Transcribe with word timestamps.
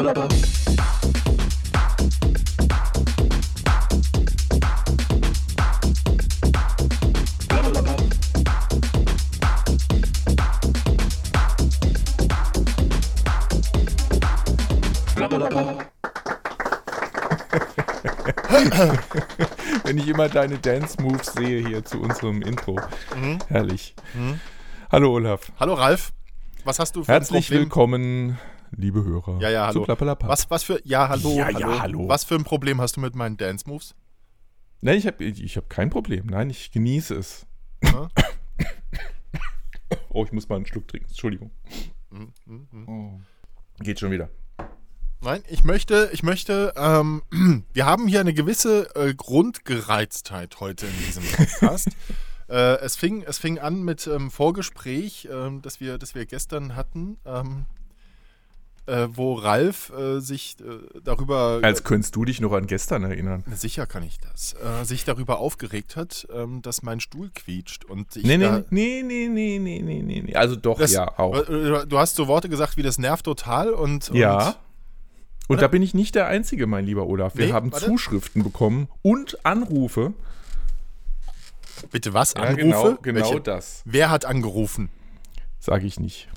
Wenn 19.84 19.98
ich 19.98 20.08
immer 20.08 20.30
deine 20.30 20.56
Dance-Moves 20.56 21.34
sehe 21.34 21.66
hier 21.66 21.84
zu 21.84 22.00
unserem 22.00 22.40
Intro. 22.40 22.80
Mhm. 23.16 23.38
Herrlich. 23.48 23.94
Hallo 24.90 25.12
Olaf. 25.12 25.52
Hallo 25.60 25.74
Ralf, 25.74 26.12
was 26.64 26.78
hast 26.78 26.96
du 26.96 27.04
für 27.04 27.12
Herzlich 27.12 27.50
willkommen, 27.50 28.38
liebe 28.76 29.04
Hörer. 29.04 29.40
Ja, 29.40 29.50
ja, 29.50 29.66
hallo. 29.66 29.86
Was, 30.20 30.50
was 30.50 30.62
für, 30.62 30.80
ja, 30.84 31.08
hallo, 31.08 31.36
Ja, 31.36 31.46
hallo. 31.46 31.58
ja, 31.58 31.80
hallo. 31.80 32.08
Was 32.08 32.24
für 32.24 32.34
ein 32.34 32.44
Problem 32.44 32.80
hast 32.80 32.96
du 32.96 33.00
mit 33.00 33.14
meinen 33.14 33.36
Dance 33.36 33.68
Moves? 33.68 33.94
Nein, 34.80 34.96
ich 34.98 35.06
habe 35.06 35.22
ich 35.24 35.56
hab 35.56 35.68
kein 35.68 35.90
Problem. 35.90 36.26
Nein, 36.26 36.50
ich 36.50 36.70
genieße 36.70 37.14
es. 37.14 37.46
Ja. 37.82 38.08
Oh, 40.12 40.24
ich 40.24 40.32
muss 40.32 40.48
mal 40.48 40.56
einen 40.56 40.66
Schluck 40.66 40.86
trinken. 40.88 41.08
Entschuldigung. 41.08 41.50
Mhm, 42.10 42.32
mhm, 42.46 42.68
mhm. 42.70 42.88
Oh. 42.88 43.20
Geht 43.82 43.98
schon 44.00 44.10
wieder. 44.10 44.28
Nein, 45.20 45.42
ich 45.48 45.64
möchte, 45.64 46.10
ich 46.12 46.22
möchte, 46.22 46.72
ähm, 46.76 47.22
wir 47.72 47.86
haben 47.86 48.08
hier 48.08 48.20
eine 48.20 48.32
gewisse 48.34 48.94
äh, 48.96 49.14
Grundgereiztheit 49.14 50.60
heute 50.60 50.86
in 50.86 50.96
diesem 51.06 51.24
Podcast. 51.24 51.88
äh, 52.48 52.78
es, 52.80 52.96
fing, 52.96 53.22
es 53.22 53.38
fing 53.38 53.58
an 53.58 53.82
mit 53.82 54.06
ähm, 54.06 54.30
Vorgespräch, 54.30 55.28
ähm, 55.30 55.60
das, 55.62 55.80
wir, 55.80 55.98
das 55.98 56.14
wir 56.14 56.24
gestern 56.26 56.74
hatten, 56.74 57.18
ähm, 57.24 57.66
äh, 58.90 59.08
wo 59.16 59.34
Ralf 59.34 59.90
äh, 59.96 60.20
sich 60.20 60.56
äh, 60.60 61.00
darüber 61.04 61.60
Als 61.62 61.84
könntest 61.84 62.16
du 62.16 62.24
dich 62.24 62.40
noch 62.40 62.52
an 62.52 62.66
gestern 62.66 63.04
erinnern. 63.04 63.44
Sicher 63.54 63.86
kann 63.86 64.02
ich 64.02 64.18
das. 64.18 64.54
Äh, 64.54 64.84
sich 64.84 65.04
darüber 65.04 65.38
aufgeregt 65.38 65.96
hat, 65.96 66.26
ähm, 66.34 66.60
dass 66.62 66.82
mein 66.82 67.00
Stuhl 67.00 67.30
quietscht. 67.34 67.84
Und 67.84 68.16
ich 68.16 68.24
Nee, 68.24 68.36
nee, 68.38 68.48
nee, 68.70 69.02
nee, 69.02 69.28
nee, 69.28 69.58
nee, 69.58 70.02
nee, 70.02 70.22
nee. 70.26 70.34
Also 70.34 70.56
doch, 70.56 70.78
das, 70.78 70.92
ja, 70.92 71.18
auch. 71.18 71.34
äh, 71.48 71.86
Du 71.86 71.98
hast 71.98 72.16
so 72.16 72.26
Worte 72.28 72.48
gesagt 72.48 72.76
wie 72.76 72.82
das 72.82 72.98
nervt 72.98 73.24
total 73.24 73.70
und. 73.70 74.10
Ja. 74.12 74.56
Und, 75.48 75.56
Und 75.56 75.62
da 75.62 75.68
bin 75.68 75.82
ich 75.82 75.94
nicht 75.94 76.14
der 76.14 76.26
Einzige, 76.26 76.66
mein 76.66 76.84
lieber 76.84 77.06
Olaf. 77.06 77.36
Wir 77.36 77.46
Nee, 77.46 77.52
haben 77.52 77.72
warte. 77.72 77.86
Zuschriften 77.86 78.42
bekommen 78.44 78.88
und 79.02 79.44
Anrufe. 79.44 80.12
bitte 81.90 82.14
was? 82.14 82.34
Ja, 82.34 82.42
Anrufe? 82.42 82.56
genau, 82.62 82.94
genau 83.02 83.20
Welche? 83.26 83.40
das. 83.40 83.82
Wer 83.84 84.10
hat 84.10 84.24
angerufen? 84.24 84.90
Sage 85.58 85.86
ich 85.86 85.98
nicht. 86.00 86.28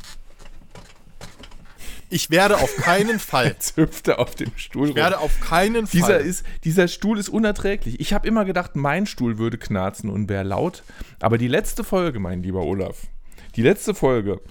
Ich 2.13 2.29
werde 2.29 2.57
auf 2.57 2.75
keinen 2.75 3.19
Fall. 3.31 3.47
Jetzt 3.47 3.75
hüpft 3.75 4.07
er 4.07 4.19
auf 4.19 4.35
dem 4.35 4.51
Stuhl 4.55 4.89
Ich 4.89 4.95
werde 4.95 5.19
auf 5.19 5.39
keinen 5.39 5.85
Dieser, 5.85 6.05
Fall. 6.07 6.21
ist, 6.21 6.45
dieser 6.63 6.87
Stuhl 6.87 7.17
ist 7.17 7.29
unerträglich. 7.29 7.99
Ich 7.99 8.13
habe 8.13 8.27
immer 8.27 8.45
gedacht, 8.45 8.75
mein 8.75 9.05
Stuhl 9.05 9.37
würde 9.39 9.57
knarzen 9.57 10.09
und 10.09 10.29
wäre 10.29 10.43
laut. 10.43 10.83
Aber 11.19 11.37
die 11.37 11.47
letzte 11.47 11.83
Folge, 11.83 12.19
mein 12.19 12.43
lieber 12.43 12.61
Olaf, 12.61 13.07
die 13.55 13.63
letzte 13.63 13.95
Folge, 13.95 14.41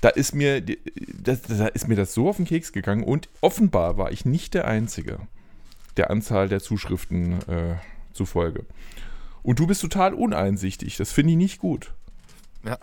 da 0.00 0.08
ist 0.08 0.34
mir, 0.34 0.62
das, 0.62 1.42
da 1.42 1.66
ist 1.66 1.88
mir 1.88 1.96
das 1.96 2.14
so 2.14 2.28
auf 2.28 2.36
den 2.36 2.46
Keks 2.46 2.72
gegangen 2.72 3.04
und 3.04 3.28
offenbar 3.42 3.98
war 3.98 4.12
ich 4.12 4.24
nicht 4.24 4.54
der 4.54 4.66
Einzige 4.66 5.18
der 5.96 6.10
Anzahl 6.10 6.48
der 6.48 6.60
Zuschriften 6.60 7.32
äh, 7.48 7.74
zufolge. 8.14 8.64
Und 9.42 9.58
du 9.58 9.66
bist 9.66 9.82
total 9.82 10.14
uneinsichtig. 10.14 10.96
Das 10.96 11.12
finde 11.12 11.32
ich 11.32 11.36
nicht 11.36 11.58
gut. 11.58 11.92
ja, 12.64 12.78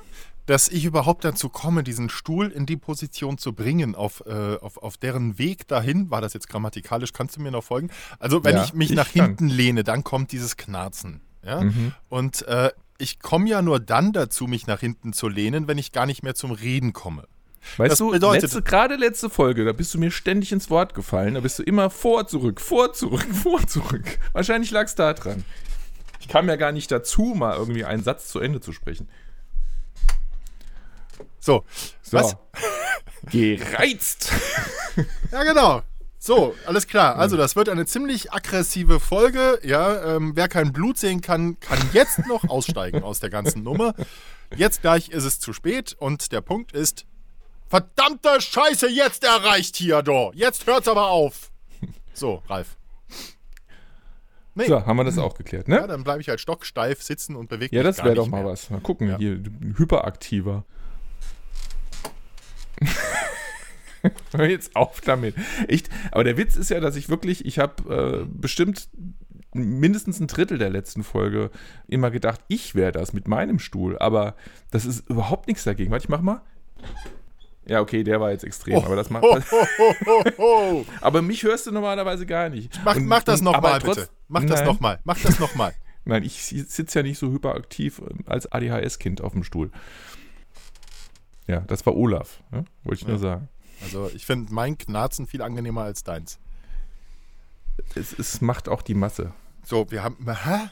dass 0.48 0.70
ich 0.70 0.86
überhaupt 0.86 1.24
dazu 1.24 1.50
komme, 1.50 1.84
diesen 1.84 2.10
Stuhl 2.10 2.48
in 2.48 2.66
die 2.66 2.78
Position 2.78 3.38
zu 3.38 3.54
bringen, 3.54 3.94
auf, 3.96 4.24
äh, 4.26 4.56
auf, 4.56 4.78
auf 4.78 4.98
deren 4.98 5.38
Weg 5.38 5.68
dahin, 5.68 6.10
war 6.10 6.22
das 6.22 6.34
jetzt 6.34 6.50
grammatikalisch, 6.50 7.14
kannst 7.14 7.36
du 7.36 7.42
mir 7.42 7.52
noch 7.52 7.64
folgen? 7.64 7.90
Also 8.18 8.44
wenn 8.44 8.56
Ja, 8.56 8.64
ich 8.64 8.74
mich 8.74 8.90
ich 8.90 8.96
nach 8.96 9.12
kann. 9.12 9.26
hinten 9.26 9.50
lehne, 9.50 9.84
dann 9.84 10.04
kommt 10.04 10.32
dieses 10.32 10.58
Knarzen. 10.58 11.22
Ja? 11.44 11.62
Mhm. 11.62 11.94
Und 12.10 12.48
äh, 12.48 12.72
ich 12.98 13.20
komme 13.20 13.48
ja 13.50 13.62
nur 13.62 13.80
dann 13.80 14.14
dazu, 14.14 14.48
mich 14.48 14.68
nach 14.68 14.80
hinten 14.80 15.14
zu 15.14 15.28
lehnen, 15.28 15.68
wenn 15.68 15.78
ich 15.78 15.92
gar 15.92 16.06
nicht 16.06 16.24
mehr 16.24 16.34
zum 16.34 16.52
Reden 16.52 16.94
komme. 16.94 17.28
Weißt 17.76 17.92
Das 17.92 18.00
du, 18.00 18.14
letzte, 18.14 18.62
gerade 18.62 18.96
letzte 18.96 19.30
Folge, 19.30 19.66
da 19.66 19.74
bist 19.74 19.94
du 19.94 20.00
mir 20.00 20.12
ständig 20.12 20.54
ins 20.54 20.70
Wort 20.70 20.94
gefallen. 20.94 21.34
Da 21.34 21.42
bist 21.42 21.60
du 21.60 21.64
immer 21.64 21.90
vor, 21.90 22.26
zurück, 22.26 22.62
vor, 22.62 22.94
zurück, 22.94 23.28
vor, 23.34 23.68
zurück. 23.68 24.20
Wahrscheinlich 24.32 24.72
lag 24.72 24.86
es 24.86 24.96
da 24.96 25.14
dran. 25.14 25.44
Ich 26.22 26.30
kam 26.30 26.48
ja 26.48 26.56
gar 26.56 26.72
nicht 26.72 26.90
dazu, 26.90 27.34
mal 27.36 27.58
irgendwie 27.58 27.84
einen 27.84 28.04
Satz 28.04 28.30
zu 28.30 28.40
Ende 28.40 28.62
zu 28.62 28.72
sprechen. 28.72 29.08
So, 31.40 31.64
So. 32.02 32.18
Was? 32.18 32.36
Gereizt. 33.32 34.32
ja 35.32 35.44
genau. 35.44 35.82
So, 36.20 36.56
alles 36.66 36.88
klar. 36.88 37.16
Also 37.18 37.38
das 37.38 37.56
wird 37.56 37.70
eine 37.70 37.86
ziemlich 37.86 38.34
aggressive 38.34 39.00
Folge. 39.00 39.60
Ja, 39.64 40.16
ähm, 40.16 40.32
wer 40.36 40.48
kein 40.48 40.74
Blut 40.74 40.98
sehen 40.98 41.22
kann, 41.22 41.60
kann 41.60 41.78
jetzt 41.94 42.26
noch 42.28 42.44
aussteigen 42.50 43.04
aus 43.04 43.20
der 43.20 43.30
ganzen 43.30 43.64
Nummer. 43.64 43.94
Jetzt 44.56 44.82
gleich 44.82 45.10
ist 45.10 45.24
es 45.26 45.40
zu 45.40 45.54
spät 45.54 45.96
und 46.00 46.32
der 46.32 46.42
Punkt 46.42 46.72
ist, 46.72 47.06
verdammte 47.68 48.42
Scheiße, 48.42 48.90
jetzt 48.90 49.24
erreicht 49.24 49.76
hier, 49.76 50.02
do. 50.02 50.32
Jetzt 50.34 50.66
hört's 50.68 50.88
aber 50.88 51.08
auf. 51.10 51.52
So, 52.14 52.42
Ralf. 52.50 52.78
Nee, 54.56 54.66
So, 54.68 54.86
haben 54.86 54.98
wir 54.98 55.04
das 55.04 55.20
auch 55.20 55.36
geklärt, 55.36 55.68
ja, 55.68 55.82
ne? 55.82 55.88
dann 55.88 56.04
bleibe 56.04 56.20
ich 56.20 56.30
halt 56.30 56.40
stocksteif 56.42 57.04
sitzen 57.04 57.36
und 57.36 57.48
bewege 57.48 57.76
Ja, 57.76 57.84
mich 57.84 57.90
das 57.90 57.98
gar 57.98 58.06
wäre 58.08 58.16
doch 58.16 58.28
mal 58.28 58.44
was. 58.44 58.70
Mal 58.72 58.80
gucken, 58.82 59.10
Ja. 59.10 59.18
hier, 59.18 59.34
hyperaktiver. 59.78 60.66
Hör 64.36 64.48
jetzt 64.48 64.76
auf 64.76 65.02
damit. 65.02 65.36
Echt, 65.68 65.90
aber 66.12 66.24
der 66.24 66.38
Witz 66.38 66.56
ist 66.56 66.70
ja, 66.70 66.80
dass 66.80 66.96
ich 66.96 67.10
wirklich, 67.10 67.46
ich 67.46 67.60
habe 67.60 68.24
äh, 68.24 68.26
bestimmt 68.30 68.88
mindestens 69.54 70.20
ein 70.20 70.28
Drittel 70.28 70.58
der 70.58 70.70
letzten 70.70 71.04
Folge 71.04 71.50
immer 71.88 72.12
gedacht, 72.12 72.42
ich 72.48 72.76
wäre 72.76 72.92
das 72.92 73.14
mit 73.14 73.28
meinem 73.28 73.60
Stuhl. 73.60 73.98
Aber 73.98 74.36
das 74.72 74.86
ist 74.86 75.10
überhaupt 75.10 75.48
nichts 75.48 75.64
dagegen. 75.64 75.92
Warte, 75.92 76.06
ich 76.06 76.10
mach 76.10 76.22
mal. 76.22 76.42
Ja, 77.66 77.82
okay, 77.82 78.04
der 78.04 78.22
war 78.22 78.32
jetzt 78.32 78.44
extrem, 78.46 78.78
aber 78.78 78.96
das 78.96 79.10
macht. 79.10 79.24
Ho, 79.24 79.38
ho. 80.38 80.86
Aber 81.02 81.22
mich 81.22 81.44
hörst 81.44 81.68
du 81.68 81.72
normalerweise 81.72 82.26
gar 82.26 82.50
nicht. 82.50 82.80
Mach, 82.86 82.96
Und- 82.96 83.08
mach 83.08 83.24
das 83.24 83.42
nochmal, 83.42 83.80
bitte. 83.82 84.08
Mach 84.30 84.44
das 84.46 84.64
nochmal. 84.64 85.00
Mach 85.04 85.20
das 85.20 85.40
nochmal. 85.40 85.74
Nein, 86.06 86.24
ich 86.24 86.42
sitze 86.44 87.00
ja 87.00 87.04
nicht 87.04 87.18
so 87.20 87.30
hyperaktiv 87.32 88.00
ähm, 88.00 88.20
als 88.26 88.50
ADHS-Kind 88.50 89.20
auf 89.22 89.34
dem 89.34 89.44
Stuhl. 89.44 89.72
Ja, 91.48 91.62
das 91.62 91.86
war 91.86 91.96
Olaf, 91.96 92.42
ne? 92.52 92.66
wollte 92.84 93.02
ich 93.02 93.08
nur 93.08 93.20
sagen. 93.20 93.48
Also 93.84 94.10
ich 94.14 94.26
finde 94.26 94.54
mein 94.54 94.78
Knarzen 94.78 95.28
viel 95.28 95.42
angenehmer 95.42 95.84
als 95.84 96.04
deins. 96.04 96.40
Es, 97.96 98.18
es 98.18 98.42
macht 98.42 98.70
auch 98.70 98.82
die 98.82 98.96
Masse. 98.96 99.34
So, 99.64 99.90
wir 99.92 100.04
haben. 100.04 100.18
Hä? 100.26 100.70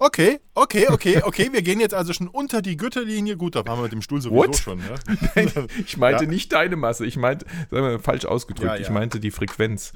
Okay, 0.00 0.38
okay, 0.54 0.86
okay, 0.88 1.22
okay. 1.24 1.52
Wir 1.52 1.60
gehen 1.62 1.80
jetzt 1.80 1.92
also 1.94 2.12
schon 2.12 2.28
unter 2.28 2.62
die 2.62 2.76
Gürtellinie. 2.76 3.36
Gut, 3.36 3.56
da 3.56 3.66
waren 3.66 3.78
wir 3.78 3.82
mit 3.84 3.92
dem 3.92 4.02
Stuhl 4.02 4.20
sowieso 4.22 4.36
What? 4.36 4.56
schon. 4.56 4.78
Ne? 4.78 4.94
Ich 5.84 5.96
meinte 5.96 6.24
Ja. 6.24 6.30
nicht 6.30 6.52
deine 6.52 6.76
Masse, 6.76 7.04
ich 7.04 7.16
meinte, 7.16 7.46
sagen 7.70 7.84
wir 7.84 7.98
falsch 7.98 8.24
ausgedrückt, 8.24 8.68
Ja, 8.74 8.76
ich 8.76 8.86
ja. 8.86 8.92
meinte 8.92 9.18
die 9.18 9.32
Frequenz, 9.32 9.92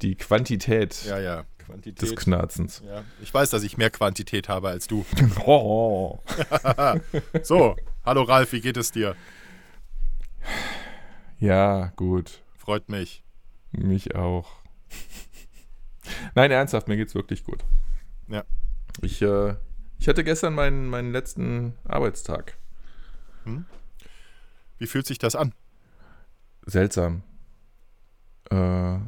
die 0.00 0.14
Quantität 0.14 1.04
Ja, 1.04 1.18
ja. 1.18 1.36
des 1.42 1.66
Quantität. 1.66 2.16
Knarzens. 2.16 2.82
Ja. 2.86 3.04
Ich 3.20 3.32
weiß, 3.34 3.50
dass 3.50 3.62
ich 3.62 3.76
mehr 3.76 3.90
Quantität 3.90 4.48
habe 4.48 4.68
als 4.70 4.86
du. 4.86 5.04
Oh. 5.44 6.18
So, 7.42 7.76
hallo 8.04 8.22
Ralf, 8.22 8.52
wie 8.52 8.60
geht 8.60 8.76
es 8.76 8.90
dir? 8.90 9.16
Ja, 11.38 11.92
gut, 11.96 12.42
Freut 12.56 12.88
mich. 12.88 13.24
mich 13.72 14.14
auch. 14.14 14.62
Nein, 16.34 16.50
ernsthaft, 16.50 16.86
mir 16.88 16.96
geht's 16.96 17.14
wirklich 17.14 17.42
gut. 17.44 17.64
Ja. 18.28 18.44
Ich, 19.00 19.20
äh, 19.22 19.56
ich 19.98 20.08
hatte 20.08 20.22
gestern 20.24 20.54
meinen, 20.54 20.88
meinen 20.88 21.10
letzten 21.12 21.74
Arbeitstag. 21.84 22.56
Wie 24.78 24.86
fühlt 24.86 25.06
sich 25.06 25.18
das 25.18 25.34
an? 25.34 25.52
seltsam. 26.64 27.24
Äh, 28.48 28.98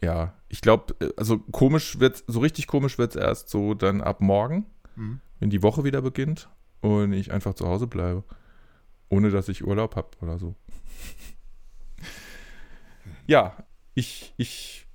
ja, 0.00 0.32
ich 0.48 0.60
glaube, 0.60 0.94
also 1.16 1.38
komisch 1.40 1.98
wird 1.98 2.22
so 2.28 2.38
richtig 2.38 2.68
komisch 2.68 2.98
wird 2.98 3.16
es 3.16 3.20
erst 3.20 3.48
so 3.48 3.74
dann 3.74 4.00
ab 4.00 4.20
morgen, 4.20 4.64
Mhm. 4.94 5.20
wenn 5.40 5.50
die 5.50 5.62
Woche 5.64 5.82
wieder 5.82 6.00
beginnt 6.02 6.48
und 6.80 7.12
ich 7.12 7.32
einfach 7.32 7.54
zu 7.54 7.66
Hause 7.66 7.86
bleibe, 7.86 8.24
ohne 9.08 9.30
dass 9.30 9.48
ich 9.48 9.64
Urlaub 9.66 9.96
habe 9.96 10.10
oder 10.20 10.38
so. 10.38 10.54
Ja, 13.28 13.56
ich, 13.94 14.32
ich 14.36 14.86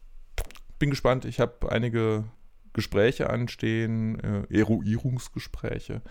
bin 0.79 0.89
gespannt. 0.89 1.25
Ich 1.25 1.39
habe 1.41 1.69
einige 1.69 2.23
Gespräche 2.73 3.29
anstehen, 3.29 4.19
äh, 4.21 4.43
Eruierungsgespräche 4.49 6.01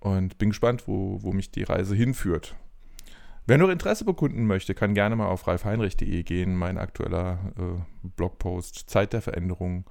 und 0.00 0.38
bin 0.38 0.50
gespannt, 0.50 0.88
wo, 0.88 1.22
wo 1.22 1.32
mich 1.32 1.50
die 1.50 1.64
Reise 1.64 1.94
hinführt. 1.94 2.56
Wer 3.46 3.58
noch 3.58 3.68
Interesse 3.68 4.04
bekunden 4.04 4.46
möchte, 4.46 4.74
kann 4.74 4.94
gerne 4.94 5.16
mal 5.16 5.26
auf 5.26 5.46
ralfheinrich.de 5.46 6.22
gehen. 6.22 6.56
Mein 6.56 6.78
aktueller 6.78 7.52
äh, 7.58 8.08
Blogpost, 8.16 8.88
Zeit 8.88 9.12
der 9.12 9.20
Veränderung. 9.22 9.84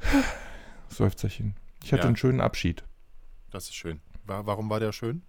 Seufzerchen. 0.88 1.54
Ich 1.82 1.92
hatte 1.92 2.02
Ja. 2.02 2.06
einen 2.08 2.16
schönen 2.16 2.40
Abschied. 2.40 2.84
Das 3.54 3.64
ist 3.66 3.74
schön. 3.76 4.00
Wa- 4.26 4.42
Warum 4.44 4.68
war 4.68 4.80
der 4.80 4.92
schön? 4.92 5.22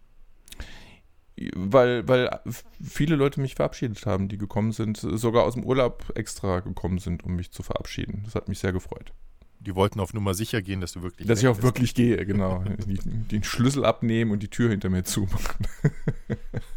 weil, 1.54 2.08
weil 2.08 2.40
viele 2.82 3.18
Leute 3.18 3.42
mich 3.42 3.56
verabschiedet 3.56 4.06
haben, 4.06 4.30
die 4.30 4.38
gekommen 4.38 4.72
sind, 4.72 4.98
sogar 4.98 5.44
aus 5.44 5.56
dem 5.56 5.66
Urlaub 5.66 6.12
extra 6.16 6.62
gekommen 6.62 6.98
sind, 6.98 7.24
um 7.26 7.36
mich 7.36 7.52
zu 7.52 7.62
verabschieden. 7.62 8.22
Das 8.24 8.36
hat 8.36 8.48
mich 8.48 8.60
sehr 8.60 8.72
gefreut. 8.72 9.12
Die 9.60 9.76
wollten 9.76 10.00
auf 10.00 10.14
Nummer 10.14 10.34
sicher 10.34 10.62
gehen, 10.62 10.80
dass 10.80 10.94
du 10.94 11.04
wirklich. 11.04 11.28
Dass 11.28 11.42
ich 11.42 11.48
auch 11.50 11.56
bist. 11.56 11.64
wirklich 11.64 11.94
gehe, 11.94 12.26
genau. 12.26 12.64
den 12.64 13.44
Schlüssel 13.44 13.84
abnehmen 13.84 14.32
und 14.32 14.44
die 14.44 14.48
Tür 14.50 14.70
hinter 14.70 14.90
mir 14.90 15.04
zumachen. 15.04 15.68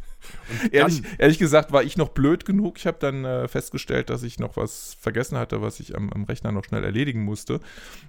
ehrlich, 0.73 1.03
ehrlich, 1.19 1.39
gesagt 1.39 1.73
war 1.73 1.83
ich 1.83 1.97
noch 1.97 2.11
blöd 2.11 2.45
genug. 2.45 2.79
Ich 2.79 2.87
habe 2.87 2.99
dann 3.01 3.25
äh, 3.25 3.49
festgestellt, 3.49 4.11
dass 4.11 4.23
ich 4.23 4.39
noch 4.39 4.57
was 4.57 4.95
vergessen 5.01 5.39
hatte, 5.39 5.63
was 5.63 5.81
ich 5.81 5.97
am, 5.97 6.11
am, 6.13 6.25
Rechner 6.25 6.53
noch 6.53 6.65
schnell 6.65 6.85
erledigen 6.85 7.25
musste. 7.25 7.61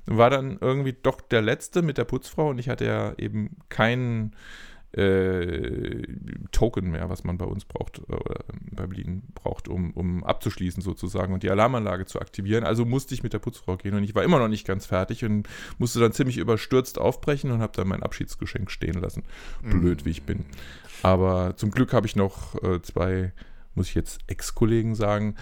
War 0.05 0.29
dann 0.29 0.57
irgendwie 0.61 0.93
doch 0.93 1.21
der 1.21 1.41
Letzte 1.41 1.81
mit 1.81 1.97
der 1.97 2.05
Putzfrau 2.05 2.49
und 2.49 2.59
ich 2.59 2.69
hatte 2.69 2.85
ja 2.85 3.13
eben 3.17 3.57
keinen 3.69 4.35
äh, 4.91 6.01
Token 6.51 6.89
mehr, 6.89 7.09
was 7.09 7.23
man 7.23 7.37
bei 7.37 7.45
uns 7.45 7.65
braucht, 7.65 7.99
äh, 7.99 8.13
oder 8.13 8.43
bei 8.71 8.87
Berlin 8.87 9.21
braucht, 9.35 9.67
um, 9.67 9.91
um 9.91 10.23
abzuschließen 10.23 10.81
sozusagen 10.81 11.33
und 11.33 11.43
die 11.43 11.51
Alarmanlage 11.51 12.05
zu 12.05 12.19
aktivieren. 12.19 12.63
Also 12.63 12.85
musste 12.85 13.13
ich 13.13 13.21
mit 13.21 13.33
der 13.33 13.39
Putzfrau 13.39 13.77
gehen 13.77 13.93
und 13.93 14.03
ich 14.03 14.15
war 14.15 14.23
immer 14.23 14.39
noch 14.39 14.47
nicht 14.47 14.65
ganz 14.65 14.87
fertig 14.87 15.23
und 15.25 15.47
musste 15.77 15.99
dann 15.99 16.11
ziemlich 16.11 16.37
überstürzt 16.37 16.97
aufbrechen 16.97 17.51
und 17.51 17.61
habe 17.61 17.73
dann 17.75 17.87
mein 17.87 18.01
Abschiedsgeschenk 18.01 18.71
stehen 18.71 18.99
lassen. 18.99 19.23
Blöd, 19.61 20.05
wie 20.05 20.11
ich 20.11 20.23
bin. 20.23 20.45
Aber 21.03 21.55
zum 21.55 21.71
Glück 21.71 21.93
habe 21.93 22.07
ich 22.07 22.15
noch 22.15 22.55
äh, 22.63 22.81
zwei, 22.81 23.33
muss 23.75 23.89
ich 23.89 23.95
jetzt 23.95 24.19
Ex-Kollegen 24.27 24.95
sagen, 24.95 25.35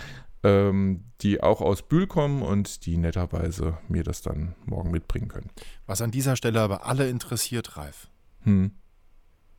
ähm, 0.44 1.04
die 1.22 1.42
auch 1.42 1.62
aus 1.62 1.82
Bühl 1.82 2.08
kommen 2.08 2.42
und 2.42 2.86
die 2.86 2.98
netterweise 2.98 3.78
mir 3.88 4.04
das 4.04 4.22
dann 4.22 4.56
morgen 4.66 4.92
mitbringen 4.92 5.28
können. 5.28 5.50
Was 5.86 6.02
an 6.02 6.12
dieser 6.12 6.36
Stelle 6.36 6.62
aber 6.62 6.86
alle 6.86 7.10
interessiert, 7.10 7.78
Ralf. 7.78 8.10
Hm. 8.44 8.72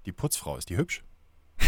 Die 0.06 0.12
Putzfrau, 0.12 0.56
ist 0.56 0.70
die 0.70 0.76
hübsch? 0.76 1.04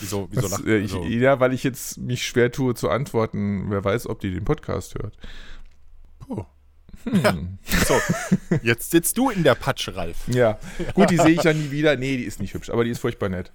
wieso 0.00 0.28
wieso 0.30 0.48
lacht 0.48 0.66
äh, 0.66 0.82
also, 0.82 1.04
Ja, 1.04 1.40
weil 1.40 1.54
ich 1.54 1.64
jetzt 1.64 1.98
mich 1.98 2.26
schwer 2.26 2.52
tue 2.52 2.74
zu 2.74 2.90
antworten. 2.90 3.70
Wer 3.70 3.82
weiß, 3.84 4.06
ob 4.08 4.20
die 4.20 4.32
den 4.32 4.44
Podcast 4.44 4.94
hört. 4.94 5.16
Hm. 7.06 7.22
Ja. 7.22 7.84
So, 7.86 8.00
jetzt 8.62 8.90
sitzt 8.90 9.16
du 9.16 9.30
in 9.30 9.44
der 9.44 9.54
Patsche, 9.54 9.94
Ralf. 9.96 10.26
Ja. 10.28 10.58
Gut, 10.94 11.10
die 11.10 11.16
sehe 11.16 11.30
ich 11.30 11.42
ja 11.42 11.52
nie 11.52 11.70
wieder. 11.70 11.96
Nee, 11.96 12.16
die 12.16 12.24
ist 12.24 12.40
nicht 12.40 12.54
hübsch, 12.54 12.70
aber 12.70 12.84
die 12.84 12.90
ist 12.90 12.98
furchtbar 12.98 13.28
nett. 13.28 13.52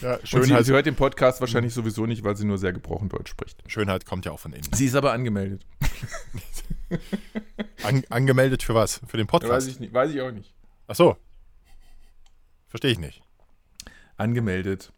ja, 0.00 0.18
Schönheit. 0.24 0.60
Sie, 0.60 0.64
sie, 0.64 0.72
hört 0.72 0.86
den 0.86 0.96
Podcast 0.96 1.40
wahrscheinlich 1.40 1.74
sowieso 1.74 2.06
nicht, 2.06 2.24
weil 2.24 2.36
sie 2.36 2.46
nur 2.46 2.56
sehr 2.56 2.72
gebrochen 2.72 3.08
Deutsch 3.08 3.30
spricht. 3.30 3.62
Schönheit 3.66 4.06
kommt 4.06 4.24
ja 4.24 4.32
auch 4.32 4.40
von 4.40 4.52
innen. 4.52 4.66
Sie 4.72 4.86
ist 4.86 4.94
aber 4.94 5.12
angemeldet. 5.12 5.66
An, 7.82 8.02
angemeldet 8.08 8.62
für 8.62 8.74
was? 8.74 9.00
Für 9.06 9.16
den 9.16 9.26
Podcast? 9.26 9.52
weiß 9.52 9.66
ich 9.66 9.80
nicht. 9.80 9.92
Weiß 9.92 10.10
ich 10.10 10.20
auch 10.20 10.30
nicht. 10.30 10.54
Ach 10.86 10.94
so. 10.94 11.16
Verstehe 12.68 12.92
ich 12.92 12.98
nicht. 12.98 13.22
Angemeldet. 14.16 14.92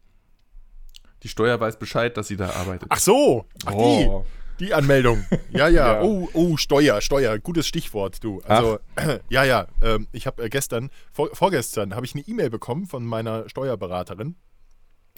Die 1.23 1.29
Steuer 1.29 1.59
weiß 1.59 1.79
Bescheid, 1.79 2.17
dass 2.17 2.29
sie 2.29 2.37
da 2.37 2.51
arbeitet. 2.51 2.89
Ach 2.91 2.99
so. 2.99 3.47
Ach, 3.65 3.73
oh. 3.75 4.25
die. 4.25 4.44
Die 4.61 4.75
Anmeldung. 4.75 5.25
Ja, 5.51 5.69
ja. 5.69 5.69
ja. 5.95 6.03
Oh, 6.03 6.29
oh, 6.33 6.57
Steuer, 6.57 7.01
Steuer. 7.01 7.39
Gutes 7.39 7.67
Stichwort, 7.67 8.23
du. 8.23 8.41
Also, 8.43 8.79
Ach. 8.97 9.19
ja, 9.29 9.45
ja. 9.45 9.67
Ähm, 9.83 10.07
ich 10.13 10.27
habe 10.27 10.45
äh, 10.45 10.49
gestern, 10.49 10.91
vor, 11.13 11.35
vorgestern, 11.35 11.95
habe 11.95 12.07
ich 12.07 12.15
eine 12.15 12.25
E-Mail 12.27 12.51
bekommen 12.51 12.87
von 12.87 13.05
meiner 13.05 13.49
Steuerberaterin. 13.49 14.37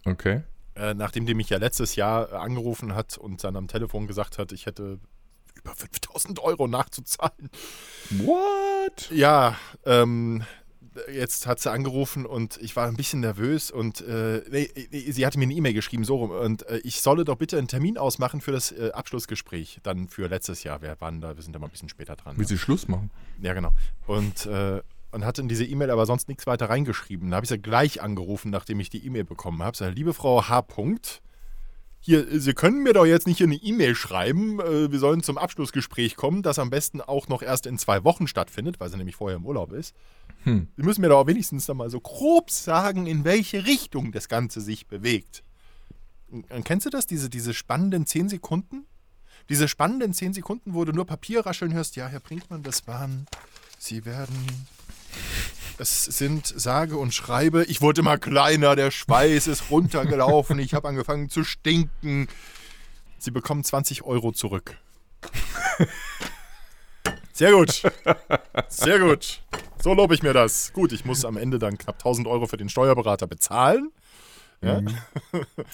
Okay. 0.05 0.43
Äh, 0.75 0.95
nachdem 0.95 1.27
die 1.27 1.35
mich 1.35 1.51
ja 1.51 1.59
letztes 1.59 1.97
Jahr 1.97 2.33
äh, 2.33 2.37
angerufen 2.37 2.95
hat 2.95 3.17
und 3.19 3.43
dann 3.45 3.57
am 3.57 3.69
Telefon 3.69 4.07
gesagt 4.07 4.39
hat, 4.39 4.53
ich 4.53 4.67
hätte 4.67 4.99
über 5.55 5.75
5000 5.75 6.39
Euro 6.41 6.69
nachzuzahlen. 6.69 7.51
What? 8.11 9.11
Ja, 9.11 9.57
ähm, 9.85 10.45
jetzt 11.13 11.47
hat 11.47 11.61
sie 11.61 11.71
angerufen 11.71 12.27
und 12.27 12.59
ich 12.59 12.77
war 12.77 12.87
ein 12.87 12.97
bisschen 12.97 13.21
nervös 13.21 13.71
und 13.71 14.01
äh, 14.01 14.43
nee, 14.51 15.11
sie 15.11 15.27
hatte 15.27 15.39
mir 15.39 15.45
eine 15.45 15.55
E-Mail 15.55 15.75
geschrieben, 15.75 16.05
so 16.05 16.17
rum, 16.17 16.31
und 16.31 16.69
äh, 16.69 16.79
ich 16.79 17.01
solle 17.01 17.25
doch 17.25 17.37
bitte 17.37 17.59
einen 17.59 17.69
Termin 17.69 17.99
ausmachen 17.99 18.41
für 18.41 18.53
das 18.53 18.73
äh, 18.73 18.91
Abschlussgespräch, 18.93 19.81
dann 19.83 20.09
für 20.09 20.29
letztes 20.29 20.63
Jahr. 20.65 20.83
Wir 20.83 20.97
waren 21.01 21.21
da, 21.21 21.37
wir 21.37 21.43
sind 21.43 21.55
da 21.55 21.59
mal 21.59 21.67
ein 21.67 21.73
bisschen 21.73 21.89
später 21.89 22.17
dran. 22.17 22.37
Will 22.37 22.45
ja. 22.45 22.49
sie 22.49 22.59
Schluss 22.59 22.89
machen? 22.89 23.11
Ja, 23.41 23.55
genau. 23.55 23.73
Und, 24.07 24.47
äh, 24.47 24.83
und 25.13 25.25
hatte 25.25 25.43
in 25.43 25.49
diese 25.49 25.65
E-Mail 25.65 25.91
aber 25.91 26.07
sonst 26.07 26.29
nichts 26.29 26.47
weiter 26.47 26.69
reingeschrieben. 26.69 27.31
Da 27.31 27.37
habe 27.37 27.45
ich 27.45 27.51
sie 27.51 27.59
gleich 27.59 28.03
angerufen, 28.03 28.51
nachdem 28.51 28.81
ich 28.81 28.91
die 28.91 29.05
E-Mail 29.05 29.25
bekommen 29.25 29.63
habe. 29.63 29.77
Sag, 29.77 29.95
liebe 29.95 30.15
Frau 30.15 30.49
H. 30.49 30.61
-Punkt, 30.61 31.21
hier, 32.07 32.25
Sie 32.41 32.55
können 32.55 32.85
mir 32.85 32.93
doch 32.93 33.05
jetzt 33.05 33.27
nicht 33.27 33.39
hier 33.39 33.49
eine 33.49 33.57
E-Mail 33.57 33.97
schreiben, 33.97 34.61
äh, 34.61 34.93
wir 34.93 34.99
sollen 35.01 35.25
zum 35.25 35.39
Abschlussgespräch 35.39 36.15
kommen, 36.15 36.43
das 36.43 36.61
am 36.61 36.71
besten 36.71 37.01
auch 37.01 37.27
noch 37.27 37.43
erst 37.43 37.67
in 37.67 37.79
zwei 37.79 38.05
Wochen 38.05 38.29
stattfindet, 38.29 38.79
weil 38.79 38.91
sie 38.91 38.97
nämlich 38.97 39.17
vorher 39.17 39.37
im 39.37 39.45
Urlaub 39.45 39.73
ist. 39.73 39.93
Hm. 40.47 40.69
Sie 40.77 40.83
müssen 40.83 41.01
mir 41.01 41.09
doch 41.09 41.27
wenigstens 41.27 41.67
dann 41.67 41.77
mal 41.77 41.91
so 41.91 42.01
grob 42.01 42.51
sagen, 42.51 43.07
in 43.07 43.25
welche 43.25 43.67
Richtung 43.67 44.13
das 44.13 44.29
Ganze 44.29 44.61
sich 44.61 44.87
bewegt. 44.87 45.43
Und, 46.31 46.65
kennst 46.65 46.87
du 46.87 46.91
das, 46.91 47.07
diese, 47.07 47.29
diese 47.29 47.53
spannenden 47.53 48.07
zehn 48.07 48.29
Sekunden? 48.29 48.87
Diese 49.49 49.69
spannenden 49.69 50.15
zehn 50.15 50.33
Sekunden, 50.33 50.75
wo 50.75 50.85
du 50.85 50.93
nur 50.93 51.05
Papier 51.05 51.45
rascheln 51.45 51.75
hörst, 51.75 51.97
ja, 51.97 52.07
Herr 52.07 52.21
Brinkmann, 52.21 52.63
das 52.63 52.87
waren, 52.87 53.27
Sie 53.79 54.05
werden 54.05 54.35
es 55.79 56.05
sind 56.05 56.47
sage 56.47 56.97
und 56.97 57.13
schreibe, 57.13 57.65
ich 57.65 57.83
wurde 57.83 58.01
immer 58.01 58.19
kleiner, 58.19 58.77
der 58.77 58.91
Schweiß 58.91 59.47
ist 59.47 59.71
runtergelaufen, 59.71 60.59
ich 60.59 60.75
habe 60.75 60.89
angefangen 60.89 61.29
zu 61.29 61.45
stinken. 61.45 62.29
Sie 63.19 63.31
bekommen 63.31 63.65
20 63.65 64.03
Euro 64.03 64.33
zurück. 64.33 64.79
Sehr 67.37 67.53
gut. 67.53 67.83
Sehr 68.69 68.99
gut. 68.99 69.43
So 69.83 69.93
lobe 69.93 70.15
ich 70.15 70.23
mir 70.23 70.33
das. 70.33 70.73
Gut, 70.73 70.91
ich 70.93 71.05
muss 71.05 71.23
am 71.27 71.37
Ende 71.37 71.59
dann 71.59 71.77
knapp 71.77 71.97
1000 71.97 72.27
Euro 72.27 72.47
für 72.47 72.57
den 72.57 72.71
Steuerberater 72.71 73.27
bezahlen. 73.27 73.91
Ja? 74.63 74.81
Mhm. 74.81 74.89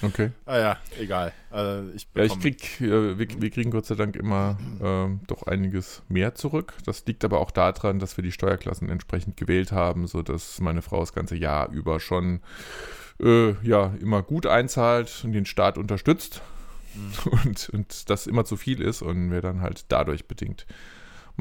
Okay. 0.03 0.33
ah 0.47 0.59
ja, 0.59 0.77
egal. 0.99 1.33
Also 1.53 1.93
ich 1.95 2.09
ja, 2.17 2.25
ich 2.25 2.41
krieg, 2.41 2.81
äh, 2.81 3.17
wir, 3.17 3.29
wir, 3.41 3.51
kriegen 3.51 3.71
Gott 3.71 3.87
sei 3.87 3.95
Dank 3.95 4.17
immer 4.17 4.59
äh, 4.81 5.25
doch 5.29 5.45
einiges 5.45 6.03
mehr 6.09 6.35
zurück. 6.35 6.75
Das 6.85 7.07
liegt 7.07 7.25
aber 7.25 7.39
auch 7.39 7.53
daran, 7.53 8.01
dass 8.01 8.17
wir 8.17 8.25
die 8.25 8.33
Steuerklassen 8.33 8.89
entsprechend 8.89 9.37
gewählt 9.37 9.71
haben, 9.71 10.09
sodass 10.09 10.59
meine 10.61 10.83
Frau 10.83 10.99
das 10.99 11.13
ganze 11.13 11.37
Jahr 11.37 11.71
über 11.71 12.01
schon 12.01 12.41
äh, 13.23 13.53
ja, 13.63 13.95
immer 14.01 14.25
gut 14.25 14.47
einzahlt 14.47 15.23
und 15.23 15.31
den 15.31 15.47
Staat 15.47 15.79
unterstützt. 15.79 16.43
Mhm. 16.97 17.33
Und, 17.45 17.71
und 17.71 18.11
das 18.11 18.27
immer 18.27 18.45
zu 18.45 18.57
viel 18.59 18.83
ist 18.83 19.01
und 19.01 19.31
wir 19.31 19.41
dann 19.41 19.63
halt 19.63 19.87
dadurch 19.89 20.27
bedingt 20.27 20.67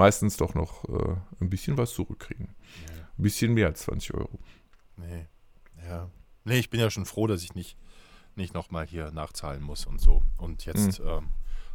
meistens 0.01 0.37
doch 0.37 0.53
noch 0.53 0.83
äh, 0.85 1.15
ein 1.39 1.49
bisschen 1.49 1.77
was 1.77 1.93
zurückkriegen. 1.93 2.47
Ja. 2.87 2.93
Ein 3.17 3.23
bisschen 3.23 3.53
mehr 3.53 3.67
als 3.67 3.81
20 3.81 4.13
Euro. 4.13 4.39
Nee. 4.97 5.27
Ja, 5.87 6.09
Nee, 6.43 6.59
ich 6.59 6.69
bin 6.69 6.79
ja 6.79 6.89
schon 6.89 7.05
froh, 7.05 7.27
dass 7.27 7.43
ich 7.43 7.53
nicht, 7.53 7.77
nicht 8.35 8.53
nochmal 8.53 8.85
hier 8.87 9.11
nachzahlen 9.11 9.61
muss 9.61 9.85
und 9.85 10.01
so. 10.01 10.23
Und 10.37 10.65
jetzt 10.65 10.99
mhm. 10.99 11.07
ähm, 11.07 11.29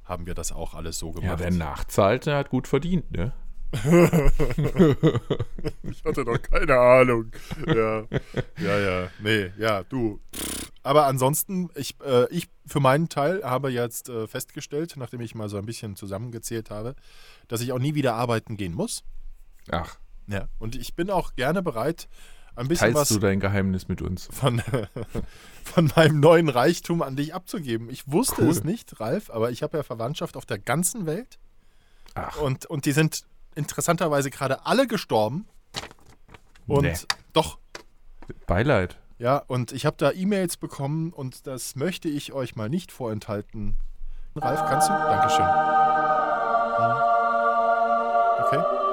haben 0.04 0.26
wir 0.26 0.34
das 0.34 0.52
auch 0.52 0.74
alles 0.74 0.98
so 0.98 1.12
gemacht. 1.12 1.30
Ja, 1.30 1.38
wer 1.38 1.50
nachzahlt, 1.50 2.26
der 2.26 2.38
hat 2.38 2.50
gut 2.50 2.66
verdient, 2.68 3.10
ne? 3.10 3.32
ich 5.82 6.04
hatte 6.04 6.24
doch 6.24 6.40
keine 6.40 6.78
Ahnung. 6.78 7.32
Ja, 7.66 8.04
ja, 8.58 8.78
ja. 8.78 9.08
Nee, 9.20 9.52
ja, 9.58 9.82
du. 9.84 10.20
Aber 10.82 11.06
ansonsten, 11.06 11.68
ich, 11.74 11.96
äh, 12.04 12.32
ich 12.32 12.48
für 12.66 12.80
meinen 12.80 13.08
Teil 13.08 13.42
habe 13.42 13.70
jetzt 13.70 14.08
äh, 14.08 14.26
festgestellt, 14.28 14.94
nachdem 14.96 15.20
ich 15.20 15.34
mal 15.34 15.48
so 15.48 15.56
ein 15.58 15.66
bisschen 15.66 15.96
zusammengezählt 15.96 16.70
habe, 16.70 16.94
dass 17.48 17.60
ich 17.60 17.72
auch 17.72 17.78
nie 17.78 17.94
wieder 17.94 18.14
arbeiten 18.14 18.56
gehen 18.56 18.72
muss. 18.74 19.02
Ach. 19.70 19.98
Ja, 20.28 20.48
und 20.58 20.76
ich 20.76 20.94
bin 20.94 21.10
auch 21.10 21.34
gerne 21.34 21.62
bereit, 21.62 22.08
ein 22.56 22.68
bisschen 22.68 22.94
Teilst 22.94 23.00
was 23.00 23.08
du 23.10 23.18
dein 23.18 23.38
Geheimnis 23.38 23.86
mit 23.86 24.00
uns? 24.00 24.28
Von, 24.32 24.62
von 25.64 25.92
meinem 25.94 26.20
neuen 26.20 26.48
Reichtum 26.48 27.02
an 27.02 27.14
dich 27.14 27.34
abzugeben. 27.34 27.90
Ich 27.90 28.10
wusste 28.10 28.42
cool. 28.42 28.50
es 28.50 28.64
nicht, 28.64 28.98
Ralf, 28.98 29.30
aber 29.30 29.50
ich 29.50 29.62
habe 29.62 29.76
ja 29.76 29.82
Verwandtschaft 29.82 30.36
auf 30.36 30.46
der 30.46 30.58
ganzen 30.58 31.04
Welt. 31.04 31.38
Ach. 32.14 32.40
Und, 32.40 32.64
und 32.66 32.86
die 32.86 32.92
sind 32.92 33.26
interessanterweise 33.56 34.30
gerade 34.30 34.64
alle 34.64 34.86
gestorben. 34.86 35.46
Und 36.66 36.82
nee. 36.82 36.94
doch. 37.32 37.58
Beileid. 38.46 38.98
Ja, 39.18 39.38
und 39.38 39.72
ich 39.72 39.86
habe 39.86 39.96
da 39.98 40.12
E-Mails 40.12 40.56
bekommen 40.56 41.12
und 41.12 41.46
das 41.46 41.74
möchte 41.74 42.08
ich 42.08 42.32
euch 42.32 42.54
mal 42.54 42.68
nicht 42.68 42.92
vorenthalten. 42.92 43.76
Ralf, 44.34 44.60
kannst 44.68 44.88
du? 44.88 44.92
Dankeschön. 44.92 45.46
Hm. 45.46 47.16
Okay. 48.44 48.86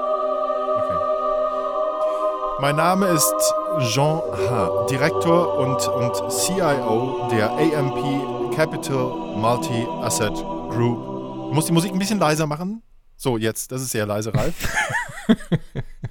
Mein 2.60 2.76
Name 2.76 3.06
ist 3.08 3.34
Jean 3.80 4.22
H., 4.48 4.86
Direktor 4.88 5.58
und, 5.58 5.86
und 5.86 6.32
CIO 6.32 7.28
der 7.30 7.50
AMP 7.50 8.54
Capital 8.54 9.36
Multi 9.36 9.86
Asset 10.00 10.34
Group. 10.70 11.48
Ich 11.50 11.54
muss 11.54 11.66
die 11.66 11.72
Musik 11.72 11.92
ein 11.92 11.98
bisschen 11.98 12.18
leiser 12.18 12.46
machen. 12.46 12.73
So, 13.16 13.38
jetzt, 13.38 13.72
das 13.72 13.82
ist 13.82 13.90
sehr 13.90 14.06
leise, 14.06 14.34
Ralf. 14.34 14.54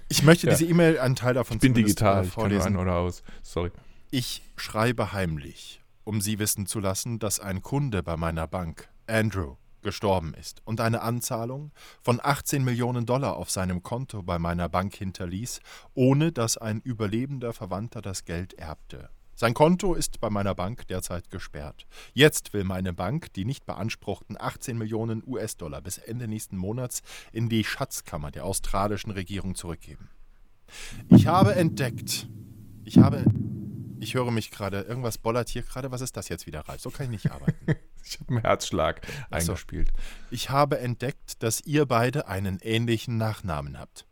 ich 0.10 0.24
möchte 0.24 0.48
ja. 0.48 0.54
diese 0.54 0.66
E-Mail 0.66 1.00
einen 1.00 1.16
Teil 1.16 1.34
davon 1.34 1.58
ich 1.58 1.62
bin 1.62 1.74
digital, 1.74 2.24
vorlesen. 2.24 2.60
Ich 2.60 2.64
kann 2.64 2.78
oder 2.78 2.96
aus. 2.96 3.24
Sorry. 3.42 3.72
Ich 4.12 4.42
schreibe 4.56 5.12
heimlich, 5.12 5.82
um 6.04 6.22
Sie 6.22 6.40
wissen 6.40 6.66
zu 6.66 6.80
lassen, 6.80 7.20
dass 7.20 7.40
ein 7.40 7.62
Kunde 7.62 8.04
bei 8.04 8.18
meiner 8.18 8.48
Bank, 8.48 8.90
Andrew, 9.08 9.56
gestorben 9.84 10.34
ist 10.34 10.62
und 10.66 10.82
eine 10.82 11.02
Anzahlung 11.02 11.72
von 12.02 12.20
18 12.24 12.64
Millionen 12.64 13.06
Dollar 13.06 13.36
auf 13.36 13.52
seinem 13.52 13.84
Konto 13.84 14.24
bei 14.24 14.40
meiner 14.40 14.70
Bank 14.70 14.96
hinterließ, 14.96 15.60
ohne 15.94 16.32
dass 16.32 16.58
ein 16.58 16.80
überlebender 16.82 17.54
Verwandter 17.54 18.02
das 18.02 18.24
Geld 18.26 18.54
erbte. 18.54 19.10
Sein 19.36 19.54
Konto 19.54 19.94
ist 19.96 20.20
bei 20.20 20.30
meiner 20.30 20.54
Bank 20.54 20.88
derzeit 20.88 21.30
gesperrt. 21.32 21.88
Jetzt 22.14 22.54
will 22.54 22.64
meine 22.64 22.94
Bank 22.94 23.34
die 23.34 23.46
nicht 23.46 23.66
beanspruchten 23.66 24.38
18 24.40 24.78
Millionen 24.78 25.24
US-Dollar 25.26 25.82
bis 25.82 25.98
Ende 25.98 26.28
nächsten 26.28 26.58
Monats 26.58 27.02
in 27.32 27.50
die 27.50 27.64
Schatzkammer 27.64 28.32
der 28.32 28.46
australischen 28.46 29.12
Regierung 29.12 29.56
zurückgeben. 29.56 30.10
Ich 31.10 31.28
habe 31.28 31.56
entdeckt, 31.56 32.28
ich 32.84 32.98
habe, 32.98 33.26
ich 34.00 34.14
höre 34.14 34.32
mich 34.32 34.52
gerade, 34.52 34.82
irgendwas 34.82 35.18
bollert 35.18 35.50
hier 35.50 35.64
gerade, 35.64 35.92
was 35.92 36.02
ist 36.02 36.16
das 36.16 36.30
jetzt 36.30 36.46
wieder, 36.46 36.62
Ralf? 36.62 36.82
So 36.82 36.90
kann 36.90 37.06
ich 37.06 37.24
nicht 37.24 37.32
arbeiten. 37.32 37.76
Ich 38.06 38.20
habe 38.20 38.32
einen 38.32 38.42
Herzschlag 38.42 39.00
eingespielt. 39.32 39.94
Ich 40.30 40.50
habe 40.50 40.78
entdeckt, 40.80 41.42
dass 41.42 41.62
ihr 41.62 41.86
beide 41.86 42.28
einen 42.28 42.60
ähnlichen 42.62 43.16
Nachnamen 43.16 43.80
habt. 43.80 44.06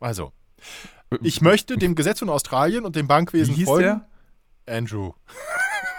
Also, 0.00 0.32
ich 1.22 1.40
möchte 1.40 1.78
dem 1.78 1.94
Gesetz 1.94 2.18
von 2.18 2.28
Australien 2.28 2.84
und 2.84 2.94
dem 2.94 3.06
Wie 3.06 3.08
Bankwesen 3.08 3.54
hieß 3.54 3.64
folgen. 3.64 3.84
der? 3.84 4.08
Andrew. 4.68 5.12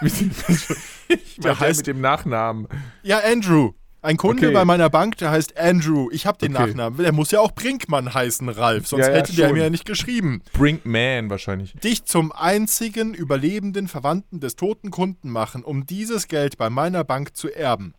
Ich 1.08 1.36
Der 1.36 1.54
der 1.56 1.58
heißt- 1.58 1.78
mit 1.78 1.86
dem 1.88 2.00
Nachnamen. 2.00 2.68
Ja, 3.02 3.18
Andrew. 3.24 3.72
Ein 4.02 4.16
Kunde 4.16 4.46
Okay. 4.46 4.54
bei 4.54 4.64
meiner 4.64 4.88
Bank, 4.88 5.16
der 5.18 5.30
heißt 5.30 5.58
Andrew. 5.58 6.08
Ich 6.12 6.24
habe 6.24 6.38
den 6.38 6.56
Okay. 6.56 6.68
Nachnamen. 6.68 6.98
Der 7.02 7.12
muss 7.12 7.32
ja 7.32 7.40
auch 7.40 7.50
Brinkmann 7.52 8.14
heißen, 8.14 8.48
Ralf. 8.48 8.86
Sonst 8.86 9.02
Ja, 9.06 9.10
ja, 9.10 9.16
hätte 9.18 9.34
der 9.34 9.48
schon. 9.48 9.56
mir 9.58 9.64
ja 9.64 9.70
nicht 9.70 9.84
geschrieben. 9.84 10.40
Brinkman 10.54 11.28
wahrscheinlich. 11.28 11.72
Dich 11.74 12.04
zum 12.04 12.32
einzigen 12.32 13.12
überlebenden 13.12 13.88
Verwandten 13.88 14.40
des 14.40 14.56
toten 14.56 14.90
Kunden 14.90 15.28
machen, 15.30 15.64
um 15.64 15.84
dieses 15.84 16.28
Geld 16.28 16.56
bei 16.56 16.70
meiner 16.70 17.04
Bank 17.04 17.36
zu 17.36 17.50
erben. 17.54 17.92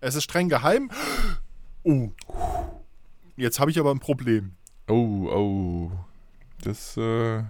Es 0.00 0.14
ist 0.16 0.24
streng 0.24 0.48
geheim. 0.48 0.90
Oh. 1.86 2.10
Jetzt 3.36 3.60
habe 3.60 3.70
ich 3.70 3.78
aber 3.78 3.90
ein 3.90 4.00
Problem. 4.00 4.52
Oh, 4.88 5.28
oh. 5.30 5.90
Das, 6.62 6.96
äh. 6.96 7.42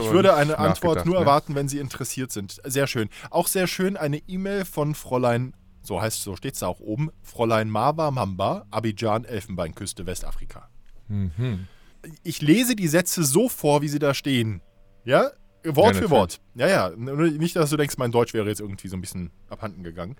Ich 0.00 0.10
würde 0.10 0.34
eine 0.34 0.58
Antwort 0.58 1.06
nur 1.06 1.16
erwarten, 1.18 1.54
wenn 1.54 1.68
Sie 1.68 1.78
interessiert 1.78 2.32
sind. 2.32 2.60
Sehr 2.64 2.86
schön. 2.86 3.08
Auch 3.30 3.46
sehr 3.46 3.66
schön 3.66 3.96
eine 3.96 4.18
E-Mail 4.18 4.64
von 4.64 4.94
Fräulein, 4.94 5.54
so 5.82 6.00
heißt 6.00 6.22
so 6.22 6.36
steht 6.36 6.54
es 6.54 6.60
da 6.60 6.66
auch 6.66 6.80
oben, 6.80 7.10
Fräulein 7.22 7.70
Marwa 7.70 8.10
Mamba, 8.10 8.66
Abidjan, 8.70 9.24
Elfenbeinküste, 9.24 10.06
Westafrika. 10.06 10.68
Mhm. 11.08 11.66
Ich 12.22 12.40
lese 12.42 12.76
die 12.76 12.88
Sätze 12.88 13.24
so 13.24 13.48
vor, 13.48 13.82
wie 13.82 13.88
sie 13.88 13.98
da 13.98 14.14
stehen. 14.14 14.60
Ja? 15.04 15.30
Wort 15.64 15.96
Ja, 15.96 16.02
für 16.02 16.10
Wort. 16.10 16.40
Ja, 16.54 16.68
ja. 16.68 16.90
Nicht, 16.90 17.56
dass 17.56 17.70
du 17.70 17.76
denkst, 17.76 17.96
mein 17.98 18.12
Deutsch 18.12 18.34
wäre 18.34 18.48
jetzt 18.48 18.60
irgendwie 18.60 18.88
so 18.88 18.96
ein 18.96 19.00
bisschen 19.00 19.30
abhanden 19.48 19.82
gegangen. 19.82 20.16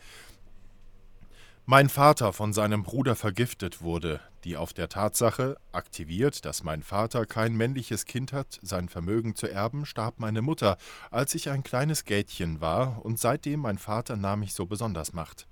Mein 1.69 1.89
Vater 1.89 2.33
von 2.33 2.53
seinem 2.53 2.85
Bruder 2.85 3.17
vergiftet 3.17 3.83
wurde, 3.83 4.21
die 4.45 4.57
auf 4.57 4.73
der 4.73 4.89
Tatsache, 4.89 5.57
aktiviert, 5.73 6.45
dass 6.45 6.63
mein 6.63 6.85
Vater 6.85 7.27
kein 7.27 7.57
männliches 7.57 8.05
Kind 8.05 8.33
hat, 8.33 8.61
sein 8.63 8.89
Vermögen 8.89 9.35
zu 9.35 9.49
erben, 9.49 9.85
starb 9.85 10.21
meine 10.21 10.43
Mutter, 10.43 10.77
als 11.11 11.35
ich 11.35 11.51
ein 11.51 11.65
kleines 11.65 12.05
Gätchen 12.05 12.61
war, 12.61 13.05
und 13.05 13.19
seitdem 13.19 13.59
mein 13.59 13.79
Vater 13.79 14.15
nahm 14.15 14.41
mich 14.41 14.55
so 14.55 14.67
besonders 14.67 15.13
macht. 15.13 15.49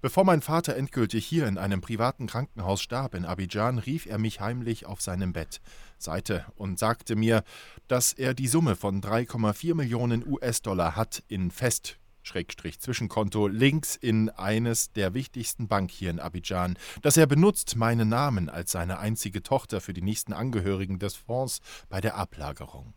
Bevor 0.00 0.22
mein 0.22 0.42
Vater 0.42 0.76
endgültig 0.76 1.26
hier 1.26 1.48
in 1.48 1.58
einem 1.58 1.80
privaten 1.80 2.28
Krankenhaus 2.28 2.80
starb 2.80 3.12
in 3.16 3.24
Abidjan, 3.24 3.78
rief 3.78 4.06
er 4.06 4.18
mich 4.18 4.38
heimlich 4.38 4.86
auf 4.86 5.00
seinem 5.00 5.32
Bett, 5.32 5.60
Seite 5.98 6.46
und 6.54 6.78
sagte 6.78 7.16
mir, 7.16 7.42
dass 7.88 8.12
er 8.12 8.34
die 8.34 8.46
Summe 8.46 8.76
von 8.76 9.00
3,4 9.00 9.74
Millionen 9.74 10.24
US-Dollar 10.24 10.94
hat 10.94 11.24
in 11.26 11.50
Fest 11.50 11.98
Schrägstrich 12.22 12.80
Zwischenkonto 12.80 13.48
links 13.48 13.96
in 13.96 14.30
eines 14.30 14.92
der 14.92 15.14
wichtigsten 15.14 15.68
Bank 15.68 15.90
hier 15.90 16.10
in 16.10 16.20
Abidjan, 16.20 16.78
dass 17.02 17.16
er 17.16 17.26
benutzt 17.26 17.76
meinen 17.76 18.08
Namen 18.08 18.48
als 18.48 18.72
seine 18.72 18.98
einzige 18.98 19.42
Tochter 19.42 19.80
für 19.80 19.92
die 19.92 20.02
nächsten 20.02 20.32
Angehörigen 20.32 20.98
des 20.98 21.16
Fonds 21.16 21.60
bei 21.88 22.00
der 22.00 22.16
Ablagerung. 22.16 22.94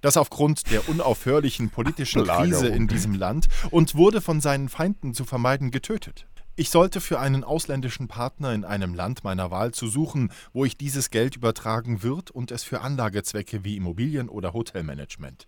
Das 0.00 0.16
aufgrund 0.16 0.70
der 0.70 0.88
unaufhörlichen 0.88 1.70
politischen 1.70 2.24
Krise 2.24 2.68
in 2.68 2.88
diesem 2.88 3.14
Land 3.14 3.48
und 3.70 3.94
wurde 3.94 4.20
von 4.20 4.40
seinen 4.40 4.68
Feinden 4.68 5.14
zu 5.14 5.24
vermeiden 5.24 5.70
getötet. 5.70 6.26
Ich 6.56 6.70
sollte 6.70 7.00
für 7.00 7.20
einen 7.20 7.44
ausländischen 7.44 8.08
Partner 8.08 8.52
in 8.52 8.64
einem 8.64 8.92
Land 8.92 9.22
meiner 9.22 9.52
Wahl 9.52 9.72
zu 9.72 9.86
suchen, 9.86 10.32
wo 10.52 10.64
ich 10.64 10.76
dieses 10.76 11.10
Geld 11.10 11.36
übertragen 11.36 12.02
wird 12.02 12.32
und 12.32 12.50
es 12.50 12.64
für 12.64 12.80
Anlagezwecke 12.80 13.62
wie 13.62 13.76
Immobilien 13.76 14.28
oder 14.28 14.52
Hotelmanagement. 14.52 15.46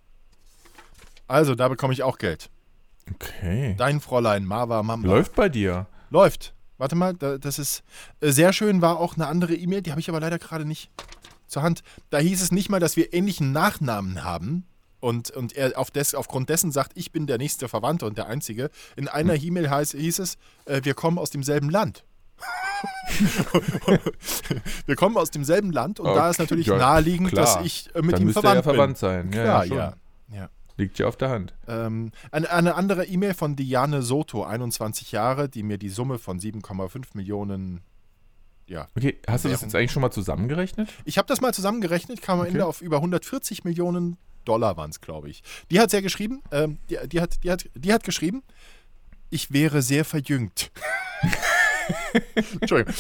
Also, 1.27 1.57
da 1.57 1.67
bekomme 1.67 1.93
ich 1.93 2.05
auch 2.05 2.19
Geld. 2.19 2.49
Okay. 3.15 3.75
Dein 3.79 4.01
Fräulein 4.01 4.45
Marwa 4.45 4.83
Mamba. 4.83 5.09
Läuft 5.09 5.35
bei 5.35 5.49
dir. 5.49 5.87
Läuft. 6.11 6.55
Warte 6.79 6.97
mal, 6.97 7.15
da, 7.15 7.37
das 7.39 7.59
ist 7.59 7.83
äh, 8.21 8.31
sehr 8.31 8.53
schön, 8.53 8.81
war 8.81 8.99
auch 8.99 9.15
eine 9.17 9.27
andere 9.27 9.55
E-Mail, 9.55 9.83
die 9.83 9.91
habe 9.91 10.01
ich 10.01 10.09
aber 10.09 10.21
leider 10.21 10.39
gerade 10.39 10.65
nicht 10.65 10.91
zur 11.47 11.63
Hand. 11.63 11.83
Da 12.11 12.19
hieß 12.19 12.41
es 12.43 12.53
nicht 12.53 12.71
mal, 12.71 12.81
dass 12.81 12.97
wir 12.97 13.13
ähnlichen 13.13 13.53
Nachnamen 13.53 14.25
haben. 14.25 14.65
Und, 15.01 15.31
und 15.31 15.57
er 15.57 15.79
auf 15.79 15.91
des, 15.91 16.15
aufgrund 16.15 16.49
dessen 16.51 16.73
sagt, 16.73 16.93
ich 16.95 17.11
bin 17.11 17.27
der 17.27 17.39
nächste 17.39 17.69
Verwandte 17.69 18.05
und 18.07 18.19
der 18.19 18.27
Einzige. 18.27 18.71
In 18.97 19.09
einer 19.09 19.35
Hm. 19.35 19.45
E-Mail 19.45 19.71
heiß, 19.71 19.93
hieß 19.93 20.19
es, 20.19 20.37
äh, 20.67 20.81
wir 20.85 20.93
kommen 20.95 21.19
aus 21.19 21.31
demselben 21.31 21.71
Land. 21.71 22.05
wir 24.87 24.97
kommen 24.97 25.17
aus 25.17 25.31
demselben 25.31 25.73
Land 25.73 26.01
und 26.01 26.07
da 26.07 26.31
ist 26.31 26.37
Okay, 26.37 26.43
natürlich 26.45 26.67
ja, 26.67 26.77
naheliegend, 26.77 27.31
klar. 27.31 27.57
dass 27.57 27.65
ich 27.67 27.95
äh, 27.95 28.03
mit 28.03 28.15
Dann 28.15 28.23
ihm 28.23 28.33
verwandt 28.33 28.57
er 28.57 28.63
verwandt 28.63 28.95
bin. 29.01 29.09
sein. 29.09 29.33
Ja, 29.33 29.43
Klar, 29.43 29.65
ja, 29.67 29.75
ja. 29.77 29.95
ja. 30.37 30.49
Liegt 30.81 30.99
ja 30.99 31.07
auf 31.07 31.17
der 31.17 31.29
Hand. 31.29 31.53
Ähm, 31.69 32.11
eine, 32.31 32.51
eine 32.51 32.75
andere 32.75 33.05
E-Mail 33.05 33.35
von 33.35 33.55
Diane 33.55 34.01
Soto, 34.01 34.45
21 34.45 35.13
Jahre, 35.13 35.51
die 35.51 35.63
mir 35.63 35.77
die 35.77 35.91
Summe 35.91 36.19
von 36.19 36.41
7,5 36.41 37.09
Millionen. 37.13 37.83
Ja. 38.67 38.89
Okay, 38.97 39.19
hast 39.29 39.45
du 39.45 39.51
das 39.51 39.61
jetzt 39.61 39.75
eigentlich 39.75 39.93
schon 39.93 40.01
mal 40.01 40.11
zusammengerechnet? 40.11 40.89
Ich 41.05 41.19
habe 41.19 41.29
das 41.29 41.43
mal 41.43 41.53
zusammengerechnet, 41.53 42.23
kam 42.23 42.39
am 42.39 42.47
Okay. 42.47 42.53
Ende 42.53 42.67
auf 42.67 42.81
über 42.81 42.97
140 42.97 43.63
Millionen 43.65 44.17
Dollar 44.47 44.79
waren 44.79 44.89
es, 44.89 45.03
glaube 45.03 45.29
ich. 45.29 45.43
Die 45.71 45.79
hat 45.79 45.91
sehr 45.91 46.01
geschrieben, 46.01 46.43
ähm, 46.51 46.79
die, 46.89 46.97
die, 47.09 47.21
hat, 47.21 47.45
die, 47.45 47.51
hat, 47.51 47.69
die 47.75 47.93
hat 47.93 48.03
geschrieben, 48.03 48.43
ich 49.29 49.53
wäre 49.53 49.83
sehr 49.83 50.07
verjüngt. 50.07 50.71
Entschuldigung. 52.61 52.95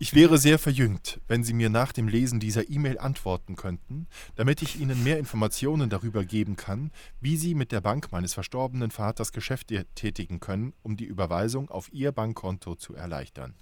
Ich 0.00 0.14
wäre 0.14 0.38
sehr 0.38 0.60
verjüngt, 0.60 1.20
wenn 1.26 1.42
Sie 1.42 1.52
mir 1.52 1.70
nach 1.70 1.92
dem 1.92 2.06
Lesen 2.06 2.38
dieser 2.38 2.70
E-Mail 2.70 2.98
antworten 2.98 3.56
könnten, 3.56 4.06
damit 4.36 4.62
ich 4.62 4.78
Ihnen 4.78 5.02
mehr 5.02 5.18
Informationen 5.18 5.90
darüber 5.90 6.24
geben 6.24 6.54
kann, 6.54 6.92
wie 7.20 7.36
Sie 7.36 7.56
mit 7.56 7.72
der 7.72 7.80
Bank 7.80 8.12
meines 8.12 8.32
verstorbenen 8.32 8.92
Vaters 8.92 9.32
Geschäfte 9.32 9.86
tätigen 9.96 10.38
können, 10.38 10.72
um 10.84 10.96
die 10.96 11.04
Überweisung 11.04 11.68
auf 11.68 11.92
Ihr 11.92 12.12
Bankkonto 12.12 12.76
zu 12.76 12.94
erleichtern. 12.94 13.54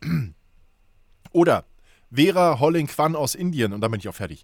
Oder 1.32 1.66
Vera 2.10 2.58
Holling 2.58 2.86
Kwan 2.86 3.14
aus 3.14 3.34
Indien, 3.34 3.74
und 3.74 3.82
dann 3.82 3.90
bin 3.90 4.00
ich 4.00 4.08
auch 4.08 4.14
fertig. 4.14 4.42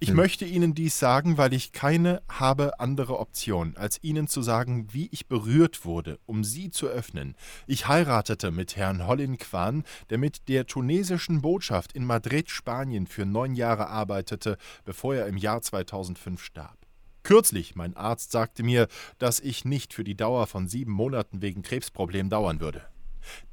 Ich 0.00 0.10
Hm. 0.10 0.16
möchte 0.16 0.44
Ihnen 0.44 0.74
dies 0.74 0.98
sagen, 0.98 1.38
weil 1.38 1.52
ich 1.52 1.72
keine 1.72 2.22
habe 2.28 2.78
andere 2.78 3.18
Option, 3.18 3.76
als 3.76 4.00
Ihnen 4.02 4.28
zu 4.28 4.42
sagen, 4.42 4.86
wie 4.92 5.08
ich 5.10 5.26
berührt 5.26 5.84
wurde, 5.84 6.20
um 6.24 6.44
Sie 6.44 6.70
zu 6.70 6.86
öffnen. 6.86 7.34
Ich 7.66 7.88
heiratete 7.88 8.52
mit 8.52 8.76
Herrn 8.76 9.08
Hollin 9.08 9.38
Kwan, 9.38 9.82
der 10.10 10.18
mit 10.18 10.48
der 10.48 10.66
tunesischen 10.66 11.40
Botschaft 11.40 11.92
in 11.94 12.04
Madrid, 12.04 12.48
Spanien 12.48 13.08
für 13.08 13.26
neun 13.26 13.56
Jahre 13.56 13.88
arbeitete, 13.88 14.56
bevor 14.84 15.16
er 15.16 15.26
im 15.26 15.36
Jahr 15.36 15.62
2005 15.62 16.44
starb. 16.44 16.78
Kürzlich, 17.24 17.74
mein 17.74 17.96
Arzt 17.96 18.30
sagte 18.30 18.62
mir, 18.62 18.86
dass 19.18 19.40
ich 19.40 19.64
nicht 19.64 19.92
für 19.92 20.04
die 20.04 20.16
Dauer 20.16 20.46
von 20.46 20.68
sieben 20.68 20.92
Monaten 20.92 21.42
wegen 21.42 21.62
Krebsproblem 21.62 22.30
dauern 22.30 22.60
würde. 22.60 22.86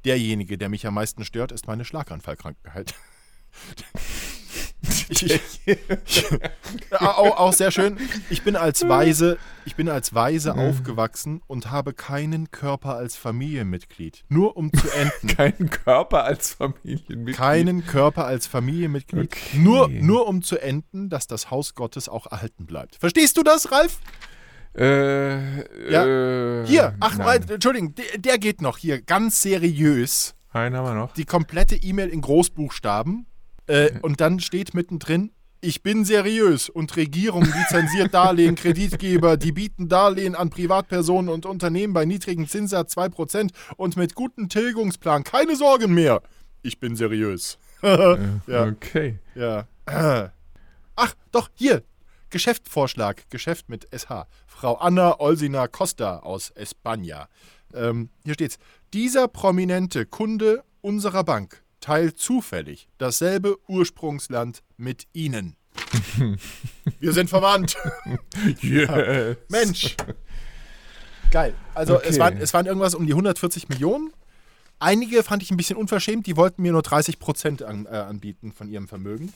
Derjenige, 0.04 0.56
der 0.58 0.68
mich 0.68 0.86
am 0.86 0.94
meisten 0.94 1.24
stört, 1.24 1.50
ist 1.50 1.66
meine 1.66 1.84
Schlaganfallkrankheit. 1.84 2.94
Ich, 5.08 5.40
auch, 6.92 7.38
auch 7.38 7.52
sehr 7.52 7.70
schön. 7.70 7.96
Ich 8.30 8.42
bin 8.42 8.56
als 8.56 8.86
Weise, 8.88 9.38
ich 9.64 9.74
bin 9.76 9.88
als 9.88 10.14
Weise 10.14 10.54
aufgewachsen 10.54 11.40
und 11.46 11.70
habe 11.70 11.92
keinen 11.92 12.50
Körper 12.50 12.96
als 12.96 13.16
Familienmitglied. 13.16 14.24
Nur 14.28 14.56
um 14.56 14.72
zu 14.72 14.88
enden. 14.90 15.28
Keinen 15.36 15.70
Körper 15.70 16.24
als 16.24 16.54
Familienmitglied. 16.54 17.36
Keinen 17.36 17.86
Körper 17.86 18.26
als 18.26 18.46
Familienmitglied. 18.46 19.32
Okay. 19.32 19.58
Nur, 19.58 19.88
nur 19.88 20.26
um 20.28 20.42
zu 20.42 20.58
enden, 20.58 21.08
dass 21.08 21.26
das 21.26 21.50
Haus 21.50 21.74
Gottes 21.74 22.08
auch 22.08 22.30
erhalten 22.30 22.66
bleibt. 22.66 22.96
Verstehst 22.96 23.36
du 23.36 23.42
das, 23.42 23.70
Ralf? 23.72 23.98
Äh, 24.76 25.90
Ja. 25.90 26.04
äh, 26.06 26.66
Hier, 26.66 26.94
ach, 27.00 27.16
nein. 27.18 27.44
Entschuldigung, 27.48 27.94
der, 27.94 28.18
der 28.18 28.38
geht 28.38 28.60
noch 28.60 28.78
hier. 28.78 29.00
Ganz 29.00 29.42
seriös. 29.42 30.34
Einen 30.52 30.76
haben 30.76 30.86
wir 30.86 30.94
noch. 30.94 31.12
die 31.14 31.24
komplette 31.24 31.76
E-Mail 31.76 32.08
in 32.08 32.20
Großbuchstaben 32.20 33.26
äh, 33.66 33.90
und 34.02 34.20
dann 34.20 34.40
steht 34.40 34.74
mittendrin, 34.74 35.32
ich 35.60 35.82
bin 35.82 36.04
seriös 36.04 36.68
und 36.68 36.94
Regierung 36.96 37.42
lizenziert 37.44 38.14
Darlehen, 38.14 38.54
Kreditgeber, 38.56 39.36
die 39.36 39.52
bieten 39.52 39.88
Darlehen 39.88 40.34
an 40.34 40.50
Privatpersonen 40.50 41.28
und 41.32 41.46
Unternehmen 41.46 41.92
bei 41.92 42.04
niedrigem 42.04 42.46
Zinssatz 42.46 42.96
2% 42.96 43.50
und 43.76 43.96
mit 43.96 44.14
gutem 44.14 44.48
Tilgungsplan. 44.48 45.24
Keine 45.24 45.56
Sorgen 45.56 45.94
mehr. 45.94 46.22
Ich 46.62 46.78
bin 46.78 46.94
seriös. 46.94 47.58
ja, 47.82 48.64
Okay. 48.66 49.18
ja. 49.34 49.66
Ach, 50.96 51.14
doch, 51.32 51.48
hier. 51.54 51.82
Geschäftsvorschlag, 52.30 53.28
Geschäft 53.30 53.68
mit 53.68 53.86
SH. 53.96 54.26
Frau 54.46 54.74
Anna 54.74 55.20
Olsina 55.20 55.68
Costa 55.68 56.18
aus 56.18 56.52
España. 56.56 57.26
Ähm, 57.72 58.10
hier 58.24 58.34
steht's. 58.34 58.58
Dieser 58.92 59.28
prominente 59.28 60.06
Kunde 60.06 60.64
unserer 60.80 61.24
Bank 61.24 61.62
teilt 61.86 62.18
zufällig 62.18 62.88
dasselbe 62.98 63.58
Ursprungsland 63.68 64.64
mit 64.76 65.06
Ihnen. 65.12 65.54
Wir 66.98 67.12
sind 67.12 67.30
verwandt. 67.30 67.76
Yes. 68.60 69.36
Mensch. 69.48 69.96
Geil. 71.30 71.54
Also 71.74 71.96
Okay. 71.96 72.06
es, 72.08 72.18
waren, 72.18 72.36
es 72.38 72.52
waren 72.54 72.66
irgendwas 72.66 72.94
um 72.96 73.06
die 73.06 73.12
140 73.12 73.68
Millionen. 73.68 74.12
Einige 74.80 75.22
fand 75.22 75.44
ich 75.44 75.50
ein 75.52 75.56
bisschen 75.56 75.76
unverschämt, 75.76 76.26
die 76.26 76.36
wollten 76.36 76.62
mir 76.62 76.72
nur 76.72 76.82
30 76.82 77.20
Prozent 77.20 77.62
an, 77.62 77.86
äh, 77.86 77.90
anbieten 77.90 78.52
von 78.52 78.68
ihrem 78.68 78.88
Vermögen. 78.88 79.32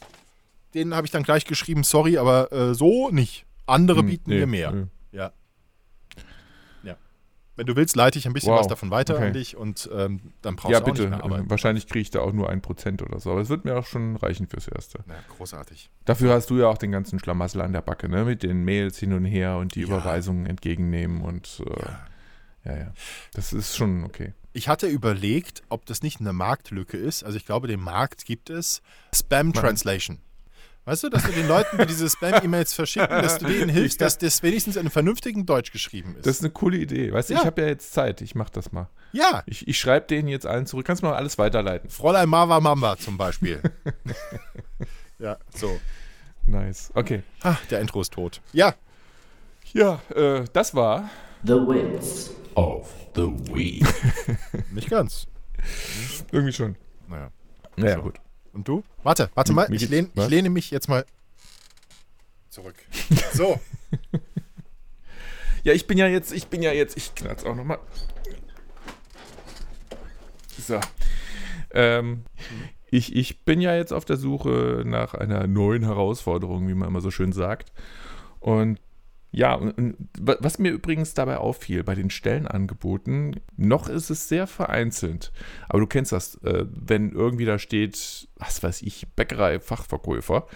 Denen 0.75 0.95
habe 0.95 1.07
ich 1.07 1.13
dann 1.13 1.23
gleich 1.23 1.45
geschrieben, 1.45 1.85
sorry, 1.85 2.19
aber 2.19 2.51
äh, 2.53 2.75
so 2.75 3.11
nicht. 3.11 3.45
Andere 3.67 4.01
Hm, 4.01 4.07
bieten 4.07 4.31
nee, 4.31 4.39
mir 4.41 4.47
mehr. 4.47 4.73
nee. 4.73 4.87
Ja. 5.13 5.33
Wenn 7.61 7.67
du 7.67 7.77
willst, 7.77 7.95
leite 7.95 8.19
ich 8.19 8.27
ein 8.27 8.33
bisschen 8.33 8.53
Wow, 8.53 8.61
was 8.61 8.69
davon 8.69 8.91
weiter 8.91 9.17
okay. 9.17 9.27
an 9.27 9.33
dich 9.35 9.55
und 9.55 9.87
ähm, 9.93 10.33
dann 10.41 10.57
brauchst 10.57 10.73
Ja, 10.73 10.81
du 10.81 10.85
auch 10.87 10.95
bitte. 10.95 11.03
nicht 11.03 11.11
mehr 11.11 11.23
arbeiten. 11.25 11.51
Wahrscheinlich 11.51 11.87
kriege 11.89 12.01
ich 12.01 12.11
da 12.11 12.21
auch 12.21 12.33
nur 12.33 12.49
ein 12.49 12.63
Prozent 12.63 13.03
oder 13.03 13.21
so. 13.21 13.31
Aber 13.33 13.43
es 13.43 13.51
wird 13.51 13.67
mir 13.67 13.77
auch 13.77 13.85
schon 13.85 14.17
reichen 14.17 14.47
fürs 14.47 14.67
Erste. 14.67 15.01
Na, 15.07 15.17
großartig. 15.37 15.91
Dafür 16.07 16.33
hast 16.33 16.49
du 16.49 16.57
ja 16.57 16.69
auch 16.69 16.79
den 16.79 16.91
ganzen 16.91 17.19
Schlamassel 17.19 17.61
an 17.61 17.75
der 17.75 17.83
Backe, 17.83 18.09
ne? 18.09 18.25
Mit 18.25 18.43
den 18.43 18.65
Mails 18.65 18.99
hin 18.99 19.13
und 19.13 19.27
her 19.27 19.59
und 19.59 19.75
die 19.75 19.81
Ja. 19.81 19.89
Überweisungen 19.89 20.47
entgegennehmen 20.47 21.21
und 21.21 21.63
äh, 22.65 22.69
ja. 22.71 22.77
ja, 22.79 22.93
Das 23.35 23.53
ist 23.53 23.77
schon 23.77 24.05
okay. 24.05 24.33
Ich 24.55 24.67
hatte 24.69 24.87
überlegt, 24.87 25.63
ob 25.69 25.85
das 25.85 26.03
nicht 26.03 26.19
eine 26.21 26.33
Marktlücke 26.33 26.97
ist. 26.97 27.25
Also 27.25 27.37
ich 27.37 27.45
glaube, 27.45 27.69
den 27.69 27.81
Markt 27.81 28.25
gibt 28.25 28.49
es. 28.49 28.81
Spam 29.15 29.53
Translation. 29.53 30.19
Weißt 30.91 31.05
du, 31.05 31.09
dass 31.09 31.23
du 31.23 31.31
den 31.31 31.47
Leuten, 31.47 31.79
die 31.79 31.87
diese 31.87 32.11
Spam-E-Mails 32.11 32.75
verschicken, 32.75 33.23
dass 33.23 33.39
du 33.39 33.47
denen 33.47 33.69
hilfst, 33.69 34.01
dass 34.01 34.19
das 34.19 34.43
wenigstens 34.43 34.75
in 34.75 34.81
einem 34.81 34.91
vernünftigen 34.91 35.47
Deutsch 35.47 35.71
geschrieben 35.71 36.17
ist. 36.17 36.27
Das 36.27 36.37
ist 36.39 36.43
eine 36.43 36.51
coole 36.51 36.79
Idee. 36.79 37.13
Weißt 37.13 37.31
du, 37.31 37.35
Ja. 37.35 37.41
ich 37.41 37.47
habe 37.47 37.63
ja 37.63 37.69
jetzt 37.69 37.93
Zeit. 37.93 38.21
Ich 38.23 38.35
mache 38.35 38.51
das 38.53 38.73
mal. 38.73 38.89
ja, 39.13 39.45
Ich, 39.47 39.69
ich 39.69 39.79
schreibe 39.79 40.09
denen 40.09 40.27
jetzt 40.27 40.47
allen 40.47 40.67
zurück. 40.67 40.85
Kannst 40.87 41.03
du 41.03 41.07
mal 41.07 41.15
alles 41.15 41.39
weiterleiten? 41.39 41.91
Fräulein 41.91 42.29
Mava 42.29 42.59
Mamba 42.59 42.97
zum 42.97 43.17
Beispiel. 43.17 43.63
ja, 45.21 45.39
so. 45.55 45.79
Nice. 46.47 46.91
Okay. 46.95 47.23
Ah, 47.43 47.57
der 47.71 47.81
Intro 47.81 48.01
ist 48.01 48.13
tot. 48.13 48.41
Ja, 48.53 48.75
Ja, 49.73 50.01
äh, 50.17 50.43
das 50.53 50.75
war 50.75 51.09
The 51.45 51.53
Wits. 51.53 52.31
of 52.57 52.93
the 53.15 53.29
Week. 53.55 53.87
nicht 54.73 54.91
ganz. 54.91 55.29
Irgendwie 56.33 56.53
schon. 56.53 56.75
Naja. 57.09 57.31
Naja, 57.77 57.95
So. 57.95 58.03
gut. 58.03 58.19
Und 58.53 58.67
du? 58.67 58.83
Warte, 59.03 59.31
warte 59.35 59.53
mal. 59.53 59.73
Ich, 59.73 59.89
lehn, 59.89 60.11
ich 60.15 60.29
lehne 60.29 60.51
mich 60.51 60.71
jetzt 60.71 60.89
mal 60.89 61.05
zurück. 62.49 62.77
So. 63.33 63.61
Ja, 65.63 65.73
ich 65.73 65.87
bin 65.87 65.99
ja 65.99 66.07
jetzt, 66.07 66.33
ich 66.33 66.49
bin 66.49 66.63
ja 66.63 66.73
jetzt, 66.73 66.97
ich 66.97 67.15
knall's 67.15 67.45
auch 67.45 67.55
nochmal. 67.55 67.79
So. 70.59 70.81
Ähm, 71.73 72.25
ich, 72.91 73.15
ich 73.15 73.45
bin 73.45 73.61
ja 73.61 73.77
jetzt 73.77 73.93
auf 73.93 74.05
der 74.05 74.17
Suche 74.17 74.83
nach 74.85 75.15
einer 75.15 75.47
neuen 75.47 75.85
Herausforderung, 75.85 76.67
wie 76.69 76.75
man 76.75 76.89
immer 76.89 77.01
so 77.01 77.11
schön 77.11 77.33
sagt. 77.33 77.73
Und 78.41 78.81
ja, 79.33 79.55
und, 79.55 79.71
und 79.79 79.97
wa- 80.19 80.37
was 80.41 80.59
mir 80.59 80.71
übrigens 80.73 81.15
dabei 81.15 81.39
auffiel 81.39 81.85
bei 81.85 81.95
den 81.95 82.11
Stellenangeboten, 82.11 83.41
noch 83.57 83.89
ist 83.89 84.11
es 84.11 84.29
sehr 84.29 84.47
vereinzelt. 84.47 85.33
Aber 85.69 85.81
du 85.81 85.87
kennst 85.87 86.13
das, 86.13 86.37
äh, 86.43 86.67
wenn 86.69 87.13
irgendwie 87.13 87.45
da 87.45 87.59
steht, 87.59 88.29
was 88.37 88.63
weiß 88.63 88.83
ich, 88.83 89.07
Bäckerei, 89.15 89.61
Fachverkäufer, 89.61 90.47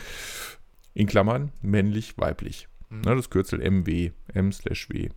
in 0.95 1.07
Klammern, 1.07 1.53
männlich, 1.63 2.19
weiblich. 2.19 2.69
Ne, 2.91 3.17
das 3.17 3.31
Kürzel 3.31 3.59
MW, 3.61 4.11
M 4.33 4.53
slash 4.53 4.89
W. 4.91 5.09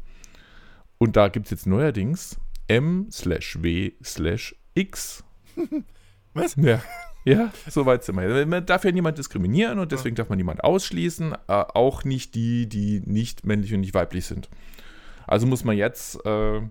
Und 0.98 1.16
da 1.16 1.28
gibt 1.28 1.46
es 1.48 1.52
jetzt 1.52 1.68
neuerdings 1.68 2.40
M 2.68 3.08
slash 3.12 3.58
W 3.62 3.92
slash 4.04 4.56
X. 4.74 5.24
Was? 6.34 6.56
Ja. 6.56 6.82
Ja, 7.28 7.52
so 7.70 7.86
weit 7.86 8.06
sind 8.06 8.16
wir. 8.16 8.46
Man 8.46 8.66
darf 8.66 8.86
ja 8.86 8.92
niemand 8.92 9.18
diskriminieren 9.18 9.80
und 9.80 9.92
deswegen 9.92 10.16
darf 10.16 10.30
man 10.30 10.38
niemand 10.38 10.64
ausschließen, 10.64 11.34
äh, 11.34 11.38
auch 11.48 12.06
nicht 12.06 12.36
die, 12.36 12.70
die 12.70 13.02
nicht 13.06 13.46
männlich 13.46 13.74
und 13.74 13.82
nicht 13.82 13.94
weiblich 13.94 14.26
sind. 14.26 14.50
Also 15.26 15.46
muss 15.46 15.66
man 15.66 15.76
jetzt, 15.76 16.26
äh, 16.26 16.62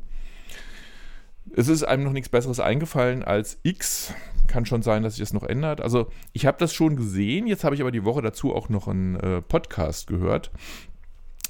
es 1.55 1.69
ist 1.69 1.83
einem 1.83 2.05
noch 2.05 2.13
nichts 2.13 2.31
Besseres 2.31 2.59
eingefallen 2.59 3.23
als 3.23 3.59
X. 3.65 4.15
Kann 4.47 4.65
schon 4.65 4.81
sein, 4.81 5.03
dass 5.03 5.17
sich 5.17 5.21
das 5.21 5.35
noch 5.35 5.43
ändert. 5.43 5.83
Also 5.83 6.11
ich 6.33 6.47
habe 6.47 6.57
das 6.59 6.73
schon 6.73 6.97
gesehen, 6.97 7.47
jetzt 7.47 7.63
habe 7.63 7.75
ich 7.75 7.83
aber 7.83 7.91
die 7.91 8.05
Woche 8.05 8.23
dazu 8.23 8.55
auch 8.55 8.71
noch 8.71 8.89
einen 8.89 9.17
äh, 9.17 9.43
Podcast 9.43 10.07
gehört, 10.07 10.51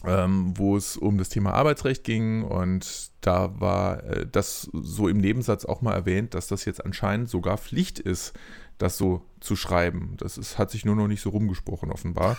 ähm, 0.04 0.52
wo 0.56 0.76
es 0.76 0.96
um 0.96 1.16
das 1.16 1.28
Thema 1.28 1.52
Arbeitsrecht 1.52 2.02
ging 2.02 2.42
und 2.42 3.12
da 3.20 3.60
war 3.60 4.02
äh, 4.04 4.26
das 4.30 4.68
so 4.72 5.08
im 5.08 5.18
Nebensatz 5.18 5.64
auch 5.64 5.80
mal 5.80 5.94
erwähnt, 5.94 6.34
dass 6.34 6.48
das 6.48 6.64
jetzt 6.64 6.84
anscheinend 6.84 7.28
sogar 7.28 7.56
Pflicht 7.56 8.00
ist, 8.00 8.32
das 8.78 8.98
so 8.98 9.22
zu 9.40 9.56
schreiben. 9.56 10.14
Das 10.18 10.38
ist, 10.38 10.58
hat 10.58 10.70
sich 10.70 10.84
nur 10.84 10.96
noch 10.96 11.08
nicht 11.08 11.22
so 11.22 11.30
rumgesprochen, 11.30 11.90
offenbar. 11.90 12.36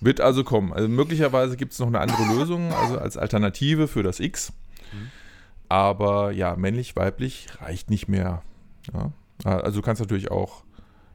Wird 0.00 0.20
also 0.20 0.44
kommen. 0.44 0.72
Also 0.72 0.88
möglicherweise 0.88 1.56
gibt 1.56 1.72
es 1.72 1.78
noch 1.78 1.88
eine 1.88 2.00
andere 2.00 2.24
Lösung, 2.34 2.72
also 2.72 2.98
als 2.98 3.16
Alternative 3.16 3.88
für 3.88 4.02
das 4.02 4.20
X. 4.20 4.52
Aber 5.68 6.30
ja, 6.30 6.56
männlich, 6.56 6.96
weiblich 6.96 7.48
reicht 7.60 7.90
nicht 7.90 8.08
mehr. 8.08 8.42
Ja? 8.92 9.12
Also 9.44 9.80
du 9.80 9.84
kannst 9.84 10.00
natürlich 10.00 10.30
auch. 10.30 10.64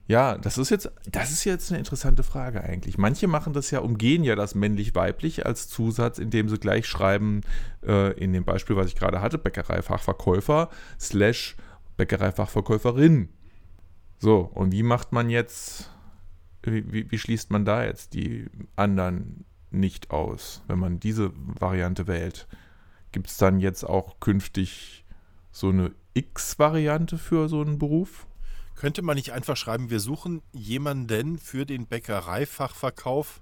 Ja, 0.07 0.39
das 0.39 0.57
ist 0.57 0.71
jetzt, 0.71 0.91
das 1.11 1.31
ist 1.31 1.43
jetzt 1.43 1.71
eine 1.71 1.77
interessante 1.77 2.23
Frage 2.23 2.63
eigentlich. 2.63 2.97
Manche 2.97 3.27
machen 3.27 3.53
das 3.53 3.69
ja, 3.69 3.79
umgehen 3.79 4.23
ja 4.23 4.35
das 4.35 4.55
männlich-weiblich 4.55 5.45
als 5.45 5.67
Zusatz, 5.69 6.17
indem 6.17 6.49
sie 6.49 6.57
gleich 6.57 6.87
schreiben, 6.87 7.41
äh, 7.85 8.13
in 8.19 8.33
dem 8.33 8.43
Beispiel, 8.43 8.75
was 8.75 8.87
ich 8.87 8.95
gerade 8.95 9.21
hatte, 9.21 9.37
Bäckereifachverkäufer 9.37 10.69
slash 10.99 11.55
Bäckereifachverkäuferin. 11.97 13.29
So, 14.19 14.39
und 14.53 14.71
wie 14.73 14.83
macht 14.83 15.11
man 15.13 15.29
jetzt, 15.29 15.89
wie, 16.63 16.91
wie, 16.91 17.09
wie 17.09 17.17
schließt 17.17 17.51
man 17.51 17.65
da 17.65 17.83
jetzt 17.85 18.13
die 18.13 18.47
anderen 18.75 19.45
nicht 19.71 20.11
aus, 20.11 20.61
wenn 20.67 20.79
man 20.79 20.99
diese 20.99 21.31
Variante 21.35 22.05
wählt? 22.07 22.47
Gibt 23.11 23.27
es 23.29 23.37
dann 23.37 23.59
jetzt 23.59 23.83
auch 23.85 24.19
künftig 24.19 25.05
so 25.51 25.69
eine 25.69 25.93
X-Variante 26.13 27.17
für 27.17 27.47
so 27.47 27.61
einen 27.61 27.79
Beruf? 27.79 28.27
Könnte 28.75 29.01
man 29.01 29.15
nicht 29.15 29.31
einfach 29.31 29.57
schreiben, 29.57 29.89
wir 29.89 29.99
suchen 29.99 30.41
jemanden 30.51 31.37
für 31.37 31.65
den 31.65 31.87
Bäckereifachverkauf? 31.87 33.41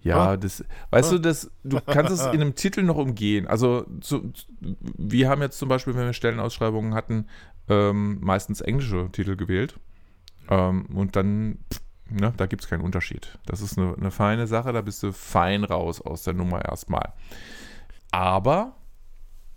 Ja, 0.00 0.30
Ah. 0.30 0.36
das, 0.36 0.64
weißt 0.90 1.12
du, 1.12 1.18
das, 1.18 1.50
du 1.64 1.80
kannst 1.80 2.12
es 2.12 2.20
in 2.20 2.40
einem 2.40 2.54
Titel 2.56 2.82
noch 2.82 2.96
umgehen. 2.96 3.46
Also, 3.46 3.86
zu, 4.00 4.32
wir 4.60 5.28
haben 5.28 5.40
jetzt 5.42 5.58
zum 5.58 5.68
Beispiel, 5.68 5.94
wenn 5.94 6.04
wir 6.06 6.12
Stellenausschreibungen 6.12 6.94
hatten, 6.94 7.26
ähm, 7.68 8.18
meistens 8.20 8.60
englische 8.60 9.08
Titel 9.12 9.36
gewählt. 9.36 9.78
Ähm, 10.48 10.86
und 10.94 11.16
dann, 11.16 11.58
pff, 11.72 11.80
ne, 12.10 12.32
da 12.36 12.46
gibt 12.46 12.62
es 12.62 12.68
keinen 12.68 12.82
Unterschied. 12.82 13.38
Das 13.46 13.60
ist 13.60 13.78
eine, 13.78 13.94
eine 13.94 14.10
feine 14.10 14.46
Sache, 14.46 14.72
da 14.72 14.80
bist 14.80 15.02
du 15.02 15.12
fein 15.12 15.64
raus 15.64 16.00
aus 16.00 16.24
der 16.24 16.34
Nummer 16.34 16.64
erstmal. 16.64 17.12
Aber 18.10 18.76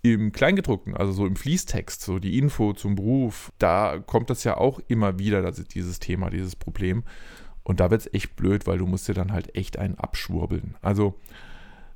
im 0.02 0.32
Kleingedruckten, 0.32 0.96
also 0.96 1.12
so 1.12 1.26
im 1.26 1.36
Fließtext, 1.36 2.00
so 2.00 2.18
die 2.18 2.38
Info 2.38 2.72
zum 2.72 2.94
Beruf, 2.94 3.52
da 3.58 3.98
kommt 3.98 4.30
das 4.30 4.44
ja 4.44 4.56
auch 4.56 4.80
immer 4.88 5.18
wieder, 5.18 5.50
dieses 5.50 5.98
Thema, 5.98 6.30
dieses 6.30 6.56
Problem. 6.56 7.04
Und 7.64 7.80
da 7.80 7.90
wird 7.90 8.02
es 8.02 8.14
echt 8.14 8.36
blöd, 8.36 8.66
weil 8.66 8.78
du 8.78 8.86
musst 8.86 9.08
dir 9.08 9.14
dann 9.14 9.32
halt 9.32 9.54
echt 9.54 9.78
einen 9.78 9.98
abschwurbeln. 9.98 10.76
Also 10.80 11.18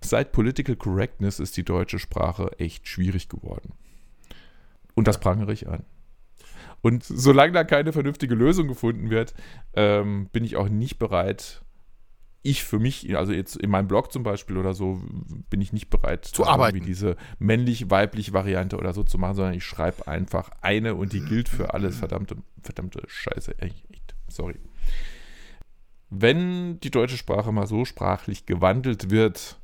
seit 0.02 0.32
Political 0.32 0.76
Correctness 0.76 1.40
ist 1.40 1.56
die 1.56 1.64
deutsche 1.64 1.98
Sprache 1.98 2.50
echt 2.58 2.88
schwierig 2.88 3.28
geworden. 3.28 3.72
Und 4.94 5.08
das 5.08 5.20
prangere 5.20 5.52
ich 5.52 5.68
an. 5.68 5.84
Und 6.82 7.04
solange 7.04 7.52
da 7.52 7.64
keine 7.64 7.92
vernünftige 7.92 8.34
Lösung 8.34 8.68
gefunden 8.68 9.08
wird, 9.10 9.34
ähm, 9.74 10.28
bin 10.32 10.44
ich 10.44 10.56
auch 10.56 10.68
nicht 10.68 10.98
bereit, 10.98 11.62
ich 12.44 12.64
für 12.64 12.80
mich, 12.80 13.16
also 13.16 13.32
jetzt 13.32 13.54
in 13.54 13.70
meinem 13.70 13.86
Blog 13.86 14.12
zum 14.12 14.24
Beispiel 14.24 14.56
oder 14.56 14.74
so, 14.74 15.00
bin 15.48 15.60
ich 15.60 15.72
nicht 15.72 15.90
bereit, 15.90 16.24
Zu 16.24 16.44
arbeiten. 16.44 16.76
irgendwie 16.78 16.90
diese 16.90 17.16
männlich-weiblich 17.38 18.32
Variante 18.32 18.76
oder 18.78 18.92
so 18.92 19.04
zu 19.04 19.16
machen, 19.16 19.36
sondern 19.36 19.54
ich 19.54 19.64
schreibe 19.64 20.08
einfach 20.08 20.50
eine 20.60 20.96
und 20.96 21.12
die 21.12 21.20
gilt 21.20 21.48
für 21.48 21.72
alles. 21.72 21.98
Verdammte, 21.98 22.36
verdammte 22.60 23.02
Scheiße. 23.06 23.56
Echt, 23.60 23.86
sorry. 24.28 24.56
Wenn 26.10 26.80
die 26.80 26.90
deutsche 26.90 27.16
Sprache 27.16 27.52
mal 27.52 27.66
so 27.66 27.84
sprachlich 27.84 28.44
gewandelt 28.44 29.10
wird, 29.10 29.58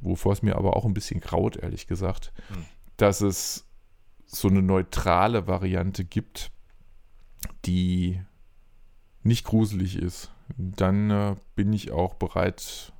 wovor 0.00 0.34
es 0.34 0.42
mir 0.42 0.56
aber 0.56 0.76
auch 0.76 0.84
ein 0.84 0.94
bisschen 0.94 1.20
graut, 1.20 1.56
ehrlich 1.56 1.86
gesagt, 1.86 2.32
Hm. 2.48 2.64
dass 2.98 3.22
es 3.22 3.63
so 4.34 4.48
eine 4.48 4.62
neutrale 4.62 5.46
Variante 5.46 6.04
gibt, 6.04 6.50
die 7.64 8.20
nicht 9.22 9.44
gruselig 9.44 9.96
ist, 9.96 10.30
dann 10.56 11.10
äh, 11.10 11.36
bin 11.54 11.72
ich 11.72 11.92
auch 11.92 12.14
bereit, 12.14 12.92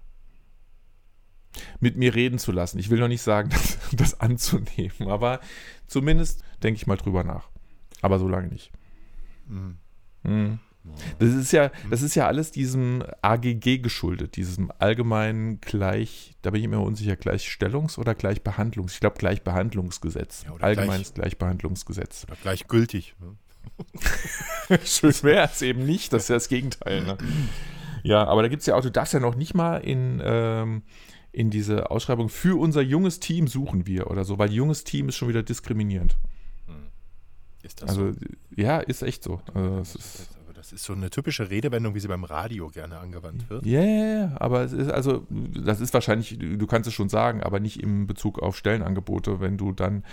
mit 1.81 1.97
mir 1.97 2.15
reden 2.15 2.39
zu 2.39 2.53
lassen. 2.53 2.79
Ich 2.79 2.91
will 2.91 2.99
noch 2.99 3.09
nicht 3.09 3.23
sagen, 3.23 3.49
das, 3.51 3.79
das 3.93 4.21
anzunehmen, 4.21 5.09
aber 5.09 5.41
zumindest 5.87 6.43
denke 6.63 6.77
ich 6.77 6.87
mal 6.87 6.97
drüber 6.97 7.25
nach. 7.25 7.49
Aber 8.01 8.19
so 8.19 8.29
lange 8.29 8.49
nicht. 8.49 8.71
Hm. 9.49 9.77
Hm. 10.23 10.59
Das 11.19 11.31
ist 11.31 11.53
ja, 11.53 11.71
das 11.91 12.03
ist 12.03 12.15
ja 12.15 12.27
alles 12.27 12.51
diesem 12.53 13.03
AGG 13.23 13.79
geschuldet, 13.79 14.37
diesem 14.37 14.71
allgemeinen 14.79 15.61
Gleich, 15.61 16.35
da 16.43 16.51
bin 16.51 16.63
ich 16.63 16.69
mir 16.69 16.79
unsicher, 16.81 17.15
Gleichstellungs- 17.15 17.99
oder 17.99 18.15
Gleichbehandlungs, 18.15 18.93
ich 18.95 19.01
glaube 19.01 19.17
Gleichbehandlungsgesetz, 19.19 20.45
Ja, 20.47 20.55
allgemeines 20.61 21.15
Gleichbehandlungsgesetz. 21.15 22.25
Oder 22.29 22.37
gleichgültig. 22.43 23.15
ne? 23.21 24.79
Schön 24.85 25.15
wäre 25.23 25.47
es 25.51 25.63
eben 25.63 25.87
nicht, 25.87 26.13
das 26.13 26.25
ist 26.25 26.29
ja 26.29 26.37
das 26.37 26.49
Gegenteil. 26.49 27.03
Ne? 27.05 27.17
Ja, 28.03 28.25
aber 28.27 28.43
da 28.43 28.49
gibt 28.49 28.61
es 28.61 28.67
ja 28.67 28.75
auch, 28.77 28.83
du 28.83 28.91
darfst 28.91 29.15
ja 29.15 29.21
noch 29.21 29.37
nicht 29.37 29.55
mal 29.55 29.79
in, 29.79 30.21
ähm, 30.23 30.83
in 31.33 31.51
diese 31.51 31.91
Ausschreibung 31.91 32.29
für 32.29 32.61
unser 32.61 32.83
junges 32.83 33.21
Team 33.21 33.49
suchen 33.49 33.87
wir 33.87 34.11
oder 34.11 34.25
so, 34.25 34.39
weil 34.39 34.53
junges 34.53 34.85
Team 34.85 35.09
ist 35.09 35.17
schon 35.17 35.29
wieder 35.29 35.43
diskriminierend. 35.43 36.17
Ist 37.63 37.81
das 37.81 37.89
Also 37.89 38.13
so? 38.13 38.19
ja, 38.55 38.79
ist 38.81 39.03
echt 39.03 39.25
so. 39.25 39.41
Also, 39.55 39.79
es 39.79 39.95
ist, 39.95 40.29
Das, 40.65 40.73
ist 40.73 40.85
so 40.85 40.95
eine 40.95 41.11
typische 41.11 41.51
Redewendung, 41.51 41.95
wie 41.95 42.01
sie 42.01 42.09
beim 42.09 42.25
Radio 42.25 42.71
gerne 42.71 42.99
angewandt 42.99 43.51
wird. 43.51 43.67
Ja, 43.67 43.83
ja, 43.83 44.41
aber 44.41 44.63
es 44.63 44.73
ist 44.73 44.91
also, 44.91 45.27
das 45.29 45.79
ist 45.83 45.93
wahrscheinlich, 45.93 46.39
du 46.39 46.67
kannst 46.67 46.89
es 46.89 46.95
schon 46.95 47.11
sagen, 47.11 47.43
aber 47.43 47.61
nicht 47.61 47.83
im 47.83 48.07
Bezug 48.07 48.39
auf 48.39 48.57
Stellenangebote, 48.57 49.41
wenn 49.41 49.59
du 49.59 49.73
dann 49.73 50.05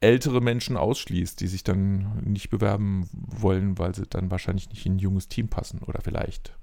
ältere 0.00 0.40
Menschen 0.40 0.76
ausschließt, 0.76 1.40
die 1.40 1.48
sich 1.48 1.64
dann 1.64 2.20
nicht 2.22 2.50
bewerben 2.50 3.08
wollen, 3.12 3.76
weil 3.76 3.96
sie 3.96 4.06
dann 4.06 4.30
wahrscheinlich 4.30 4.68
nicht 4.68 4.86
in 4.86 4.94
ein 4.94 4.98
junges 5.00 5.26
Team 5.26 5.48
passen 5.48 5.80
oder 5.80 6.02
vielleicht. 6.02 6.56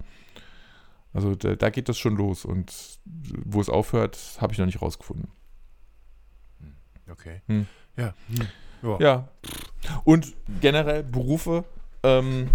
Also 1.11 1.35
da, 1.35 1.57
da 1.57 1.69
geht 1.69 1.89
das 1.89 1.99
schon 1.99 2.15
los 2.15 2.45
und 2.45 2.71
wo 3.43 3.59
es 3.59 3.67
aufhört, 3.67 4.37
habe 4.39 4.53
ich 4.53 4.59
noch 4.59 4.67
nicht 4.67 4.81
rausgefunden. 4.81 5.27
Okay. 7.09 7.41
Hm. 7.47 7.67
Ja. 7.97 8.13
Ja. 8.83 8.99
Ja. 9.01 9.27
Und 10.05 10.33
generell 10.61 11.03
Berufe, 11.03 11.65
ähm, 12.03 12.49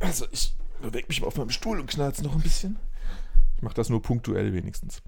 also 0.00 0.26
ich 0.30 0.54
bewege 0.80 1.08
mich 1.08 1.20
mal 1.20 1.28
auf 1.28 1.36
meinem 1.36 1.50
Stuhl 1.50 1.80
und 1.80 1.88
knalze 1.88 2.22
noch 2.22 2.34
ein 2.34 2.42
bisschen. 2.42 2.78
Ich 3.56 3.62
mache 3.62 3.74
das 3.74 3.88
nur 3.88 4.02
punktuell 4.02 4.52
wenigstens. 4.52 5.02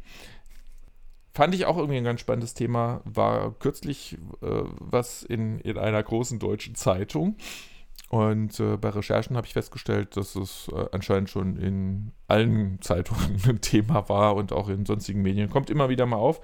Fand 1.33 1.55
ich 1.55 1.64
auch 1.64 1.76
irgendwie 1.76 1.98
ein 1.98 2.05
ganz 2.05 2.20
spannendes 2.20 2.55
Thema. 2.55 3.03
War 3.05 3.53
kürzlich 3.53 4.18
äh, 4.42 4.62
was 4.79 5.22
in, 5.22 5.61
in 5.61 5.79
einer 5.79 6.03
großen 6.03 6.40
deutschen 6.40 6.74
Zeitung. 6.74 7.37
Und 8.09 8.59
äh, 8.59 8.76
bei 8.76 8.88
Recherchen 8.88 9.37
habe 9.37 9.46
ich 9.46 9.53
festgestellt, 9.53 10.16
dass 10.16 10.35
es 10.35 10.68
äh, 10.74 10.87
anscheinend 10.90 11.31
schon 11.31 11.57
in 11.57 12.11
allen 12.26 12.79
Zeitungen 12.83 13.40
ein 13.48 13.61
Thema 13.61 14.09
war 14.09 14.35
und 14.35 14.53
auch 14.53 14.68
in 14.68 14.85
sonstigen 14.85 15.22
Medien. 15.22 15.48
Kommt 15.48 15.70
immer 15.70 15.88
wieder 15.88 16.07
mal 16.07 16.16
auf. 16.16 16.40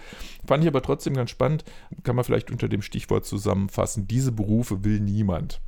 Fand 0.47 0.63
ich 0.63 0.69
aber 0.69 0.83
trotzdem 0.83 1.15
ganz 1.15 1.31
spannend. 1.31 1.65
Kann 2.05 2.15
man 2.15 2.25
vielleicht 2.25 2.53
unter 2.53 2.69
dem 2.69 2.83
Stichwort 2.83 3.27
zusammenfassen. 3.27 4.07
Diese 4.07 4.31
Berufe 4.31 4.85
will 4.85 5.01
niemand. 5.01 5.61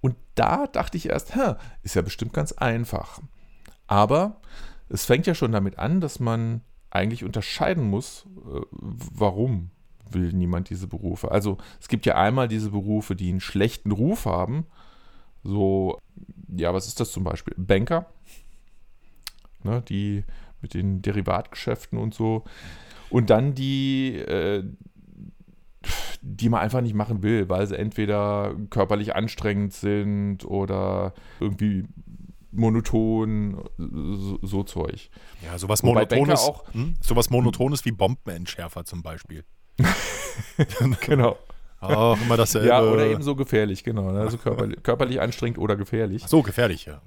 Und 0.00 0.16
da 0.34 0.66
dachte 0.66 0.96
ich 0.96 1.08
erst, 1.08 1.34
hä, 1.34 1.54
ist 1.82 1.94
ja 1.94 2.02
bestimmt 2.02 2.32
ganz 2.32 2.52
einfach. 2.52 3.20
Aber 3.86 4.40
es 4.88 5.04
fängt 5.04 5.26
ja 5.26 5.34
schon 5.34 5.52
damit 5.52 5.78
an, 5.78 6.00
dass 6.00 6.20
man 6.20 6.62
eigentlich 6.90 7.24
unterscheiden 7.24 7.88
muss, 7.88 8.26
äh, 8.46 8.60
warum 8.72 9.70
will 10.10 10.32
niemand 10.32 10.70
diese 10.70 10.88
Berufe. 10.88 11.30
Also 11.30 11.58
es 11.80 11.88
gibt 11.88 12.06
ja 12.06 12.16
einmal 12.16 12.48
diese 12.48 12.70
Berufe, 12.70 13.14
die 13.14 13.28
einen 13.28 13.40
schlechten 13.40 13.92
Ruf 13.92 14.26
haben. 14.26 14.66
So, 15.44 15.98
ja, 16.48 16.74
was 16.74 16.88
ist 16.88 16.98
das 17.00 17.12
zum 17.12 17.24
Beispiel? 17.24 17.54
Banker, 17.56 18.06
ne, 19.62 19.82
die 19.82 20.24
mit 20.62 20.74
den 20.74 21.00
Derivatgeschäften 21.00 21.98
und 21.98 22.14
so. 22.14 22.44
Und 23.08 23.30
dann 23.30 23.54
die, 23.54 24.16
äh, 24.16 24.64
die 26.22 26.48
man 26.48 26.60
einfach 26.60 26.80
nicht 26.80 26.94
machen 26.94 27.22
will, 27.22 27.48
weil 27.48 27.66
sie 27.66 27.78
entweder 27.78 28.54
körperlich 28.70 29.14
anstrengend 29.16 29.72
sind 29.72 30.44
oder 30.44 31.14
irgendwie 31.40 31.84
monoton, 32.52 33.62
so, 33.78 34.38
so 34.42 34.62
Zeug. 34.64 35.08
Ja, 35.44 35.56
sowas 35.58 35.82
Wobei 35.82 36.00
Monotones, 36.04 36.40
auch- 36.40 36.64
hm? 36.74 36.94
sowas 37.00 37.30
Monotones 37.30 37.84
wie 37.84 37.92
Bombenentschärfer 37.92 38.84
zum 38.84 39.02
Beispiel. 39.02 39.44
Genau. 41.06 41.36
Auch 41.80 42.20
immer 42.20 42.36
dasselbe. 42.36 42.68
Ja, 42.68 42.82
oder 42.82 43.06
eben 43.06 43.22
so 43.22 43.34
gefährlich, 43.34 43.84
genau. 43.84 44.10
ne? 44.12 44.20
Also 44.20 44.36
körperlich, 44.38 44.82
körperlich 44.82 45.20
anstrengend 45.20 45.58
oder 45.58 45.76
gefährlich. 45.76 46.22
Ach 46.24 46.28
so, 46.28 46.42
gefährlich, 46.42 46.84
ja. 46.86 47.00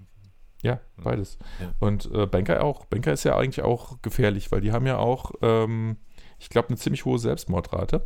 Ja, 0.62 0.80
beides. 1.02 1.38
Ja. 1.62 1.74
Und 1.80 2.10
äh, 2.14 2.26
Banker 2.26 2.64
auch. 2.64 2.86
Banker 2.86 3.14
ist 3.14 3.24
ja 3.24 3.38
eigentlich 3.38 3.64
auch 3.64 4.02
gefährlich, 4.02 4.52
weil 4.52 4.62
die 4.62 4.72
haben 4.72 4.86
ja 4.88 4.98
auch, 4.98 5.32
ähm, 5.42 5.98
ich 6.40 6.50
glaube, 6.50 6.70
eine 6.70 6.78
ziemlich 6.78 7.06
hohe 7.06 7.20
Selbstmordrate. 7.20 8.06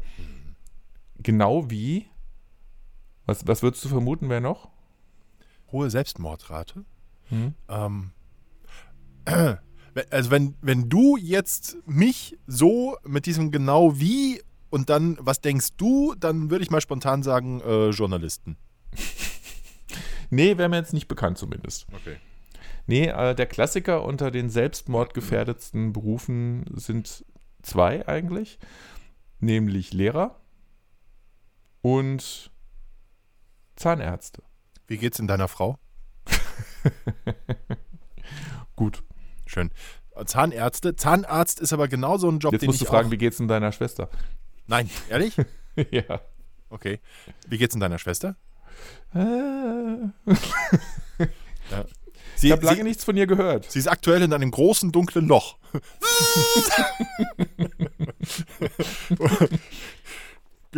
Genau 1.20 1.70
wie, 1.70 2.08
was, 3.26 3.46
was 3.48 3.62
würdest 3.62 3.84
du 3.86 3.90
vermuten, 3.90 4.30
wer 4.30 4.42
noch? 4.42 4.70
Hohe 5.72 5.90
Selbstmordrate. 5.90 6.86
Hm? 7.30 7.54
Ähm, 7.68 8.12
also 10.12 10.32
wenn, 10.32 10.56
wenn 10.62 10.90
du 10.90 11.18
jetzt 11.18 11.78
mich 11.86 12.38
so 12.48 12.96
mit 13.04 13.26
diesem 13.26 13.52
genau 13.52 14.00
wie 14.00 14.42
und 14.70 14.90
dann, 14.90 15.18
was 15.20 15.42
denkst 15.42 15.70
du, 15.78 16.16
dann 16.16 16.50
würde 16.50 16.64
ich 16.64 16.72
mal 16.72 16.82
spontan 16.82 17.24
sagen, 17.24 17.62
äh, 17.62 17.90
Journalisten. 17.90 18.58
Nee, 20.30 20.58
wäre 20.58 20.68
mir 20.68 20.76
jetzt 20.76 20.92
nicht 20.92 21.08
bekannt 21.08 21.38
zumindest. 21.38 21.88
Okay. 21.94 22.18
Nee, 22.86 23.08
äh, 23.08 23.34
der 23.34 23.46
Klassiker 23.46 24.04
unter 24.04 24.30
den 24.30 24.50
selbstmordgefährdetsten 24.50 25.94
Berufen 25.94 26.66
sind 26.74 27.26
zwei 27.62 28.06
eigentlich, 28.08 28.60
nämlich 29.40 29.94
Lehrer 29.94 30.40
und 31.88 32.52
Zahnärzte. 33.78 34.44
Wie 34.88 34.98
geht's 34.98 35.20
in 35.20 35.28
deiner 35.28 35.48
Frau? 35.48 35.80
Gut. 38.76 39.04
Schön. 39.46 39.72
Zahnärzte. 40.26 40.96
Zahnarzt 40.96 41.62
ist 41.62 41.72
aber 41.72 41.88
genau 41.88 42.18
so 42.18 42.30
ein 42.30 42.40
Job, 42.40 42.52
Jetzt 42.52 42.64
den 42.64 42.68
musst 42.68 42.82
du 42.82 42.86
ich 42.86 42.90
fragen, 42.90 43.08
auch... 43.08 43.12
wie 43.12 43.18
geht's 43.18 43.38
denn 43.38 43.48
deiner 43.48 43.72
Schwester? 43.72 44.10
Nein, 44.66 44.90
ehrlich? 45.10 45.38
ja. 45.92 46.22
Okay. 46.70 47.00
Wie 47.48 47.58
geht's 47.58 47.76
in 47.76 47.80
deiner 47.80 48.00
Schwester? 48.00 48.36
Äh, 49.14 50.10
Sie, 52.38 52.48
ich 52.48 52.54
habe 52.54 52.66
lange 52.66 52.78
sie, 52.78 52.84
nichts 52.84 53.04
von 53.04 53.18
ihr 53.18 53.26
gehört. 53.26 53.72
sie 53.72 53.80
ist 53.80 53.88
aktuell 53.88 54.22
in 54.22 54.32
einem 54.32 54.52
großen, 54.52 54.92
dunklen 54.92 55.28
Loch. 55.28 55.58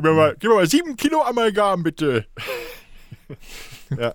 gib, 0.01 0.03
mir 0.11 0.13
mal, 0.15 0.35
gib 0.39 0.49
mir 0.49 0.55
mal 0.55 0.67
sieben 0.69 0.95
Kilo 0.95 1.21
Amalgam, 1.21 1.83
bitte. 1.83 2.25
ja. 3.97 4.11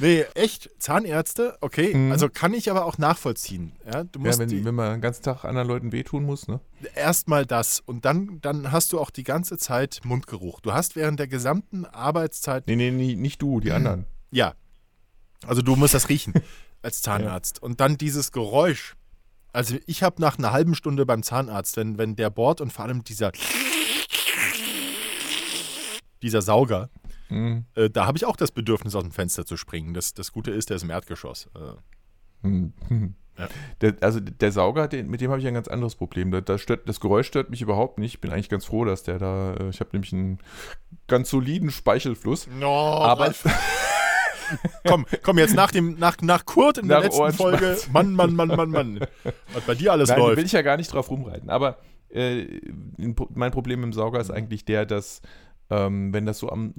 Nee, 0.00 0.24
echt, 0.34 0.70
Zahnärzte, 0.78 1.56
okay. 1.60 1.94
Mhm. 1.94 2.12
Also 2.12 2.28
kann 2.28 2.54
ich 2.54 2.70
aber 2.70 2.84
auch 2.84 2.98
nachvollziehen. 2.98 3.72
Ja, 3.84 4.04
du 4.04 4.20
Ja, 4.20 4.26
musst 4.26 4.38
wenn, 4.38 4.48
die- 4.48 4.64
wenn 4.64 4.74
man 4.74 4.92
den 4.92 5.00
ganzen 5.00 5.22
Tag 5.22 5.44
anderen 5.44 5.66
Leuten 5.68 5.92
wehtun 5.92 6.24
muss, 6.24 6.46
ne? 6.48 6.60
erstmal 6.94 7.44
das 7.46 7.80
und 7.80 8.04
dann, 8.04 8.40
dann 8.40 8.70
hast 8.70 8.92
du 8.92 9.00
auch 9.00 9.10
die 9.10 9.24
ganze 9.24 9.58
Zeit 9.58 10.00
Mundgeruch. 10.04 10.60
Du 10.60 10.72
hast 10.72 10.94
während 10.96 11.18
der 11.18 11.26
gesamten 11.28 11.84
Arbeitszeit 11.84 12.66
Nee, 12.68 12.76
nee, 12.76 12.90
nee 12.90 13.14
nicht 13.16 13.42
du, 13.42 13.60
die 13.60 13.72
anderen. 13.72 14.06
Ja. 14.30 14.54
Also 15.46 15.62
du 15.62 15.76
musst 15.76 15.94
das 15.94 16.08
riechen 16.08 16.34
als 16.82 17.02
Zahnarzt. 17.02 17.60
Und 17.62 17.80
dann 17.80 17.96
dieses 17.96 18.30
Geräusch. 18.32 18.94
Also 19.52 19.76
ich 19.86 20.02
habe 20.02 20.20
nach 20.20 20.38
einer 20.38 20.52
halben 20.52 20.74
Stunde 20.74 21.06
beim 21.06 21.22
Zahnarzt, 21.22 21.76
wenn, 21.76 21.98
wenn 21.98 22.14
der 22.16 22.30
bohrt 22.30 22.60
und 22.60 22.72
vor 22.72 22.84
allem 22.84 23.02
dieser 23.02 23.32
dieser 26.22 26.42
Sauger, 26.42 26.90
Mhm. 27.30 27.66
äh, 27.74 27.90
da 27.90 28.06
habe 28.06 28.16
ich 28.16 28.24
auch 28.24 28.36
das 28.36 28.50
Bedürfnis, 28.52 28.94
aus 28.94 29.02
dem 29.02 29.12
Fenster 29.12 29.44
zu 29.44 29.56
springen. 29.58 29.92
Das, 29.92 30.14
das 30.14 30.32
Gute 30.32 30.50
ist, 30.50 30.70
der 30.70 30.76
ist 30.76 30.82
im 30.82 30.90
Erdgeschoss. 30.90 31.48
Äh, 31.54 31.76
Hm, 32.42 32.72
hm. 32.88 33.14
Ja. 33.36 33.48
Der, 33.82 33.96
also 34.00 34.18
der 34.20 34.50
Sauger, 34.52 34.88
den, 34.88 35.08
mit 35.08 35.20
dem 35.20 35.30
habe 35.30 35.40
ich 35.40 35.46
ein 35.46 35.54
ganz 35.54 35.68
anderes 35.68 35.94
Problem. 35.96 36.30
Da, 36.30 36.40
da 36.40 36.56
stört, 36.58 36.88
das 36.88 36.98
Geräusch 37.00 37.26
stört 37.26 37.50
mich 37.50 37.60
überhaupt 37.62 37.98
nicht. 37.98 38.14
Ich 38.14 38.20
bin 38.20 38.32
eigentlich 38.32 38.48
ganz 38.48 38.64
froh, 38.64 38.84
dass 38.84 39.02
der 39.04 39.18
da. 39.18 39.54
äh, 39.54 39.68
Ich 39.70 39.80
habe 39.80 39.90
nämlich 39.92 40.12
einen 40.12 40.38
ganz 41.06 41.30
soliden 41.30 41.70
Speichelfluss. 41.70 42.46
no, 42.48 42.68
Aber 42.68 43.32
komm, 44.86 45.04
komm 45.22 45.38
jetzt 45.38 45.54
nach 45.54 45.70
dem 45.70 45.98
nach, 45.98 46.16
nach 46.22 46.46
Kurt 46.46 46.78
in 46.78 46.88
der 46.88 46.98
Nach 46.98 47.04
letzten 47.04 47.20
Ohrenschmerz. 47.22 47.84
Folge. 47.84 47.92
Mann, 47.92 48.12
Mann, 48.14 48.34
Mann, 48.34 48.48
Mann, 48.48 48.70
Mann. 48.70 49.00
Was 49.52 49.64
bei 49.66 49.74
dir 49.74 49.92
alles 49.92 50.08
Nein, 50.08 50.18
da 50.18 50.24
will 50.26 50.34
läuft. 50.34 50.46
ich 50.46 50.52
ja 50.52 50.62
gar 50.62 50.76
nicht 50.76 50.92
drauf 50.92 51.10
rumreiten. 51.10 51.50
Aber 51.50 51.78
äh, 52.10 52.60
mein 53.34 53.50
Problem 53.52 53.82
im 53.84 53.92
Sauger 53.92 54.20
ist 54.20 54.30
eigentlich 54.30 54.64
der, 54.64 54.86
dass 54.86 55.20
ähm, 55.70 56.12
wenn 56.12 56.26
das 56.26 56.38
so 56.38 56.50
am, 56.50 56.74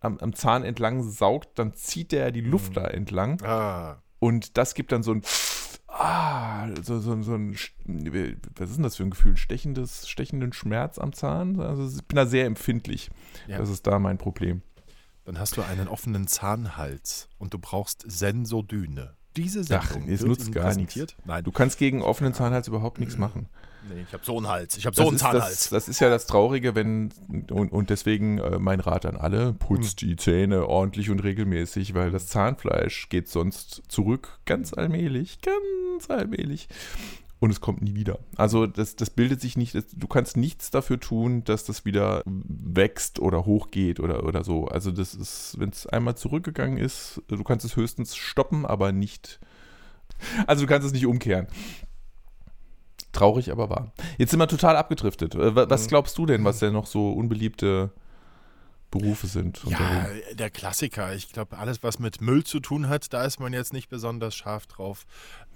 am, 0.00 0.18
am 0.18 0.34
Zahn 0.34 0.64
entlang 0.64 1.02
saugt, 1.02 1.58
dann 1.58 1.74
zieht 1.74 2.12
der 2.12 2.32
die 2.32 2.40
Luft 2.40 2.76
da 2.76 2.86
entlang. 2.86 3.40
Ah. 3.42 4.02
Und 4.18 4.56
das 4.56 4.74
gibt 4.74 4.92
dann 4.92 5.02
so 5.02 5.12
ein 5.12 5.22
Ah, 5.94 6.68
so, 6.82 6.98
so, 7.00 7.20
so 7.22 7.34
ein, 7.34 7.52
was 7.52 8.70
ist 8.70 8.76
denn 8.76 8.82
das 8.82 8.96
für 8.96 9.02
ein 9.02 9.10
Gefühl? 9.10 9.36
Stechendes, 9.36 10.08
stechenden 10.08 10.54
Schmerz 10.54 10.98
am 10.98 11.12
Zahn? 11.12 11.60
Also 11.60 11.86
ich 11.86 12.04
bin 12.06 12.16
da 12.16 12.24
sehr 12.24 12.46
empfindlich. 12.46 13.10
Ja. 13.46 13.58
Das 13.58 13.68
ist 13.68 13.86
da 13.86 13.98
mein 13.98 14.16
Problem. 14.16 14.62
Dann 15.24 15.38
hast 15.38 15.56
du 15.56 15.62
einen 15.62 15.88
offenen 15.88 16.26
Zahnhals 16.26 17.28
und 17.38 17.52
du 17.52 17.58
brauchst 17.58 18.04
Sensodyne. 18.10 19.16
Diese 19.36 19.64
Sendung 19.64 20.04
Ach, 20.04 20.08
es 20.08 20.24
nutzt 20.24 20.50
gar 20.52 20.64
präsentiert. 20.64 21.16
Nein, 21.24 21.44
Du 21.44 21.52
kannst 21.52 21.78
gegen 21.78 22.02
offenen 22.02 22.34
Zahnhals 22.34 22.68
überhaupt 22.68 22.98
nichts 22.98 23.18
machen. 23.18 23.48
Nee, 23.88 24.02
ich 24.06 24.12
habe 24.12 24.24
so 24.24 24.36
einen 24.36 24.48
Hals. 24.48 24.76
Ich 24.76 24.86
habe 24.86 24.96
so 24.96 25.02
einen 25.02 25.16
ist, 25.16 25.22
das, 25.22 25.30
Zahnhals. 25.32 25.68
das 25.70 25.88
ist 25.88 26.00
ja 26.00 26.10
das 26.10 26.26
Traurige, 26.26 26.74
wenn, 26.74 27.12
und, 27.50 27.72
und 27.72 27.90
deswegen 27.90 28.38
äh, 28.38 28.58
mein 28.58 28.80
Rat 28.80 29.06
an 29.06 29.16
alle, 29.16 29.52
putzt 29.52 30.00
Hm. 30.00 30.08
die 30.08 30.16
Zähne 30.16 30.66
ordentlich 30.66 31.10
und 31.10 31.20
regelmäßig, 31.20 31.94
weil 31.94 32.10
das 32.10 32.26
Zahnfleisch 32.28 33.08
geht 33.08 33.28
sonst 33.28 33.82
zurück, 33.88 34.38
ganz 34.44 34.72
allmählich, 34.72 35.38
ganz 35.40 36.10
allmählich. 36.10 36.68
Und 37.40 37.50
es 37.50 37.60
kommt 37.60 37.82
nie 37.82 37.96
wieder. 37.96 38.20
Also 38.36 38.68
das, 38.68 38.94
das 38.94 39.10
bildet 39.10 39.40
sich 39.40 39.56
nicht, 39.56 39.74
das, 39.74 39.86
du 39.92 40.06
kannst 40.06 40.36
nichts 40.36 40.70
dafür 40.70 41.00
tun, 41.00 41.42
dass 41.42 41.64
das 41.64 41.84
wieder 41.84 42.22
wächst 42.24 43.18
oder 43.18 43.44
hochgeht 43.46 43.98
oder, 43.98 44.22
oder 44.22 44.44
so. 44.44 44.66
Also 44.66 44.92
das 44.92 45.12
ist, 45.12 45.56
wenn 45.58 45.70
es 45.70 45.88
einmal 45.88 46.16
zurückgegangen 46.16 46.78
ist, 46.78 47.20
du 47.26 47.42
kannst 47.42 47.64
es 47.64 47.74
höchstens 47.74 48.14
stoppen, 48.14 48.64
aber 48.64 48.92
nicht, 48.92 49.40
also 50.46 50.62
du 50.62 50.68
kannst 50.68 50.86
es 50.86 50.92
nicht 50.92 51.04
umkehren. 51.04 51.48
Traurig, 53.12 53.50
aber 53.52 53.68
wahr. 53.70 53.92
Jetzt 54.18 54.30
sind 54.30 54.40
wir 54.40 54.48
total 54.48 54.76
abgedriftet. 54.76 55.34
Äh, 55.34 55.54
wa- 55.54 55.68
Was 55.68 55.84
Mhm. 55.84 55.88
glaubst 55.88 56.16
du 56.18 56.26
denn, 56.26 56.44
was 56.44 56.58
denn 56.60 56.72
noch 56.72 56.86
so 56.86 57.12
unbeliebte 57.12 57.90
Berufe 58.90 59.26
sind? 59.26 59.62
Ja, 59.66 60.06
der 60.32 60.50
Klassiker. 60.50 61.14
Ich 61.14 61.32
glaube, 61.32 61.56
alles, 61.58 61.82
was 61.82 61.98
mit 61.98 62.20
Müll 62.20 62.44
zu 62.44 62.60
tun 62.60 62.88
hat, 62.88 63.12
da 63.12 63.24
ist 63.24 63.40
man 63.40 63.52
jetzt 63.52 63.72
nicht 63.72 63.88
besonders 63.88 64.34
scharf 64.34 64.66
drauf. 64.66 65.04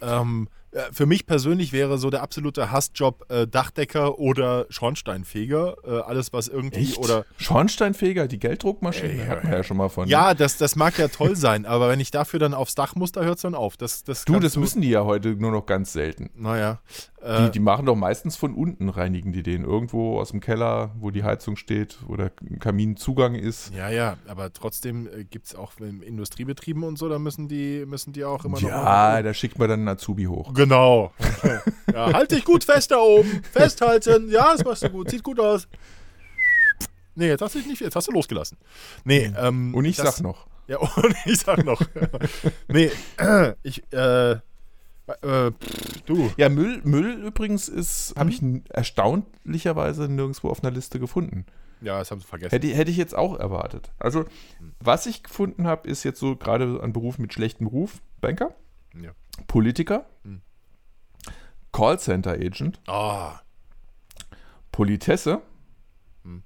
Ähm, 0.01 0.49
äh, 0.73 0.81
für 0.93 1.07
mich 1.07 1.27
persönlich 1.27 1.73
wäre 1.73 1.97
so 1.99 2.11
der 2.11 2.23
absolute 2.23 2.71
Hassjob 2.71 3.25
äh, 3.31 3.47
Dachdecker 3.47 4.19
oder 4.19 4.67
Schornsteinfeger. 4.69 5.77
Äh, 5.85 5.91
alles, 6.01 6.33
was 6.33 6.49
irgendwie 6.49 6.81
Echt? 6.81 6.99
oder 6.99 7.25
Schornsteinfeger, 7.39 8.29
die 8.29 8.39
Gelddruckmaschine, 8.39 9.23
Ey, 9.23 9.27
hat 9.27 9.45
man 9.45 9.53
ja 9.53 9.63
schon 9.65 9.77
mal 9.77 9.89
von. 9.89 10.09
ja, 10.09 10.35
das, 10.35 10.59
das 10.59 10.77
mag 10.77 10.99
ja 10.99 11.09
toll 11.09 11.37
sein, 11.37 11.67
aber 11.67 11.89
wenn 11.89 12.01
ich 12.01 12.11
dafür 12.11 12.39
dann 12.41 12.55
aufs 12.55 12.75
Dach 12.75 12.95
muss, 12.95 13.13
da 13.13 13.23
hört 13.23 13.37
es 13.37 13.43
dann 13.43 13.55
auf. 13.55 13.77
Das, 13.77 14.05
das 14.05 14.25
du, 14.25 14.39
das 14.39 14.57
müssen 14.57 14.83
die 14.83 14.91
ja 14.91 15.05
heute 15.05 15.31
nur 15.37 15.51
noch 15.51 15.67
ganz 15.67 15.93
selten. 15.93 16.31
Naja. 16.35 16.81
Die, 17.23 17.27
Äh, 17.27 17.51
die 17.51 17.61
machen 17.61 17.87
doch 17.87 17.97
meistens 17.97 18.37
von 18.37 18.55
unten, 18.55 18.89
reinigen 18.89 19.33
die 19.33 19.43
den. 19.43 19.65
Irgendwo 19.65 20.21
aus 20.21 20.31
dem 20.31 20.41
Keller, 20.41 20.93
wo 21.01 21.11
die 21.11 21.25
Heizung 21.25 21.57
steht 21.57 21.99
oder 22.07 22.31
Kaminzugang 22.61 23.35
ist. 23.35 23.75
ja, 23.75 23.89
ja, 23.89 24.17
aber 24.29 24.53
trotzdem 24.53 25.09
äh, 25.09 25.25
gibt 25.25 25.47
es 25.47 25.55
auch 25.57 25.73
in 25.81 26.03
Industriebetrieben 26.03 26.85
und 26.85 26.99
so, 26.99 27.09
da 27.09 27.19
müssen 27.19 27.49
die, 27.49 27.85
müssen 27.87 28.13
die 28.13 28.25
auch 28.25 28.45
immer 28.45 28.61
noch. 28.61 28.69
Ja, 28.69 29.23
da 29.23 29.35
schickt 29.35 29.59
man 29.59 29.69
dann 29.69 29.86
einen 29.89 29.97
Azubi 29.97 30.25
hoch. 30.25 30.53
Genau. 30.55 31.13
ja, 31.93 32.13
halt 32.13 32.31
dich 32.31 32.45
gut 32.45 32.65
fest 32.65 32.91
da 32.91 32.99
oben. 32.99 33.43
Festhalten. 33.53 34.31
Ja, 34.31 34.53
das 34.53 34.65
machst 34.65 34.83
du 34.83 34.91
gut. 34.91 35.11
Sieht 35.11 35.23
gut 35.23 35.41
aus. 35.41 35.69
Nee, 37.15 37.29
jetzt 37.29 37.41
hast 37.41 37.55
du 37.55 37.59
dich 37.61 37.69
nicht, 37.69 37.81
jetzt 37.81 37.97
hast 37.97 38.09
du 38.09 38.13
losgelassen. 38.13 38.59
Nee, 39.05 39.33
ähm, 39.39 39.75
Und 39.75 39.85
ich 39.87 39.97
das, 39.97 40.17
sag 40.17 40.23
noch, 40.23 40.47
Ja, 40.69 40.79
und 40.97 41.15
ich 41.25 41.39
sag 41.39 41.65
noch. 41.65 41.81
nee, 42.69 42.91
ich, 43.63 43.83
äh, 43.93 44.33
äh, 44.33 44.39
pff, 45.53 46.03
du. 46.05 46.31
Ja, 46.37 46.49
Müll, 46.51 46.81
Müll 46.85 47.13
übrigens 47.25 47.69
ist, 47.69 48.15
habe 48.19 48.31
ich 48.31 48.43
erstaunlicherweise 48.69 50.09
nirgendwo 50.09 50.51
auf 50.51 50.63
einer 50.63 50.73
Liste 50.73 50.99
gefunden. 51.01 51.47
Ja, 51.81 51.99
das 51.99 52.11
haben 52.11 52.21
sie 52.21 52.27
vergessen. 52.27 52.51
Hätte, 52.51 52.69
hätte 52.69 52.91
ich 52.91 52.97
jetzt 52.97 53.15
auch 53.15 53.39
erwartet. 53.39 53.91
Also, 53.99 54.25
was 54.81 55.07
ich 55.07 55.23
gefunden 55.23 55.67
habe, 55.67 55.89
ist 55.89 56.05
jetzt 56.05 56.19
so 56.21 56.35
gerade 56.37 56.81
ein 56.83 56.93
Beruf 56.93 57.19
mit 57.19 57.33
schlechtem 57.33 57.67
Ruf. 57.67 58.01
Banker, 58.21 58.55
Ja. 59.03 59.13
Politiker, 59.47 60.07
Hm. 60.23 60.41
Callcenter 61.73 62.33
Agent, 62.33 62.81
Ah, 62.87 63.41
Politesse, 64.73 65.43
Hm. 66.25 66.43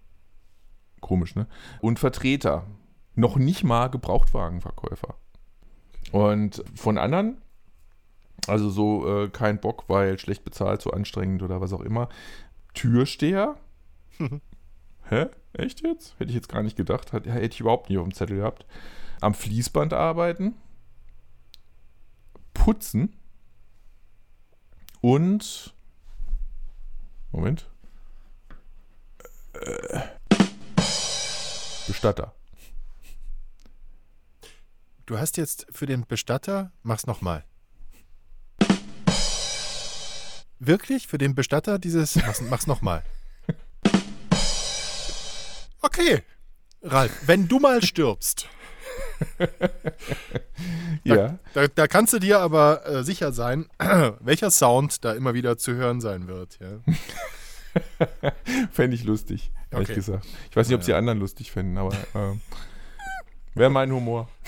komisch, 1.01 1.35
ne? 1.37 1.47
Und 1.81 1.99
Vertreter. 1.99 2.67
Noch 3.15 3.37
nicht 3.37 3.65
mal 3.65 3.89
Gebrauchtwagenverkäufer. 3.89 5.15
Und 6.13 6.63
von 6.75 6.97
anderen, 6.99 7.39
also 8.47 8.71
so 8.71 9.25
äh, 9.25 9.29
kein 9.29 9.61
Bock, 9.61 9.85
weil 9.89 10.19
schlecht 10.19 10.45
bezahlt, 10.45 10.81
zu 10.81 10.93
anstrengend 10.93 11.43
oder 11.43 11.61
was 11.61 11.73
auch 11.73 11.81
immer. 11.83 12.09
Türsteher. 12.75 13.57
Hä? 15.09 15.27
Echt 15.53 15.83
jetzt? 15.83 16.15
Hätte 16.19 16.31
ich 16.31 16.37
jetzt 16.37 16.49
gar 16.49 16.63
nicht 16.63 16.77
gedacht. 16.77 17.13
Hätte 17.13 17.41
ich 17.41 17.61
überhaupt 17.61 17.89
nicht 17.91 17.99
auf 17.99 18.05
dem 18.09 18.15
Zettel 18.15 18.37
gehabt. 18.37 18.65
Am 19.21 19.35
Fließband 19.35 19.93
arbeiten. 19.93 20.55
Putzen. 22.61 23.17
Und. 25.01 25.75
Moment. 27.33 27.71
Äh, 29.55 30.01
Bestatter. 31.87 32.35
du 35.07 35.19
hast 35.19 35.39
jetzt 35.39 35.67
für 35.71 35.87
den 35.87 36.07
Bestatter, 36.07 36.71
mach's 36.83 37.07
nochmal. 37.07 37.45
Wirklich? 40.59 41.09
Für 41.09 41.17
den 41.17 41.35
Bestatter 41.35 41.79
dieses, 41.79 42.17
mach's, 42.17 42.43
mach's 42.43 42.67
nochmal. 42.67 43.03
Okay. 45.81 46.23
Ralf, 46.83 47.27
wenn 47.27 47.49
du 47.49 47.59
mal 47.59 47.83
stirbst, 47.83 48.49
Ja. 51.05 51.39
Da, 51.55 51.67
da 51.69 51.87
kannst 51.87 52.13
du 52.13 52.19
dir 52.19 52.41
aber 52.41 52.87
äh, 52.87 53.03
sicher 53.05 53.33
sein, 53.33 53.67
welcher 54.21 54.51
Sound 54.51 55.05
da 55.05 55.13
immer 55.13 55.33
wieder 55.35 55.57
zu 55.57 55.73
hören 55.75 56.01
sein 56.01 56.29
wird. 56.29 56.59
Ja. 56.61 56.81
Fände 58.73 58.95
ich 58.97 59.05
lustig, 59.05 59.51
ehrlich 59.71 59.89
Okay. 59.89 59.95
gesagt. 59.97 60.27
Ich 60.51 60.57
weiß 60.57 60.69
nicht, 60.69 60.75
ob 60.75 60.83
Ja. 60.83 60.87
die 60.87 60.95
anderen 60.95 61.19
lustig 61.19 61.51
fänden, 61.53 61.79
aber 61.79 61.97
ähm, 62.15 62.41
wäre 63.55 63.71
mein 63.71 63.91
Humor. 63.93 64.29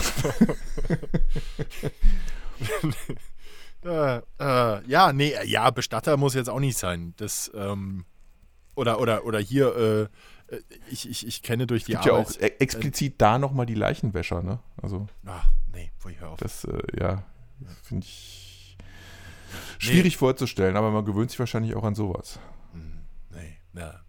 Äh, 3.84 4.18
äh, 4.38 4.86
ja, 4.86 5.12
nee, 5.12 5.32
äh, 5.32 5.44
ja, 5.44 5.68
Bestatter 5.70 6.16
muss 6.16 6.34
jetzt 6.34 6.48
auch 6.48 6.60
nicht 6.60 6.78
sein. 6.78 7.14
Das, 7.16 7.50
ähm, 7.52 8.04
oder, 8.76 9.00
oder, 9.00 9.24
oder 9.24 9.40
hier, 9.40 9.74
äh, 9.76 10.02
äh, 10.02 10.08
ich, 10.90 11.08
ich, 11.08 11.26
ich 11.26 11.42
kenne 11.42 11.66
durch 11.66 11.84
die 11.84 11.92
Gibt 11.92 12.04
ja 12.04 12.12
auch 12.12 12.18
Arbeit. 12.28 12.40
e- 12.42 12.56
explizit 12.60 13.14
da 13.18 13.38
nochmal 13.38 13.66
die 13.66 13.74
Leichenwäscher, 13.74 14.42
ne? 14.42 14.58
Also, 14.80 15.06
Ach, 15.26 15.48
nee, 15.72 15.90
pfui, 15.98 16.16
hör 16.18 16.30
auf. 16.30 16.38
das, 16.38 16.64
äh, 16.64 16.82
ja, 16.98 17.24
finde 17.82 18.06
ich 18.06 18.76
schwierig 19.78 20.16
vorzustellen, 20.16 20.76
aber 20.76 20.90
man 20.90 21.04
gewöhnt 21.04 21.30
sich 21.30 21.38
wahrscheinlich 21.38 21.74
auch 21.74 21.84
an 21.84 21.94
sowas. 21.94 22.38
Hm, 22.72 23.02
nee, 23.30 23.56
na. 23.72 24.00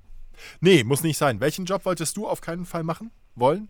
nee, 0.62 0.84
muss 0.84 1.04
nicht 1.04 1.18
sein. 1.18 1.40
Welchen 1.40 1.66
Job 1.66 1.86
wolltest 1.86 2.18
du 2.18 2.28
auf 2.28 2.42
keinen 2.42 2.66
Fall 2.66 2.84
machen? 2.84 3.12
Wollen? 3.36 3.70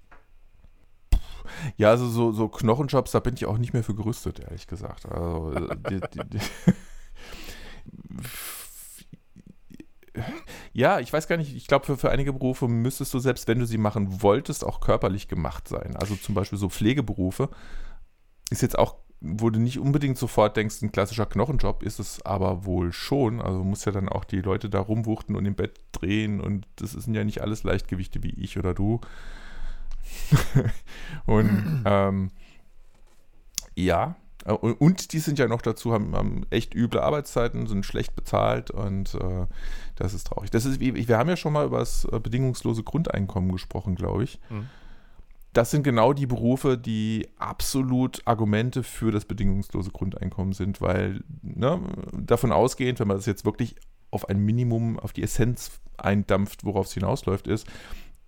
Ja, 1.78 1.90
also 1.90 2.08
so, 2.08 2.32
so 2.32 2.48
Knochenjobs, 2.48 3.12
da 3.12 3.20
bin 3.20 3.34
ich 3.36 3.46
auch 3.46 3.58
nicht 3.58 3.74
mehr 3.74 3.84
für 3.84 3.96
gerüstet, 3.96 4.40
ehrlich 4.40 4.66
gesagt. 4.68 5.06
Also, 5.06 5.52
äh, 5.54 5.76
die, 5.90 6.00
die, 6.00 6.30
die 6.30 6.40
ja, 10.74 11.00
ich 11.00 11.12
weiß 11.12 11.28
gar 11.28 11.38
nicht, 11.38 11.56
ich 11.56 11.68
glaube, 11.68 11.86
für, 11.86 11.98
für 11.98 12.12
einige 12.12 12.34
Berufe 12.34 12.68
müsstest 12.68 13.14
du, 13.14 13.20
selbst 13.20 13.48
wenn 13.48 13.60
du 13.60 13.66
sie 13.66 13.78
machen 13.78 14.22
wolltest, 14.22 14.64
auch 14.64 14.80
körperlich 14.80 15.28
gemacht 15.28 15.68
sein. 15.68 15.96
Also 15.96 16.16
zum 16.16 16.36
Beispiel 16.36 16.60
so 16.60 16.70
Pflegeberufe 16.70 17.50
ist 18.50 18.62
jetzt 18.62 18.78
auch, 18.78 18.96
wo 19.22 19.50
du 19.50 19.60
nicht 19.60 19.80
unbedingt 19.80 20.18
sofort 20.18 20.58
denkst, 20.58 20.82
ein 20.82 20.92
klassischer 20.92 21.26
Knochenjob 21.26 21.82
ist 21.82 22.00
es 22.00 22.24
aber 22.26 22.66
wohl 22.66 22.92
schon. 22.92 23.42
Also 23.42 23.60
du 23.60 23.64
musst 23.64 23.86
ja 23.86 23.92
dann 23.92 24.10
auch 24.10 24.26
die 24.26 24.42
Leute 24.42 24.70
da 24.70 24.80
rumwuchten 24.80 25.36
und 25.36 25.46
im 25.46 25.56
Bett 25.56 25.80
drehen 25.92 26.42
und 26.42 26.68
das 26.76 26.92
sind 26.92 27.14
ja 27.14 27.24
nicht 27.24 27.42
alles 27.42 27.64
Leichtgewichte 27.64 28.22
wie 28.22 28.32
ich 28.32 28.58
oder 28.58 28.74
du. 28.74 29.00
und 31.26 31.84
ähm, 31.86 32.32
ja, 33.76 34.16
und, 34.46 34.74
und 34.74 35.14
die 35.14 35.20
sind 35.20 35.40
ja 35.40 35.48
noch 35.48 35.62
dazu, 35.62 35.94
haben, 35.94 36.16
haben 36.16 36.46
echt 36.50 36.76
üble 36.76 37.02
Arbeitszeiten, 37.02 37.68
sind 37.68 37.86
schlecht 37.86 38.16
bezahlt 38.16 38.72
und 38.72 39.16
äh, 39.16 39.48
das 39.96 40.14
ist 40.14 40.28
traurig. 40.28 40.52
Das 40.52 40.66
ist, 40.66 40.80
wir 40.80 41.18
haben 41.18 41.30
ja 41.30 41.38
schon 41.38 41.54
mal 41.54 41.66
über 41.66 41.80
das 41.80 42.06
äh, 42.06 42.20
bedingungslose 42.20 42.84
Grundeinkommen 42.84 43.52
gesprochen, 43.52 43.96
glaube 43.96 44.24
ich. 44.24 44.40
Mhm. 44.50 44.70
Das 45.54 45.70
sind 45.70 45.84
genau 45.84 46.14
die 46.14 46.26
Berufe, 46.26 46.78
die 46.80 47.28
absolut 47.38 48.22
Argumente 48.26 48.82
für 48.82 49.12
das 49.12 49.26
bedingungslose 49.26 49.92
Grundeinkommen 49.92 50.54
sind, 50.54 50.82
weil 50.82 51.24
ne, 51.44 51.80
davon 52.12 52.52
ausgehend, 52.52 53.00
wenn 53.00 53.08
man 53.08 53.18
das 53.18 53.28
jetzt 53.28 53.46
wirklich 53.46 53.76
auf 54.10 54.30
ein 54.30 54.40
Minimum, 54.40 55.00
auf 55.00 55.14
die 55.14 55.24
Essenz 55.24 55.80
eindampft, 55.98 56.66
worauf 56.66 56.88
es 56.88 56.94
hinausläuft, 56.94 57.48
ist, 57.48 57.68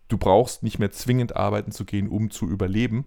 du 0.07 0.17
brauchst 0.17 0.61
nicht 0.61 0.77
mehr 0.77 0.91
zwingend 0.91 1.35
arbeiten 1.35 1.71
zu 1.71 1.83
gehen, 1.83 2.09
um 2.09 2.29
zu 2.29 2.47
überleben. 2.47 3.05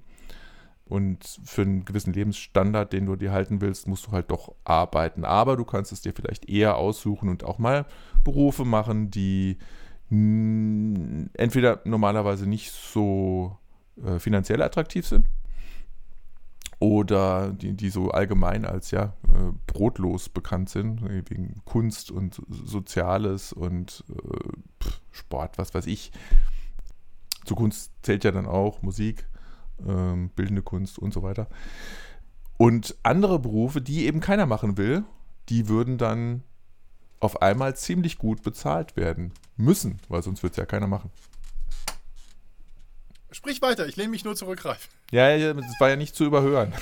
Und 0.88 1.40
für 1.44 1.62
einen 1.62 1.84
gewissen 1.84 2.12
Lebensstandard, 2.12 2.92
den 2.92 3.06
du 3.06 3.16
dir 3.16 3.32
halten 3.32 3.60
willst, 3.60 3.86
musst 3.86 4.06
du 4.06 4.12
halt 4.12 4.30
doch 4.30 4.54
arbeiten. 4.64 5.24
Aber 5.24 5.56
du 5.56 5.64
kannst 5.64 5.92
es 5.92 6.00
dir 6.00 6.12
vielleicht 6.14 6.48
eher 6.48 6.76
aussuchen 6.76 7.28
und 7.28 7.44
auch 7.44 7.58
mal 7.58 7.86
Berufe 8.24 8.64
machen, 8.64 9.10
die 9.10 9.58
entweder 10.10 11.82
normalerweise 11.84 12.48
nicht 12.48 12.72
so 12.72 13.58
äh, 14.02 14.18
finanziell 14.18 14.62
attraktiv 14.62 15.06
sind 15.06 15.26
oder 16.80 17.52
die, 17.52 17.74
die 17.74 17.90
so 17.90 18.10
allgemein 18.10 18.64
als 18.64 18.90
ja 18.90 19.14
äh, 19.24 19.52
brotlos 19.66 20.28
bekannt 20.28 20.70
sind, 20.70 21.02
wegen 21.28 21.60
Kunst 21.64 22.10
und 22.10 22.40
Soziales 22.48 23.52
und 23.52 24.04
äh, 24.10 24.82
Sport, 25.10 25.58
was 25.58 25.74
weiß 25.74 25.86
ich. 25.86 26.12
Zu 27.44 27.54
Kunst 27.54 27.92
zählt 28.02 28.24
ja 28.24 28.30
dann 28.30 28.46
auch 28.46 28.82
Musik, 28.82 29.26
ähm, 29.86 30.30
bildende 30.30 30.62
Kunst 30.62 30.98
und 30.98 31.12
so 31.12 31.22
weiter. 31.22 31.48
Und 32.56 32.96
andere 33.02 33.38
Berufe, 33.38 33.80
die 33.80 34.06
eben 34.06 34.20
keiner 34.20 34.46
machen 34.46 34.76
will, 34.76 35.04
die 35.48 35.68
würden 35.68 35.98
dann 35.98 36.42
auf 37.20 37.42
einmal 37.42 37.76
ziemlich 37.76 38.18
gut 38.18 38.42
bezahlt 38.42 38.96
werden 38.96 39.32
müssen, 39.56 40.00
weil 40.08 40.22
sonst 40.22 40.42
wird 40.42 40.52
es 40.52 40.56
ja 40.56 40.66
keiner 40.66 40.86
machen. 40.86 41.10
Sprich 43.30 43.60
weiter, 43.60 43.86
ich 43.86 43.96
lehne 43.96 44.08
mich 44.08 44.24
nur 44.24 44.36
zurück, 44.36 44.64
Ralf. 44.64 44.88
Ja, 45.10 45.30
ja, 45.30 45.52
das 45.52 45.80
war 45.80 45.90
ja 45.90 45.96
nicht 45.96 46.14
zu 46.14 46.24
überhören. 46.24 46.72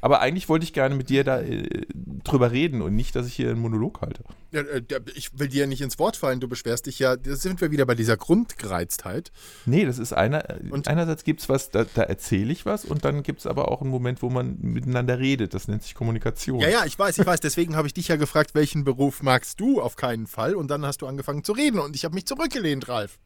Aber 0.00 0.20
eigentlich 0.20 0.48
wollte 0.48 0.64
ich 0.64 0.72
gerne 0.72 0.94
mit 0.94 1.08
dir 1.08 1.24
da 1.24 1.40
äh, 1.40 1.86
drüber 2.24 2.50
reden 2.50 2.82
und 2.82 2.94
nicht, 2.94 3.14
dass 3.16 3.26
ich 3.26 3.34
hier 3.34 3.50
einen 3.50 3.60
Monolog 3.60 4.00
halte. 4.00 4.24
Ja, 4.52 4.60
äh, 4.62 4.82
ich 5.14 5.38
will 5.38 5.48
dir 5.48 5.60
ja 5.60 5.66
nicht 5.66 5.80
ins 5.80 5.98
Wort 5.98 6.16
fallen, 6.16 6.40
du 6.40 6.48
beschwerst 6.48 6.86
dich 6.86 6.98
ja, 6.98 7.16
da 7.16 7.36
sind 7.36 7.60
wir 7.60 7.70
wieder 7.70 7.86
bei 7.86 7.94
dieser 7.94 8.16
Grundgereiztheit. 8.16 9.32
Nee, 9.64 9.84
das 9.84 9.98
ist 9.98 10.12
einer, 10.12 10.44
und 10.70 10.88
einerseits 10.88 11.24
gibt 11.24 11.40
es 11.40 11.48
was, 11.48 11.70
da, 11.70 11.84
da 11.94 12.02
erzähle 12.02 12.52
ich 12.52 12.66
was 12.66 12.84
und 12.84 13.04
dann 13.04 13.22
gibt 13.22 13.40
es 13.40 13.46
aber 13.46 13.70
auch 13.70 13.80
einen 13.82 13.90
Moment, 13.90 14.22
wo 14.22 14.30
man 14.30 14.56
miteinander 14.60 15.18
redet. 15.18 15.54
Das 15.54 15.68
nennt 15.68 15.82
sich 15.82 15.94
Kommunikation. 15.94 16.60
Ja, 16.60 16.68
ja, 16.68 16.84
ich 16.84 16.98
weiß, 16.98 17.18
ich 17.18 17.26
weiß. 17.26 17.40
Deswegen 17.40 17.76
habe 17.76 17.86
ich 17.86 17.94
dich 17.94 18.08
ja 18.08 18.16
gefragt, 18.16 18.54
welchen 18.54 18.84
Beruf 18.84 19.22
magst 19.22 19.60
du 19.60 19.80
auf 19.80 19.96
keinen 19.96 20.26
Fall? 20.26 20.54
Und 20.54 20.70
dann 20.70 20.84
hast 20.86 21.02
du 21.02 21.06
angefangen 21.06 21.44
zu 21.44 21.52
reden 21.52 21.78
und 21.78 21.96
ich 21.96 22.04
habe 22.04 22.14
mich 22.14 22.26
zurückgelehnt, 22.26 22.88
Ralf. 22.88 23.18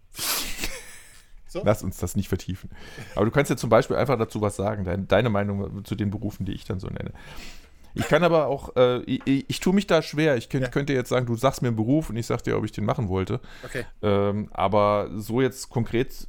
So? 1.50 1.62
Lass 1.64 1.83
uns 1.83 1.96
das 1.96 2.14
nicht 2.14 2.29
vertiefen. 2.29 2.70
Aber 3.16 3.24
du 3.24 3.33
kannst 3.33 3.50
ja 3.50 3.57
zum 3.57 3.70
Beispiel 3.70 3.96
einfach 3.96 4.16
dazu 4.16 4.40
was 4.40 4.55
sagen, 4.55 5.05
deine 5.09 5.31
Meinung 5.31 5.85
zu 5.85 5.96
den 5.96 6.11
Berufen, 6.11 6.46
die 6.46 6.53
ich 6.53 6.64
dann 6.64 6.79
so 6.79 6.87
nenne. 6.87 7.12
Ich 7.94 8.09
kann 8.09 8.22
aber 8.22 8.46
auch, 8.46 8.76
äh, 8.76 9.03
ich, 9.03 9.44
ich 9.48 9.61
tue 9.61 9.74
mich 9.74 9.87
da 9.87 10.03
schwer. 10.03 10.37
Ich 10.37 10.48
könnt, 10.48 10.64
ja. 10.64 10.70
könnte 10.70 10.92
jetzt 10.92 11.09
sagen, 11.09 11.26
du 11.26 11.37
sagst 11.37 11.62
mir 11.62 11.68
einen 11.68 11.76
Beruf 11.76 12.11
und 12.11 12.16
ich 12.16 12.26
sag 12.26 12.42
dir, 12.42 12.57
ob 12.57 12.64
ich 12.64 12.72
den 12.72 12.85
machen 12.85 13.09
wollte. 13.09 13.40
Okay. 13.64 13.85
Ähm, 14.03 14.48
aber 14.53 15.11
so 15.16 15.40
jetzt 15.40 15.68
konkret 15.70 16.29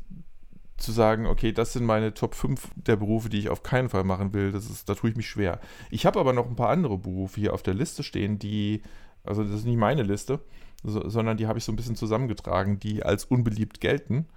zu 0.82 0.92
sagen, 0.92 1.28
okay, 1.28 1.52
das 1.52 1.74
sind 1.74 1.86
meine 1.86 2.14
Top 2.14 2.36
5 2.36 2.70
der 2.76 2.96
Berufe, 2.96 3.30
die 3.30 3.40
ich 3.40 3.50
auf 3.50 3.64
keinen 3.64 3.90
Fall 3.90 4.04
machen 4.04 4.34
will, 4.34 4.52
das 4.52 4.70
ist, 4.70 4.90
da 4.90 4.96
tue 4.96 5.12
ich 5.12 5.16
mich 5.16 5.30
schwer. 5.30 5.60
Ich 5.90 6.06
habe 6.06 6.20
aber 6.20 6.34
noch 6.34 6.48
ein 6.48 6.56
paar 6.56 6.70
andere 6.70 6.98
Berufe 6.98 7.40
hier 7.40 7.54
auf 7.54 7.64
der 7.64 7.74
Liste 7.74 8.04
stehen, 8.04 8.40
die, 8.40 8.82
also 9.24 9.44
das 9.44 9.54
ist 9.54 9.66
nicht 9.66 9.78
meine 9.78 10.04
Liste, 10.04 10.40
so, 10.84 11.08
sondern 11.08 11.38
die 11.38 11.48
habe 11.48 11.60
ich 11.60 11.66
so 11.66 11.72
ein 11.72 11.76
bisschen 11.76 11.96
zusammengetragen, 11.96 12.80
die 12.80 13.04
als 13.04 13.26
unbeliebt 13.26 13.80
gelten. 13.80 14.28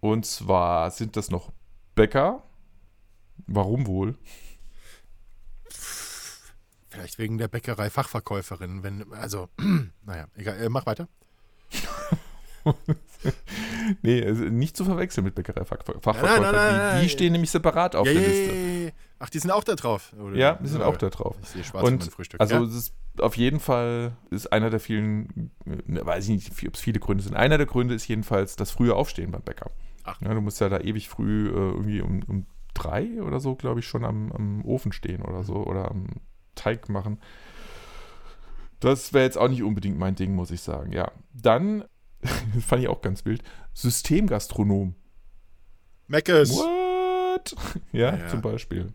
Und 0.00 0.26
zwar 0.26 0.90
sind 0.90 1.16
das 1.16 1.30
noch 1.30 1.50
Bäcker. 1.94 2.42
Warum 3.46 3.86
wohl? 3.86 4.16
Vielleicht 6.94 7.18
wegen 7.18 7.38
der 7.38 7.48
Bäckerei-Fachverkäuferin. 7.48 8.82
Wenn, 8.82 9.12
also, 9.12 9.48
naja, 10.04 10.26
egal, 10.36 10.60
äh, 10.60 10.68
mach 10.68 10.86
weiter. 10.86 11.08
nee, 14.02 14.24
also 14.24 14.44
nicht 14.44 14.76
zu 14.76 14.84
verwechseln 14.84 15.24
mit 15.24 15.34
Bäckerei-Fachverkäufer. 15.34 16.96
Die, 16.96 17.02
die, 17.02 17.08
stehen 17.08 17.32
nämlich 17.32 17.50
separat 17.50 17.96
auf 17.96 18.06
ja, 18.06 18.14
der 18.14 18.22
Liste. 18.22 18.92
Ach, 19.18 19.30
die 19.30 19.38
sind 19.38 19.50
auch 19.50 19.64
da 19.64 19.74
drauf? 19.74 20.12
Oder? 20.18 20.36
Ja, 20.36 20.54
die 20.54 20.68
sind 20.68 20.82
auch 20.82 20.96
da 20.96 21.10
drauf. 21.10 21.36
Ich 21.42 21.48
sehe 21.48 21.64
schwarz 21.64 21.86
Und 21.86 22.04
Frühstück. 22.04 22.40
Also, 22.40 22.56
ja? 22.56 22.62
es 22.62 22.74
ist 22.74 22.94
auf 23.18 23.36
jeden 23.36 23.60
Fall 23.60 24.16
ist 24.30 24.52
einer 24.52 24.70
der 24.70 24.80
vielen, 24.80 25.50
ne, 25.64 26.04
weiß 26.04 26.24
ich 26.24 26.30
nicht, 26.30 26.68
ob 26.68 26.74
es 26.74 26.80
viele 26.80 27.00
Gründe 27.00 27.22
sind. 27.22 27.36
Einer 27.36 27.58
der 27.58 27.66
Gründe 27.66 27.94
ist 27.94 28.08
jedenfalls 28.08 28.56
das 28.56 28.70
frühe 28.70 28.94
Aufstehen 28.94 29.30
beim 29.30 29.42
Bäcker. 29.42 29.70
Ach. 30.04 30.20
Ja, 30.20 30.34
du 30.34 30.40
musst 30.40 30.60
ja 30.60 30.68
da 30.68 30.80
ewig 30.80 31.08
früh 31.08 31.48
äh, 31.48 31.52
irgendwie 31.52 32.00
um, 32.00 32.22
um 32.26 32.46
drei 32.74 33.22
oder 33.22 33.40
so, 33.40 33.54
glaube 33.54 33.80
ich, 33.80 33.86
schon 33.86 34.04
am, 34.04 34.32
am 34.32 34.64
Ofen 34.64 34.92
stehen 34.92 35.22
oder 35.22 35.44
so 35.44 35.64
oder 35.64 35.90
am 35.90 36.06
Teig 36.54 36.88
machen. 36.88 37.20
Das 38.80 39.12
wäre 39.12 39.24
jetzt 39.24 39.38
auch 39.38 39.48
nicht 39.48 39.62
unbedingt 39.62 39.98
mein 39.98 40.14
Ding, 40.14 40.34
muss 40.34 40.50
ich 40.50 40.60
sagen. 40.60 40.92
Ja, 40.92 41.10
dann 41.32 41.84
fand 42.60 42.82
ich 42.82 42.88
auch 42.88 43.00
ganz 43.02 43.24
wild. 43.24 43.42
Systemgastronom. 43.72 44.94
Meckes. 46.06 46.50
What? 46.50 47.56
Ja, 47.92 48.16
ja, 48.16 48.28
zum 48.28 48.42
Beispiel. 48.42 48.92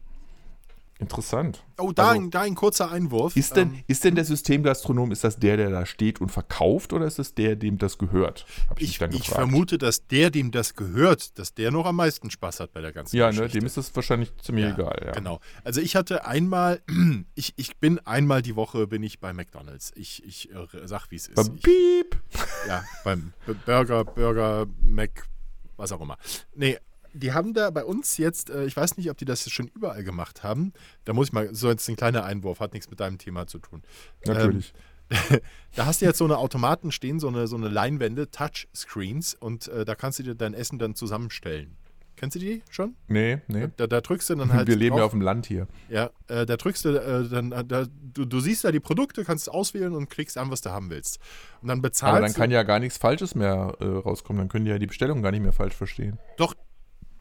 Interessant. 1.00 1.64
Oh, 1.78 1.94
da, 1.94 2.10
also, 2.10 2.22
ein, 2.22 2.30
da 2.30 2.42
ein 2.42 2.56
kurzer 2.56 2.92
Einwurf. 2.92 3.38
Ist 3.38 3.56
denn, 3.56 3.70
ähm, 3.70 3.84
ist 3.88 4.04
denn 4.04 4.16
der 4.16 4.26
Systemgastronom, 4.26 5.14
ist 5.14 5.24
das 5.24 5.40
der, 5.40 5.56
der 5.56 5.70
da 5.70 5.86
steht 5.86 6.20
und 6.20 6.28
verkauft 6.28 6.92
oder 6.92 7.06
ist 7.06 7.20
das 7.20 7.34
der, 7.34 7.56
dem 7.56 7.78
das 7.78 7.98
gehört? 7.98 8.46
Hab 8.70 8.82
ich, 8.82 9.02
ich, 9.02 9.16
ich 9.16 9.30
vermute, 9.30 9.78
dass 9.78 10.08
der, 10.08 10.30
dem 10.30 10.52
das 10.52 10.76
gehört, 10.76 11.40
dass 11.40 11.54
der 11.54 11.72
noch 11.72 11.86
am 11.86 11.96
meisten 11.96 12.30
Spaß 12.30 12.60
hat 12.60 12.74
bei 12.74 12.82
der 12.82 12.92
ganzen 12.92 13.16
ja, 13.16 13.28
Geschichte. 13.28 13.48
Ja, 13.48 13.48
ne, 13.48 13.60
dem 13.62 13.66
ist 13.66 13.78
das 13.78 13.96
wahrscheinlich 13.96 14.36
ziemlich 14.42 14.66
ja, 14.66 14.74
egal. 14.74 15.02
Ja. 15.06 15.12
Genau. 15.14 15.40
Also 15.64 15.80
ich 15.80 15.96
hatte 15.96 16.26
einmal, 16.26 16.82
ich, 17.34 17.54
ich 17.56 17.78
bin 17.78 18.00
einmal 18.00 18.42
die 18.42 18.58
Woche 18.58 18.86
bin 18.86 19.02
ich 19.02 19.22
bei 19.22 19.32
McDonalds. 19.32 19.94
Ich, 19.96 20.22
ich 20.26 20.52
äh, 20.52 20.68
sag, 20.84 21.10
wie 21.12 21.16
es 21.16 21.30
ist. 21.30 21.36
Beim 21.36 21.56
Piep. 21.60 22.22
Ja, 22.68 22.84
beim 23.06 23.32
Burger, 23.66 24.04
Burger, 24.04 24.66
Mac, 24.82 25.30
was 25.78 25.94
auch 25.94 26.02
immer. 26.02 26.18
Nee, 26.54 26.78
die 27.13 27.34
haben 27.34 27.54
da 27.54 27.69
bei 27.69 27.84
uns 27.84 28.17
jetzt, 28.17 28.50
äh, 28.50 28.65
ich 28.65 28.76
weiß 28.76 28.98
nicht, 28.98 29.10
ob 29.10 29.17
die 29.17 29.26
das 29.26 29.50
schon 29.50 29.67
überall 29.67 30.04
gemacht 30.04 30.43
haben. 30.43 30.74
Da 31.06 31.13
muss 31.13 31.28
ich 31.28 31.34
mal, 31.34 31.54
so 31.54 31.69
jetzt 31.69 31.88
ein 31.89 31.95
kleiner 31.95 32.24
Einwurf, 32.24 32.60
hat 32.60 32.74
nichts 32.74 32.89
mit 32.89 33.00
deinem 33.00 33.17
Thema 33.17 33.48
zu 33.48 33.60
tun. 33.60 33.84
Natürlich. 34.26 34.74
Ähm, 35.10 35.39
da 35.76 35.86
hast 35.86 36.02
du 36.02 36.06
jetzt 36.06 36.19
so 36.19 36.26
eine 36.26 36.38
Automaten 36.38 36.91
stehen, 36.91 37.19
so 37.19 37.28
eine, 37.28 37.48
so 37.48 37.56
eine 37.56 37.67
Leinwände, 37.67 38.30
Touchscreens 38.30 39.34
und 39.34 39.67
äh, 39.67 39.86
da 39.86 39.95
kannst 39.95 40.19
du 40.19 40.24
dir 40.24 40.36
dein 40.36 40.54
Essen 40.54 40.78
dann 40.78 40.95
zusammenstellen. 40.95 41.78
Kennst 42.19 42.36
du 42.36 42.39
die 42.39 42.62
schon? 42.69 42.95
Nee, 43.08 43.39
nee. 43.48 43.69
Da, 43.78 43.88
da 43.88 44.02
drückst 44.02 44.30
du 44.30 44.36
dann 44.36 44.52
halt. 44.52 44.67
Wir 44.67 44.76
leben 44.76 44.89
drauf. 44.89 45.00
ja 45.00 45.06
auf 45.06 45.12
dem 45.12 45.22
Land 45.22 45.45
hier. 45.45 45.67
Ja, 45.88 46.10
äh, 46.28 46.45
da 46.45 46.58
drückst 46.58 46.84
du, 46.84 46.89
äh, 46.89 47.30
dann, 47.30 47.54
äh, 47.54 47.63
da, 47.63 47.86
du, 47.88 48.26
du, 48.26 48.39
siehst 48.41 48.65
da 48.65 48.74
die 48.74 48.82
Produkte, 48.82 49.24
kannst 49.24 49.50
auswählen 49.50 49.93
und 49.93 50.10
klickst 50.10 50.38
an, 50.38 50.52
was 50.52 50.60
du 50.60 50.69
haben 50.69 50.89
willst. 50.89 51.19
Und 51.62 51.69
dann 51.69 51.82
bezahlst 51.82 52.17
Aber 52.17 52.19
dann 52.19 52.34
kann 52.34 52.52
ja 52.52 52.63
gar 52.63 52.80
nichts 52.80 52.98
Falsches 52.98 53.36
mehr 53.36 53.74
äh, 53.80 53.86
rauskommen. 53.86 54.41
Dann 54.41 54.50
können 54.50 54.65
die 54.65 54.72
ja 54.72 54.80
die 54.80 54.88
Bestellung 54.88 55.22
gar 55.22 55.32
nicht 55.32 55.39
mehr 55.39 55.54
falsch 55.54 55.76
verstehen. 55.76 56.19
Doch, 56.36 56.56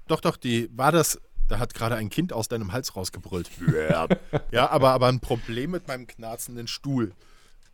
doch, 0.08 0.20
doch, 0.20 0.36
die 0.36 0.68
war 0.76 0.92
das. 0.92 1.20
Da 1.48 1.58
hat 1.58 1.72
gerade 1.72 1.96
ein 1.96 2.10
Kind 2.10 2.34
aus 2.34 2.48
deinem 2.48 2.72
Hals 2.72 2.94
rausgebrüllt. 2.94 3.50
ja, 4.50 4.68
aber, 4.70 4.90
aber 4.90 5.06
ein 5.06 5.20
Problem 5.20 5.70
mit 5.70 5.88
meinem 5.88 6.06
knarzenden 6.06 6.66
Stuhl. 6.66 7.12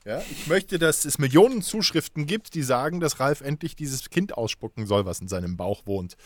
Ja, 0.04 0.22
ich 0.30 0.46
möchte, 0.46 0.78
dass 0.78 1.06
es 1.06 1.18
Millionen 1.18 1.62
Zuschriften 1.62 2.26
gibt, 2.26 2.54
die 2.54 2.62
sagen, 2.62 3.00
dass 3.00 3.20
Ralf 3.20 3.40
endlich 3.40 3.74
dieses 3.74 4.10
Kind 4.10 4.36
ausspucken 4.36 4.86
soll, 4.86 5.06
was 5.06 5.20
in 5.20 5.28
seinem 5.28 5.56
Bauch 5.56 5.86
wohnt. 5.86 6.16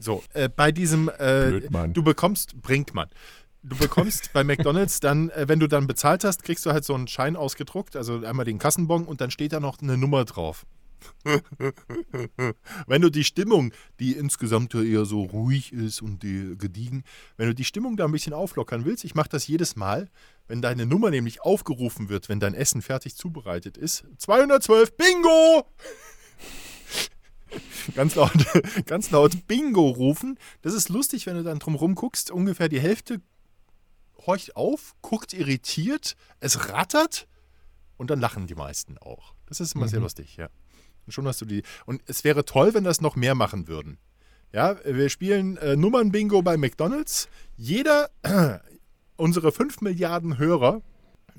So, 0.00 0.24
äh, 0.32 0.48
bei 0.48 0.72
diesem, 0.72 1.08
äh, 1.18 1.60
du 1.60 2.02
bekommst, 2.02 2.60
bringt 2.60 2.92
man. 2.92 3.08
Du 3.62 3.76
bekommst 3.76 4.32
bei 4.32 4.42
McDonalds 4.44 5.00
dann, 5.00 5.30
äh, 5.30 5.48
wenn 5.48 5.60
du 5.60 5.68
dann 5.68 5.86
bezahlt 5.86 6.24
hast, 6.24 6.42
kriegst 6.42 6.66
du 6.66 6.72
halt 6.72 6.84
so 6.84 6.94
einen 6.94 7.06
Schein 7.06 7.36
ausgedruckt, 7.36 7.96
also 7.96 8.24
einmal 8.24 8.44
den 8.44 8.58
Kassenbon 8.58 9.04
und 9.06 9.20
dann 9.20 9.30
steht 9.30 9.52
da 9.52 9.60
noch 9.60 9.80
eine 9.80 9.96
Nummer 9.96 10.24
drauf. 10.24 10.66
wenn 12.86 13.02
du 13.02 13.10
die 13.10 13.24
Stimmung, 13.24 13.72
die 14.00 14.12
insgesamt 14.12 14.74
eher 14.74 15.04
so 15.04 15.22
ruhig 15.22 15.72
ist 15.72 16.02
und 16.02 16.22
die 16.22 16.56
gediegen, 16.58 17.04
wenn 17.36 17.48
du 17.48 17.54
die 17.54 17.64
Stimmung 17.64 17.96
da 17.96 18.04
ein 18.04 18.12
bisschen 18.12 18.32
auflockern 18.32 18.84
willst, 18.84 19.04
ich 19.04 19.14
mache 19.14 19.28
das 19.28 19.46
jedes 19.46 19.76
Mal, 19.76 20.08
wenn 20.46 20.62
deine 20.62 20.86
Nummer 20.86 21.10
nämlich 21.10 21.42
aufgerufen 21.42 22.08
wird, 22.08 22.28
wenn 22.28 22.40
dein 22.40 22.54
Essen 22.54 22.82
fertig 22.82 23.16
zubereitet 23.16 23.76
ist. 23.76 24.04
212 24.18 24.96
Bingo! 24.96 25.66
ganz 27.94 28.14
laut, 28.14 28.32
ganz 28.86 29.10
laut 29.10 29.46
Bingo 29.46 29.88
rufen. 29.88 30.38
Das 30.62 30.74
ist 30.74 30.88
lustig, 30.88 31.26
wenn 31.26 31.36
du 31.36 31.42
dann 31.42 31.58
drumherum 31.58 31.94
guckst. 31.94 32.30
Ungefähr 32.30 32.68
die 32.68 32.80
Hälfte 32.80 33.20
horcht 34.26 34.56
auf, 34.56 34.94
guckt 35.02 35.32
irritiert, 35.32 36.16
es 36.40 36.70
rattert 36.70 37.28
und 37.96 38.10
dann 38.10 38.20
lachen 38.20 38.46
die 38.46 38.54
meisten 38.54 38.98
auch. 38.98 39.34
Das 39.46 39.60
ist 39.60 39.74
immer 39.74 39.86
mhm. 39.86 39.90
sehr 39.90 40.00
lustig, 40.00 40.36
ja. 40.36 40.48
Schon 41.08 41.26
hast 41.26 41.40
du 41.40 41.44
die. 41.44 41.62
Und 41.86 42.02
es 42.06 42.24
wäre 42.24 42.44
toll, 42.44 42.74
wenn 42.74 42.84
das 42.84 43.00
noch 43.00 43.16
mehr 43.16 43.34
machen 43.34 43.68
würden. 43.68 43.98
Ja, 44.52 44.76
wir 44.84 45.08
spielen 45.08 45.56
äh, 45.56 45.76
Nummern-Bingo 45.76 46.42
bei 46.42 46.56
McDonalds. 46.56 47.28
Jeder, 47.56 48.10
äh, 48.22 48.58
unsere 49.16 49.52
5 49.52 49.80
Milliarden 49.80 50.38
Hörer, 50.38 50.80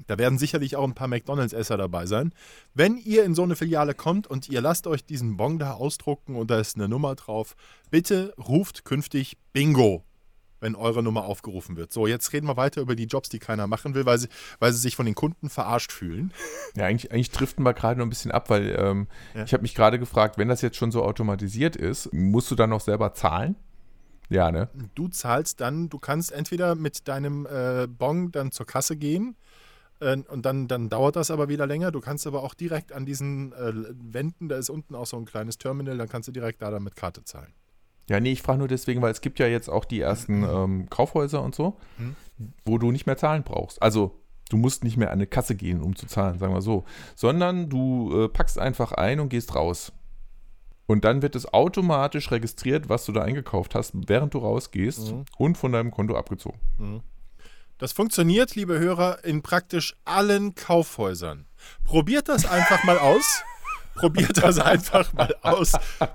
da 0.07 0.17
werden 0.17 0.37
sicherlich 0.37 0.75
auch 0.75 0.83
ein 0.83 0.93
paar 0.93 1.07
McDonalds-Esser 1.07 1.77
dabei 1.77 2.05
sein. 2.05 2.33
Wenn 2.73 2.97
ihr 2.97 3.23
in 3.23 3.33
so 3.33 3.43
eine 3.43 3.55
Filiale 3.55 3.93
kommt 3.93 4.27
und 4.27 4.49
ihr 4.49 4.61
lasst 4.61 4.87
euch 4.87 5.05
diesen 5.05 5.37
Bon 5.37 5.57
da 5.57 5.73
ausdrucken 5.73 6.35
und 6.35 6.51
da 6.51 6.59
ist 6.59 6.75
eine 6.75 6.89
Nummer 6.89 7.15
drauf, 7.15 7.55
bitte 7.89 8.33
ruft 8.37 8.83
künftig 8.83 9.37
Bingo 9.53 10.03
wenn 10.59 10.75
eure 10.75 11.03
Nummer 11.03 11.25
aufgerufen 11.25 11.75
wird. 11.77 11.91
So, 11.91 12.07
jetzt 12.07 12.33
reden 12.33 12.47
wir 12.47 12.57
weiter 12.57 12.81
über 12.81 12.95
die 12.95 13.05
Jobs, 13.05 13.29
die 13.29 13.39
keiner 13.39 13.67
machen 13.67 13.93
will, 13.93 14.05
weil 14.05 14.17
sie, 14.17 14.27
weil 14.59 14.73
sie 14.73 14.79
sich 14.79 14.95
von 14.95 15.05
den 15.05 15.15
Kunden 15.15 15.49
verarscht 15.49 15.91
fühlen. 15.91 16.33
Ja, 16.75 16.85
eigentlich, 16.85 17.11
eigentlich 17.11 17.31
driften 17.31 17.63
wir 17.63 17.73
gerade 17.73 17.99
noch 17.99 18.05
ein 18.05 18.09
bisschen 18.09 18.31
ab, 18.31 18.49
weil 18.49 18.75
ähm, 18.77 19.07
ja. 19.33 19.43
ich 19.43 19.53
habe 19.53 19.61
mich 19.61 19.75
gerade 19.75 19.99
gefragt, 19.99 20.37
wenn 20.37 20.47
das 20.47 20.61
jetzt 20.61 20.77
schon 20.77 20.91
so 20.91 21.03
automatisiert 21.03 21.75
ist, 21.75 22.11
musst 22.13 22.49
du 22.51 22.55
dann 22.55 22.69
noch 22.69 22.81
selber 22.81 23.13
zahlen? 23.13 23.55
Ja, 24.29 24.51
ne? 24.51 24.69
Du 24.95 25.07
zahlst 25.07 25.61
dann, 25.61 25.89
du 25.89 25.99
kannst 25.99 26.31
entweder 26.31 26.75
mit 26.75 27.07
deinem 27.07 27.45
äh, 27.45 27.87
Bon 27.87 28.31
dann 28.31 28.51
zur 28.51 28.65
Kasse 28.65 28.97
gehen 28.97 29.35
äh, 29.99 30.17
und 30.17 30.45
dann, 30.45 30.67
dann 30.67 30.89
dauert 30.89 31.15
das 31.15 31.31
aber 31.31 31.47
wieder 31.47 31.67
länger. 31.67 31.91
Du 31.91 32.01
kannst 32.01 32.25
aber 32.25 32.43
auch 32.43 32.53
direkt 32.53 32.91
an 32.91 33.05
diesen 33.05 33.53
äh, 33.53 33.73
Wänden, 33.93 34.49
da 34.49 34.57
ist 34.57 34.69
unten 34.69 34.95
auch 34.95 35.05
so 35.05 35.17
ein 35.17 35.25
kleines 35.25 35.57
Terminal, 35.57 35.97
dann 35.97 36.09
kannst 36.09 36.27
du 36.27 36.31
direkt 36.31 36.61
da 36.61 36.71
dann 36.71 36.83
mit 36.83 36.95
Karte 36.95 37.23
zahlen. 37.23 37.53
Ja, 38.09 38.19
nee, 38.19 38.31
ich 38.31 38.41
frage 38.41 38.59
nur 38.59 38.67
deswegen, 38.67 39.01
weil 39.01 39.11
es 39.11 39.21
gibt 39.21 39.39
ja 39.39 39.47
jetzt 39.47 39.69
auch 39.69 39.85
die 39.85 39.99
ersten 39.99 40.39
mhm. 40.39 40.49
ähm, 40.49 40.89
Kaufhäuser 40.89 41.41
und 41.41 41.55
so, 41.55 41.77
mhm. 41.97 42.15
wo 42.65 42.77
du 42.77 42.91
nicht 42.91 43.05
mehr 43.05 43.17
zahlen 43.17 43.43
brauchst. 43.43 43.81
Also 43.81 44.21
du 44.49 44.57
musst 44.57 44.83
nicht 44.83 44.97
mehr 44.97 45.09
an 45.09 45.13
eine 45.13 45.27
Kasse 45.27 45.55
gehen, 45.55 45.81
um 45.81 45.95
zu 45.95 46.05
zahlen, 46.05 46.37
sagen 46.37 46.53
wir 46.53 46.61
so, 46.61 46.85
sondern 47.15 47.69
du 47.69 48.25
äh, 48.25 48.29
packst 48.29 48.59
einfach 48.59 48.91
ein 48.91 49.19
und 49.19 49.29
gehst 49.29 49.55
raus. 49.55 49.91
Und 50.87 51.03
dann 51.03 51.23
wird 51.23 51.35
es 51.35 51.51
automatisch 51.51 52.29
registriert, 52.29 52.89
was 52.89 53.05
du 53.05 53.11
da 53.11 53.23
eingekauft 53.23 53.73
hast, 53.73 53.93
während 54.07 54.35
du 54.35 54.37
rausgehst 54.37 55.13
mhm. 55.13 55.25
und 55.37 55.57
von 55.57 55.71
deinem 55.71 55.89
Konto 55.89 56.15
abgezogen. 56.15 56.59
Mhm. 56.77 57.01
Das 57.77 57.91
funktioniert, 57.91 58.55
liebe 58.55 58.79
Hörer, 58.79 59.25
in 59.25 59.41
praktisch 59.41 59.97
allen 60.05 60.55
Kaufhäusern. 60.55 61.45
Probiert 61.83 62.29
das 62.29 62.45
einfach 62.45 62.83
mal 62.85 62.97
aus. 62.97 63.43
Probiert 63.95 64.37
das 64.43 64.59
einfach 64.59 65.11
mal 65.13 65.35
aus. 65.41 65.73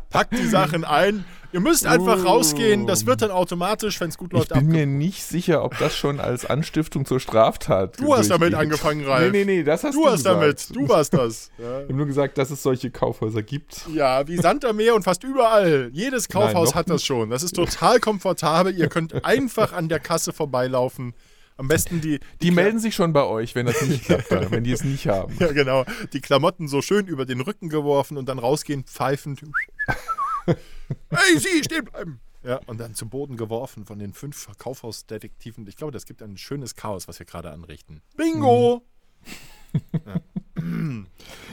Packt 0.08 0.38
die 0.38 0.46
Sachen 0.46 0.84
ein. 0.84 1.24
Ihr 1.52 1.60
müsst 1.60 1.86
einfach 1.86 2.24
rausgehen. 2.24 2.86
Das 2.86 3.06
wird 3.06 3.22
dann 3.22 3.30
automatisch, 3.30 4.00
wenn 4.00 4.08
es 4.08 4.16
gut 4.18 4.32
Ich 4.32 4.38
läuft, 4.38 4.48
bin 4.50 4.58
abge- 4.68 4.72
mir 4.72 4.86
nicht 4.86 5.22
sicher, 5.24 5.64
ob 5.64 5.76
das 5.78 5.96
schon 5.96 6.20
als 6.20 6.44
Anstiftung 6.46 7.04
zur 7.06 7.18
Straftat 7.20 7.98
Du 8.00 8.14
hast 8.14 8.30
damit 8.30 8.54
angefangen, 8.54 9.04
Ralf. 9.04 9.32
Nee, 9.32 9.44
nee, 9.44 9.56
nee, 9.58 9.62
das 9.64 9.82
hast 9.84 9.94
du 9.96 10.02
Du 10.02 10.06
hast 10.06 10.18
gesagt. 10.18 10.40
damit. 10.40 10.76
Du 10.76 10.88
warst 10.88 11.12
das. 11.14 11.50
Ja. 11.58 11.64
Ich 11.80 11.84
habe 11.84 11.94
nur 11.94 12.06
gesagt, 12.06 12.38
dass 12.38 12.50
es 12.50 12.62
solche 12.62 12.90
Kaufhäuser 12.90 13.42
gibt. 13.42 13.86
Ja, 13.94 14.26
wie 14.28 14.36
Sand 14.36 14.64
am 14.64 14.76
Meer 14.76 14.94
und 14.94 15.02
fast 15.02 15.24
überall. 15.24 15.90
Jedes 15.92 16.28
Kaufhaus 16.28 16.68
noch 16.70 16.74
hat 16.76 16.88
das 16.90 17.04
schon. 17.04 17.30
Das 17.30 17.42
ist 17.42 17.56
total 17.56 17.98
komfortabel. 18.00 18.76
Ihr 18.76 18.88
könnt 18.88 19.24
einfach 19.24 19.72
an 19.72 19.88
der 19.88 19.98
Kasse 19.98 20.32
vorbeilaufen. 20.32 21.14
Am 21.56 21.68
besten 21.68 22.00
die. 22.00 22.20
Die 22.40 22.52
melden 22.52 22.78
sich 22.78 22.94
schon 22.94 23.12
bei 23.12 23.24
euch, 23.24 23.54
wenn 23.54 23.66
das 23.66 23.82
nicht 23.82 24.04
klappt, 24.06 24.30
dann, 24.32 24.50
wenn 24.50 24.64
die 24.64 24.72
es 24.72 24.82
nicht 24.84 25.08
haben. 25.08 25.34
Ja, 25.40 25.52
genau. 25.52 25.84
Die 26.12 26.20
Klamotten 26.20 26.68
so 26.68 26.80
schön 26.80 27.06
über 27.06 27.26
den 27.26 27.40
Rücken 27.42 27.68
geworfen 27.68 28.16
und 28.16 28.28
dann 28.28 28.38
rausgehen, 28.38 28.84
pfeifend. 28.84 29.42
hey, 31.10 31.38
Sie, 31.38 31.62
stehen 31.64 31.84
bleiben! 31.84 32.20
Ja, 32.42 32.58
und 32.66 32.80
dann 32.80 32.94
zum 32.94 33.10
Boden 33.10 33.36
geworfen 33.36 33.84
von 33.84 33.98
den 33.98 34.14
fünf 34.14 34.48
Kaufhausdetektiven. 34.58 35.66
Ich 35.66 35.76
glaube, 35.76 35.92
das 35.92 36.06
gibt 36.06 36.22
ein 36.22 36.38
schönes 36.38 36.74
Chaos, 36.74 37.06
was 37.06 37.18
wir 37.18 37.26
gerade 37.26 37.50
anrichten. 37.50 38.00
Bingo! 38.16 38.82
Ja. 39.92 40.20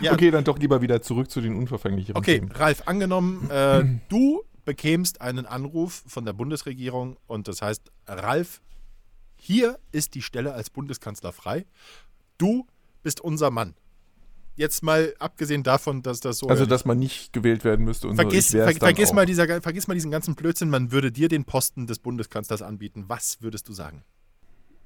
Ja, 0.02 0.12
Okay, 0.14 0.32
dann 0.32 0.44
doch 0.44 0.60
lieber 0.60 0.82
wieder 0.82 1.02
zurück 1.02 1.32
zu 1.32 1.40
den 1.40 1.56
unverfänglichen 1.56 2.16
Okay, 2.16 2.40
Themen. 2.40 2.52
Ralf, 2.52 2.84
angenommen, 2.88 3.50
äh, 3.50 3.84
du 4.10 4.44
bekämst 4.66 5.22
einen 5.22 5.46
Anruf 5.46 6.04
von 6.08 6.26
der 6.26 6.34
Bundesregierung 6.34 7.18
und 7.26 7.48
das 7.48 7.62
heißt, 7.62 7.90
Ralf, 8.06 8.62
hier 9.38 9.80
ist 9.92 10.14
die 10.16 10.22
Stelle 10.22 10.54
als 10.54 10.70
Bundeskanzler 10.70 11.32
frei. 11.32 11.66
Du 12.38 12.68
bist 13.02 13.22
unser 13.22 13.50
Mann. 13.50 13.76
Jetzt 14.58 14.82
mal 14.82 15.14
abgesehen 15.20 15.62
davon, 15.62 16.02
dass 16.02 16.20
das 16.20 16.40
so. 16.40 16.48
Also, 16.48 16.66
dass 16.66 16.84
man 16.84 16.98
nicht 16.98 17.32
gewählt 17.32 17.64
werden 17.64 17.86
müsste. 17.86 18.08
Und 18.08 18.16
vergiss, 18.16 18.50
so, 18.50 18.58
ver, 18.58 18.74
vergiss, 18.74 19.14
mal 19.14 19.28
dieser, 19.28 19.62
vergiss 19.62 19.88
mal 19.88 19.94
diesen 19.94 20.10
ganzen 20.10 20.34
Blödsinn, 20.34 20.72
man 20.72 20.92
würde 20.92 21.12
dir 21.12 21.30
den 21.30 21.46
Posten 21.46 21.86
des 21.86 22.00
Bundeskanzlers 22.00 22.64
anbieten. 22.64 23.06
Was 23.08 23.38
würdest 23.42 23.70
du 23.70 23.74
sagen? 23.74 24.04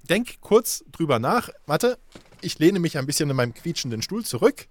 Denk 0.10 0.42
kurz 0.42 0.84
drüber 0.92 1.20
nach. 1.20 1.50
Warte, 1.68 1.98
ich 2.42 2.60
lehne 2.60 2.80
mich 2.80 2.98
ein 2.98 3.06
bisschen 3.06 3.30
in 3.30 3.36
meinem 3.38 3.54
quietschenden 3.54 4.02
Stuhl 4.02 4.26
zurück. 4.26 4.68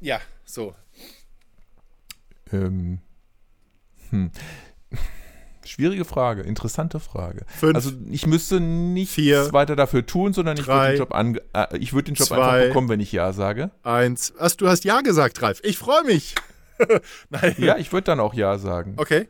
Ja, 0.00 0.20
so. 0.46 0.74
Ähm, 2.52 3.00
hm. 4.10 4.30
Schwierige 5.66 6.04
Frage, 6.04 6.42
interessante 6.42 7.00
Frage. 7.00 7.44
Fünf, 7.46 7.74
also 7.74 7.90
ich 8.10 8.26
müsste 8.26 8.60
nichts 8.60 9.14
vier, 9.14 9.52
weiter 9.52 9.76
dafür 9.76 10.06
tun, 10.06 10.32
sondern 10.32 10.56
ich 10.56 10.66
würde 10.66 10.88
den 10.88 10.98
Job, 10.98 11.14
ange 11.14 11.42
äh, 11.52 11.76
ich 11.78 11.92
würde 11.92 12.12
den 12.12 12.14
Job 12.14 12.28
zwei, 12.28 12.36
einfach 12.36 12.68
bekommen, 12.68 12.88
wenn 12.88 13.00
ich 13.00 13.12
Ja 13.12 13.32
sage. 13.32 13.70
Eins. 13.82 14.32
Was, 14.38 14.56
du 14.56 14.68
hast 14.68 14.84
Ja 14.84 15.00
gesagt, 15.00 15.42
Ralf. 15.42 15.60
Ich 15.62 15.78
freue 15.78 16.04
mich. 16.04 16.34
Nein. 17.30 17.54
Ja, 17.58 17.76
ich 17.76 17.92
würde 17.92 18.04
dann 18.04 18.20
auch 18.20 18.34
Ja 18.34 18.58
sagen. 18.58 18.94
Okay. 18.96 19.28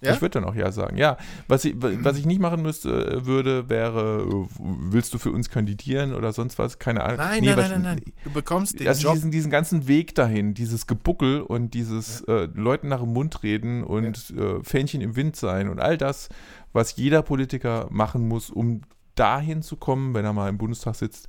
Ja? 0.00 0.12
Ich 0.14 0.20
würde 0.20 0.40
dann 0.40 0.44
auch 0.48 0.54
Ja 0.54 0.70
sagen. 0.70 0.96
Ja, 0.96 1.16
was 1.48 1.64
ich, 1.64 1.74
was 1.76 2.16
ich 2.16 2.24
nicht 2.24 2.40
machen 2.40 2.62
müsste, 2.62 2.88
äh, 3.16 3.26
würde, 3.26 3.68
wäre, 3.68 4.20
äh, 4.30 4.46
willst 4.58 5.12
du 5.12 5.18
für 5.18 5.32
uns 5.32 5.50
kandidieren 5.50 6.14
oder 6.14 6.32
sonst 6.32 6.56
was? 6.58 6.78
Keine 6.78 7.02
Ahnung. 7.02 7.16
Nein, 7.16 7.40
Nee, 7.42 7.46
nein, 7.48 7.56
nein, 7.58 7.70
nein, 7.70 7.82
nein. 7.82 8.12
Du 8.22 8.30
bekommst 8.30 8.78
den 8.78 8.86
Also 8.86 9.02
Job. 9.02 9.14
diesen, 9.14 9.30
diesen 9.32 9.50
ganzen 9.50 9.88
Weg 9.88 10.14
dahin, 10.14 10.54
dieses 10.54 10.86
Gebuckel 10.86 11.40
und 11.40 11.74
dieses 11.74 12.20
äh, 12.28 12.48
Leuten 12.54 12.86
nach 12.88 13.00
dem 13.00 13.12
Mund 13.12 13.42
reden 13.42 13.82
und 13.82 14.30
äh, 14.36 14.62
Fähnchen 14.62 15.00
im 15.00 15.16
Wind 15.16 15.34
sein 15.34 15.68
und 15.68 15.80
all 15.80 15.98
das, 15.98 16.28
was 16.72 16.94
jeder 16.96 17.22
Politiker 17.22 17.88
machen 17.90 18.28
muss, 18.28 18.50
um 18.50 18.82
dahin 19.16 19.62
zu 19.62 19.74
kommen, 19.76 20.14
wenn 20.14 20.24
er 20.24 20.32
mal 20.32 20.48
im 20.48 20.58
Bundestag 20.58 20.94
sitzt 20.94 21.28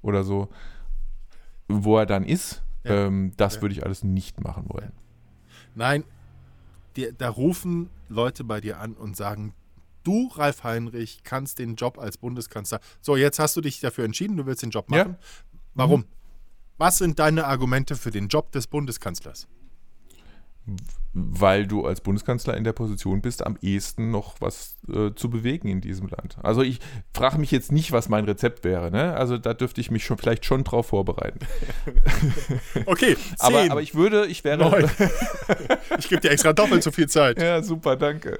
oder 0.00 0.24
so, 0.24 0.48
wo 1.68 1.98
er 1.98 2.06
dann 2.06 2.24
ist, 2.24 2.62
Ja. 2.84 3.06
ähm, 3.06 3.32
das 3.36 3.56
Ja. 3.56 3.62
würde 3.62 3.74
ich 3.74 3.84
alles 3.84 4.02
nicht 4.02 4.40
machen 4.42 4.64
wollen. 4.68 4.92
Nein, 5.74 6.04
die, 6.98 7.12
da 7.16 7.28
rufen 7.30 7.88
Leute 8.08 8.44
bei 8.44 8.60
dir 8.60 8.78
an 8.80 8.94
und 8.94 9.16
sagen, 9.16 9.54
du, 10.02 10.28
Ralf 10.34 10.64
Heinrich, 10.64 11.22
kannst 11.22 11.58
den 11.58 11.76
Job 11.76 11.98
als 11.98 12.18
Bundeskanzler. 12.18 12.80
So, 13.00 13.16
jetzt 13.16 13.38
hast 13.38 13.56
du 13.56 13.60
dich 13.60 13.80
dafür 13.80 14.04
entschieden, 14.04 14.36
du 14.36 14.46
willst 14.46 14.62
den 14.62 14.70
Job 14.70 14.90
Ja. 14.90 15.04
machen. 15.04 15.16
Warum? 15.74 16.04
Was 16.76 16.98
sind 16.98 17.18
deine 17.18 17.46
Argumente 17.46 17.96
für 17.96 18.10
den 18.10 18.28
Job 18.28 18.52
des 18.52 18.66
Bundeskanzlers? 18.66 19.48
Weil 21.14 21.66
du 21.66 21.86
als 21.86 22.00
Bundeskanzler 22.00 22.56
in 22.56 22.64
der 22.64 22.72
Position 22.72 23.22
bist, 23.22 23.44
am 23.44 23.56
ehesten 23.60 24.10
noch 24.10 24.40
was 24.40 24.76
äh, 24.88 25.14
zu 25.14 25.30
bewegen 25.30 25.68
in 25.68 25.80
diesem 25.80 26.08
Land. 26.08 26.36
Also 26.42 26.62
ich 26.62 26.80
frage 27.12 27.38
mich 27.38 27.50
jetzt 27.50 27.72
nicht, 27.72 27.92
was 27.92 28.08
mein 28.08 28.24
Rezept 28.24 28.62
wäre. 28.62 28.90
Ne? 28.90 29.14
Also 29.14 29.38
da 29.38 29.54
dürfte 29.54 29.80
ich 29.80 29.90
mich 29.90 30.04
schon 30.04 30.18
vielleicht 30.18 30.44
schon 30.44 30.64
drauf 30.64 30.88
vorbereiten. 30.88 31.40
Okay, 32.86 33.16
Aber, 33.38 33.70
aber 33.70 33.82
ich 33.82 33.94
würde, 33.94 34.26
ich 34.26 34.44
wäre. 34.44 34.88
ich 35.98 36.08
gebe 36.08 36.20
dir 36.20 36.30
extra 36.30 36.52
doppelt 36.52 36.82
so 36.82 36.90
viel 36.90 37.08
Zeit. 37.08 37.40
Ja, 37.40 37.62
super, 37.62 37.96
danke. 37.96 38.38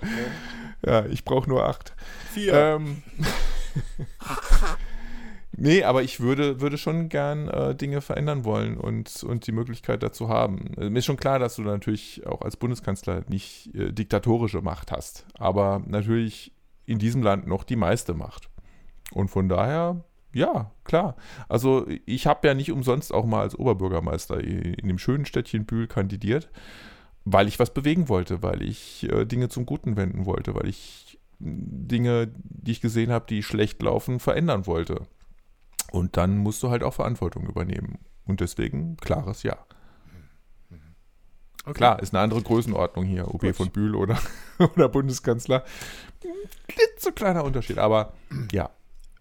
Ja, 0.85 1.07
ich 1.07 1.25
brauche 1.25 1.49
nur 1.49 1.65
acht. 1.65 1.93
Vier. 2.33 2.53
Ähm, 2.55 3.03
nee, 5.59 5.83
aber 5.83 6.03
ich 6.03 6.21
würde, 6.21 6.61
würde 6.61 6.79
schon 6.79 7.09
gern 7.09 7.49
äh, 7.49 7.75
Dinge 7.75 8.01
verändern 8.01 8.45
wollen 8.45 8.77
und, 8.77 9.23
und 9.25 9.47
die 9.47 9.53
Möglichkeit 9.53 10.03
dazu 10.03 10.29
haben. 10.29 10.75
Äh, 10.79 10.91
Mir 10.91 11.01
ist 11.01 11.07
schon 11.07 11.17
klar, 11.17 11.39
dass 11.39 11.57
du 11.57 11.63
natürlich 11.63 12.27
auch 12.27 12.43
als 12.43 12.57
Bundeskanzler 12.57 13.25
nicht 13.29 13.75
äh, 13.75 13.93
diktatorische 13.93 14.63
Macht 14.63 14.93
hast, 14.93 15.27
aber 15.35 15.83
natürlich 15.87 16.53
in 16.87 16.99
diesem 16.99 17.23
Land 17.23 17.47
noch 17.47 17.65
die 17.65 17.77
meiste 17.77 18.15
Macht. 18.15 18.49
Und 19.13 19.29
von 19.29 19.49
daher, 19.49 20.05
ja, 20.33 20.71
klar. 20.85 21.17
Also 21.49 21.87
ich 22.07 22.27
habe 22.27 22.47
ja 22.49 22.55
nicht 22.55 22.73
umsonst 22.73 23.13
auch 23.13 23.27
mal 23.27 23.43
als 23.43 23.59
Oberbürgermeister 23.59 24.41
in 24.41 24.75
in 24.75 24.89
dem 24.89 24.99
schönen 24.99 25.27
Städtchen 25.27 25.67
Bühl 25.67 25.87
kandidiert, 25.87 26.51
weil 27.25 27.49
ich 27.49 27.59
was 27.59 27.75
bewegen 27.75 28.09
wollte, 28.09 28.43
weil 28.43 28.63
ich 28.63 29.09
äh, 29.11 29.25
Dinge 29.25 29.49
zum 29.49 29.67
Guten 29.67 29.97
wenden 29.97 30.27
wollte, 30.27 30.55
weil 30.55 30.69
ich 30.69 31.19
Dinge, 31.41 32.31
die 32.35 32.73
ich 32.73 32.81
gesehen 32.81 33.13
habe, 33.13 33.27
die 33.29 33.43
schlecht 33.43 33.83
laufen, 33.83 34.19
verändern 34.19 34.67
wollte. 34.67 35.03
Und 35.91 36.17
dann 36.17 36.39
musst 36.39 36.63
du 36.63 36.71
halt 36.71 36.83
auch 36.83 36.95
Verantwortung 36.95 37.47
übernehmen. 37.47 37.99
Und 38.27 38.41
deswegen 38.41 38.97
klares 38.99 39.43
Ja. 39.43 39.57
Okay. 41.65 41.77
Klar, 41.77 42.01
ist 42.01 42.15
eine 42.15 42.23
andere 42.23 42.41
Größenordnung 42.41 43.05
hier, 43.05 43.29
OB 43.29 43.41
Gut. 43.43 43.57
von 43.57 43.71
Bühl 43.71 43.95
oder, 43.95 44.19
oder 44.59 44.89
Bundeskanzler. 44.89 45.65
So 46.99 47.13
kleiner 47.13 47.45
Unterschied, 47.45 47.79
aber 47.79 48.15
ja. 48.53 48.71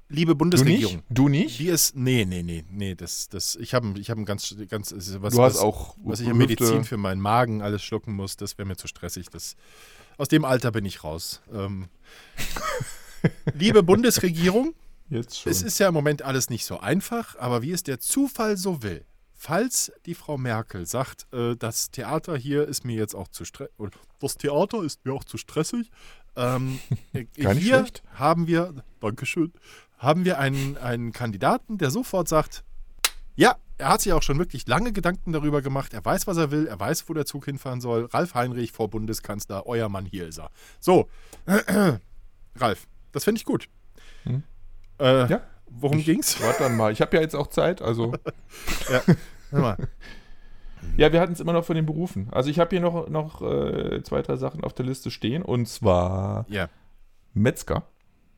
Liebe 0.10 0.32
Du 0.32 0.38
Bundesregierung. 0.38 0.96
nicht? 0.96 1.06
Du 1.10 1.28
nicht? 1.28 1.60
Wie 1.60 1.68
ist. 1.68 1.98
Nee, 1.98 2.24
nee, 2.24 2.42
nee, 2.42 2.64
nee, 2.70 2.96
das, 2.96 3.28
das, 3.28 3.58
ich 3.58 3.74
habe 3.74 4.00
ich 4.00 4.10
hab 4.10 4.18
ein 4.18 4.24
ganz, 4.24 4.56
ganz 4.70 4.94
was, 4.94 5.34
du 5.34 5.44
hast 5.44 5.56
was, 5.56 5.58
auch 5.58 5.98
was 6.02 6.22
ich 6.22 6.30
in 6.30 6.38
Medizin 6.38 6.86
für 6.86 6.96
meinen 6.96 7.20
Magen 7.20 7.62
alles 7.62 7.84
schlucken 7.84 8.14
muss, 8.14 8.38
das 8.38 8.58
wäre 8.58 8.66
mir 8.66 8.78
zu 8.78 8.88
stressig. 8.88 9.28
Das, 9.30 9.58
aus 10.18 10.30
dem 10.30 10.46
Alter 10.46 10.72
bin 10.72 10.86
ich 10.86 11.04
raus. 11.04 11.42
Ähm, 11.54 11.90
liebe 13.54 13.84
Bundesregierung, 13.84 14.74
Jetzt 15.10 15.40
schon. 15.40 15.52
es 15.52 15.62
ist 15.62 15.80
ja 15.80 15.88
im 15.88 15.94
Moment 15.94 16.22
alles 16.22 16.50
nicht 16.50 16.66
so 16.66 16.80
einfach, 16.80 17.36
aber 17.38 17.62
wie 17.62 17.72
es 17.72 17.84
der 17.84 18.00
Zufall 18.00 18.58
so 18.58 18.84
will, 18.84 19.06
falls 19.34 19.92
die 20.06 20.16
Frau 20.16 20.38
Merkel 20.38 20.86
sagt, 20.86 21.28
äh, 21.34 21.56
das 21.56 21.92
Theater 21.92 22.36
hier 22.36 22.68
ist 22.68 22.84
mir 22.84 22.96
jetzt 22.96 23.16
auch 23.16 23.28
zu 23.30 23.46
stressig, 23.46 23.74
das 24.20 24.36
Theater 24.36 24.84
ist 24.84 25.06
mir 25.06 25.14
auch 25.14 25.24
zu 25.24 25.38
stressig, 25.38 25.92
ähm, 26.36 26.80
äh, 27.14 27.26
hier 27.36 27.80
schlecht. 27.80 28.04
haben 28.14 28.48
wir, 28.48 28.74
Dankeschön, 29.00 29.54
haben 29.98 30.26
wir 30.26 30.40
einen, 30.40 30.78
einen 30.78 31.14
Kandidaten, 31.14 31.78
der 31.78 31.92
sofort 31.92 32.28
sagt, 32.28 32.64
ja, 33.36 33.56
er 33.78 33.90
hat 33.90 34.02
sich 34.02 34.14
auch 34.14 34.24
schon 34.24 34.40
wirklich 34.40 34.68
lange 34.68 34.92
Gedanken 34.92 35.32
darüber 35.32 35.62
gemacht. 35.62 35.94
Er 35.94 36.04
weiß, 36.04 36.26
was 36.26 36.38
er 36.38 36.50
will. 36.50 36.66
Er 36.66 36.80
weiß, 36.80 37.08
wo 37.08 37.14
der 37.14 37.28
Zug 37.28 37.46
hinfahren 37.46 37.82
soll. 37.82 38.06
Ralf 38.06 38.34
Heinrich, 38.34 38.72
Frau 38.72 38.88
Bundeskanzler, 38.88 39.68
euer 39.68 39.90
Mann, 39.90 40.06
hier 40.06 40.28
ist 40.28 40.40
er. 40.40 40.50
So, 40.80 41.08
Ralf, 42.56 42.88
das 43.12 43.24
finde 43.24 43.38
ich 43.38 43.46
gut. 43.46 43.70
Hm. 44.24 44.42
Äh, 45.00 45.28
Ja. 45.30 45.42
Worum 45.70 46.00
Ich- 46.00 46.06
ging's? 46.06 46.42
Warte 46.42 46.64
dann 46.64 46.78
mal. 46.78 46.92
Ich 46.92 47.02
habe 47.02 47.16
ja 47.18 47.22
jetzt 47.22 47.36
auch 47.36 47.48
Zeit, 47.48 47.82
also. 47.82 48.14
Hör 49.52 49.60
mal. 49.62 49.78
Ja, 50.96 51.12
wir 51.12 51.20
hatten 51.20 51.34
es 51.34 51.40
immer 51.40 51.54
noch 51.54 51.66
von 51.66 51.76
den 51.76 51.86
Berufen. 51.86 52.30
Also 52.32 52.50
ich 52.50 52.60
habe 52.60 52.70
hier 52.70 52.80
noch, 52.82 53.10
noch 53.10 53.42
äh, 53.42 54.02
zwei, 54.04 54.22
drei 54.22 54.38
Sachen 54.38 54.64
auf 54.64 54.74
der 54.74 54.86
Liste 54.86 55.12
stehen. 55.12 55.42
Und 55.44 55.68
zwar 55.68 56.46
Ja. 56.50 56.70
Metzger. 57.34 57.84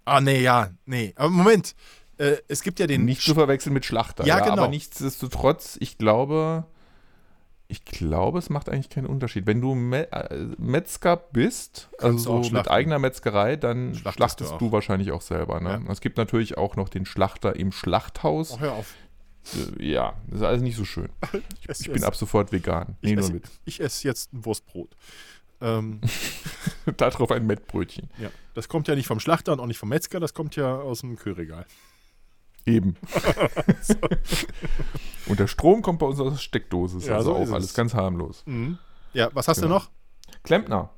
Ah, 0.05 0.21
nee, 0.21 0.41
ja, 0.41 0.69
nee. 0.85 1.13
Aber 1.15 1.29
Moment. 1.29 1.75
Äh, 2.17 2.37
es 2.47 2.63
gibt 2.63 2.79
ja 2.79 2.87
den. 2.87 3.05
Nicht 3.05 3.21
zu 3.21 3.33
verwechseln 3.35 3.73
mit 3.73 3.85
Schlachter. 3.85 4.25
Ja, 4.25 4.39
genau. 4.39 4.53
Aber 4.53 4.67
nichtsdestotrotz, 4.67 5.77
ich 5.79 5.97
glaube, 5.97 6.65
ich 7.71 7.85
glaube, 7.85 8.39
es 8.39 8.49
macht 8.49 8.67
eigentlich 8.67 8.89
keinen 8.89 9.05
Unterschied. 9.05 9.45
Wenn 9.45 9.61
du 9.61 9.75
Me 9.75 10.11
äh, 10.11 10.47
Metzger 10.57 11.17
bist, 11.17 11.87
also 11.99 12.07
Kannst 12.07 12.25
du 12.25 12.31
auch 12.31 12.43
so 12.43 12.51
mit 12.51 12.67
eigener 12.67 12.97
Metzgerei, 12.97 13.57
dann 13.57 13.93
Schlachtest 13.93 14.15
schlachtest, 14.17 14.51
du 14.53 14.57
du, 14.57 14.71
wahrscheinlich 14.71 15.11
auch 15.11 15.21
selber. 15.21 15.59
Ne? 15.61 15.85
Es 15.87 16.01
gibt 16.01 16.17
natürlich 16.17 16.57
auch 16.57 16.75
noch 16.75 16.89
den 16.89 17.05
Schlachter 17.05 17.55
im 17.55 17.71
Schlachthaus. 17.71 18.53
Oh, 18.53 18.59
hör 18.59 18.73
auf. 18.73 18.95
Äh, 19.77 19.91
Ja, 19.91 20.15
das 20.27 20.39
ist 20.39 20.45
alles 20.45 20.61
nicht 20.63 20.77
so 20.77 20.83
schön. 20.83 21.09
Ich, 21.69 21.81
Ich 21.81 21.91
bin 21.91 22.03
ab 22.03 22.15
sofort 22.15 22.51
vegan. 22.51 22.97
Nee, 23.03 23.13
ich, 23.13 23.19
esse, 23.19 23.41
ich 23.65 23.79
esse 23.79 24.07
jetzt 24.07 24.33
ein 24.33 24.43
Wurstbrot. 24.45 24.89
Ähm, 25.61 26.01
Darauf 26.97 27.29
ein 27.31 27.45
Mettbrötchen. 27.45 28.09
ja. 28.17 28.29
Das 28.55 28.67
kommt 28.67 28.87
ja 28.87 28.95
nicht 28.95 29.07
vom 29.07 29.19
Schlachter 29.19 29.53
und 29.53 29.59
auch 29.59 29.67
nicht 29.67 29.77
vom 29.77 29.89
Metzger, 29.89 30.19
das 30.19 30.33
kommt 30.33 30.55
ja 30.55 30.75
aus 30.75 31.01
dem 31.01 31.15
Kühlregal. 31.17 31.65
Eben. 32.69 32.95
Und 35.27 35.39
der 35.39 35.47
Strom 35.47 35.81
kommt 35.81 35.99
bei 35.99 36.05
uns 36.05 36.19
aus 36.19 36.33
der 36.33 36.39
Steckdose. 36.39 36.99
Ja, 37.07 37.15
also 37.17 37.31
so 37.31 37.35
auch 37.37 37.41
ist 37.41 37.49
es. 37.49 37.55
alles 37.55 37.73
ganz 37.73 37.93
harmlos. 37.93 38.43
Mhm. 38.45 38.77
Ja, 39.13 39.29
was 39.33 39.47
hast 39.47 39.57
Genau. 39.61 39.67
du 39.67 39.73
noch? 39.75 39.89
Klempner. 40.43 40.89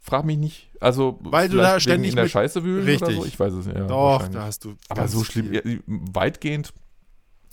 Frag 0.00 0.24
mich 0.26 0.36
nicht. 0.36 0.70
Also, 0.80 1.18
Weil 1.22 1.48
du 1.48 1.56
da 1.56 1.80
ständig 1.80 2.10
in 2.10 2.16
der 2.16 2.28
Scheiße 2.28 2.62
wühlen 2.62 2.82
oder 2.82 2.92
Richtig. 2.92 3.16
so. 3.16 3.24
Ich 3.24 3.40
weiß 3.40 3.52
es 3.54 3.66
nicht. 3.66 3.76
Ja, 3.76 3.86
Doch, 3.86 4.28
da 4.28 4.44
hast 4.44 4.64
du. 4.64 4.74
Aber 4.88 5.08
so 5.08 5.24
schlimm, 5.24 5.52
ja, 5.52 5.60
weitgehend 5.86 6.74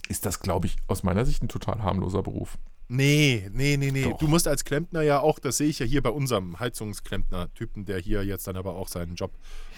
ist 0.09 0.25
das, 0.25 0.41
glaube 0.41 0.67
ich, 0.67 0.75
aus 0.87 1.03
meiner 1.03 1.25
Sicht 1.25 1.41
ein 1.43 1.47
total 1.47 1.81
harmloser 1.81 2.21
Beruf. 2.23 2.57
Nee, 2.93 3.49
nee, 3.53 3.77
nee, 3.77 3.89
nee. 3.89 4.03
Doch. 4.03 4.17
Du 4.17 4.27
musst 4.27 4.49
als 4.49 4.65
Klempner 4.65 5.01
ja 5.01 5.21
auch, 5.21 5.39
das 5.39 5.55
sehe 5.55 5.69
ich 5.69 5.79
ja 5.79 5.85
hier 5.85 6.03
bei 6.03 6.09
unserem 6.09 6.59
Heizungsklempner-Typen, 6.59 7.85
der 7.85 7.99
hier 7.99 8.25
jetzt 8.25 8.47
dann 8.47 8.57
aber 8.57 8.75
auch 8.75 8.89
seinen 8.89 9.15
Job 9.15 9.31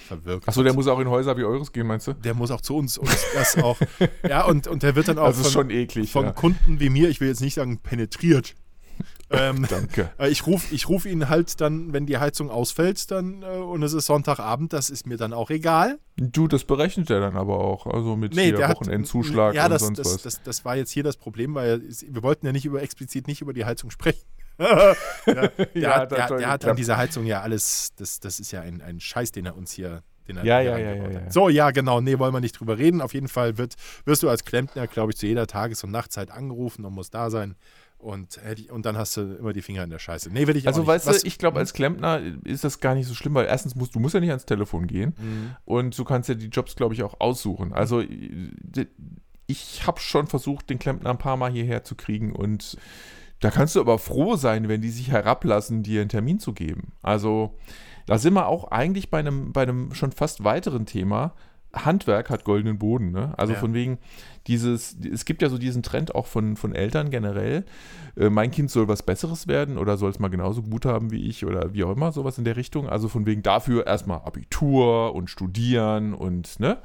verwirkt. 0.07 0.47
Achso, 0.47 0.63
der 0.63 0.73
muss 0.73 0.87
auch 0.87 0.97
in 0.99 1.07
Häuser 1.07 1.37
wie 1.37 1.43
eures 1.43 1.71
gehen, 1.71 1.85
meinst 1.85 2.07
du? 2.07 2.13
Der 2.13 2.33
muss 2.33 2.49
auch 2.49 2.61
zu 2.61 2.75
uns 2.75 2.97
und 2.97 3.15
das 3.35 3.55
auch. 3.57 3.77
Ja, 4.27 4.45
und, 4.45 4.65
und 4.65 4.81
der 4.81 4.95
wird 4.95 5.09
dann 5.09 5.19
auch 5.19 5.27
Das 5.27 5.37
ist 5.37 5.43
von, 5.51 5.51
schon 5.53 5.69
eklig. 5.69 6.11
von 6.11 6.25
ja. 6.25 6.31
Kunden 6.31 6.79
wie 6.79 6.89
mir, 6.89 7.07
ich 7.07 7.21
will 7.21 7.27
jetzt 7.27 7.41
nicht 7.41 7.53
sagen 7.53 7.77
penetriert. 7.77 8.55
Ähm, 9.29 9.65
Danke. 9.69 10.11
äh, 10.19 10.29
ich 10.29 10.45
rufe 10.45 10.73
ich 10.73 10.89
ruf 10.89 11.05
ihn 11.05 11.29
halt 11.29 11.59
dann, 11.61 11.93
wenn 11.93 12.05
die 12.05 12.17
Heizung 12.17 12.49
ausfällt, 12.49 13.09
dann 13.11 13.41
äh, 13.43 13.45
und 13.45 13.83
es 13.83 13.93
ist 13.93 14.05
Sonntagabend, 14.05 14.73
das 14.73 14.89
ist 14.89 15.07
mir 15.07 15.17
dann 15.17 15.33
auch 15.33 15.49
egal. 15.49 15.99
Du, 16.17 16.47
das 16.47 16.63
berechnet 16.63 17.09
er 17.09 17.19
dann 17.19 17.35
aber 17.35 17.59
auch. 17.59 17.87
Also 17.87 18.15
mit 18.15 18.35
Nee, 18.35 18.47
hier 18.47 18.69
Wochenendzuschlag 18.69 19.55
ja, 19.55 19.65
und 19.65 19.71
das, 19.71 19.81
sonst 19.81 19.99
das, 19.99 20.13
was. 20.13 20.21
Das, 20.21 20.43
das 20.43 20.65
war 20.65 20.75
jetzt 20.75 20.91
hier 20.91 21.03
das 21.03 21.17
Problem, 21.17 21.55
weil 21.55 21.81
wir 21.81 22.23
wollten 22.23 22.45
ja 22.45 22.51
nicht 22.51 22.65
über 22.65 22.81
explizit 22.81 23.27
nicht 23.27 23.41
über 23.41 23.53
die 23.53 23.65
Heizung 23.65 23.89
sprechen. 23.89 24.21
ja, 24.59 24.95
der, 25.25 25.51
Ja, 25.73 25.95
hat, 25.95 26.11
das 26.11 26.27
der, 26.29 26.37
der 26.37 26.49
hat 26.49 26.65
an 26.65 26.75
dieser 26.75 26.97
Heizung 26.97 27.25
ja 27.25 27.41
alles, 27.41 27.93
das, 27.95 28.19
das 28.19 28.39
ist 28.39 28.51
ja 28.51 28.61
ein, 28.61 28.81
ein 28.81 28.99
Scheiß, 28.99 29.31
den 29.31 29.45
er 29.45 29.57
uns 29.57 29.71
hier, 29.71 30.03
er 30.27 30.43
Ja, 30.43 30.61
ja, 30.61 30.77
ja, 30.77 30.93
ja. 30.93 31.31
So, 31.31 31.49
ja, 31.49 31.71
genau, 31.71 32.01
nee, 32.01 32.17
wollen 32.19 32.33
wir 32.33 32.39
nicht 32.39 32.59
drüber 32.59 32.77
reden. 32.77 33.01
Auf 33.01 33.13
jeden 33.13 33.27
Fall 33.27 33.57
wird, 33.57 33.75
wirst 34.05 34.23
du 34.23 34.29
als 34.29 34.45
Klempner, 34.45 34.87
glaube 34.87 35.11
ich, 35.11 35.17
zu 35.17 35.27
jeder 35.27 35.47
Tages- 35.47 35.83
und 35.83 35.91
Nachtzeit 35.91 36.31
angerufen 36.31 36.85
und 36.85 36.93
musst 36.93 37.13
da 37.13 37.29
sein. 37.29 37.55
Und, 38.03 38.39
ich- 38.55 38.69
und 38.71 38.85
dann 38.85 38.97
hast 38.97 39.15
du 39.17 39.21
immer 39.37 39.53
die 39.53 39.61
Finger 39.61 39.83
in 39.83 39.89
der 39.89 39.99
Scheiße. 39.99 40.29
Nee, 40.31 40.45
will 40.47 40.57
ich 40.57 40.67
Also 40.67 40.85
weißt 40.85 41.07
du, 41.07 41.11
ich 41.25 41.37
glaube, 41.37 41.59
als 41.59 41.73
Klempner 41.73 42.19
ist 42.43 42.63
das 42.63 42.79
gar 42.79 42.95
nicht 42.95 43.07
so 43.07 43.13
schlimm, 43.13 43.33
weil 43.33 43.45
erstens 43.45 43.75
musst 43.75 43.95
du 43.95 43.99
musst 43.99 44.13
ja 44.13 44.19
nicht 44.19 44.29
ans 44.29 44.45
Telefon 44.45 44.87
gehen 44.87 45.13
Mhm. 45.17 45.55
und 45.65 45.97
du 45.97 46.03
kannst 46.03 46.27
ja 46.29 46.35
die 46.35 46.47
Jobs, 46.47 46.75
glaube 46.75 46.93
ich, 46.93 47.03
auch 47.03 47.19
aussuchen. 47.19 47.71
Also 47.73 48.01
äh, 48.01 48.87
ich 49.47 49.85
habe 49.87 49.99
schon 49.99 50.27
versucht, 50.27 50.69
den 50.69 50.79
Klempner 50.79 51.09
ein 51.09 51.17
paar 51.17 51.37
Mal 51.37 51.51
hierher 51.51 51.83
zu 51.83 51.95
kriegen 51.95 52.31
und 52.33 52.77
da 53.39 53.51
kannst 53.51 53.75
du 53.75 53.81
aber 53.81 53.99
froh 53.99 54.35
sein, 54.37 54.69
wenn 54.69 54.81
die 54.81 54.89
sich 54.89 55.11
herablassen, 55.11 55.83
dir 55.83 56.01
einen 56.01 56.09
Termin 56.09 56.39
zu 56.39 56.53
geben. 56.53 56.93
Also 57.01 57.57
da 58.05 58.17
sind 58.17 58.33
wir 58.33 58.47
auch 58.47 58.71
eigentlich 58.71 59.09
bei 59.09 59.19
einem, 59.19 59.51
bei 59.51 59.63
einem 59.63 59.93
schon 59.93 60.11
fast 60.11 60.43
weiteren 60.43 60.85
Thema. 60.85 61.33
Handwerk 61.73 62.29
hat 62.29 62.43
goldenen 62.45 62.77
Boden. 62.77 63.11
Ne? 63.11 63.33
Also 63.37 63.53
Ja. 63.53 63.59
von 63.59 63.73
wegen 63.73 63.97
dieses, 64.47 64.97
es 64.99 65.25
gibt 65.25 65.41
ja 65.41 65.49
so 65.49 65.57
diesen 65.57 65.83
Trend 65.83 66.15
auch 66.15 66.25
von, 66.25 66.57
von 66.57 66.75
Eltern 66.75 67.09
generell, 67.09 67.65
äh, 68.17 68.29
mein 68.29 68.51
Kind 68.51 68.69
soll 68.71 68.87
was 68.87 69.03
Besseres 69.03 69.47
werden 69.47 69.77
oder 69.77 69.97
soll 69.97 70.09
es 70.09 70.19
mal 70.19 70.29
genauso 70.29 70.63
gut 70.63 70.85
haben 70.85 71.11
wie 71.11 71.27
ich 71.27 71.45
oder 71.45 71.73
wie 71.73 71.83
auch 71.83 71.91
immer, 71.91 72.11
sowas 72.11 72.37
in 72.37 72.43
der 72.43 72.57
Richtung. 72.57 72.89
Also 72.89 73.07
von 73.07 73.25
wegen 73.25 73.41
dafür 73.41 73.87
erstmal 73.87 74.19
Abitur 74.19 75.15
und 75.15 75.29
studieren 75.29 76.13
und 76.13 76.59
ne. 76.59 76.79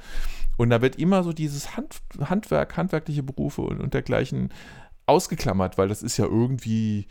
Und 0.56 0.70
da 0.70 0.82
wird 0.82 0.96
immer 0.96 1.22
so 1.22 1.32
dieses 1.32 1.76
Hand, 1.76 2.00
Handwerk, 2.20 2.76
handwerkliche 2.76 3.22
Berufe 3.22 3.62
und, 3.62 3.80
und 3.80 3.94
dergleichen 3.94 4.52
ausgeklammert, 5.06 5.78
weil 5.78 5.88
das 5.88 6.02
ist 6.02 6.16
ja 6.16 6.26
irgendwie, 6.26 7.06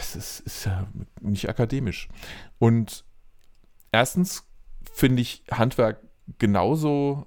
es 0.00 0.16
ist, 0.16 0.40
ist 0.40 0.64
ja 0.64 0.86
nicht 1.20 1.48
akademisch. 1.48 2.08
Und 2.58 3.04
erstens 3.92 4.44
finde 4.92 5.22
ich 5.22 5.44
Handwerk 5.50 6.00
genauso 6.38 7.26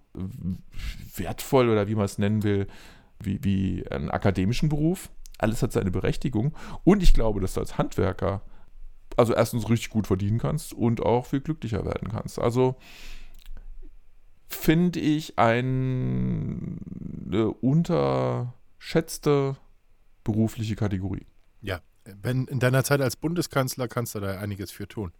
wertvoll 1.21 1.69
oder 1.69 1.87
wie 1.87 1.95
man 1.95 2.05
es 2.05 2.17
nennen 2.17 2.43
will, 2.43 2.67
wie, 3.19 3.43
wie 3.43 3.85
einen 3.89 4.09
akademischen 4.09 4.69
Beruf. 4.69 5.09
Alles 5.37 5.61
hat 5.63 5.71
seine 5.71 5.91
Berechtigung. 5.91 6.53
Und 6.83 7.01
ich 7.03 7.13
glaube, 7.13 7.39
dass 7.39 7.53
du 7.53 7.61
als 7.61 7.77
Handwerker 7.77 8.41
also 9.17 9.33
erstens 9.33 9.69
richtig 9.69 9.89
gut 9.89 10.07
verdienen 10.07 10.39
kannst 10.39 10.73
und 10.73 11.01
auch 11.01 11.25
viel 11.25 11.41
glücklicher 11.41 11.83
werden 11.85 12.09
kannst. 12.09 12.39
Also 12.39 12.75
finde 14.47 14.99
ich 14.99 15.37
ein, 15.39 16.79
eine 17.27 17.51
unterschätzte 17.51 19.57
berufliche 20.23 20.75
Kategorie. 20.75 21.25
Ja, 21.61 21.81
wenn 22.21 22.45
in 22.45 22.59
deiner 22.59 22.83
Zeit 22.83 23.01
als 23.01 23.15
Bundeskanzler 23.15 23.87
kannst 23.87 24.15
du 24.15 24.19
da 24.19 24.39
einiges 24.39 24.71
für 24.71 24.87
tun. 24.87 25.11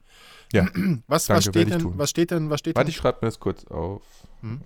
Ja, 0.51 0.67
Was, 1.07 1.25
danke, 1.25 1.37
was 1.37 1.45
steht 1.45 1.69
denn, 1.69 1.97
was 1.97 2.09
steht 2.09 2.31
denn, 2.31 2.49
was 2.49 2.59
steht 2.59 2.75
Warte, 2.75 2.87
denn? 2.87 2.91
ich 2.91 2.97
schreibe 2.97 3.19
mir 3.21 3.27
das 3.27 3.39
kurz 3.39 3.65
auf. 3.65 4.01
Hm. 4.41 4.61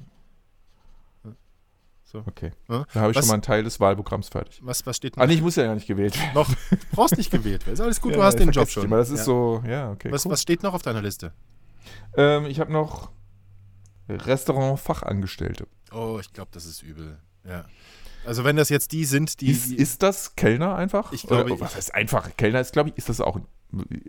So. 2.15 2.23
Okay. 2.25 2.51
Ja. 2.69 2.85
Da 2.93 2.99
habe 3.01 3.11
ich 3.11 3.17
Was- 3.17 3.25
schon 3.25 3.27
mal 3.29 3.33
einen 3.35 3.41
Teil 3.41 3.63
des 3.63 3.79
Wahlprogramms 3.79 4.29
fertig. 4.29 4.59
Was, 4.63 4.85
was 4.85 4.95
steht 4.95 5.15
denn 5.15 5.23
Ah, 5.23 5.27
nee, 5.27 5.33
ich 5.33 5.41
muss 5.41 5.55
ja 5.57 5.65
gar 5.65 5.75
nicht 5.75 5.87
gewählt 5.87 6.17
werden. 6.17 6.33
noch? 6.33 6.47
Du 6.49 6.77
brauchst 6.93 7.17
nicht 7.17 7.29
gewählt 7.29 7.65
werden. 7.65 7.73
Ist 7.73 7.81
alles 7.81 7.99
gut, 7.99 8.11
Ja, 8.13 8.17
du 8.17 8.23
hast 8.23 8.39
den 8.39 8.51
Job 8.51 8.69
schon. 8.69 8.85
Immer. 8.85 8.97
Das 8.97 9.09
ist 9.09 9.19
ja. 9.19 9.23
so, 9.25 9.63
ja, 9.67 9.91
okay. 9.91 10.11
was, 10.11 10.25
cool. 10.25 10.31
was 10.31 10.41
steht 10.41 10.63
noch 10.63 10.73
auf 10.73 10.81
deiner 10.81 11.01
Liste? 11.01 11.33
Ähm, 12.15 12.45
ich 12.45 12.59
habe 12.59 12.71
noch 12.71 13.11
Restaurant-Fachangestellte. 14.07 15.67
Oh, 15.91 16.17
ich 16.21 16.31
glaube, 16.33 16.49
das 16.53 16.65
ist 16.65 16.81
übel. 16.83 17.17
Ja. 17.43 17.65
Also 18.25 18.43
wenn 18.43 18.55
das 18.55 18.69
jetzt 18.69 18.91
die 18.91 19.05
sind, 19.05 19.41
die. 19.41 19.51
Ist, 19.51 19.71
ist 19.71 20.03
das 20.03 20.35
Kellner 20.35 20.75
einfach? 20.75 21.11
Ich 21.11 21.23
glaube, 21.23 21.51
Oder, 21.51 21.61
was 21.61 21.75
heißt 21.75 21.93
einfach? 21.93 22.35
Kellner 22.37 22.59
ist, 22.61 22.73
glaube 22.73 22.89
ich, 22.89 22.97
ist 22.97 23.09
das 23.09 23.21
auch 23.21 23.35
ein, 23.35 23.45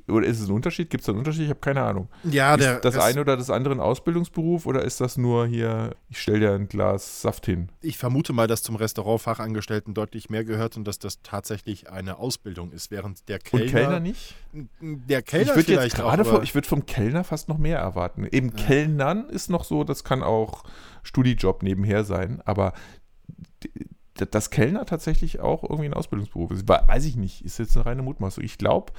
oder 0.09 0.27
ist 0.27 0.41
es 0.41 0.49
ein 0.49 0.53
Unterschied? 0.53 0.91
Gibt 0.91 1.03
es 1.03 1.07
da 1.07 1.13
einen 1.13 1.19
Unterschied? 1.19 1.45
Ich 1.45 1.51
habe 1.51 1.61
keine 1.61 1.83
Ahnung. 1.83 2.09
ja, 2.25 2.57
der, 2.57 2.77
ist 2.77 2.85
das 2.85 2.99
eine 2.99 3.21
oder 3.21 3.37
das 3.37 3.51
andere 3.51 3.75
ein 3.75 3.81
Ausbildungsberuf 3.81 4.67
oder 4.67 4.83
ist 4.83 5.01
das 5.01 5.17
nur 5.17 5.47
hier, 5.47 5.97
ich 6.09 6.21
stelle 6.21 6.41
dir 6.41 6.53
ein 6.53 6.69
Glas 6.69 7.23
Saft 7.23 7.47
hin? 7.47 7.69
ich 7.81 7.99
vermute 7.99 8.33
mal, 8.33 8.47
dass 8.47 8.63
zum 8.63 8.77
Restaurantfachangestellten 8.77 9.95
deutlich 9.95 10.31
mehr 10.31 10.45
gehört 10.45 10.77
und 10.77 10.85
dass 10.85 10.99
das 10.99 11.23
tatsächlich 11.23 11.91
eine 11.91 12.19
Ausbildung 12.19 12.73
ist, 12.73 12.91
während 12.91 13.29
der 13.29 13.39
Kellner. 13.39 13.65
Und 13.65 13.71
Kellner 13.71 14.01
nicht? 14.01 14.35
Der 14.81 15.23
Kellner 15.23 15.51
ich 15.51 15.57
würde 15.57 15.73
jetzt 15.73 15.81
vielleicht 15.81 15.97
gerade 15.97 16.23
auch, 16.23 16.43
ich 16.43 16.55
würde 16.55 16.69
vom 16.69 16.87
Kellner 16.87 17.25
fast 17.25 17.49
noch 17.49 17.59
mehr 17.59 17.79
erwarten. 17.79 18.27
Eben 18.31 18.55
Kellnern 18.55 19.29
ist 19.29 19.51
noch 19.51 19.65
so, 19.65 19.85
das 19.85 20.05
kann 20.05 20.23
auch 20.23 20.65
Studijob 21.03 21.63
nebenher 21.63 22.05
sein, 22.05 22.41
aber 22.45 22.73
dass 24.17 24.51
Kellner 24.51 24.85
tatsächlich 24.87 25.41
auch 25.41 25.63
irgendwie 25.63 25.87
ein 25.87 25.95
Ausbildungsberuf 25.95 26.51
ist, 26.51 26.69
we- 26.69 26.83
weiß 26.87 27.05
ich 27.05 27.17
nicht, 27.17 27.45
ist 27.45 27.59
jetzt 27.59 27.77
eine 27.77 27.87
reine 27.87 28.03
Mutmaßung. 28.03 28.43
Ich 28.45 28.59
glaube, 28.59 28.93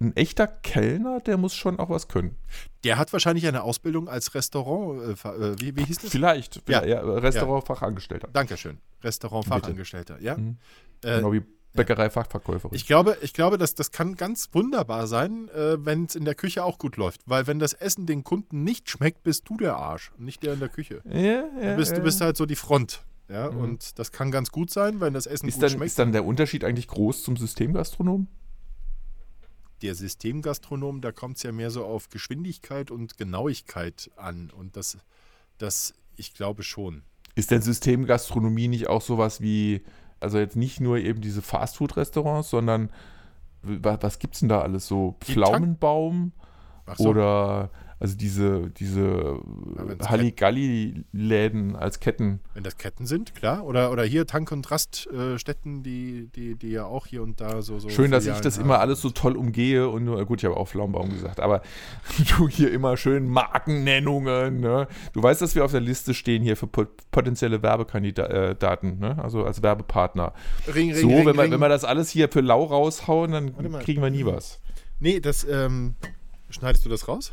ein 0.00 0.14
echter 0.16 0.46
Kellner, 0.46 1.18
der 1.20 1.36
muss 1.38 1.54
schon 1.56 1.80
auch 1.80 1.90
was 1.90 2.06
können. 2.06 2.36
Der 2.84 2.98
hat 2.98 3.12
wahrscheinlich 3.12 3.46
eine 3.48 3.62
Ausbildung 3.64 4.08
als 4.08 4.34
Restaurant. 4.34 5.02
Äh, 5.24 5.28
äh, 5.28 5.56
wie, 5.60 5.76
wie 5.76 5.82
hieß 5.84 5.98
das? 5.98 6.10
Vielleicht, 6.10 6.62
Ja. 6.68 6.84
ja. 6.84 7.00
Restaurantfachangestellter. 7.00 8.28
Dankeschön. 8.32 8.78
Restaurantfachangestellter, 9.02 10.20
ja. 10.20 10.36
Mhm. 10.36 10.58
Äh, 11.02 11.16
Genau 11.16 11.32
wie 11.32 11.42
Bäckerei-Fachverkäuferin. 11.74 12.74
Ich 12.74 12.86
glaube, 12.86 13.18
ich 13.22 13.34
glaube 13.34 13.58
dass 13.58 13.74
das 13.74 13.90
kann 13.92 14.14
ganz 14.16 14.48
wunderbar 14.52 15.06
sein, 15.06 15.48
äh, 15.50 15.84
wenn 15.84 16.04
es 16.06 16.14
in 16.16 16.24
der 16.24 16.34
Küche 16.34 16.64
auch 16.64 16.78
gut 16.78 16.96
läuft. 16.96 17.20
Weil 17.26 17.46
wenn 17.46 17.58
das 17.58 17.72
Essen 17.72 18.06
den 18.06 18.24
Kunden 18.24 18.64
nicht 18.64 18.88
schmeckt, 18.88 19.22
bist 19.22 19.48
du 19.48 19.56
der 19.58 19.76
Arsch, 19.76 20.10
nicht 20.16 20.42
der 20.42 20.54
in 20.54 20.60
der 20.60 20.68
Küche. 20.70 21.02
ja, 21.04 21.20
ja, 21.20 21.44
Du 21.72 21.76
bist, 21.76 21.90
ja. 21.92 21.98
du 21.98 22.02
bist 22.04 22.20
halt 22.20 22.36
so 22.36 22.46
die 22.46 22.56
Front. 22.56 23.00
Ja, 23.28 23.50
Mhm. 23.50 23.58
und 23.58 23.98
das 23.98 24.10
kann 24.12 24.30
ganz 24.30 24.50
gut 24.50 24.70
sein, 24.70 25.00
wenn 25.00 25.12
das 25.12 25.26
Essen 25.26 25.48
ist, 25.48 25.54
gut 25.54 25.64
dann, 25.64 25.70
schmeckt. 25.70 25.86
ist 25.86 25.98
dann 25.98 26.12
der 26.12 26.24
Unterschied 26.24 26.64
eigentlich 26.64 26.88
groß 26.88 27.22
zum 27.22 27.36
Systemgastronom? 27.36 28.26
der 29.82 29.94
Systemgastronom, 29.94 31.00
da 31.00 31.12
kommt 31.12 31.36
es 31.36 31.44
ja 31.44 31.52
mehr 31.52 31.70
so 31.70 31.84
auf 31.84 32.08
Geschwindigkeit 32.10 32.90
und 32.90 33.16
Genauigkeit 33.16 34.10
an. 34.16 34.50
Und 34.50 34.76
das, 34.76 34.98
das 35.58 35.94
ich 36.16 36.34
glaube 36.34 36.62
schon. 36.64 37.02
Ist 37.36 37.50
denn 37.52 37.62
Systemgastronomie 37.62 38.66
nicht 38.68 38.88
auch 38.88 39.02
sowas 39.02 39.40
wie, 39.40 39.82
also 40.18 40.38
jetzt 40.38 40.56
nicht 40.56 40.80
nur 40.80 40.98
eben 40.98 41.20
diese 41.20 41.42
Fastfood-Restaurants, 41.42 42.50
sondern 42.50 42.90
was, 43.62 44.02
was 44.02 44.18
gibt 44.18 44.34
es 44.34 44.40
denn 44.40 44.48
da 44.48 44.62
alles 44.62 44.86
so? 44.88 45.16
Pflaumenbaum 45.20 46.32
so. 46.96 47.08
oder 47.10 47.70
also 48.00 48.16
diese, 48.16 48.70
diese 48.70 49.40
wenn's 49.74 50.08
Halligalli-Läden 50.08 51.76
als 51.76 52.00
Ketten. 52.00 52.40
Wenn 52.54 52.62
das 52.62 52.76
Ketten 52.76 53.06
sind, 53.06 53.34
klar. 53.34 53.64
Oder, 53.64 53.90
oder 53.90 54.04
hier 54.04 54.26
Tank- 54.26 54.52
und 54.52 54.70
Raststätten, 54.70 55.82
die, 55.82 56.28
die, 56.34 56.54
die 56.54 56.70
ja 56.70 56.84
auch 56.84 57.06
hier 57.06 57.22
und 57.22 57.40
da 57.40 57.60
so. 57.62 57.78
so 57.78 57.88
Schön, 57.88 58.10
dass 58.10 58.26
ich 58.26 58.38
das 58.40 58.56
haben. 58.58 58.64
immer 58.66 58.78
alles 58.80 59.00
so 59.00 59.10
toll 59.10 59.36
umgehe 59.36 59.88
und 59.88 60.04
nur, 60.04 60.24
gut, 60.26 60.40
ich 60.40 60.44
habe 60.44 60.56
auch 60.56 60.68
Pflaumenbaum 60.68 61.10
gesagt, 61.10 61.40
aber 61.40 61.62
du 62.38 62.48
hier 62.48 62.70
immer 62.72 62.96
schön 62.96 63.28
Markennennungen, 63.28 64.60
ne? 64.60 64.86
Du 65.12 65.22
weißt, 65.22 65.42
dass 65.42 65.54
wir 65.54 65.64
auf 65.64 65.72
der 65.72 65.80
Liste 65.80 66.14
stehen 66.14 66.42
hier 66.42 66.56
für 66.56 66.66
pot- 66.66 67.10
potenzielle 67.10 67.62
Werbekandidaten, 67.62 68.98
ne? 68.98 69.22
Also 69.22 69.44
als 69.44 69.62
Werbepartner. 69.62 70.32
Ring, 70.66 70.92
ring, 70.92 70.94
so, 70.94 71.08
ring, 71.08 71.26
wenn, 71.26 71.36
wir, 71.36 71.50
wenn 71.50 71.60
wir 71.60 71.68
das 71.68 71.84
alles 71.84 72.10
hier 72.10 72.28
für 72.28 72.40
lau 72.40 72.64
raushauen, 72.64 73.32
dann 73.32 73.78
kriegen 73.80 74.02
wir 74.02 74.10
nie 74.10 74.24
was. 74.24 74.60
Nee, 75.00 75.20
das, 75.20 75.44
ähm, 75.48 75.94
schneidest 76.50 76.84
du 76.84 76.88
das 76.88 77.08
raus? 77.08 77.32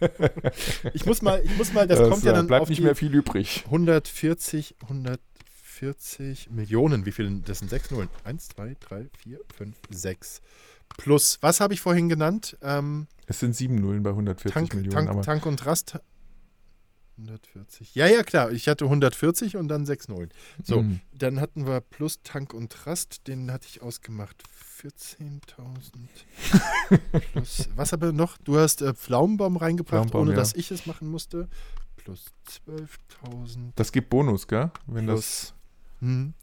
ich 0.94 1.06
muss 1.06 1.22
mal, 1.22 1.42
ich 1.44 1.56
muss 1.56 1.72
mal, 1.72 1.86
das, 1.86 2.08
kommt 2.08 2.24
ja 2.24 2.32
äh, 2.32 2.34
dann 2.34 2.46
bleibt 2.46 2.62
auf 2.62 2.68
nicht 2.68 2.80
mehr 2.80 2.94
viel 2.94 3.14
übrig. 3.14 3.62
140, 3.66 4.76
140 4.82 6.50
Millionen. 6.50 7.06
Wie 7.06 7.12
viel? 7.12 7.40
Das 7.44 7.58
sind 7.60 7.68
sechs 7.68 7.90
Nullen. 7.90 8.08
Eins, 8.24 8.48
zwei, 8.48 8.76
drei, 8.80 9.08
vier, 9.16 9.40
fünf, 9.56 9.76
sechs. 9.90 10.40
Plus, 10.96 11.38
was 11.42 11.60
habe 11.60 11.74
ich 11.74 11.80
vorhin 11.80 12.08
genannt? 12.08 12.56
Ähm, 12.62 13.06
Es 13.26 13.40
sind 13.40 13.54
sieben 13.54 13.76
Nullen 13.76 14.02
bei 14.02 14.10
140 14.10 14.52
Tank, 14.52 14.74
Millionen. 14.74 14.94
Tank, 14.94 15.08
aber 15.08 15.22
Tank 15.22 15.46
und 15.46 15.64
Rast. 15.66 15.98
140. 17.18 17.94
Ja, 17.94 18.06
ja, 18.06 18.22
klar. 18.22 18.50
Ich 18.52 18.68
hatte 18.68 18.84
140 18.84 19.56
und 19.56 19.68
dann 19.68 19.84
6 19.86 20.08
Nullen. 20.08 20.30
So, 20.62 20.82
Mhm. 20.82 21.00
dann 21.12 21.40
hatten 21.40 21.66
wir 21.66 21.80
plus 21.80 22.22
Tank 22.22 22.54
und 22.54 22.86
Rast. 22.86 23.26
Den 23.28 23.50
hatte 23.52 23.66
ich 23.68 23.82
ausgemacht. 23.82 24.42
14.000 24.80 25.40
plus. 27.32 27.68
Was 27.74 27.92
aber 27.92 28.12
noch? 28.12 28.38
Du 28.38 28.58
hast 28.58 28.80
äh, 28.82 28.94
Pflaumenbaum 28.94 29.56
reingebracht, 29.56 29.90
Pflaumenbaum, 30.10 30.22
ohne 30.22 30.30
ja. 30.32 30.36
dass 30.36 30.54
ich 30.54 30.70
es 30.70 30.86
machen 30.86 31.08
musste. 31.08 31.48
Plus 31.96 32.26
12.000 32.66 33.72
das 33.74 33.92
gibt 33.92 34.08
Bonus, 34.10 34.46
gell? 34.46 34.70
Wenn 34.86 35.06
das, 35.06 35.16
plus. 35.16 35.54
Hm. 36.00 36.34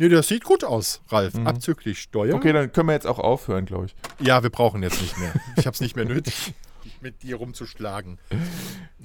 Nee, 0.00 0.08
das 0.10 0.28
sieht 0.28 0.44
gut 0.44 0.62
aus, 0.62 1.00
Ralf. 1.08 1.34
Mhm. 1.34 1.46
Abzüglich 1.46 2.00
Steuer. 2.00 2.34
okay, 2.36 2.52
dann 2.52 2.70
können 2.70 2.88
wir 2.88 2.92
jetzt 2.92 3.06
auch 3.06 3.18
aufhören, 3.18 3.64
glaube 3.64 3.86
ich. 3.86 3.96
Ja, 4.24 4.42
wir 4.42 4.50
brauchen 4.50 4.82
jetzt 4.82 5.00
nicht 5.00 5.18
mehr. 5.18 5.32
Ich 5.56 5.66
habe 5.66 5.74
es 5.74 5.80
nicht 5.80 5.96
mehr 5.96 6.04
nötig, 6.04 6.54
mit 7.00 7.22
dir 7.22 7.36
rumzuschlagen. 7.36 8.18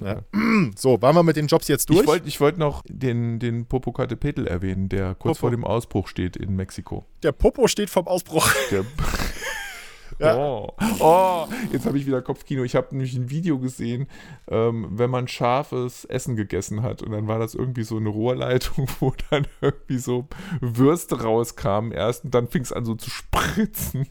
Ja. 0.00 0.22
So, 0.76 1.00
waren 1.02 1.14
wir 1.14 1.22
mit 1.22 1.36
den 1.36 1.46
Jobs 1.46 1.68
jetzt 1.68 1.88
durch? 1.88 2.00
Ich 2.00 2.06
wollte 2.06 2.40
wollt 2.40 2.58
noch 2.58 2.82
den, 2.88 3.38
den 3.38 3.66
Popocatépetl 3.68 4.44
erwähnen, 4.44 4.88
der 4.88 5.14
kurz 5.14 5.38
Popo. 5.38 5.40
vor 5.40 5.50
dem 5.52 5.64
Ausbruch 5.64 6.08
steht 6.08 6.36
in 6.36 6.56
Mexiko. 6.56 7.04
Der 7.22 7.30
Popo 7.30 7.68
steht 7.68 7.90
vom 7.90 8.08
Ausbruch. 8.08 8.52
Der 8.72 8.84
Ja. 10.18 10.36
oh. 10.36 10.72
oh, 11.00 11.46
jetzt 11.72 11.86
habe 11.86 11.98
ich 11.98 12.06
wieder 12.06 12.22
Kopfkino. 12.22 12.62
Ich 12.62 12.76
habe 12.76 12.88
nämlich 12.90 13.14
ein 13.14 13.30
Video 13.30 13.58
gesehen, 13.58 14.06
ähm, 14.48 14.88
wenn 14.92 15.10
man 15.10 15.28
scharfes 15.28 16.04
Essen 16.04 16.36
gegessen 16.36 16.82
hat. 16.82 17.02
Und 17.02 17.12
dann 17.12 17.26
war 17.26 17.38
das 17.38 17.54
irgendwie 17.54 17.82
so 17.82 17.96
eine 17.96 18.10
Rohrleitung, 18.10 18.88
wo 19.00 19.12
dann 19.30 19.46
irgendwie 19.60 19.98
so 19.98 20.28
Würste 20.60 21.22
rauskamen 21.22 21.92
erst 21.92 22.24
und 22.24 22.34
dann 22.34 22.48
fing 22.48 22.62
es 22.62 22.72
an 22.72 22.84
so 22.84 22.94
zu 22.94 23.10
spritzen. 23.10 24.06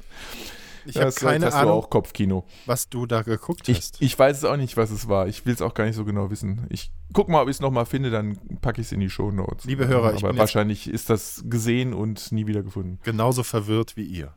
Ich 0.85 0.97
habe 0.97 1.11
keine 1.11 1.45
war 1.45 1.53
Ahnung, 1.53 1.73
auch 1.73 1.89
Kopfkino. 1.89 2.45
was 2.65 2.89
du 2.89 3.05
da 3.05 3.21
geguckt 3.21 3.67
Ich, 3.69 3.77
hast. 3.77 4.01
ich 4.01 4.17
weiß 4.17 4.37
es 4.37 4.43
auch 4.45 4.57
nicht, 4.57 4.77
was 4.77 4.91
es 4.91 5.07
war. 5.07 5.27
Ich 5.27 5.45
will 5.45 5.53
es 5.53 5.61
auch 5.61 5.73
gar 5.73 5.85
nicht 5.85 5.95
so 5.95 6.05
genau 6.05 6.29
wissen. 6.29 6.65
Ich 6.69 6.91
guck 7.13 7.29
mal, 7.29 7.41
ob 7.41 7.47
ich 7.49 7.55
es 7.57 7.61
nochmal 7.61 7.85
finde, 7.85 8.09
dann 8.11 8.37
packe 8.61 8.81
ich 8.81 8.87
es 8.87 8.91
in 8.91 8.99
die 8.99 9.09
Show 9.09 9.31
Notes. 9.31 9.65
Liebe 9.65 9.87
Hörer, 9.87 10.13
ich 10.13 10.21
bin 10.21 10.29
aber 10.29 10.37
wahrscheinlich 10.39 10.89
ist 10.89 11.09
das 11.09 11.43
gesehen 11.45 11.93
und 11.93 12.31
nie 12.31 12.47
wieder 12.47 12.63
gefunden. 12.63 12.99
Genauso 13.03 13.43
verwirrt 13.43 13.95
wie 13.97 14.03
ihr. 14.05 14.33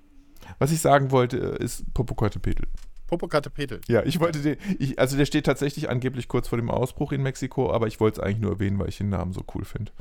Was 0.58 0.70
ich 0.72 0.80
sagen 0.80 1.10
wollte, 1.10 1.36
ist 1.38 1.84
Popocatépetl. 1.94 2.64
Popocatépetl. 3.08 3.80
Ja, 3.88 4.02
ich 4.04 4.20
wollte 4.20 4.40
den, 4.42 4.56
ich, 4.78 4.98
also 4.98 5.16
der 5.16 5.26
steht 5.26 5.46
tatsächlich 5.46 5.88
angeblich 5.88 6.28
kurz 6.28 6.48
vor 6.48 6.58
dem 6.58 6.70
Ausbruch 6.70 7.12
in 7.12 7.22
Mexiko, 7.22 7.72
aber 7.72 7.86
ich 7.86 8.00
wollte 8.00 8.20
es 8.20 8.26
eigentlich 8.26 8.40
nur 8.40 8.52
erwähnen, 8.52 8.78
weil 8.78 8.88
ich 8.88 8.98
den 8.98 9.08
Namen 9.10 9.32
so 9.32 9.42
cool 9.54 9.64
finde. 9.64 9.92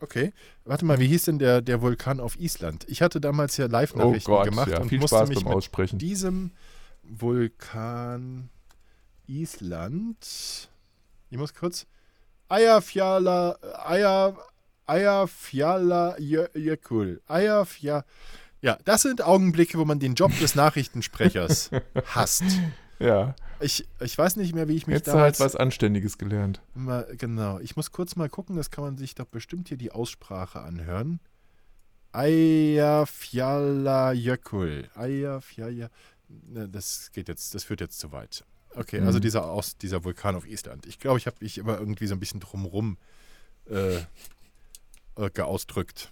Okay. 0.00 0.32
Warte 0.64 0.84
mal, 0.84 0.98
wie 1.00 1.06
hieß 1.06 1.24
denn 1.24 1.38
der, 1.38 1.60
der 1.60 1.82
Vulkan 1.82 2.20
auf 2.20 2.38
Island? 2.38 2.84
Ich 2.88 3.02
hatte 3.02 3.20
damals 3.20 3.56
ja 3.56 3.66
Oh 3.66 3.70
Live-Nachrichten 3.70 4.30
Gott, 4.30 4.48
gemacht 4.48 4.70
ja, 4.70 4.80
und 4.80 4.88
viel 4.88 5.00
musste 5.00 5.16
Spaß 5.16 5.28
mich 5.28 5.38
beim 5.38 5.48
mit 5.48 5.56
Aussprechen. 5.56 5.98
diesem 5.98 6.52
Vulkan 7.02 8.48
Island. 9.26 10.68
Ich 11.30 11.38
muss 11.38 11.54
kurz. 11.54 11.86
Eyjafjalla, 12.48 13.58
Eyja, 13.86 14.36
Eyjafjallajökull. 14.86 17.20
Eyjafja. 17.28 18.04
Ja, 18.60 18.76
das 18.84 19.02
sind 19.02 19.22
Augenblicke, 19.22 19.78
wo 19.78 19.84
man 19.84 20.00
den 20.00 20.14
Job 20.14 20.32
des 20.40 20.54
Nachrichtensprechers 20.54 21.70
hasst. 22.06 22.44
Ja, 22.98 23.34
Ich, 23.60 23.86
ich 24.00 24.16
weiß 24.16 24.36
nicht 24.36 24.54
mehr, 24.54 24.68
wie 24.68 24.76
ich 24.76 24.86
mich 24.86 24.94
jetzt 24.94 25.08
halt 25.08 25.16
damals 25.16 25.40
was 25.40 25.56
Anständiges 25.56 26.16
gelernt. 26.18 26.60
Mal, 26.74 27.06
genau. 27.18 27.58
Ich 27.58 27.74
muss 27.76 27.90
kurz 27.90 28.14
mal 28.16 28.28
gucken, 28.28 28.56
das 28.56 28.70
kann 28.70 28.84
man 28.84 28.96
sich 28.96 29.14
doch 29.16 29.26
bestimmt 29.26 29.68
hier 29.68 29.76
die 29.76 29.90
Aussprache 29.92 30.60
anhören. 30.60 31.18
Eyjafjalla. 32.12 34.12
Ne, 36.28 36.68
das 36.68 37.10
geht 37.12 37.28
jetzt, 37.28 37.54
das 37.54 37.64
führt 37.64 37.80
jetzt 37.80 37.98
zu 37.98 38.12
weit. 38.12 38.44
Okay, 38.74 39.00
also 39.00 39.18
Mhm. 39.18 39.22
dieser, 39.22 39.50
aus, 39.50 39.76
dieser 39.78 40.04
Vulkan 40.04 40.36
auf 40.36 40.46
Island. 40.46 40.86
Ich 40.86 40.98
glaube, 40.98 41.18
ich 41.18 41.26
habe 41.26 41.36
mich 41.40 41.56
immer 41.58 41.78
irgendwie 41.78 42.06
so 42.06 42.14
ein 42.14 42.20
bisschen 42.20 42.40
drumrum 42.40 42.98
äh, 43.70 43.96
äh, 43.96 44.00
geausdrückt. 45.32 46.10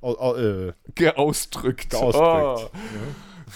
Au, 0.00 0.14
au, 0.16 0.36
äh, 0.36 0.72
Geausdrückt. 0.94 1.90
geausdrückt. 1.90 2.70
Oh, 2.72 2.78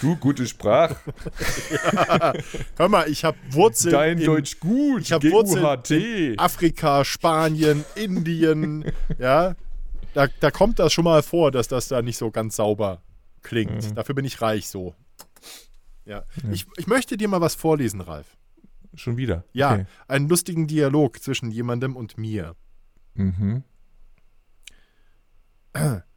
du, 0.01 0.17
gute 0.17 0.47
Sprache. 0.47 0.97
Hör 2.77 2.89
mal, 2.89 3.09
ich 3.09 3.25
habe 3.25 3.37
Wurzeln 3.51 3.93
Dein 3.93 4.19
in 4.19 4.25
Deutsch 4.27 4.59
gut. 4.61 5.03
ich 5.03 5.13
hab 5.13 5.23
Wurzeln 5.25 5.63
GUHT. 5.63 6.39
Afrika, 6.41 7.05
Spanien, 7.05 7.85
Indien, 7.95 8.85
ja, 9.19 9.55
da, 10.15 10.27
da 10.41 10.51
kommt 10.51 10.79
das 10.79 10.93
schon 10.93 11.05
mal 11.05 11.23
vor, 11.23 11.51
dass 11.51 11.69
das 11.69 11.89
da 11.89 12.03
nicht 12.03 12.17
so 12.19 12.31
ganz 12.31 12.57
sauber 12.57 13.03
klingt. 13.43 13.91
Mhm. 13.91 13.95
Dafür 13.95 14.15
bin 14.15 14.25
ich 14.25 14.41
reich 14.43 14.69
so. 14.69 14.95
Ja. 16.05 16.25
Ja. 16.43 16.51
Ich, 16.53 16.67
ich 16.77 16.87
möchte 16.87 17.17
dir 17.17 17.29
mal 17.29 17.41
was 17.41 17.55
vorlesen, 17.55 18.01
Ralf. 18.01 18.37
Schon 18.95 19.17
wieder. 19.17 19.45
Ja, 19.53 19.73
Okay. 19.75 19.87
einen 20.09 20.29
lustigen 20.29 20.67
Dialog 20.67 21.23
zwischen 21.23 21.51
jemandem 21.51 21.97
und 21.97 22.19
mir. 22.19 22.55
Mhm. 23.15 23.63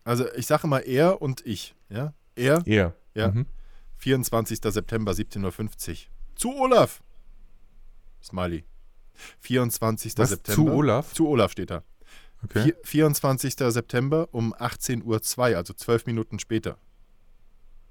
Also 0.04 0.26
ich 0.36 0.46
sage 0.48 0.68
mal 0.68 0.80
er 0.80 1.22
und 1.22 1.46
ich. 1.46 1.76
Ja? 1.90 2.14
Er, 2.36 2.62
Er. 2.66 2.94
Ja. 3.14 3.30
Mhm. 3.32 3.46
24. 4.06 4.60
September, 4.72 5.14
17.50 5.14 5.90
Uhr. 5.90 5.98
Zu 6.36 6.56
Olaf. 6.56 7.02
Smiley. 8.24 8.64
24. 9.40 10.14
Was, 10.18 10.30
September. 10.30 10.56
zu 10.72 10.72
Olaf? 10.72 11.14
Zu 11.14 11.28
Olaf 11.28 11.52
steht 11.52 11.72
da. 11.72 11.84
Okay. 12.44 12.64
Vier- 12.64 12.78
24. 12.84 13.56
September 13.58 14.28
um 14.32 14.54
18.02 14.54 15.04
Uhr, 15.52 15.58
also 15.58 15.74
zwölf 15.74 16.06
Minuten 16.06 16.38
später. 16.38 16.78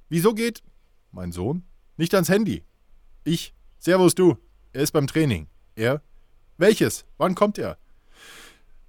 Wieso 0.09 0.35
geht? 0.35 0.62
Mein 1.11 1.33
Sohn. 1.33 1.65
Nicht 1.97 2.15
ans 2.15 2.29
Handy. 2.29 2.62
Ich. 3.25 3.53
Servus 3.81 4.15
du. 4.15 4.37
Er 4.73 4.83
ist 4.83 4.93
beim 4.93 5.09
Training. 5.09 5.49
Er. 5.75 6.01
Welches? 6.59 7.07
Wann 7.17 7.35
kommt 7.35 7.59
er? 7.59 7.77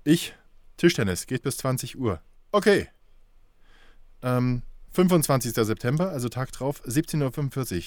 Ich. 0.04 0.36
Tischtennis. 0.78 1.26
Geht 1.26 1.42
bis 1.42 1.58
20 1.58 1.98
Uhr. 1.98 2.22
Okay. 2.52 2.88
Ähm, 4.22 4.62
25. 4.96 5.54
September, 5.54 6.10
also 6.10 6.30
Tag 6.30 6.54
drauf, 6.54 6.82
17.45 6.86 7.76
Uhr. 7.76 7.84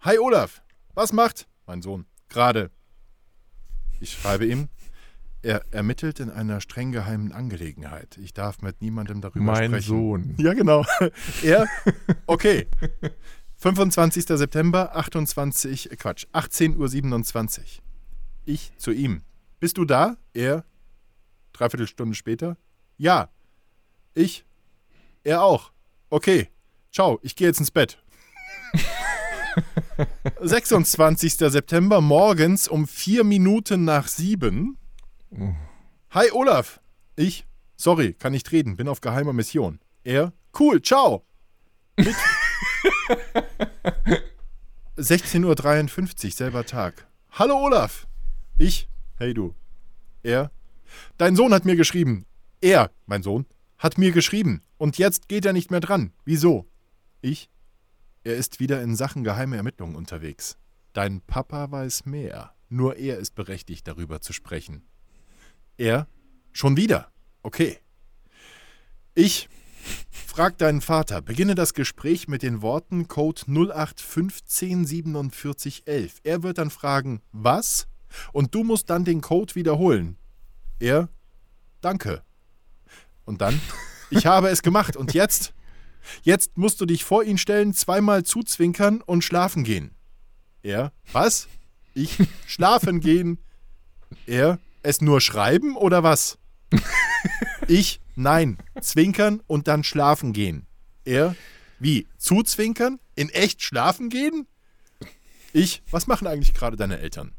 Hi 0.00 0.18
Olaf. 0.18 0.62
Was 0.94 1.12
macht? 1.12 1.46
Mein 1.66 1.82
Sohn. 1.82 2.06
Gerade. 2.30 2.70
Ich 4.00 4.12
schreibe 4.12 4.46
ihm. 4.46 4.68
Er 5.42 5.66
ermittelt 5.70 6.18
in 6.18 6.30
einer 6.30 6.62
streng 6.62 6.92
geheimen 6.92 7.32
Angelegenheit. 7.32 8.16
Ich 8.16 8.32
darf 8.32 8.62
mit 8.62 8.80
niemandem 8.80 9.20
darüber 9.20 9.44
Mein 9.44 9.70
sprechen. 9.70 9.86
Sohn. 9.86 10.34
Ja, 10.38 10.54
genau. 10.54 10.86
Er, 11.42 11.66
okay. 12.26 12.68
25. 13.56 14.24
September, 14.24 14.96
28, 14.96 15.92
äh, 15.92 15.96
Quatsch, 15.96 16.24
18.27 16.32 17.58
Uhr. 17.58 17.64
Ich 18.46 18.72
zu 18.78 18.92
ihm. 18.92 19.20
Bist 19.60 19.76
du 19.76 19.84
da? 19.84 20.16
Er, 20.32 20.64
dreiviertel 21.52 21.86
Stunde 21.86 22.14
später. 22.14 22.56
Ja. 22.96 23.28
Ich. 24.14 24.46
Er 25.22 25.42
auch. 25.42 25.70
Okay. 26.10 26.48
Ciao, 26.92 27.18
ich 27.22 27.36
gehe 27.36 27.48
jetzt 27.48 27.60
ins 27.60 27.70
Bett. 27.70 27.98
26. 30.40 31.34
September 31.34 32.00
morgens 32.00 32.68
um 32.68 32.86
vier 32.86 33.24
Minuten 33.24 33.84
nach 33.84 34.08
sieben. 34.08 34.78
Hi 36.10 36.30
Olaf. 36.32 36.80
Ich. 37.16 37.46
Sorry, 37.76 38.14
kann 38.14 38.32
nicht 38.32 38.50
reden, 38.52 38.76
bin 38.76 38.88
auf 38.88 39.00
geheimer 39.00 39.32
Mission. 39.32 39.80
Er. 40.04 40.32
Cool, 40.58 40.80
ciao. 40.80 41.24
Mit 41.96 42.14
16.53 44.96 45.44
Uhr, 46.26 46.30
selber 46.32 46.64
Tag. 46.64 47.06
Hallo 47.32 47.58
Olaf. 47.58 48.06
Ich. 48.58 48.88
Hey 49.18 49.34
du. 49.34 49.54
Er. 50.22 50.50
Dein 51.18 51.36
Sohn 51.36 51.52
hat 51.52 51.64
mir 51.66 51.76
geschrieben. 51.76 52.24
Er, 52.62 52.90
mein 53.06 53.22
Sohn, 53.22 53.44
hat 53.78 53.98
mir 53.98 54.12
geschrieben. 54.12 54.62
Und 54.78 54.98
jetzt 54.98 55.28
geht 55.28 55.44
er 55.44 55.52
nicht 55.52 55.70
mehr 55.70 55.80
dran. 55.80 56.12
Wieso? 56.24 56.66
Ich. 57.20 57.50
Er 58.24 58.36
ist 58.36 58.60
wieder 58.60 58.82
in 58.82 58.96
Sachen 58.96 59.24
geheime 59.24 59.56
Ermittlungen 59.56 59.96
unterwegs. 59.96 60.56
Dein 60.92 61.20
Papa 61.20 61.70
weiß 61.70 62.06
mehr. 62.06 62.54
Nur 62.68 62.96
er 62.96 63.18
ist 63.18 63.34
berechtigt, 63.34 63.86
darüber 63.86 64.20
zu 64.20 64.32
sprechen. 64.32 64.82
Er. 65.76 66.08
Schon 66.52 66.76
wieder. 66.76 67.12
Okay. 67.42 67.78
Ich. 69.14 69.48
Frag 70.10 70.58
deinen 70.58 70.80
Vater. 70.80 71.22
Beginne 71.22 71.54
das 71.54 71.72
Gespräch 71.74 72.26
mit 72.28 72.42
den 72.42 72.62
Worten 72.62 73.06
Code 73.08 73.42
08154711. 73.42 76.20
Er 76.24 76.42
wird 76.42 76.58
dann 76.58 76.70
fragen, 76.70 77.20
was? 77.32 77.86
Und 78.32 78.54
du 78.54 78.64
musst 78.64 78.90
dann 78.90 79.04
den 79.04 79.20
Code 79.20 79.54
wiederholen. 79.54 80.16
Er. 80.80 81.08
Danke. 81.80 82.24
Und 83.26 83.42
dann, 83.42 83.60
ich 84.08 84.24
habe 84.24 84.48
es 84.48 84.62
gemacht. 84.62 84.96
Und 84.96 85.12
jetzt? 85.12 85.52
Jetzt 86.22 86.56
musst 86.56 86.80
du 86.80 86.86
dich 86.86 87.04
vor 87.04 87.22
ihn 87.22 87.36
stellen, 87.36 87.74
zweimal 87.74 88.22
zuzwinkern 88.22 89.02
und 89.02 89.22
schlafen 89.22 89.62
gehen. 89.62 89.90
Er, 90.62 90.92
was? 91.12 91.48
Ich, 91.92 92.16
schlafen 92.46 93.00
gehen. 93.00 93.38
Er, 94.26 94.58
es 94.82 95.02
nur 95.02 95.20
schreiben 95.20 95.76
oder 95.76 96.02
was? 96.02 96.38
Ich, 97.68 98.00
Nein, 98.18 98.56
zwinkern 98.80 99.42
und 99.46 99.68
dann 99.68 99.84
schlafen 99.84 100.32
gehen. 100.32 100.66
Er, 101.04 101.36
wie? 101.78 102.06
Zuzwinkern? 102.16 102.98
In 103.14 103.28
echt 103.28 103.62
schlafen 103.62 104.08
gehen? 104.08 104.46
Ich, 105.52 105.82
was 105.90 106.06
machen 106.06 106.26
eigentlich 106.26 106.54
gerade 106.54 106.78
deine 106.78 106.98
Eltern? 106.98 107.34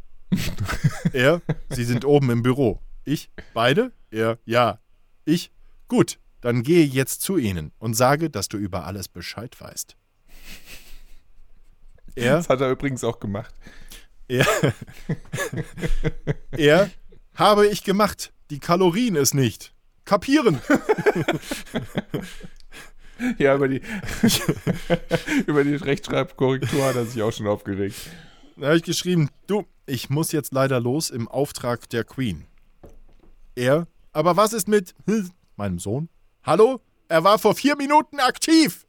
er, 1.13 1.41
sie 1.71 1.83
sind 1.83 2.05
oben 2.05 2.29
im 2.29 2.43
Büro. 2.43 2.79
Ich, 3.05 3.31
beide? 3.55 3.91
Er, 4.11 4.37
ja. 4.45 4.79
Ich, 5.25 5.51
gut, 5.87 6.19
dann 6.41 6.63
gehe 6.63 6.85
jetzt 6.85 7.21
zu 7.21 7.37
ihnen 7.37 7.71
und 7.79 7.93
sage, 7.95 8.29
dass 8.29 8.47
du 8.47 8.57
über 8.57 8.85
alles 8.85 9.07
Bescheid 9.07 9.59
weißt. 9.59 9.95
Er, 12.15 12.37
Das 12.37 12.49
hat 12.49 12.61
er 12.61 12.71
übrigens 12.71 13.03
auch 13.03 13.19
gemacht. 13.19 13.53
er, 14.27 14.47
er, 16.51 16.89
habe 17.35 17.67
ich 17.67 17.83
gemacht. 17.83 18.33
Die 18.49 18.57
Kalorien 18.57 19.15
es 19.15 19.35
nicht. 19.35 19.71
Kapieren. 20.03 20.59
Ja, 23.39 23.55
über 23.55 23.67
die, 23.67 23.81
über 25.47 25.63
die 25.63 25.75
Rechtschreibkorrektur 25.75 26.85
hat 26.85 26.95
er 26.95 27.05
sich 27.05 27.21
auch 27.23 27.31
schon 27.31 27.47
aufgeregt. 27.47 27.95
Da 28.57 28.67
habe 28.67 28.77
ich 28.77 28.83
geschrieben, 28.83 29.29
du, 29.47 29.65
ich 29.85 30.09
muss 30.09 30.31
jetzt 30.31 30.53
leider 30.53 30.79
los 30.79 31.09
im 31.09 31.27
Auftrag 31.27 31.89
der 31.89 32.03
Queen. 32.03 32.45
Er, 33.55 33.87
aber 34.13 34.37
was 34.37 34.53
ist 34.53 34.67
mit 34.67 34.93
meinem 35.57 35.79
Sohn? 35.79 36.09
Hallo? 36.43 36.79
Er 37.09 37.23
war 37.23 37.39
vor 37.39 37.55
vier 37.55 37.75
Minuten 37.75 38.19
aktiv. 38.19 38.85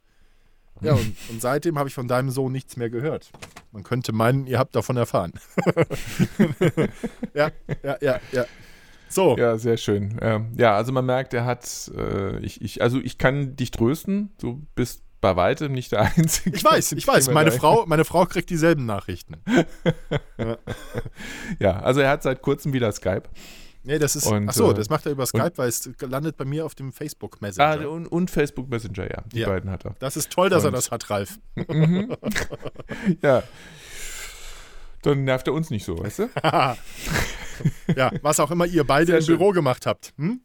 Ja, 0.81 0.93
und, 0.93 1.15
und 1.29 1.41
seitdem 1.41 1.77
habe 1.77 1.89
ich 1.89 1.95
von 1.95 2.07
deinem 2.07 2.29
Sohn 2.29 2.51
nichts 2.51 2.77
mehr 2.77 2.89
gehört. 2.89 3.31
Man 3.71 3.83
könnte 3.83 4.13
meinen, 4.13 4.47
ihr 4.47 4.59
habt 4.59 4.75
davon 4.75 4.97
erfahren. 4.97 5.33
ja, 7.33 7.51
ja, 7.83 7.97
ja, 8.01 8.19
ja. 8.31 8.45
So, 9.09 9.35
Ja, 9.37 9.57
sehr 9.57 9.77
schön. 9.77 10.19
Ähm, 10.21 10.53
ja, 10.55 10.75
also 10.75 10.91
man 10.91 11.05
merkt, 11.05 11.33
er 11.33 11.43
hat, 11.43 11.91
äh, 11.97 12.37
ich, 12.39 12.61
ich, 12.61 12.81
also 12.81 12.99
ich 12.99 13.17
kann 13.17 13.55
dich 13.55 13.71
trösten, 13.71 14.31
du 14.39 14.65
bist 14.75 15.01
bei 15.19 15.35
weitem 15.35 15.73
nicht 15.73 15.91
der 15.91 16.01
Einzige. 16.17 16.55
ich 16.55 16.63
weiß, 16.63 16.91
ich 16.93 17.07
weiß. 17.07 17.31
Meine 17.31 17.51
Frau, 17.51 17.85
meine 17.87 18.05
Frau 18.05 18.25
kriegt 18.25 18.49
dieselben 18.51 18.85
Nachrichten. 18.85 19.37
Ja, 21.59 21.79
also 21.79 21.99
er 22.01 22.11
hat 22.11 22.23
seit 22.23 22.41
kurzem 22.41 22.71
wieder 22.71 22.91
Skype. 22.91 23.23
Nee, 23.83 23.97
das 23.97 24.15
ist. 24.15 24.25
Und, 24.27 24.49
ach 24.49 24.53
so, 24.53 24.71
äh, 24.71 24.73
das 24.73 24.89
macht 24.89 25.05
er 25.05 25.11
über 25.13 25.25
Skype, 25.25 25.53
weil 25.55 25.69
es 25.69 25.89
landet 26.01 26.35
bei 26.37 26.45
mir 26.45 26.65
auf 26.65 26.75
dem 26.75 26.91
Facebook 26.91 27.41
Messenger. 27.41 27.81
Ah, 27.81 27.87
und, 27.87 28.07
und 28.07 28.29
Facebook 28.29 28.69
Messenger, 28.69 29.09
ja. 29.09 29.23
Die 29.33 29.39
Ja. 29.39 29.47
beiden 29.49 29.69
hat 29.71 29.85
er. 29.85 29.95
das 29.99 30.17
ist 30.17 30.29
toll, 30.31 30.49
dass 30.49 30.63
er 30.63 30.67
und- 30.67 30.73
das 30.77 30.91
hat, 30.91 31.09
Ralf. 31.09 31.39
Ja. 33.21 33.43
Dann 35.01 35.23
nervt 35.23 35.47
er 35.47 35.53
uns 35.53 35.69
nicht 35.69 35.85
so, 35.85 35.97
weißt 35.97 36.19
du? 36.19 36.29
Ja, 37.95 38.11
was 38.21 38.39
auch 38.39 38.51
immer 38.51 38.65
ihr 38.65 38.85
beide 38.85 39.17
im. 39.17 39.25
Büro 39.25 39.51
gemacht 39.51 39.85
habt. 39.85 40.13
Hm? 40.17 40.39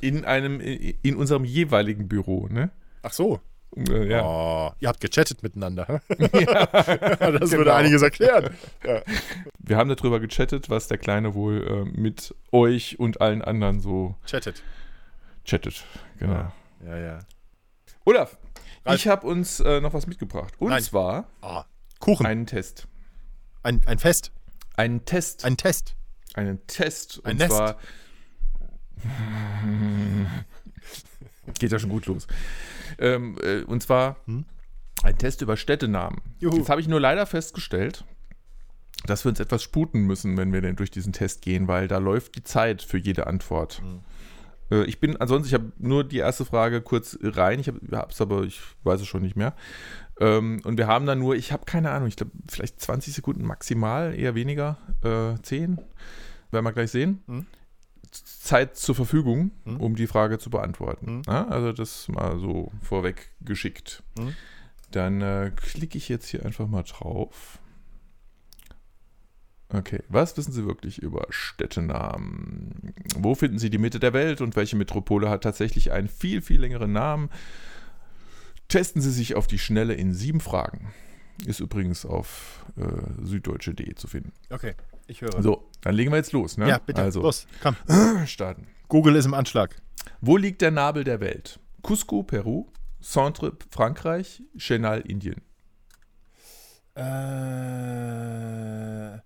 In 0.00 0.24
einem, 0.24 0.60
in 0.60 1.16
unserem 1.16 1.44
jeweiligen 1.44 2.06
Büro, 2.08 2.46
ne? 2.48 2.70
Ach 3.02 3.12
so. 3.12 3.40
Äh, 3.76 4.08
Ja. 4.10 4.24
Oh, 4.24 4.72
ihr 4.80 4.88
habt 4.88 5.00
gechattet 5.00 5.42
miteinander. 5.42 5.86
hä? 5.86 6.00
das 6.18 7.50
würde 7.52 7.64
genau. 7.64 7.74
einiges 7.74 8.02
erklären. 8.02 8.54
Wir 9.58 9.76
haben 9.76 9.88
darüber 9.88 10.20
gechattet, 10.20 10.68
was 10.70 10.88
der 10.88 10.98
Kleine 10.98 11.34
wohl 11.34 11.66
äh, 11.94 11.98
mit 12.00 12.34
euch 12.52 12.98
und 12.98 13.20
allen 13.20 13.42
anderen 13.42 13.80
so 13.80 14.16
Chattet. 14.26 14.62
chattet. 15.44 15.84
Genau. 16.18 16.52
Ja, 16.86 16.96
ja. 16.98 17.18
Olaf, 18.04 18.38
Ralf. 18.84 18.98
ich 18.98 19.06
habe 19.08 19.26
uns 19.26 19.60
äh, 19.60 19.80
noch 19.80 19.92
was 19.92 20.06
mitgebracht. 20.06 20.54
Und 20.58 20.70
Nein. 20.70 20.82
zwar 20.82 21.26
Ah, 21.42 21.64
Kuchen. 21.98 22.24
Ein, 22.26 22.32
einen 22.38 22.46
Test. 22.46 22.88
ein, 23.62 23.80
Fest. 23.98 24.32
Einen 24.76 25.04
Test. 25.04 25.44
Ein 25.44 25.56
Test. 25.58 25.94
einen 26.34 26.66
Test. 26.66 27.20
Ein 27.24 27.32
und 27.32 27.38
Nest. 27.38 27.52
zwar. 27.54 27.76
Geht 31.58 31.72
ja 31.72 31.78
schon 31.78 31.90
gut 31.90 32.06
los. 32.06 32.26
Ähm, 32.98 33.36
äh, 33.42 33.62
und 33.62 33.82
zwar 33.82 34.16
Hm? 34.26 34.44
ein 35.02 35.18
Test 35.18 35.42
über 35.42 35.56
Städtenamen. 35.56 36.20
Juhu. 36.38 36.58
Jetzt 36.58 36.68
habe 36.68 36.80
ich 36.80 36.88
nur 36.88 37.00
leider 37.00 37.26
festgestellt, 37.26 38.04
dass 39.06 39.24
wir 39.24 39.30
uns 39.30 39.40
etwas 39.40 39.62
sputen 39.62 40.02
müssen, 40.02 40.36
wenn 40.36 40.52
wir 40.52 40.60
denn 40.60 40.76
durch 40.76 40.90
diesen 40.90 41.12
Test 41.12 41.42
gehen, 41.42 41.68
weil 41.68 41.88
da 41.88 41.98
läuft 41.98 42.34
die 42.36 42.42
Zeit 42.42 42.82
für 42.82 42.98
jede 42.98 43.26
Antwort. 43.26 43.80
Hm. 43.80 44.00
Äh, 44.70 44.84
ich 44.84 45.00
bin, 45.00 45.16
ansonsten, 45.16 45.48
ich 45.48 45.54
habe 45.54 45.72
nur 45.78 46.04
die 46.04 46.18
erste 46.18 46.44
Frage 46.44 46.82
kurz 46.82 47.18
rein, 47.22 47.60
ich 47.60 47.68
habe 47.68 47.80
es 48.10 48.20
aber, 48.20 48.42
ich 48.42 48.60
weiß 48.84 49.00
es 49.00 49.06
schon 49.06 49.22
nicht 49.22 49.36
mehr. 49.36 49.54
Ähm, 50.20 50.60
und 50.64 50.76
wir 50.76 50.86
haben 50.86 51.06
dann 51.06 51.18
nur, 51.18 51.34
ich 51.34 51.52
habe 51.52 51.64
keine 51.64 51.90
Ahnung, 51.90 52.08
ich 52.08 52.16
glaube, 52.16 52.32
vielleicht 52.48 52.80
20 52.80 53.14
Sekunden 53.14 53.44
maximal, 53.44 54.14
eher 54.14 54.34
weniger, 54.34 54.76
äh, 55.02 55.40
10, 55.42 55.78
werden 56.50 56.64
wir 56.64 56.72
gleich 56.72 56.90
sehen. 56.90 57.22
Hm. 57.26 57.46
Zeit 58.50 58.76
zur 58.76 58.96
Verfügung, 58.96 59.52
Hm. 59.64 59.76
um 59.80 59.94
die 59.94 60.08
Frage 60.08 60.38
zu 60.38 60.50
beantworten. 60.50 61.06
Hm. 61.06 61.22
Ja, 61.26 61.46
also 61.46 61.72
das 61.72 62.08
mal 62.08 62.38
so 62.40 62.72
vorweg 62.82 63.30
geschickt. 63.40 64.02
Hm. 64.18 64.34
Dann 64.90 65.20
äh, 65.20 65.52
klicke 65.54 65.96
ich 65.96 66.08
jetzt 66.08 66.26
hier 66.28 66.44
einfach 66.44 66.66
mal 66.66 66.82
drauf. 66.82 67.60
Okay, 69.72 70.02
was 70.08 70.36
wissen 70.36 70.52
Sie 70.52 70.66
wirklich 70.66 70.98
über 70.98 71.26
Städtenamen? 71.30 72.92
Wo 73.16 73.36
finden 73.36 73.60
Sie 73.60 73.70
die 73.70 73.78
Mitte 73.78 74.00
der 74.00 74.12
Welt 74.12 74.40
und 74.40 74.56
welche 74.56 74.74
Metropole 74.74 75.30
hat 75.30 75.44
tatsächlich 75.44 75.92
einen 75.92 76.08
viel, 76.08 76.42
viel 76.42 76.60
längeren 76.60 76.92
Namen? 76.92 77.30
Testen 78.66 79.00
Sie 79.00 79.12
sich 79.12 79.36
auf 79.36 79.46
die 79.46 79.60
Schnelle 79.60 79.94
in 79.94 80.12
sieben 80.12 80.40
Fragen. 80.40 80.92
Ist 81.46 81.60
übrigens 81.60 82.04
auf 82.04 82.64
äh, 82.76 82.82
süddeutsche.de 83.24 83.94
zu 83.94 84.06
finden. 84.06 84.32
Okay, 84.50 84.74
ich 85.06 85.22
höre. 85.22 85.42
So, 85.42 85.70
dann 85.80 85.94
legen 85.94 86.12
wir 86.12 86.18
jetzt 86.18 86.32
los. 86.32 86.58
Ne? 86.58 86.68
Ja, 86.68 86.78
bitte. 86.78 87.02
Also, 87.02 87.22
Los, 87.22 87.46
komm. 87.62 87.76
starten. 88.26 88.66
Google 88.88 89.16
ist 89.16 89.24
im 89.26 89.34
Anschlag. 89.34 89.80
Wo 90.20 90.36
liegt 90.36 90.60
der 90.62 90.70
Nabel 90.70 91.04
der 91.04 91.20
Welt? 91.20 91.58
Cusco, 91.82 92.22
Peru, 92.22 92.66
Centre, 93.00 93.56
Frankreich, 93.70 94.42
Chenal, 94.58 95.00
Indien. 95.00 95.40
Äh, 96.94 97.02
Wir 97.02 99.22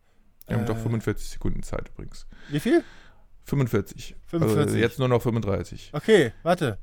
haben 0.56 0.66
doch 0.66 0.76
äh, 0.76 0.82
45 0.82 1.30
Sekunden 1.30 1.62
Zeit 1.62 1.88
übrigens. 1.90 2.26
Wie 2.50 2.60
viel? 2.60 2.84
45. 3.44 4.16
45. 4.26 4.66
Also 4.66 4.76
jetzt 4.78 4.98
nur 4.98 5.08
noch 5.08 5.22
35. 5.22 5.90
Okay, 5.92 6.32
warte. 6.42 6.78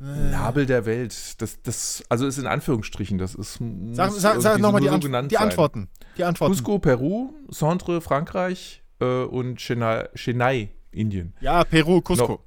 Äh, 0.00 0.30
Nabel 0.30 0.64
der 0.66 0.86
Welt, 0.86 1.40
das, 1.42 1.60
das, 1.62 2.02
also 2.08 2.26
ist 2.26 2.38
in 2.38 2.46
Anführungsstrichen, 2.46 3.18
das 3.18 3.34
ist. 3.34 3.58
Sag, 3.92 4.10
sag, 4.12 4.40
sag 4.40 4.58
nochmal 4.58 4.80
die, 4.80 4.88
so 4.88 4.98
genannt 4.98 5.30
die. 5.30 5.36
Antworten. 5.38 5.88
Die 6.16 6.24
Antworten. 6.24 6.54
Cusco, 6.54 6.78
Peru, 6.78 7.34
Centre, 7.52 8.00
Frankreich 8.00 8.82
äh, 9.00 9.04
und 9.24 9.56
Chennai, 9.60 10.08
Chennai, 10.14 10.70
Indien. 10.90 11.34
Ja, 11.40 11.64
Peru, 11.64 12.00
Cusco. 12.00 12.40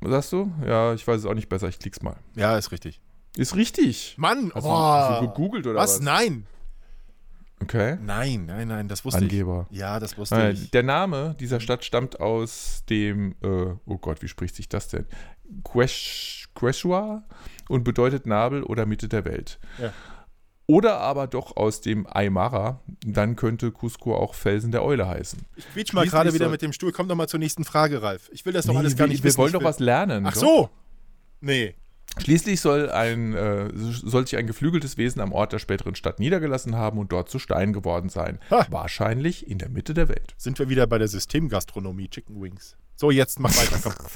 Was 0.00 0.10
sagst 0.10 0.32
du? 0.32 0.52
Ja, 0.66 0.94
ich 0.94 1.06
weiß 1.06 1.20
es 1.20 1.26
auch 1.26 1.34
nicht 1.34 1.48
besser, 1.48 1.68
ich 1.68 1.78
klick's 1.78 2.02
mal. 2.02 2.16
Ja, 2.36 2.56
ist 2.56 2.70
richtig. 2.72 3.00
Ist 3.36 3.56
richtig. 3.56 4.14
Mann, 4.18 4.52
Hast, 4.54 4.62
boah. 4.62 5.08
du, 5.08 5.14
hast 5.14 5.22
du 5.22 5.28
gegoogelt 5.28 5.66
oder 5.66 5.80
was? 5.80 5.94
was? 5.96 6.00
Nein. 6.00 6.46
Okay. 7.62 7.96
Nein, 8.02 8.46
nein, 8.46 8.66
nein, 8.68 8.88
das 8.88 9.04
wusste 9.04 9.20
Angeber. 9.20 9.66
ich. 9.70 9.78
Ja, 9.78 10.00
das 10.00 10.18
wusste 10.18 10.34
Äh, 10.36 10.50
ich. 10.52 10.70
der 10.72 10.82
Name 10.82 11.36
dieser 11.38 11.60
Stadt 11.60 11.84
stammt 11.84 12.18
aus 12.20 12.82
dem, 12.90 13.36
äh, 13.42 13.74
oh 13.86 13.98
Gott, 13.98 14.20
wie 14.22 14.28
spricht 14.28 14.56
sich 14.56 14.68
das 14.68 14.88
denn? 14.88 15.06
Quesh- 15.62 16.41
Quechua 16.54 17.24
und 17.68 17.84
bedeutet 17.84 18.26
Nabel 18.26 18.62
oder 18.62 18.86
Mitte 18.86 19.08
der 19.08 19.24
Welt. 19.24 19.58
Ja. 19.78 19.92
Oder 20.66 20.98
aber 21.00 21.26
doch 21.26 21.56
aus 21.56 21.80
dem 21.80 22.06
Aymara, 22.08 22.80
dann 23.04 23.36
könnte 23.36 23.72
Cusco 23.72 24.14
auch 24.16 24.34
Felsen 24.34 24.70
der 24.72 24.82
Eule 24.84 25.08
heißen. 25.08 25.40
Ich 25.56 25.68
quietsch 25.72 25.92
mal 25.92 26.06
gerade 26.06 26.32
wieder 26.32 26.48
mit 26.48 26.62
dem 26.62 26.72
Stuhl. 26.72 26.92
Komm 26.92 27.08
doch 27.08 27.16
mal 27.16 27.28
zur 27.28 27.40
nächsten 27.40 27.64
Frage, 27.64 28.00
Ralf. 28.00 28.30
Ich 28.32 28.46
will 28.46 28.52
das 28.52 28.66
doch 28.66 28.72
Nee, 28.72 28.78
alles 28.78 28.96
gar 28.96 29.06
wir, 29.06 29.10
nicht 29.12 29.22
wir 29.22 29.28
wissen. 29.28 29.38
wollen 29.38 29.48
Ich 29.48 29.52
doch 29.54 29.64
was 29.64 29.80
lernen. 29.80 30.24
Ach 30.24 30.32
doch. 30.34 30.40
so. 30.40 30.70
Nee. 31.40 31.74
Schließlich 32.18 32.60
soll, 32.60 32.90
ein, 32.90 33.34
äh, 33.34 33.70
soll 33.74 34.26
sich 34.26 34.36
ein 34.38 34.46
geflügeltes 34.46 34.96
Wesen 34.98 35.20
am 35.20 35.32
Ort 35.32 35.52
der 35.52 35.58
späteren 35.58 35.94
Stadt 35.94 36.20
niedergelassen 36.20 36.76
haben 36.76 36.98
und 36.98 37.10
dort 37.10 37.28
zu 37.30 37.38
Stein 37.38 37.72
geworden 37.72 38.08
sein. 38.10 38.38
Ha. 38.50 38.66
Wahrscheinlich 38.70 39.48
in 39.48 39.58
der 39.58 39.68
Mitte 39.70 39.94
der 39.94 40.08
Welt. 40.08 40.34
Sind 40.36 40.58
wir 40.58 40.68
wieder 40.68 40.86
bei 40.86 40.98
der 40.98 41.08
Systemgastronomie 41.08 42.08
Chicken 42.08 42.40
Wings. 42.40 42.76
So, 42.96 43.10
jetzt 43.10 43.40
mach 43.40 43.50
weiter. 43.56 43.78
Komm. 43.82 43.94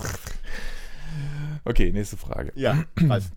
Okay, 1.66 1.90
nächste 1.92 2.16
Frage. 2.16 2.52
Ja, 2.54 2.84
Ralf. 2.96 3.32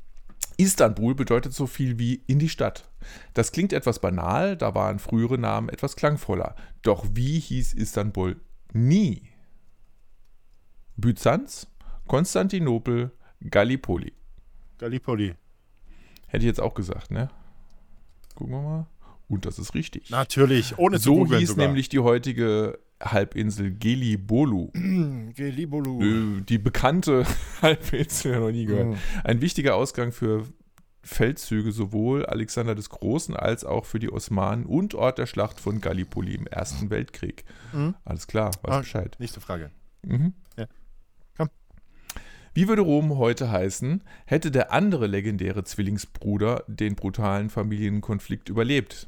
Istanbul 0.57 1.15
bedeutet 1.15 1.53
so 1.53 1.65
viel 1.65 1.97
wie 1.97 2.21
in 2.27 2.37
die 2.37 2.49
Stadt. 2.49 2.87
Das 3.33 3.51
klingt 3.51 3.73
etwas 3.73 3.99
banal, 3.99 4.55
da 4.55 4.75
waren 4.75 4.99
frühere 4.99 5.37
Namen 5.37 5.69
etwas 5.69 5.95
klangvoller. 5.95 6.55
Doch 6.83 7.05
wie 7.13 7.39
hieß 7.39 7.73
Istanbul 7.73 8.39
nie? 8.71 9.23
Byzanz, 10.95 11.67
Konstantinopel, 12.07 13.11
Gallipoli. 13.49 14.13
Gallipoli. 14.77 15.33
Hätte 16.27 16.43
ich 16.43 16.47
jetzt 16.47 16.61
auch 16.61 16.75
gesagt, 16.75 17.09
ne? 17.09 17.29
Gucken 18.35 18.53
wir 18.53 18.61
mal. 18.61 18.87
Und 19.27 19.45
das 19.45 19.57
ist 19.57 19.73
richtig. 19.73 20.11
Natürlich, 20.11 20.77
ohne 20.77 20.99
zu 20.99 21.25
so 21.25 21.35
hieß 21.35 21.49
sogar. 21.49 21.65
nämlich 21.65 21.89
die 21.89 21.99
heutige 21.99 22.79
Halbinsel 23.01 23.71
Gelibolu. 23.77 24.71
Gelibolu. 25.35 26.01
Äh, 26.39 26.41
die 26.41 26.57
bekannte 26.57 27.25
Halbinsel, 27.61 28.39
noch 28.39 28.51
nie 28.51 28.65
gehört. 28.65 28.87
Mhm. 28.87 28.95
Ein 29.23 29.41
wichtiger 29.41 29.75
Ausgang 29.75 30.11
für 30.11 30.45
Feldzüge 31.01 31.71
sowohl 31.71 32.25
Alexander 32.25 32.75
des 32.75 32.89
Großen 32.89 33.35
als 33.35 33.63
auch 33.63 33.85
für 33.85 33.99
die 33.99 34.11
Osmanen 34.11 34.65
und 34.65 34.95
Ort 34.95 35.17
der 35.17 35.25
Schlacht 35.27 35.59
von 35.59 35.79
Gallipoli 35.81 36.35
im 36.35 36.45
Ersten 36.45 36.89
Weltkrieg. 36.89 37.45
Mhm. 37.73 37.95
Alles 38.03 38.27
klar, 38.27 38.51
weiß 38.63 38.75
Ah. 38.75 38.79
Bescheid. 38.79 39.15
Nächste 39.19 39.39
Frage. 39.39 39.71
Mhm. 40.05 40.33
Ja. 40.57 40.65
Komm. 41.37 41.49
Wie 42.53 42.67
würde 42.67 42.81
Rom 42.81 43.17
heute 43.17 43.49
heißen, 43.49 44.03
hätte 44.25 44.51
der 44.51 44.73
andere 44.73 45.07
legendäre 45.07 45.63
Zwillingsbruder 45.63 46.65
den 46.67 46.95
brutalen 46.95 47.49
Familienkonflikt 47.49 48.49
überlebt? 48.49 49.07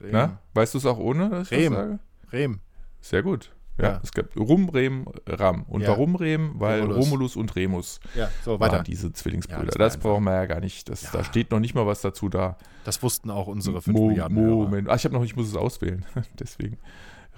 Rem. 0.00 0.10
Na, 0.12 0.38
weißt 0.54 0.74
du 0.74 0.78
es 0.78 0.86
auch 0.86 0.98
ohne, 0.98 1.30
dass 1.30 1.50
ich 1.50 1.58
Rem. 1.58 1.72
das 1.72 1.82
sage? 1.82 1.98
Rem. 2.32 2.60
Sehr 3.00 3.22
gut. 3.22 3.54
Ja, 3.78 3.84
Ja. 3.92 4.00
es 4.02 4.12
gab 4.12 4.36
Rum, 4.36 4.68
Rem, 4.68 5.06
Ram. 5.26 5.62
Und 5.62 5.80
Ja. 5.82 5.88
warum 5.88 6.14
Rem? 6.16 6.52
Weil 6.56 6.80
Romulus. 6.82 7.04
Romulus, 7.06 7.36
und 7.36 7.56
Remus 7.56 8.00
Ja, 8.14 8.28
so, 8.44 8.60
waren 8.60 8.72
weiter. 8.72 8.82
diese 8.82 9.12
Zwillingsbrüder. 9.12 9.60
Ja, 9.60 9.66
das 9.66 9.94
das 9.94 9.96
brauchen 9.98 10.24
wir 10.24 10.34
ja 10.34 10.44
gar 10.46 10.60
nicht. 10.60 10.88
Das, 10.90 11.02
Ja. 11.04 11.10
Da 11.12 11.24
steht 11.24 11.50
noch 11.50 11.60
nicht 11.60 11.74
mal 11.74 11.86
was 11.86 12.02
dazu 12.02 12.28
da. 12.28 12.58
Das 12.84 13.02
wussten 13.02 13.30
auch 13.30 13.46
unsere 13.46 13.80
5 13.80 13.96
Mo 13.96 14.08
Milliarden. 14.08 14.50
Moment. 14.50 14.88
Ach, 14.90 14.96
ich 14.96 15.04
habe 15.04 15.14
noch, 15.14 15.24
ich 15.24 15.34
muss 15.34 15.48
es 15.48 15.56
auswählen. 15.56 16.04
Deswegen. 16.38 16.76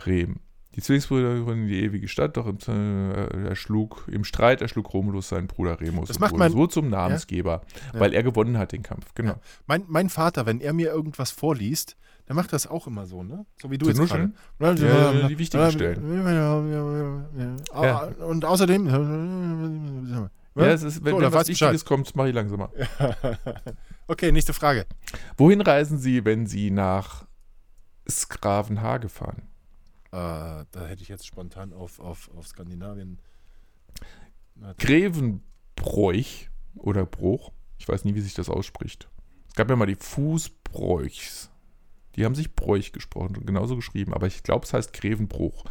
Rem. 0.05 0.37
Die 0.75 0.81
Zwillingsbrüder 0.81 1.41
gründen 1.45 1.69
die 1.69 1.83
ewige 1.85 2.09
Stadt, 2.09 2.37
doch 2.39 2.47
im, 2.47 2.57
äh, 2.67 3.49
erschlug, 3.51 4.09
im 4.11 4.25
Streit 4.25 4.63
erschlug 4.63 4.93
Romulus 4.95 5.29
seinen 5.29 5.47
Bruder 5.47 5.79
Remus 5.81 6.09
Das 6.09 6.17
und 6.17 6.23
macht 6.23 6.33
wurde 6.33 6.39
mein- 6.39 6.53
so 6.53 6.67
zum 6.67 6.89
Namensgeber, 6.89 7.61
Ja. 7.93 8.01
weil 8.01 8.15
er 8.15 8.23
gewonnen 8.23 8.57
hat 8.57 8.73
den 8.73 8.83
Kampf. 8.83 9.13
Genau. 9.15 9.35
Mein, 9.67 9.85
mein 9.87 10.09
Vater, 10.09 10.47
wenn 10.47 10.61
er 10.63 10.73
mir 10.73 10.89
irgendwas 10.91 11.31
vorliest, 11.31 11.97
der 12.33 12.37
macht 12.37 12.53
das 12.55 12.67
auch 12.67 12.87
immer 12.87 13.05
so, 13.05 13.23
ne? 13.23 13.45
So 13.61 13.71
wie 13.71 13.77
du 13.77 13.93
Zu 13.93 14.03
jetzt 14.03 14.11
gerade. 14.11 14.33
Ja, 14.59 15.29
die 15.29 15.39
wichtigen 15.39 15.71
Stellen. 15.71 16.25
Ja. 17.75 18.05
Und 18.27 18.45
außerdem. 18.45 20.31
Ja, 20.55 20.67
es 20.67 20.83
ist, 20.83 21.03
wenn, 21.03 21.13
So, 21.13 21.17
wenn 21.19 21.25
was 21.29 21.33
weiß 21.33 21.47
Bescheid. 21.47 21.73
Wichtiges 21.73 21.87
kommt, 21.87 22.15
mache 22.15 22.29
ich 22.29 22.35
langsamer. 22.35 22.71
Okay, 24.07 24.31
nächste 24.33 24.53
Frage. 24.53 24.85
Wohin 25.39 25.63
reisen 25.63 25.97
Sie, 25.97 26.27
wenn 26.27 26.47
Sie 26.47 26.71
nach 26.71 27.25
Skravenhage 28.07 29.09
fahren? 29.09 29.49
Äh, 30.11 30.67
da 30.71 30.87
hätte 30.87 31.01
ich 31.01 31.09
jetzt 31.09 31.27
spontan 31.27 31.73
auf, 31.73 32.01
auf, 32.01 32.31
auf 32.37 32.47
Skandinavien. 32.47 33.19
Grevenbroich 34.77 36.51
oder 36.75 37.07
Bruch, 37.07 37.51
ich 37.79 37.89
weiß 37.89 38.05
nie, 38.05 38.15
wie 38.15 38.21
sich 38.21 38.35
das 38.35 38.51
ausspricht. 38.51 39.09
Es 39.49 39.55
gab 39.55 39.71
ja 39.71 39.77
mal 39.77 39.87
die 39.87 39.97
Fußbräuchs. 39.97 41.52
Die 42.17 42.25
haben 42.25 42.35
sich 42.35 42.55
Bräuch 42.55 42.93
gesprochen 42.93 43.37
und 43.37 43.47
genauso 43.47 43.77
geschrieben, 43.77 44.13
aber 44.13 44.27
ich 44.27 44.43
glaube, 44.43 44.67
es 44.67 44.73
heißt 44.73 44.93
Grevenbruch. 44.93 45.65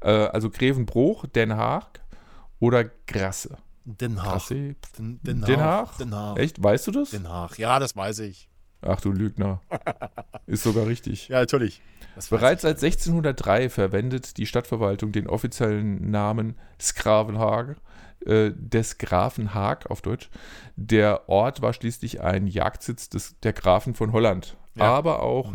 Äh, 0.00 0.10
also 0.10 0.50
Grevenbruch, 0.50 1.26
Den 1.26 1.56
Haag 1.56 2.00
oder 2.58 2.84
Grasse. 3.06 3.58
Den 3.84 4.22
Haag. 4.22 4.32
Grasse? 4.32 4.76
Den, 4.98 5.20
Den 5.22 5.42
Den 5.42 5.60
Haag. 5.60 5.98
Den 5.98 6.14
Haag. 6.14 6.38
Echt? 6.38 6.62
Weißt 6.62 6.86
du 6.86 6.90
das? 6.90 7.10
Den 7.10 7.28
Haag. 7.28 7.58
Ja, 7.58 7.78
das 7.78 7.96
weiß 7.96 8.20
ich. 8.20 8.48
Ach 8.82 9.00
du 9.00 9.12
Lügner. 9.12 9.60
Ist 10.46 10.62
sogar 10.62 10.86
richtig. 10.86 11.28
Ja, 11.28 11.40
natürlich. 11.40 11.80
Das 12.14 12.28
Bereits 12.28 12.62
seit 12.62 12.82
1603 12.82 13.70
verwendet 13.70 14.36
die 14.36 14.46
Stadtverwaltung 14.46 15.10
den 15.12 15.26
offiziellen 15.26 16.10
Namen 16.10 16.56
Skravenhag, 16.80 17.76
äh, 18.24 18.52
des 18.54 18.98
Grafen 18.98 19.54
Haag 19.54 19.90
auf 19.90 20.00
Deutsch. 20.00 20.30
Der 20.76 21.28
Ort 21.28 21.60
war 21.60 21.72
schließlich 21.72 22.20
ein 22.20 22.46
Jagdsitz 22.46 23.08
des, 23.08 23.38
der 23.40 23.52
Grafen 23.52 23.94
von 23.94 24.12
Holland. 24.12 24.56
Ja. 24.76 24.84
Aber 24.84 25.22
auch 25.22 25.52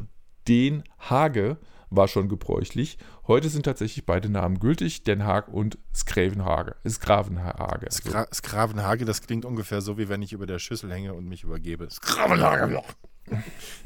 Den 0.50 0.84
Hage 0.98 1.58
war 1.92 2.08
schon 2.08 2.28
gebräuchlich. 2.28 2.98
Heute 3.28 3.50
sind 3.50 3.64
tatsächlich 3.64 4.06
beide 4.06 4.30
Namen 4.30 4.60
gültig, 4.60 5.04
Den 5.04 5.24
Haag 5.24 5.48
und 5.48 5.78
Skravenhage. 5.94 6.76
Skravenhage. 6.88 7.88
So. 7.92 8.10
Skra 8.10 8.28
Skravenhage, 8.34 9.06
das 9.06 9.22
klingt 9.22 9.46
ungefähr 9.46 9.82
so, 9.82 10.00
wie 10.00 10.10
wenn 10.10 10.24
ich 10.24 10.34
über 10.34 10.48
der 10.48 10.58
Schüssel 10.58 10.92
hänge 10.92 11.14
und 11.14 11.28
mich 11.28 11.44
übergebe. 11.44 11.88
Skravenhage. 11.90 12.82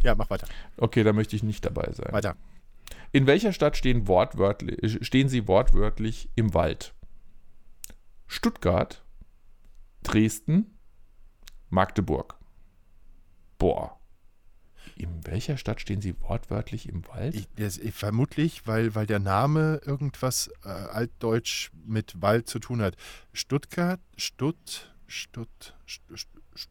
Ja, 0.04 0.16
mach 0.16 0.30
weiter. 0.30 0.48
Okay, 0.78 1.04
da 1.04 1.12
möchte 1.12 1.36
ich 1.36 1.44
nicht 1.44 1.66
dabei 1.66 1.92
sein. 1.92 2.14
Weiter. 2.14 2.38
In 3.12 3.28
welcher 3.28 3.52
Stadt 3.52 3.76
stehen, 3.76 4.08
wortwörtlich, 4.08 5.06
stehen 5.06 5.28
sie 5.28 5.50
wortwörtlich 5.50 6.30
im 6.36 6.54
Wald? 6.54 6.96
Stuttgart, 8.26 9.04
Dresden, 10.02 10.78
Magdeburg. 11.70 12.38
Boah. 13.58 14.00
In 14.96 15.26
welcher 15.26 15.58
Stadt 15.58 15.82
stehen 15.82 16.02
sie 16.02 16.16
wortwörtlich 16.22 16.88
im 16.88 17.08
Wald? 17.08 17.36
Ich, 17.36 17.48
das, 17.56 17.78
ich, 17.78 17.94
vermutlich, 17.94 18.68
weil, 18.68 18.96
weil 18.96 19.06
der 19.06 19.20
Name 19.20 19.82
irgendwas 19.86 20.52
äh, 20.64 20.70
altdeutsch 20.70 21.72
mit 21.86 22.22
Wald 22.22 22.48
zu 22.48 22.60
tun 22.60 22.82
hat. 22.82 22.96
Stuttgart, 23.32 24.00
Stutt, 24.18 24.94
Stutt, 25.08 25.76
Stutt, 25.86 26.28
Stutt, 26.56 26.70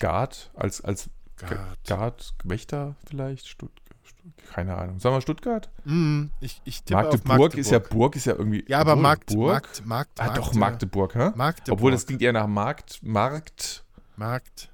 Gard 0.00 0.50
als, 0.54 0.80
als 0.80 1.10
Stuttgart. 1.36 1.78
Gard, 1.86 2.34
Wächter 2.44 2.96
vielleicht? 3.06 3.48
Stutt, 3.48 3.72
Stutt, 4.04 4.32
keine 4.52 4.76
Ahnung. 4.76 4.98
Sagen 5.00 5.16
wir 5.16 5.20
Stuttgart? 5.20 5.70
Hm, 5.84 6.30
ich, 6.40 6.60
ich 6.64 6.82
Magdeburg, 6.90 7.24
Magdeburg 7.26 7.54
ist 7.56 7.70
ja 7.70 7.78
Burg, 7.78 8.16
ist 8.16 8.26
ja 8.26 8.34
irgendwie. 8.34 8.64
Ja, 8.68 8.80
aber 8.80 8.92
obwohl, 8.92 9.02
Markt. 9.02 9.34
Markt, 9.34 9.86
Markt, 9.86 10.20
Ah, 10.20 10.34
doch, 10.34 10.54
Magdeburg, 10.54 11.14
hä? 11.14 11.30
Magdeburg. 11.34 11.72
Obwohl 11.72 11.90
das 11.92 12.06
klingt 12.06 12.22
eher 12.22 12.32
nach 12.32 12.46
Markt, 12.46 13.02
Markt, 13.02 13.84
Markt. 14.16 14.71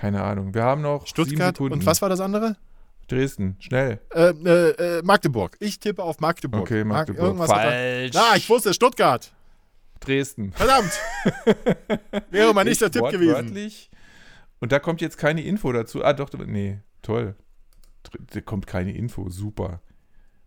Keine 0.00 0.22
Ahnung. 0.22 0.54
Wir 0.54 0.62
haben 0.62 0.80
noch 0.80 1.06
Stuttgart. 1.06 1.60
Und 1.60 1.84
was 1.84 2.00
war 2.00 2.08
das 2.08 2.20
andere? 2.20 2.56
Dresden, 3.06 3.56
schnell. 3.58 4.00
Äh, 4.14 4.30
äh, 4.30 4.70
äh, 4.98 5.02
Magdeburg. 5.02 5.56
Ich 5.60 5.78
tippe 5.78 6.02
auf 6.02 6.20
Magdeburg. 6.20 6.62
Okay, 6.62 6.84
Mag- 6.84 7.08
Magdeburg. 7.08 7.36
Da- 7.38 7.46
Falsch. 7.46 8.16
Ah, 8.16 8.36
ich 8.36 8.48
wusste, 8.48 8.72
Stuttgart. 8.72 9.30
Dresden. 9.98 10.52
Verdammt. 10.52 10.92
Wäre 12.30 12.54
mein 12.54 12.66
nächster 12.66 12.86
Echt 12.86 12.94
Tipp 12.94 13.10
gewesen. 13.10 13.70
Und 14.60 14.72
da 14.72 14.78
kommt 14.78 15.02
jetzt 15.02 15.18
keine 15.18 15.42
Info 15.42 15.70
dazu. 15.72 16.02
Ah, 16.02 16.14
doch, 16.14 16.30
nee, 16.32 16.78
toll. 17.02 17.34
Da 18.32 18.40
kommt 18.40 18.66
keine 18.66 18.92
Info, 18.94 19.28
super. 19.28 19.82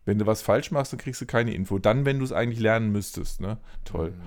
Wenn 0.06 0.18
du 0.18 0.26
was 0.26 0.42
falsch 0.42 0.72
machst, 0.72 0.94
dann 0.94 1.00
kriegst 1.00 1.22
du 1.22 1.26
keine 1.28 1.54
Info. 1.54 1.78
Dann, 1.78 2.06
wenn 2.06 2.18
du 2.18 2.26
es 2.26 2.32
eigentlich 2.32 2.60
lernen 2.60 2.92
müsstest, 2.92 3.40
ne? 3.42 3.58
Toll. 3.86 4.08
Hm. 4.10 4.22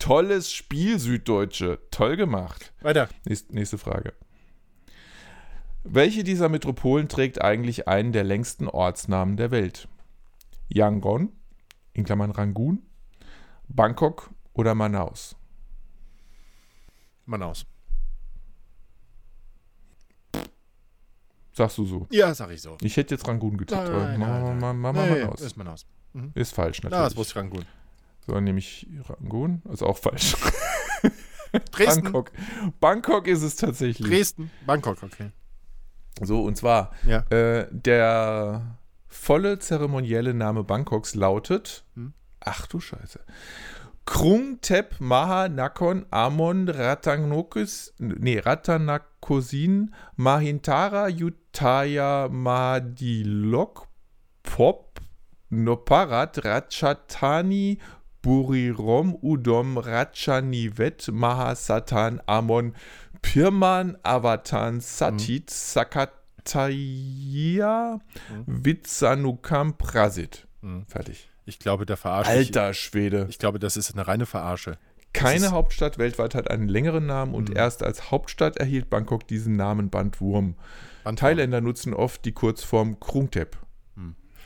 Tolles 0.00 0.52
Spiel, 0.52 0.98
Süddeutsche. 0.98 1.78
Toll 1.90 2.16
gemacht. 2.16 2.72
Weiter. 2.80 3.08
Nächst, 3.24 3.52
nächste 3.52 3.78
Frage. 3.78 4.14
Welche 5.84 6.24
dieser 6.24 6.48
Metropolen 6.48 7.08
trägt 7.08 7.42
eigentlich 7.42 7.86
einen 7.88 8.12
der 8.12 8.24
längsten 8.24 8.68
Ortsnamen 8.68 9.36
der 9.36 9.50
Welt? 9.50 9.86
Yangon, 10.68 11.30
in 11.92 12.04
Klammern 12.04 12.30
Rangoon, 12.30 12.82
Bangkok 13.68 14.30
oder 14.54 14.74
Manaus? 14.74 15.36
Manaus. 17.26 17.66
Sagst 21.52 21.78
du 21.78 21.84
so. 21.84 22.06
Ja, 22.10 22.34
sag 22.34 22.50
ich 22.50 22.62
so. 22.62 22.76
Ich 22.80 22.96
hätte 22.96 23.14
jetzt 23.14 23.28
Rangoon 23.28 23.56
getippt. 23.58 23.84
Nein, 23.84 24.18
nein, 24.18 24.58
nein, 24.58 24.58
nein. 24.58 24.80
mal 24.80 24.92
Nee, 24.92 25.20
Manaus. 25.20 25.40
ist 25.42 25.56
Manaus. 25.56 25.86
Ist 26.34 26.54
falsch 26.54 26.80
Na, 26.82 26.88
natürlich. 26.90 27.08
das 27.10 27.16
wusste 27.16 27.32
ich 27.32 27.36
Rangoon. 27.36 27.64
so, 28.26 28.40
nehme 28.40 28.58
ich 28.58 28.86
Rangoon. 29.06 29.62
Ist 29.70 29.82
auch 29.82 29.98
falsch. 29.98 30.34
Dresden. 31.70 32.02
Bangkok. 32.04 32.32
Bangkok 32.80 33.26
ist 33.28 33.42
es 33.42 33.56
tatsächlich. 33.56 34.08
Dresden. 34.08 34.50
Bangkok, 34.66 35.02
okay. 35.02 35.30
So, 36.22 36.42
und 36.44 36.56
zwar, 36.56 36.92
Ja. 37.06 37.18
äh, 37.30 37.66
der 37.70 38.76
volle 39.08 39.58
zeremonielle 39.58 40.34
Name 40.34 40.62
Bangkoks 40.64 41.14
lautet, 41.14 41.84
Hm? 41.94 42.12
ach 42.40 42.66
du 42.66 42.78
Scheiße, 42.80 43.20
Krung 44.06 44.60
Tep 44.60 44.96
Maha 45.00 45.48
Nakon 45.48 46.04
Amon 46.10 46.68
Ratanokis, 46.68 47.94
nee, 47.98 48.38
Ratanakosin 48.38 49.94
Mahintara 50.16 51.08
Yutaya 51.08 52.28
Madilok 52.28 53.88
Pop 54.42 55.00
Noparat 55.50 56.44
Ratchatani 56.44 57.78
Burirom 58.20 59.14
Udom 59.22 59.78
Ratchanivet 59.78 61.08
Mahasatan 61.12 62.20
Amon 62.26 62.74
Pirman 63.24 63.96
Avatan 64.02 64.80
Satit 64.80 65.48
Sakataya 65.50 66.10
Vitsanukam 68.46 69.76
Prasit. 69.78 70.46
Mhm. 70.60 70.84
Fertig. 70.86 71.28
Ich 71.46 71.58
glaube, 71.58 71.86
der 71.86 71.96
verarscht. 71.96 72.30
Alter 72.30 72.72
Schwede. 72.74 73.26
Ich 73.30 73.38
glaube, 73.38 73.58
das 73.58 73.76
ist 73.76 73.92
eine 73.92 74.06
reine 74.06 74.26
Verarsche. 74.26 74.78
Keine 75.12 75.50
Hauptstadt 75.52 75.98
weltweit 75.98 76.34
hat 76.34 76.50
einen 76.50 76.68
längeren 76.68 77.06
Namen 77.06 77.34
und 77.34 77.50
Mhm. 77.50 77.56
erst 77.56 77.82
als 77.82 78.10
Hauptstadt 78.10 78.56
erhielt 78.58 78.90
Bangkok 78.90 79.26
diesen 79.26 79.56
Namen 79.56 79.88
Bandwurm. 79.90 80.54
Bandwurm. 81.04 81.16
Thailänder 81.16 81.60
nutzen 81.60 81.94
oft 81.94 82.24
die 82.24 82.32
Kurzform 82.32 82.98
Krungtep. 83.00 83.56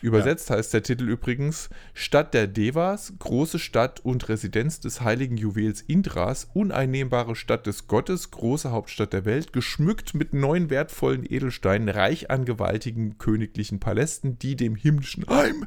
Übersetzt 0.01 0.51
heißt 0.51 0.73
der 0.75 0.83
Titel 0.83 1.09
übrigens 1.09 1.71
Stadt 1.93 2.35
der 2.35 2.47
Devas, 2.47 3.15
große 3.19 3.59
Stadt 3.59 3.99
und 4.01 4.29
Residenz 4.29 4.81
des 4.81 5.01
heiligen 5.01 5.37
Juwels 5.37 5.81
Indras, 5.83 6.49
uneinnehmbare 6.55 7.35
Stadt 7.35 7.67
des 7.67 7.89
Gottes, 7.89 8.31
große 8.31 8.71
Hauptstadt 8.71 9.13
der 9.13 9.25
Welt, 9.25 9.53
geschmückt 9.53 10.15
mit 10.15 10.35
neun 10.35 10.71
wertvollen 10.71 11.27
Edelsteinen, 11.29 11.89
reich 11.89 12.31
an 12.31 12.45
gewaltigen 12.45 13.19
königlichen 13.19 13.81
Palästen, 13.81 14.39
die 14.39 14.55
dem 14.55 14.77
himmlischen 14.77 15.27
Heim 15.29 15.67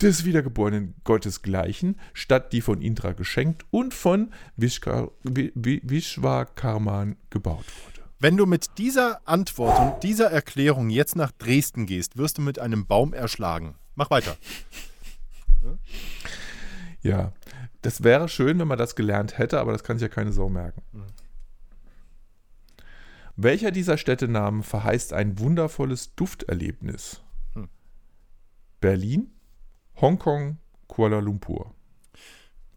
des 0.00 0.24
wiedergeborenen 0.24 0.94
Gottes 1.04 1.42
gleichen, 1.42 1.96
Stadt, 2.14 2.52
die 2.52 2.62
von 2.62 2.80
Indra 2.80 3.12
geschenkt 3.12 3.66
und 3.70 3.92
von 3.92 4.30
Vishwakarman 4.56 7.16
gebaut 7.30 7.66
wurde. 7.84 7.95
Wenn 8.18 8.36
du 8.36 8.46
mit 8.46 8.78
dieser 8.78 9.20
Antwort 9.28 9.78
und 9.78 10.02
dieser 10.02 10.30
Erklärung 10.30 10.88
jetzt 10.88 11.16
nach 11.16 11.32
Dresden 11.32 11.86
gehst, 11.86 12.16
wirst 12.16 12.38
du 12.38 12.42
mit 12.42 12.58
einem 12.58 12.86
Baum 12.86 13.12
erschlagen. 13.12 13.74
Mach 13.94 14.10
weiter. 14.10 14.36
Ja. 17.02 17.32
Das 17.82 18.02
wäre 18.02 18.28
schön, 18.28 18.58
wenn 18.58 18.66
man 18.66 18.78
das 18.78 18.96
gelernt 18.96 19.38
hätte, 19.38 19.60
aber 19.60 19.70
das 19.70 19.84
kann 19.84 19.98
sich 19.98 20.08
ja 20.08 20.12
keine 20.12 20.32
Sau 20.32 20.48
merken. 20.48 20.82
Mhm. 20.92 21.04
Welcher 23.36 23.70
dieser 23.70 23.98
Städtenamen 23.98 24.62
verheißt 24.62 25.12
ein 25.12 25.38
wundervolles 25.38 26.14
Dufterlebnis? 26.14 27.20
Hm. 27.52 27.68
Berlin, 28.80 29.30
Hongkong, 30.00 30.56
Kuala 30.88 31.18
Lumpur. 31.18 31.75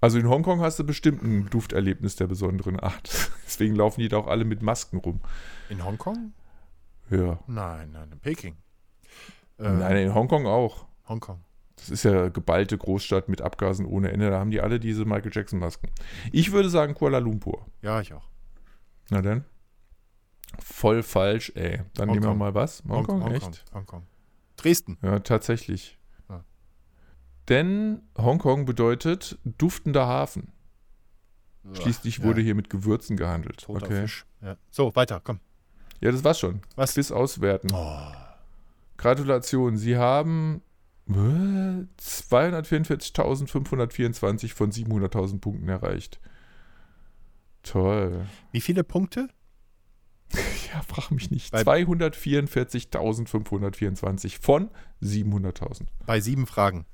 Also 0.02 0.18
in 0.18 0.30
Hongkong 0.30 0.62
hast 0.62 0.80
du 0.80 0.84
bestimmt 0.86 1.24
ein 1.24 1.50
Dufterlebnis 1.50 2.16
der 2.16 2.28
besonderen 2.28 2.80
Art. 2.80 3.32
Deswegen 3.46 3.76
laufen 3.76 4.00
die 4.02 4.08
da 4.08 4.18
auch 4.18 4.28
alle 4.28 4.46
mit 4.46 4.62
Masken 4.62 4.98
rum. 4.98 5.20
In 5.70 5.84
Hongkong? 5.84 6.34
Ja. 7.10 7.40
Nein, 7.48 7.92
nein, 7.92 8.12
in 8.12 8.20
Peking. 8.20 8.56
Äh, 9.58 9.70
Nein, 9.70 9.98
in 9.98 10.14
Hongkong 10.16 10.46
auch. 10.48 10.86
Hongkong. 11.08 11.44
Das 11.76 11.90
ist 11.90 12.04
ja 12.04 12.30
geballte 12.30 12.78
Großstadt 12.78 13.28
mit 13.30 13.42
Abgasen 13.42 13.86
ohne 13.86 14.12
Ende. 14.12 14.30
Da 14.30 14.40
haben 14.40 14.52
die 14.52 14.62
alle 14.62 14.80
diese 14.80 15.06
Michael 15.06 15.32
Jackson 15.34 15.60
Masken. 15.60 15.90
Ich 16.32 16.52
würde 16.52 16.70
sagen 16.70 16.94
Kuala 16.94 17.20
Lumpur. 17.20 17.66
Ja, 17.82 18.00
ich 18.00 18.14
auch. 18.14 18.28
Na 19.10 19.22
dann. 19.22 19.44
Voll 20.60 21.04
falsch, 21.04 21.52
ey. 21.56 21.82
Dann 21.96 22.10
nehmen 22.10 22.24
wir 22.24 22.34
mal 22.34 22.54
was. 22.56 22.84
Hongkong, 22.88 23.24
Hongkong, 23.24 23.34
echt? 23.34 23.66
Hongkong. 23.74 24.04
Dresden. 24.58 24.98
Ja, 25.02 25.20
tatsächlich. 25.20 25.99
Ja. 27.50 27.56
Denn 27.56 28.02
Hongkong 28.18 28.66
bedeutet 28.66 29.38
duftender 29.44 30.08
Hafen. 30.08 30.52
Schließlich 31.74 32.18
Ja, 32.20 32.24
wurde 32.24 32.42
hier 32.42 32.56
mit 32.56 32.70
Gewürzen 32.70 33.18
gehandelt. 33.18 33.62
Toter 33.64 33.86
Okay. 33.86 34.02
Fisch. 34.02 34.26
Ja. 34.42 34.56
So, 34.72 34.96
weiter, 34.96 35.20
komm. 35.24 35.40
Ja, 36.02 36.12
das 36.12 36.24
war's 36.24 36.40
schon. 36.40 36.62
Was? 36.76 36.94
Quiz 36.94 37.12
auswerten. 37.12 37.70
Oh. 37.74 38.12
Gratulation. 38.98 39.78
Sie 39.78 39.98
haben 39.98 40.62
äh, 41.10 41.86
244.524 42.02 44.54
von 44.54 44.72
700.000 44.72 45.40
Punkten 45.42 45.68
erreicht. 45.70 46.20
Toll. 47.64 48.26
Wie 48.52 48.62
viele 48.62 48.84
Punkte? 48.84 49.30
Ja, 50.72 50.84
frag 50.84 51.10
mich 51.10 51.32
nicht. 51.32 51.52
Bei- 51.52 51.64
244.524 51.64 54.40
von 54.40 54.70
700.000. 55.02 55.88
Bei 56.06 56.20
sieben 56.22 56.46
Fragen. 56.46 56.86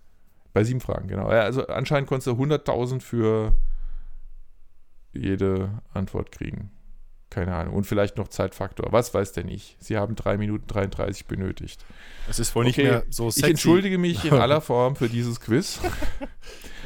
Bei 0.56 0.64
sieben 0.64 0.80
Fragen, 0.80 1.10
genau. 1.10 1.28
Also 1.28 1.68
anscheinend 1.68 2.08
konntest 2.08 2.28
du 2.28 2.32
100.000 2.32 3.02
für 3.02 3.54
jede 5.12 5.82
Antwort 5.94 6.32
kriegen. 6.32 6.72
Keine 7.30 7.54
Ahnung. 7.54 7.74
Und 7.74 7.84
vielleicht 7.84 8.16
noch 8.16 8.30
Zeitfaktor. 8.30 8.94
Was 8.94 9.14
weiß 9.14 9.34
denn 9.34 9.50
ich? 9.50 9.76
Sie 9.82 9.98
haben 9.98 10.16
3 10.16 10.38
Minuten 10.38 10.66
33 10.68 11.26
benötigt. 11.26 11.84
Es 12.30 12.40
ist 12.40 12.56
wohl 12.56 12.64
nicht 12.64 12.80
Okay, 12.80 12.88
mehr 12.88 13.04
so 13.10 13.30
sexy. 13.30 13.42
Ich 13.48 13.50
entschuldige 13.50 13.98
mich 13.98 14.24
in 14.24 14.32
aller 14.36 14.62
Form 14.62 14.96
für 14.96 15.10
dieses 15.10 15.42
Quiz. 15.42 15.82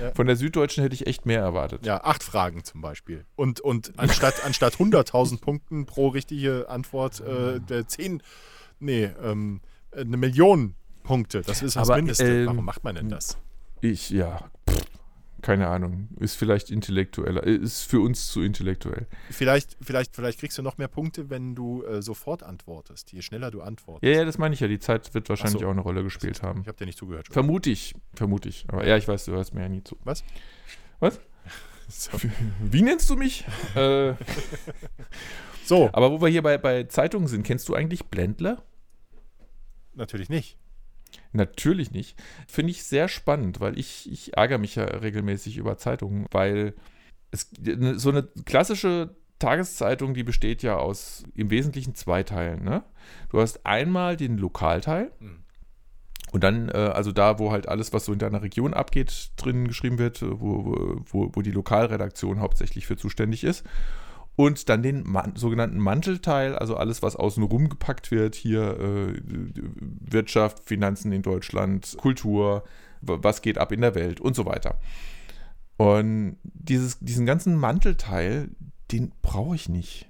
Ja. 0.02 0.14
Von 0.16 0.26
der 0.26 0.36
Süddeutschen 0.36 0.82
hätte 0.82 0.96
ich 0.96 1.06
echt 1.06 1.28
mehr 1.28 1.42
erwartet. 1.42 1.86
Ja, 1.86 2.04
acht 2.04 2.24
Fragen 2.24 2.64
zum 2.64 2.82
Beispiel. 2.82 3.24
Und, 3.36 3.60
und 3.60 3.94
anstatt, 4.00 4.34
anstatt 4.46 4.78
100.000 4.78 5.42
Punkten 5.42 5.86
pro 5.86 6.08
richtige 6.08 6.68
Antwort, 6.70 7.20
äh, 7.20 7.60
der 7.60 7.88
10, 7.88 8.24
nee, 8.80 9.12
ähm, 9.22 9.62
eine 9.96 10.18
Million 10.18 10.74
Punkte. 11.04 11.42
Das 11.42 11.62
ist 11.62 11.76
das 11.76 11.88
Aber, 11.88 11.98
Mindeste. 11.98 12.26
ähm, 12.26 12.48
Warum 12.48 12.66
macht 12.66 12.84
man 12.84 12.96
denn 12.96 13.10
das? 13.10 13.38
Ich, 13.82 14.10
ja, 14.10 14.50
pff, 14.70 14.86
keine 15.42 15.68
Ahnung. 15.68 16.10
Ist 16.20 16.36
vielleicht 16.36 16.70
intellektueller. 16.70 17.44
Ist 17.44 17.84
für 17.84 18.02
uns 18.02 18.28
zu 18.28 18.42
intellektuell. 18.42 19.08
Vielleicht, 19.30 19.78
vielleicht, 19.82 20.16
vielleicht 20.16 20.40
kriegst 20.40 20.58
du 20.58 20.62
noch 20.62 20.78
mehr 20.78 20.88
Punkte, 20.88 21.30
wenn 21.30 21.56
du 21.56 21.84
äh, 21.84 22.02
sofort 22.02 22.44
antwortest. 22.44 23.12
Je 23.14 23.22
schneller 23.22 23.52
du 23.52 23.62
antwortest. 23.62 24.04
Ja, 24.04 24.20
ja, 24.20 24.26
das 24.26 24.38
meine 24.38 24.54
ich 24.54 24.60
ja. 24.60 24.68
Die 24.68 24.80
Zeit 24.80 25.14
wird 25.14 25.30
wahrscheinlich 25.30 25.62
so. 25.62 25.68
auch 25.68 25.72
eine 25.72 25.82
Rolle 25.82 26.04
gespielt 26.04 26.44
haben. 26.44 26.62
Ich 26.62 26.68
habe 26.68 26.78
dir 26.78 26.86
nicht 26.86 26.98
zugehört. 26.98 27.28
Vermute 27.32 27.70
ich. 27.70 27.96
Vermute 28.14 28.50
ich. 28.50 28.66
Aber 28.68 28.86
ja, 28.86 28.98
ich 28.98 29.08
weiß, 29.08 29.26
du 29.26 29.32
hörst 29.32 29.54
mir 29.54 29.62
ja 29.62 29.70
nie 29.70 29.84
zu. 29.84 29.98
Was? 30.04 30.24
Was? 31.00 31.20
So. 31.92 32.12
Wie 32.62 32.84
nennst 32.84 33.10
du 33.10 33.16
mich? 33.16 33.46
äh, 33.76 34.14
so, 35.66 35.90
aber 35.92 36.12
wo 36.12 36.22
wir 36.22 36.28
hier 36.28 36.44
bei, 36.44 36.60
bei 36.60 36.84
Zeitungen 36.84 37.28
sind, 37.28 37.42
kennst 37.42 37.68
du 37.68 37.74
eigentlich 37.74 38.06
Blendler? 38.06 38.62
natürlich 39.96 40.30
nicht. 40.30 40.58
Natürlich 41.32 41.92
nicht. 41.92 42.18
Finde 42.48 42.72
ich 42.72 42.84
sehr 42.84 43.08
spannend, 43.08 43.60
weil 43.60 43.78
ich, 43.78 44.12
ich 44.12 44.36
ärgere 44.38 44.58
mich 44.58 44.76
ja 44.76 44.84
regelmäßig 44.86 45.58
über 45.58 45.78
Zeitungen, 45.78 46.26
weil 46.32 46.74
es 47.32 47.52
ne, 47.60 48.00
so 48.00 48.10
eine 48.10 48.24
klassische 48.46 49.16
Tageszeitung, 49.38 50.14
die 50.14 50.24
besteht 50.24 50.64
ja 50.64 50.76
aus 50.78 51.24
im 51.36 51.50
Wesentlichen 51.50 51.96
zwei 51.96 52.24
Teilen. 52.24 52.64
Ne? 52.64 52.84
Du 53.30 53.40
hast 53.40 53.66
einmal 53.66 54.18
den 54.18 54.38
Lokalteil 54.38 55.12
Hm. 55.20 55.44
und 56.32 56.44
dann, 56.44 56.70
äh, 56.70 56.74
also 56.74 57.12
da, 57.12 57.40
wo 57.40 57.52
halt 57.52 57.68
alles, 57.68 57.94
was 57.94 58.06
so 58.06 58.12
in 58.14 58.20
deiner 58.20 58.42
Region 58.42 58.74
abgeht, 58.74 59.32
drin 59.38 59.68
geschrieben 59.68 59.98
wird, 60.00 60.22
wo- 60.22 61.00
wo, 61.06 61.30
wo 61.34 61.42
die 61.42 61.52
Lokalredaktion 61.52 62.40
hauptsächlich 62.42 62.86
für 62.88 62.98
zuständig 62.98 63.44
ist. 63.44 63.64
Und 64.40 64.70
dann 64.70 64.82
den 64.82 65.04
Man 65.06 65.36
sogenannten 65.36 65.80
Mantelteil, 65.80 66.56
also 66.56 66.78
alles, 66.78 67.02
was 67.02 67.18
außen 67.18 67.44
rum 67.44 67.68
gepackt 67.68 68.10
wird, 68.10 68.36
hier 68.36 68.80
äh, 68.80 69.22
Wirtschaft, 70.00 70.64
Finanzen 70.64 71.12
in 71.12 71.24
Deutschland, 71.24 71.98
Kultur, 71.98 72.64
was 73.02 73.42
geht 73.42 73.58
ab 73.58 73.74
in 73.74 73.82
der 73.82 73.96
Welt 73.96 74.22
und 74.22 74.38
so 74.38 74.46
weiter. 74.46 74.80
Und 75.76 76.38
dieses, 76.44 77.00
diesen 77.00 77.26
ganzen 77.26 77.58
Mantelteil, 77.58 78.48
den 78.94 79.12
brauche 79.22 79.56
ich 79.56 79.68
nicht. 79.68 80.10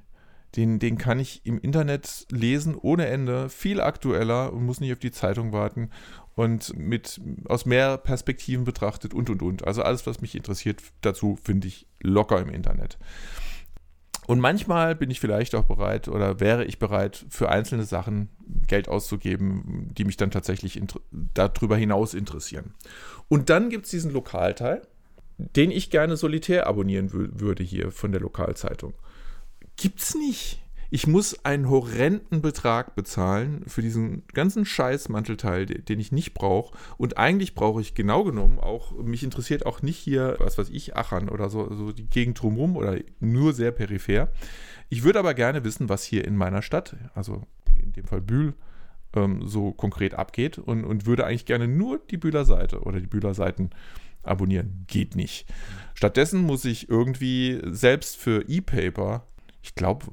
Den, 0.56 0.78
den 0.78 1.00
kann 1.00 1.20
ich 1.20 1.44
im 1.44 1.60
Internet 1.60 2.28
lesen 2.30 2.76
ohne 2.76 3.08
Ende, 3.08 3.50
viel 3.50 3.82
aktueller 3.82 4.54
und 4.54 4.64
muss 4.64 4.80
nicht 4.80 4.94
auf 4.94 5.00
die 5.00 5.10
Zeitung 5.10 5.54
warten 5.54 5.90
und 6.36 6.78
mit 6.78 7.20
aus 7.46 7.66
mehr 7.66 7.98
Perspektiven 7.98 8.64
betrachtet 8.64 9.16
und 9.16 9.32
und 9.32 9.42
und. 9.42 9.66
Also 9.66 9.82
alles, 9.82 10.06
was 10.06 10.22
mich 10.22 10.36
interessiert, 10.36 10.84
dazu 11.02 11.36
finde 11.44 11.68
ich 11.68 11.88
locker 12.00 12.40
im 12.40 12.50
Internet. 12.50 13.00
Und 14.30 14.42
manchmal 14.42 14.96
bin 14.96 15.10
ich 15.10 15.20
vielleicht 15.20 15.56
auch 15.56 15.64
bereit 15.64 16.08
oder 16.08 16.40
wäre 16.40 16.64
ich 16.64 16.78
bereit, 16.78 17.26
für 17.30 17.50
einzelne 17.50 17.84
Sachen 17.84 18.30
Geld 18.68 18.88
auszugeben, 18.88 19.90
die 19.98 20.06
mich 20.06 20.18
dann 20.18 20.30
tatsächlich 20.30 20.80
darüber 21.34 21.76
hinaus 21.76 22.14
interessieren. 22.14 22.76
Und 23.28 23.50
dann 23.50 23.72
gibt 23.72 23.86
es 23.86 23.92
diesen 23.92 24.14
Lokalteil, 24.14 24.84
den 25.40 25.72
ich 25.72 25.90
gerne 25.90 26.16
solitär 26.16 26.68
abonnieren 26.68 27.10
wü- 27.10 27.40
würde 27.40 27.64
hier 27.64 27.92
von 27.92 28.12
der 28.12 28.22
Lokalzeitung. 28.22 28.94
Gibt's 29.78 30.14
nicht. 30.14 30.62
Ich 30.92 31.06
muss 31.06 31.46
einen 31.46 31.70
horrenden 31.70 32.42
Betrag 32.42 32.96
bezahlen 32.96 33.64
für 33.68 33.82
diesen 33.82 34.24
ganzen 34.34 34.66
Scheiß-Mantelteil, 34.66 35.66
de- 35.66 35.82
den 35.82 36.00
ich 36.00 36.12
nicht 36.12 36.34
brauche. 36.34 36.78
Und 36.98 37.18
eigentlich 37.18 37.54
brauche 37.54 37.82
ich 37.82 37.94
genau 37.94 38.24
genommen 38.24 38.60
auch, 38.60 38.92
mich 38.98 39.24
interessiert 39.24 39.66
auch 39.66 39.82
nicht 39.82 39.98
hier, 39.98 40.36
was 40.40 40.58
weiß 40.58 40.70
ich, 40.70 40.96
Achern 40.96 41.30
oder 41.30 41.50
so, 41.50 41.74
so 41.76 41.92
die 41.92 42.10
Gegend 42.10 42.42
drumherum 42.42 42.76
oder 42.76 42.98
nur 43.20 43.54
sehr 43.54 43.72
peripher. 43.72 44.30
Ich 44.90 45.04
würde 45.04 45.20
aber 45.20 45.34
gerne 45.36 45.64
wissen, 45.64 45.90
was 45.90 46.04
hier 46.04 46.26
in 46.26 46.36
meiner 46.36 46.62
Stadt, 46.64 46.96
also 47.14 47.44
in 47.82 47.94
dem 47.94 48.06
Fall 48.06 48.22
Bühl, 48.22 48.56
ähm, 49.16 49.48
so 49.48 49.72
konkret 49.72 50.16
abgeht 50.16 50.58
und, 50.58 50.84
und 50.84 51.06
würde 51.06 51.26
eigentlich 51.26 51.46
gerne 51.46 51.68
nur 51.68 52.00
die 52.00 52.18
Bühler 52.18 52.46
Seite 52.46 52.82
oder 52.82 53.00
die 53.00 53.08
Bühler 53.08 53.34
Seiten 53.36 53.70
abonnieren. 54.24 54.86
Geht 54.88 55.16
nicht. 55.16 55.48
Stattdessen 55.94 56.42
muss 56.42 56.66
ich 56.66 56.90
irgendwie 56.90 57.62
selbst 57.66 58.18
für 58.18 58.44
E-Paper, 58.48 59.28
ich 59.62 59.76
glaube, 59.76 60.08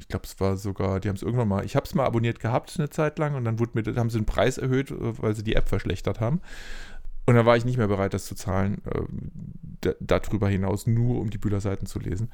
ich 0.00 0.08
glaube, 0.08 0.24
es 0.26 0.40
war 0.40 0.56
sogar, 0.56 0.98
die 0.98 1.08
haben 1.08 1.16
es 1.16 1.22
irgendwann 1.22 1.48
mal, 1.48 1.64
ich 1.64 1.76
habe 1.76 1.86
es 1.86 1.94
mal 1.94 2.06
abonniert 2.06 2.40
gehabt 2.40 2.74
eine 2.78 2.90
Zeit 2.90 3.18
lang 3.18 3.34
und 3.34 3.44
dann 3.44 3.58
wurde 3.58 3.72
mir, 3.74 3.96
haben 3.96 4.10
sie 4.10 4.18
den 4.18 4.26
Preis 4.26 4.58
erhöht, 4.58 4.90
äh, 4.90 5.22
weil 5.22 5.36
sie 5.36 5.44
die 5.44 5.54
App 5.54 5.68
verschlechtert 5.68 6.20
haben. 6.20 6.40
Und 7.26 7.34
dann 7.36 7.46
war 7.46 7.56
ich 7.56 7.64
nicht 7.64 7.76
mehr 7.76 7.86
bereit, 7.86 8.14
das 8.14 8.24
zu 8.24 8.34
zahlen, 8.34 8.82
äh, 8.86 9.02
da- 9.82 9.94
darüber 10.00 10.48
hinaus 10.48 10.86
nur 10.86 11.20
um 11.20 11.30
die 11.30 11.38
Bühler-Seiten 11.38 11.86
zu 11.86 12.00
lesen. 12.00 12.30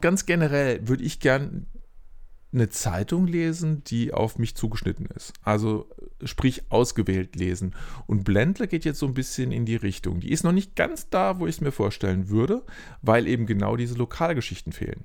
Ganz 0.00 0.26
generell 0.26 0.88
würde 0.88 1.04
ich 1.04 1.20
gern 1.20 1.66
eine 2.52 2.68
Zeitung 2.68 3.26
lesen, 3.28 3.84
die 3.84 4.12
auf 4.12 4.38
mich 4.38 4.56
zugeschnitten 4.56 5.06
ist. 5.14 5.32
Also 5.44 5.88
sprich 6.24 6.70
ausgewählt 6.70 7.36
lesen. 7.36 7.76
Und 8.06 8.24
Blendle 8.24 8.66
geht 8.66 8.84
jetzt 8.84 8.98
so 8.98 9.06
ein 9.06 9.14
bisschen 9.14 9.52
in 9.52 9.66
die 9.66 9.76
Richtung. 9.76 10.18
Die 10.18 10.32
ist 10.32 10.42
noch 10.42 10.50
nicht 10.52 10.74
ganz 10.74 11.08
da, 11.10 11.38
wo 11.38 11.46
ich 11.46 11.56
es 11.56 11.60
mir 11.60 11.70
vorstellen 11.70 12.28
würde, 12.28 12.64
weil 13.02 13.28
eben 13.28 13.46
genau 13.46 13.76
diese 13.76 13.94
Lokalgeschichten 13.94 14.72
fehlen. 14.72 15.04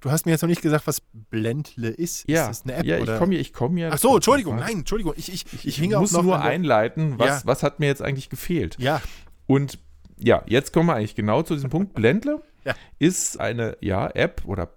Du 0.00 0.10
hast 0.10 0.26
mir 0.26 0.32
jetzt 0.32 0.42
noch 0.42 0.48
nicht 0.48 0.62
gesagt, 0.62 0.86
was 0.86 1.00
Blendle 1.12 1.88
ist. 1.88 2.28
Ja, 2.28 2.42
Ist 2.42 2.48
das 2.48 2.62
eine 2.64 2.74
App? 2.74 2.84
ja 2.84 2.98
ich 2.98 3.18
komme 3.18 3.34
ich 3.36 3.52
komm 3.52 3.76
ja. 3.78 3.90
Ach 3.92 3.98
so, 3.98 4.16
Entschuldigung, 4.16 4.56
nein, 4.56 4.78
Entschuldigung. 4.78 5.14
Ich, 5.16 5.32
ich, 5.32 5.46
ich, 5.52 5.66
Ich, 5.66 5.76
hinge 5.76 5.98
muss 5.98 6.12
nur 6.12 6.40
einleiten, 6.40 7.18
was, 7.18 7.26
Ja. 7.28 7.42
was 7.44 7.62
hat 7.62 7.78
mir 7.78 7.86
jetzt 7.86 8.02
eigentlich 8.02 8.28
gefehlt. 8.28 8.76
Ja, 8.78 9.00
Und 9.46 9.78
ja, 10.18 10.42
jetzt 10.46 10.72
kommen 10.72 10.88
wir 10.88 10.94
eigentlich 10.96 11.14
genau 11.14 11.42
zu 11.42 11.54
diesem 11.54 11.70
Punkt. 11.70 11.92
Blendle 11.94 12.42
Ja. 12.64 12.74
ist 12.98 13.38
eine 13.38 13.76
ja, 13.80 14.08
App 14.08 14.42
oder 14.46 14.68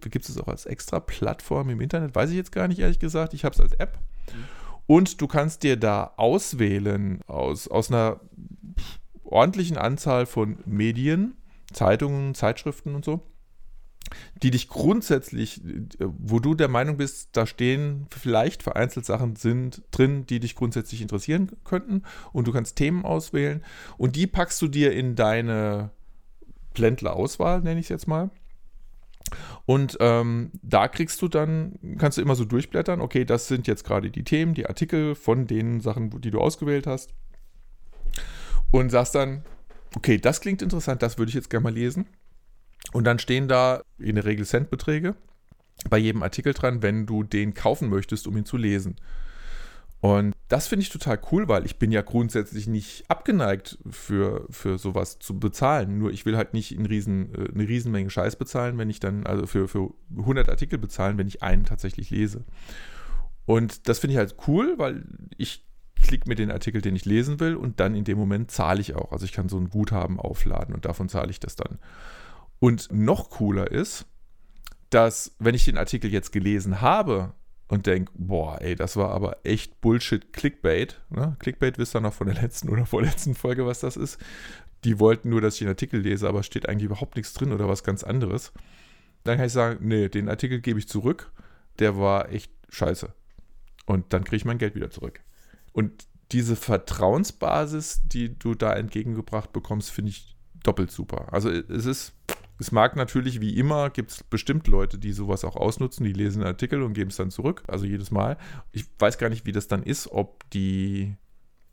gibt 0.00 0.28
es 0.28 0.38
auch 0.38 0.48
als 0.48 0.64
extra 0.66 0.98
Plattform 1.00 1.68
im 1.70 1.80
Internet, 1.80 2.14
weiß 2.14 2.30
ich 2.30 2.36
jetzt 2.36 2.52
gar 2.52 2.66
nicht 2.68 2.78
ehrlich 2.78 2.98
gesagt. 2.98 3.34
Ich 3.34 3.44
habe 3.44 3.54
es 3.54 3.60
als 3.60 3.72
App. 3.74 3.98
Und 4.86 5.20
du 5.20 5.26
kannst 5.26 5.62
dir 5.62 5.76
da 5.76 6.14
auswählen 6.16 7.20
aus, 7.26 7.68
aus 7.68 7.90
einer 7.90 8.20
ordentlichen 9.24 9.76
Anzahl 9.76 10.26
von 10.26 10.58
Medien, 10.64 11.36
Zeitungen, 11.72 12.34
Zeitschriften 12.34 12.94
und 12.94 13.04
so, 13.04 13.20
die 14.42 14.50
dich 14.50 14.68
grundsätzlich, 14.68 15.60
wo 15.98 16.38
du 16.40 16.54
der 16.54 16.68
Meinung 16.68 16.96
bist, 16.96 17.30
da 17.32 17.46
stehen 17.46 18.06
vielleicht 18.10 18.62
vereinzelt 18.62 19.06
Sachen 19.06 19.36
sind 19.36 19.82
drin, 19.90 20.26
die 20.26 20.40
dich 20.40 20.54
grundsätzlich 20.54 21.02
interessieren 21.02 21.52
könnten 21.64 22.02
und 22.32 22.46
du 22.46 22.52
kannst 22.52 22.76
Themen 22.76 23.04
auswählen 23.04 23.62
und 23.98 24.16
die 24.16 24.26
packst 24.26 24.60
du 24.62 24.68
dir 24.68 24.92
in 24.92 25.14
deine 25.14 25.90
Blendler-Auswahl, 26.74 27.60
nenne 27.62 27.80
ich 27.80 27.86
es 27.86 27.90
jetzt 27.90 28.08
mal. 28.08 28.30
Und 29.66 29.96
ähm, 30.00 30.50
da 30.62 30.88
kriegst 30.88 31.22
du 31.22 31.28
dann, 31.28 31.78
kannst 31.98 32.18
du 32.18 32.22
immer 32.22 32.34
so 32.34 32.44
durchblättern, 32.44 33.00
okay, 33.00 33.24
das 33.24 33.48
sind 33.48 33.66
jetzt 33.66 33.84
gerade 33.84 34.10
die 34.10 34.24
Themen, 34.24 34.54
die 34.54 34.66
Artikel 34.66 35.14
von 35.14 35.46
den 35.46 35.80
Sachen, 35.80 36.20
die 36.20 36.30
du 36.30 36.40
ausgewählt 36.40 36.86
hast. 36.86 37.14
Und 38.72 38.90
sagst 38.90 39.14
dann, 39.14 39.44
okay, 39.96 40.18
das 40.18 40.40
klingt 40.40 40.62
interessant, 40.62 41.02
das 41.02 41.18
würde 41.18 41.30
ich 41.30 41.34
jetzt 41.34 41.50
gerne 41.50 41.64
mal 41.64 41.74
lesen. 41.74 42.06
Und 42.92 43.04
dann 43.04 43.18
stehen 43.18 43.48
da 43.48 43.82
in 43.98 44.16
der 44.16 44.24
Regel 44.24 44.44
Centbeträge 44.44 45.14
bei 45.88 45.98
jedem 45.98 46.22
Artikel 46.22 46.52
dran, 46.52 46.82
wenn 46.82 47.06
du 47.06 47.22
den 47.22 47.54
kaufen 47.54 47.88
möchtest, 47.88 48.26
um 48.26 48.36
ihn 48.36 48.44
zu 48.44 48.56
lesen. 48.56 48.96
Und 50.00 50.34
das 50.48 50.66
finde 50.66 50.82
ich 50.82 50.88
total 50.88 51.20
cool, 51.30 51.46
weil 51.46 51.66
ich 51.66 51.78
bin 51.78 51.92
ja 51.92 52.00
grundsätzlich 52.00 52.66
nicht 52.66 53.04
abgeneigt 53.08 53.78
für, 53.90 54.46
für 54.48 54.78
sowas 54.78 55.18
zu 55.18 55.38
bezahlen. 55.38 55.98
Nur 55.98 56.10
ich 56.10 56.24
will 56.24 56.38
halt 56.38 56.54
nicht 56.54 56.76
eine, 56.76 56.88
riesen, 56.88 57.34
äh, 57.34 57.52
eine 57.52 57.68
Riesenmenge 57.68 58.08
Scheiß 58.08 58.36
bezahlen, 58.36 58.78
wenn 58.78 58.88
ich 58.88 58.98
dann, 58.98 59.26
also 59.26 59.46
für, 59.46 59.68
für 59.68 59.92
100 60.16 60.48
Artikel 60.48 60.78
bezahlen, 60.78 61.18
wenn 61.18 61.28
ich 61.28 61.42
einen 61.42 61.64
tatsächlich 61.64 62.10
lese. 62.10 62.44
Und 63.44 63.88
das 63.88 63.98
finde 63.98 64.12
ich 64.14 64.18
halt 64.18 64.36
cool, 64.46 64.74
weil 64.78 65.04
ich 65.36 65.66
klicke 66.02 66.28
mir 66.28 66.34
den 66.34 66.50
Artikel, 66.50 66.80
den 66.80 66.96
ich 66.96 67.04
lesen 67.04 67.38
will 67.38 67.54
und 67.56 67.78
dann 67.78 67.94
in 67.94 68.04
dem 68.04 68.16
Moment 68.16 68.50
zahle 68.50 68.80
ich 68.80 68.94
auch. 68.94 69.12
Also 69.12 69.26
ich 69.26 69.32
kann 69.32 69.50
so 69.50 69.58
ein 69.58 69.68
Guthaben 69.68 70.18
aufladen 70.18 70.74
und 70.74 70.86
davon 70.86 71.10
zahle 71.10 71.30
ich 71.30 71.40
das 71.40 71.56
dann. 71.56 71.78
Und 72.60 72.92
noch 72.92 73.30
cooler 73.30 73.70
ist, 73.70 74.06
dass 74.90 75.34
wenn 75.38 75.54
ich 75.54 75.64
den 75.64 75.78
Artikel 75.78 76.12
jetzt 76.12 76.30
gelesen 76.30 76.80
habe 76.80 77.32
und 77.68 77.86
denke, 77.86 78.12
boah, 78.14 78.60
ey, 78.60 78.74
das 78.74 78.96
war 78.96 79.10
aber 79.10 79.38
echt 79.44 79.80
Bullshit 79.80 80.32
Clickbait. 80.32 81.00
Ne? 81.08 81.36
Clickbait 81.38 81.78
wisst 81.78 81.96
ihr 81.96 82.00
noch 82.00 82.14
von 82.14 82.26
der 82.26 82.40
letzten 82.40 82.68
oder 82.68 82.84
vorletzten 82.86 83.34
Folge, 83.34 83.66
was 83.66 83.80
das 83.80 83.96
ist. 83.96 84.18
Die 84.84 84.98
wollten 84.98 85.30
nur, 85.30 85.40
dass 85.40 85.54
ich 85.54 85.60
den 85.60 85.68
Artikel 85.68 86.00
lese, 86.00 86.28
aber 86.28 86.42
steht 86.42 86.68
eigentlich 86.68 86.86
überhaupt 86.86 87.16
nichts 87.16 87.32
drin 87.32 87.52
oder 87.52 87.68
was 87.68 87.84
ganz 87.84 88.02
anderes. 88.04 88.52
Dann 89.24 89.36
kann 89.36 89.46
ich 89.46 89.52
sagen, 89.52 89.86
nee, 89.86 90.08
den 90.08 90.28
Artikel 90.28 90.60
gebe 90.60 90.78
ich 90.78 90.88
zurück. 90.88 91.32
Der 91.78 91.96
war 91.96 92.30
echt 92.30 92.52
scheiße. 92.68 93.12
Und 93.86 94.12
dann 94.12 94.24
kriege 94.24 94.36
ich 94.36 94.44
mein 94.44 94.58
Geld 94.58 94.74
wieder 94.74 94.90
zurück. 94.90 95.20
Und 95.72 96.06
diese 96.32 96.56
Vertrauensbasis, 96.56 98.02
die 98.04 98.38
du 98.38 98.54
da 98.54 98.72
entgegengebracht 98.72 99.52
bekommst, 99.52 99.90
finde 99.90 100.10
ich 100.10 100.36
doppelt 100.62 100.90
super. 100.90 101.32
Also 101.32 101.50
es 101.50 101.86
ist 101.86 102.12
es 102.60 102.72
mag 102.72 102.94
natürlich, 102.94 103.40
wie 103.40 103.56
immer, 103.56 103.88
gibt 103.90 104.10
es 104.10 104.22
bestimmt 104.22 104.66
Leute, 104.68 104.98
die 104.98 105.12
sowas 105.12 105.44
auch 105.44 105.56
ausnutzen, 105.56 106.04
die 106.04 106.12
lesen 106.12 106.42
einen 106.42 106.52
Artikel 106.52 106.82
und 106.82 106.92
geben 106.92 107.10
es 107.10 107.16
dann 107.16 107.30
zurück, 107.30 107.62
also 107.66 107.86
jedes 107.86 108.10
Mal. 108.10 108.36
Ich 108.72 108.84
weiß 108.98 109.16
gar 109.16 109.30
nicht, 109.30 109.46
wie 109.46 109.52
das 109.52 109.66
dann 109.66 109.82
ist, 109.82 110.08
ob 110.12 110.48
die 110.50 111.16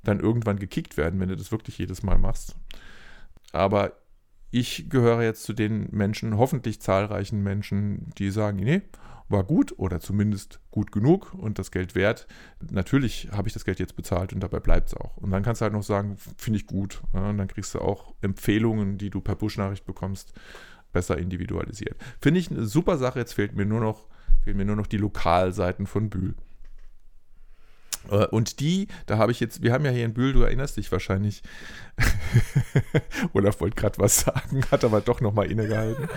dann 0.03 0.21
irgendwann 0.21 0.57
gekickt 0.57 0.95
werden, 0.95 1.19
wenn 1.19 1.29
du 1.29 1.35
das 1.35 1.51
wirklich 1.51 1.77
jedes 1.77 2.03
Mal 2.03 2.17
machst. 2.17 2.55
Aber 3.51 3.97
ich 4.49 4.89
gehöre 4.89 5.23
jetzt 5.23 5.43
zu 5.43 5.53
den 5.53 5.89
Menschen, 5.91 6.37
hoffentlich 6.37 6.81
zahlreichen 6.81 7.43
Menschen, 7.43 8.11
die 8.17 8.31
sagen, 8.31 8.57
nee, 8.57 8.81
war 9.29 9.43
gut 9.43 9.77
oder 9.77 9.99
zumindest 9.99 10.61
gut 10.71 10.91
genug 10.93 11.33
und 11.33 11.59
das 11.59 11.71
Geld 11.71 11.95
wert. 11.95 12.27
Natürlich 12.71 13.29
habe 13.31 13.49
ich 13.49 13.53
das 13.53 13.65
Geld 13.65 13.79
jetzt 13.79 13.97
bezahlt 13.97 14.31
und 14.31 14.39
dabei 14.39 14.61
bleibt 14.61 14.87
es 14.87 14.93
auch. 14.93 15.17
Und 15.17 15.31
dann 15.31 15.43
kannst 15.43 15.59
du 15.59 15.63
halt 15.63 15.73
noch 15.73 15.83
sagen, 15.83 16.17
finde 16.37 16.59
ich 16.59 16.65
gut. 16.65 17.01
und 17.11 17.37
dann 17.37 17.47
kriegst 17.47 17.73
du 17.73 17.79
auch 17.79 18.13
Empfehlungen, 18.21 18.97
die 18.97 19.09
du 19.09 19.19
per 19.19 19.35
Push-Nachricht 19.35 19.85
bekommst, 19.85 20.33
besser 20.97 21.19
individualisiert. 21.19 21.95
Finde 22.19 22.39
ich 22.39 22.49
eine 22.49 22.65
super 22.65 22.97
Sache. 22.97 23.19
Jetzt 23.19 23.33
fehlt 23.33 23.55
mir 23.55 23.67
nur 23.67 23.79
noch, 23.79 24.07
fehlen 24.43 24.57
mir 24.57 24.65
nur 24.65 24.75
noch 24.75 24.87
die 24.87 24.97
Lokalseiten 24.97 25.85
von 25.85 26.09
Bühl. 26.09 26.33
Äh, 28.09 28.25
und 28.25 28.59
die, 28.59 28.87
da 29.05 29.19
habe 29.19 29.31
ich 29.31 29.39
jetzt, 29.39 29.61
wir 29.61 29.73
haben 29.73 29.85
ja 29.85 29.91
hier 29.91 30.05
in 30.05 30.15
Bühl, 30.15 30.33
du 30.33 30.41
erinnerst 30.41 30.75
dich 30.75 30.91
wahrscheinlich, 30.91 31.43
Olaf 33.33 33.61
wollte 33.61 33.75
gerade 33.75 33.99
was 33.99 34.21
sagen, 34.21 34.65
hat 34.71 34.83
aber 34.83 35.01
doch 35.01 35.21
nochmal 35.21 35.51
innegehalten. 35.51 36.07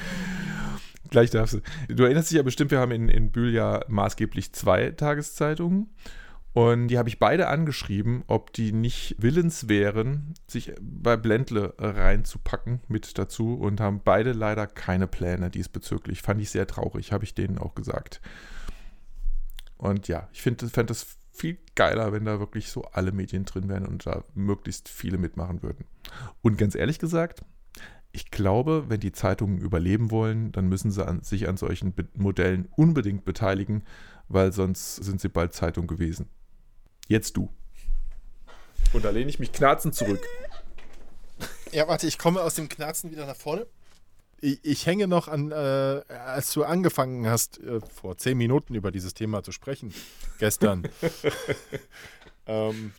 Gleich 1.10 1.28
darfst 1.28 1.54
du. 1.54 1.60
Du 1.94 2.04
erinnerst 2.04 2.30
dich 2.30 2.38
ja 2.38 2.42
bestimmt, 2.42 2.70
wir 2.70 2.78
haben 2.78 2.92
in, 2.92 3.10
in 3.10 3.32
Bühl 3.32 3.52
ja 3.52 3.84
maßgeblich 3.88 4.54
zwei 4.54 4.92
Tageszeitungen. 4.92 5.90
Und 6.52 6.88
die 6.88 6.98
habe 6.98 7.08
ich 7.08 7.20
beide 7.20 7.46
angeschrieben, 7.46 8.24
ob 8.26 8.52
die 8.52 8.72
nicht 8.72 9.14
willens 9.18 9.68
wären, 9.68 10.34
sich 10.48 10.72
bei 10.80 11.16
Blendle 11.16 11.74
reinzupacken 11.78 12.80
mit 12.88 13.18
dazu 13.18 13.54
und 13.54 13.80
haben 13.80 14.00
beide 14.04 14.32
leider 14.32 14.66
keine 14.66 15.06
Pläne 15.06 15.50
diesbezüglich. 15.50 16.22
Fand 16.22 16.40
ich 16.40 16.50
sehr 16.50 16.66
traurig, 16.66 17.12
habe 17.12 17.24
ich 17.24 17.34
denen 17.34 17.58
auch 17.58 17.76
gesagt. 17.76 18.20
Und 19.76 20.08
ja, 20.08 20.28
ich 20.32 20.42
fände 20.42 20.66
das 20.86 21.18
viel 21.32 21.56
geiler, 21.76 22.12
wenn 22.12 22.24
da 22.24 22.40
wirklich 22.40 22.68
so 22.68 22.82
alle 22.82 23.12
Medien 23.12 23.44
drin 23.44 23.68
wären 23.68 23.86
und 23.86 24.04
da 24.06 24.24
möglichst 24.34 24.88
viele 24.88 25.18
mitmachen 25.18 25.62
würden. 25.62 25.84
Und 26.42 26.58
ganz 26.58 26.74
ehrlich 26.74 26.98
gesagt, 26.98 27.44
ich 28.12 28.32
glaube, 28.32 28.86
wenn 28.88 29.00
die 29.00 29.12
Zeitungen 29.12 29.58
überleben 29.58 30.10
wollen, 30.10 30.50
dann 30.50 30.68
müssen 30.68 30.90
sie 30.90 31.06
an, 31.06 31.22
sich 31.22 31.48
an 31.48 31.56
solchen 31.56 31.92
Be 31.92 32.08
Modellen 32.14 32.68
unbedingt 32.76 33.24
beteiligen, 33.24 33.84
weil 34.28 34.52
sonst 34.52 34.96
sind 34.96 35.20
sie 35.20 35.28
bald 35.28 35.52
Zeitung 35.52 35.86
gewesen. 35.86 36.26
Jetzt 37.10 37.36
du. 37.36 37.52
Und 38.92 39.04
da 39.04 39.10
lehne 39.10 39.28
ich 39.28 39.40
mich 39.40 39.50
knarzend 39.50 39.96
zurück. 39.96 40.24
Ja, 41.72 41.88
warte, 41.88 42.06
ich 42.06 42.18
komme 42.18 42.40
aus 42.40 42.54
dem 42.54 42.68
Knarzen 42.68 43.10
wieder 43.10 43.26
nach 43.26 43.34
vorne. 43.34 43.66
Ich, 44.40 44.60
ich 44.62 44.86
hänge 44.86 45.08
noch 45.08 45.26
an, 45.26 45.50
äh, 45.50 45.54
als 45.54 46.52
du 46.52 46.62
angefangen 46.62 47.26
hast, 47.26 47.58
äh, 47.58 47.80
vor 47.80 48.16
zehn 48.16 48.38
Minuten 48.38 48.76
über 48.76 48.92
dieses 48.92 49.12
Thema 49.12 49.42
zu 49.42 49.50
sprechen, 49.50 49.92
gestern. 50.38 50.88
ähm, 52.46 52.92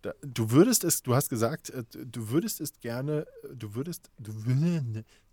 da, 0.00 0.14
du 0.22 0.50
würdest 0.50 0.82
es, 0.82 1.02
du 1.02 1.14
hast 1.14 1.28
gesagt, 1.28 1.68
äh, 1.68 1.84
du 1.92 2.30
würdest 2.30 2.62
es 2.62 2.80
gerne, 2.80 3.26
du 3.52 3.74
würdest, 3.74 4.10
du, 4.18 4.32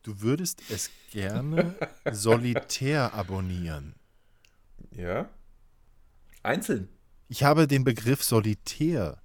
du 0.04 0.22
würdest 0.22 0.62
es 0.70 0.90
gerne 1.10 1.76
solitär 2.12 3.14
abonnieren. 3.14 3.96
Ja. 4.92 5.30
Einzeln. 6.44 6.90
Ich 7.28 7.44
habe 7.44 7.68
den 7.68 7.84
Begriff 7.84 8.24
Solitär, 8.24 9.22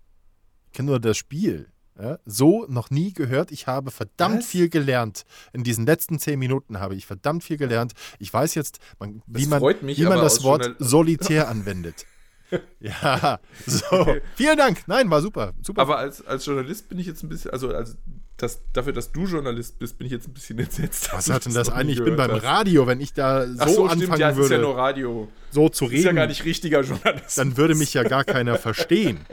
ich 0.66 0.72
kenne 0.72 0.90
nur 0.90 1.01
das 1.01 1.16
Spiel, 1.16 1.70
ja, 2.01 2.18
so 2.24 2.64
noch 2.68 2.88
nie 2.90 3.12
gehört. 3.12 3.53
Ich 3.53 3.66
habe 3.66 3.90
verdammt 3.90 4.38
Was? 4.38 4.46
viel 4.46 4.70
gelernt. 4.70 5.24
In 5.53 5.64
diesen 5.64 5.84
letzten 5.84 6.18
zehn 6.18 6.38
Minuten 6.38 6.80
habe 6.80 6.94
ich 6.94 7.05
verdammt 7.05 7.44
viel 7.44 7.59
gelernt. 7.59 7.92
Ich 8.18 8.32
weiß 8.32 8.55
jetzt, 8.55 8.78
man, 8.98 9.22
wie 9.26 9.46
man, 9.46 9.62
mich, 9.82 9.98
wie 9.98 10.05
man 10.05 10.18
das 10.18 10.42
Wort 10.42 10.76
Solitär 10.78 11.48
anwendet. 11.51 12.07
ja, 12.80 13.38
so. 13.66 14.16
Vielen 14.34 14.57
Dank. 14.57 14.82
Nein, 14.86 15.11
war 15.11 15.20
super. 15.20 15.53
super. 15.62 15.82
Aber 15.82 15.98
als, 15.98 16.24
als 16.26 16.46
Journalist 16.46 16.88
bin 16.88 16.98
ich 16.98 17.07
jetzt 17.07 17.22
ein 17.22 17.28
bisschen, 17.28 17.51
also 17.51 17.68
als 17.68 17.96
das, 18.43 18.61
dafür, 18.72 18.93
dass 18.93 19.12
du 19.12 19.26
Journalist 19.26 19.78
bist, 19.78 19.99
bin 19.99 20.07
ich 20.07 20.12
jetzt 20.12 20.28
ein 20.28 20.34
bisschen 20.34 20.59
entsetzt. 20.61 21.12
Was 21.12 21.30
hat 21.30 21.47
denn 21.47 21.55
das 21.55 21.68
eigentlich? 21.68 21.99
Ich 21.99 22.05
bin 22.05 22.16
beim 22.16 22.32
hast. 22.32 22.43
Radio, 22.43 22.86
wenn 22.86 23.01
ich 23.01 23.12
da 23.12 23.47
so, 23.47 23.55
so 23.55 23.84
anfangen 23.84 24.03
stimmt, 24.03 24.18
ja, 24.18 24.36
würde. 24.36 24.55
ist 24.55 24.61
ja 24.61 24.66
nur 24.66 24.76
Radio. 24.76 25.28
So 25.51 25.68
zu 25.68 25.84
reden. 25.84 25.99
Ist 25.99 26.05
ja 26.05 26.12
gar 26.12 26.26
nicht 26.26 26.45
richtiger 26.45 26.82
Journalist. 26.82 27.38
Dann 27.38 27.57
würde 27.57 27.74
mich 27.74 27.95
ja 27.95 28.03
gar 28.03 28.24
keiner 28.24 28.59
verstehen. 28.59 29.20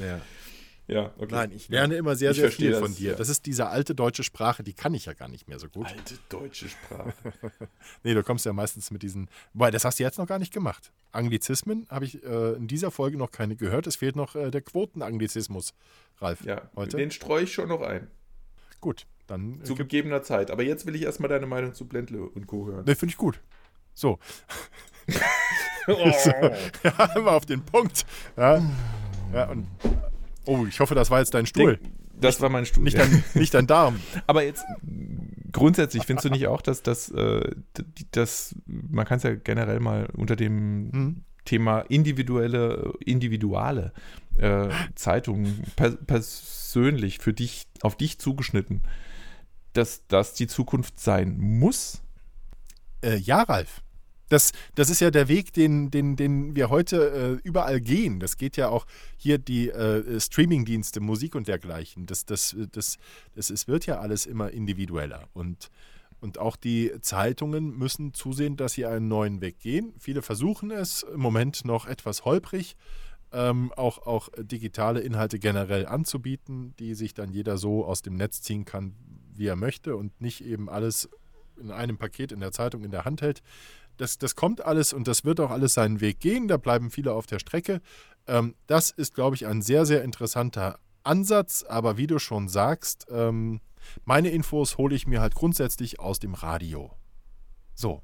Ja. 0.00 0.20
Ja, 0.90 1.12
okay. 1.18 1.28
Nein, 1.30 1.52
ich 1.52 1.68
lerne 1.68 1.94
immer 1.94 2.16
sehr, 2.16 2.34
sehr 2.34 2.50
viel 2.50 2.74
von 2.74 2.92
dir. 2.92 3.12
Ja. 3.12 3.16
Das 3.16 3.28
ist 3.28 3.46
diese 3.46 3.68
alte 3.68 3.94
deutsche 3.94 4.24
Sprache, 4.24 4.64
die 4.64 4.72
kann 4.72 4.92
ich 4.92 5.06
ja 5.06 5.12
gar 5.12 5.28
nicht 5.28 5.46
mehr 5.46 5.60
so 5.60 5.68
gut. 5.68 5.86
Alte 5.86 6.14
deutsche 6.28 6.68
Sprache. 6.68 7.12
nee, 8.02 8.12
du 8.12 8.24
kommst 8.24 8.44
ja 8.44 8.52
meistens 8.52 8.90
mit 8.90 9.04
diesen. 9.04 9.28
Wobei, 9.52 9.70
das 9.70 9.84
hast 9.84 10.00
du 10.00 10.02
jetzt 10.02 10.18
noch 10.18 10.26
gar 10.26 10.40
nicht 10.40 10.52
gemacht. 10.52 10.90
Anglizismen 11.12 11.86
habe 11.90 12.06
ich 12.06 12.24
äh, 12.24 12.54
in 12.54 12.66
dieser 12.66 12.90
Folge 12.90 13.18
noch 13.18 13.30
keine 13.30 13.54
gehört. 13.54 13.86
Es 13.86 13.96
fehlt 13.96 14.16
noch 14.16 14.34
äh, 14.34 14.50
der 14.50 14.62
Quotenanglizismus, 14.62 15.74
Ralf. 16.18 16.44
Ja, 16.44 16.68
heute. 16.74 16.96
den 16.96 17.12
streue 17.12 17.44
ich 17.44 17.52
schon 17.52 17.68
noch 17.68 17.82
ein. 17.82 18.08
Gut, 18.80 19.06
dann. 19.26 19.60
Äh, 19.60 19.64
zu 19.64 19.74
gegebener 19.74 20.22
Zeit. 20.22 20.50
Aber 20.50 20.62
jetzt 20.62 20.86
will 20.86 20.94
ich 20.94 21.02
erstmal 21.02 21.28
deine 21.28 21.46
Meinung 21.46 21.74
zu 21.74 21.86
Blendle 21.86 22.22
und 22.22 22.46
Co. 22.46 22.66
hören. 22.66 22.84
Ne, 22.84 22.94
finde 22.94 23.12
ich 23.12 23.16
gut. 23.16 23.40
So. 23.94 24.18
oh. 25.88 26.12
so. 26.18 26.30
Ja, 26.84 27.04
immer 27.16 27.32
auf 27.32 27.46
den 27.46 27.62
Punkt. 27.62 28.06
Ja. 28.36 28.62
ja, 29.32 29.48
und 29.50 29.66
Oh, 30.46 30.66
ich 30.66 30.80
hoffe, 30.80 30.94
das 30.94 31.10
war 31.10 31.18
jetzt 31.18 31.34
dein 31.34 31.46
Stuhl. 31.46 31.76
Denk, 31.76 31.94
das 32.20 32.40
war 32.40 32.48
mein 32.48 32.66
Stuhl. 32.66 32.84
Nicht, 32.84 32.96
ja. 32.96 33.04
dein, 33.04 33.24
nicht 33.34 33.54
dein 33.54 33.66
Darm. 33.66 34.00
Aber 34.26 34.42
jetzt 34.42 34.64
grundsätzlich 35.52 36.04
findest 36.04 36.26
du 36.26 36.30
nicht 36.30 36.46
auch, 36.46 36.62
dass 36.62 36.82
das, 36.82 37.10
äh, 37.10 37.50
das 38.10 38.54
man 38.66 39.04
kann 39.04 39.18
es 39.18 39.22
ja 39.22 39.34
generell 39.34 39.80
mal 39.80 40.08
unter 40.16 40.36
dem 40.36 40.90
hm. 40.92 41.24
Thema 41.44 41.80
individuelle, 41.80 42.94
individuale 43.04 43.92
äh, 44.38 44.68
Zeitungen 44.94 45.62
per, 45.76 45.96
persönlich 46.70 47.18
für 47.18 47.32
dich, 47.32 47.66
auf 47.82 47.96
dich 47.96 48.18
zugeschnitten, 48.18 48.82
dass 49.72 50.06
das 50.06 50.34
die 50.34 50.46
Zukunft 50.46 51.00
sein 51.00 51.36
muss? 51.38 52.00
Äh, 53.02 53.16
ja, 53.16 53.42
Ralf. 53.42 53.82
Das, 54.28 54.52
das 54.76 54.88
ist 54.88 55.00
ja 55.00 55.10
der 55.10 55.26
Weg, 55.26 55.52
den, 55.52 55.90
den, 55.90 56.14
den 56.14 56.54
wir 56.54 56.70
heute 56.70 57.40
äh, 57.42 57.48
überall 57.48 57.80
gehen. 57.80 58.20
Das 58.20 58.36
geht 58.36 58.56
ja 58.56 58.68
auch 58.68 58.86
hier 59.16 59.38
die 59.38 59.68
äh, 59.70 60.20
Streamingdienste, 60.20 61.00
Musik 61.00 61.34
und 61.34 61.48
dergleichen. 61.48 62.06
Das, 62.06 62.24
das, 62.24 62.54
das, 62.70 62.98
das, 63.34 63.50
es 63.50 63.66
wird 63.66 63.86
ja 63.86 63.98
alles 63.98 64.26
immer 64.26 64.52
individueller. 64.52 65.28
Und 65.32 65.70
Und 66.20 66.38
auch 66.38 66.56
die 66.56 66.92
Zeitungen 67.00 67.76
müssen 67.76 68.12
zusehen, 68.12 68.56
dass 68.56 68.74
sie 68.74 68.86
einen 68.86 69.08
neuen 69.08 69.40
Weg 69.40 69.58
gehen. 69.58 69.94
Viele 69.98 70.22
versuchen 70.22 70.70
es, 70.70 71.02
im 71.02 71.20
Moment 71.20 71.64
noch 71.64 71.86
etwas 71.86 72.24
holprig, 72.24 72.76
ähm, 73.32 73.72
auch, 73.76 74.06
auch 74.06 74.28
digitale 74.38 75.00
Inhalte 75.00 75.38
generell 75.38 75.86
anzubieten, 75.86 76.74
die 76.78 76.94
sich 76.94 77.14
dann 77.14 77.32
jeder 77.32 77.58
so 77.58 77.84
aus 77.84 78.02
dem 78.02 78.16
Netz 78.16 78.42
ziehen 78.42 78.64
kann, 78.64 78.94
wie 79.34 79.46
er 79.46 79.56
möchte 79.56 79.96
und 79.96 80.20
nicht 80.20 80.44
eben 80.44 80.68
alles 80.68 81.08
in 81.60 81.70
einem 81.70 81.98
Paket 81.98 82.32
in 82.32 82.40
der 82.40 82.52
Zeitung 82.52 82.84
in 82.84 82.90
der 82.90 83.04
Hand 83.04 83.22
hält. 83.22 83.42
Das, 83.96 84.18
das 84.18 84.34
kommt 84.34 84.64
alles 84.64 84.92
und 84.92 85.06
das 85.06 85.24
wird 85.24 85.40
auch 85.40 85.50
alles 85.50 85.74
seinen 85.74 86.00
Weg 86.00 86.20
gehen. 86.20 86.48
Da 86.48 86.56
bleiben 86.56 86.90
viele 86.90 87.12
auf 87.12 87.26
der 87.26 87.38
Strecke. 87.38 87.80
Ähm, 88.26 88.54
das 88.66 88.90
ist, 88.90 89.14
glaube 89.14 89.36
ich, 89.36 89.46
ein 89.46 89.60
sehr, 89.60 89.84
sehr 89.84 90.02
interessanter 90.02 90.78
Ansatz. 91.02 91.64
Aber 91.68 91.98
wie 91.98 92.06
du 92.06 92.18
schon 92.18 92.48
sagst, 92.48 93.06
ähm, 93.10 93.60
meine 94.04 94.30
Infos 94.30 94.78
hole 94.78 94.94
ich 94.94 95.06
mir 95.06 95.20
halt 95.20 95.34
grundsätzlich 95.34 96.00
aus 96.00 96.18
dem 96.18 96.34
Radio. 96.34 96.90
So. 97.74 98.02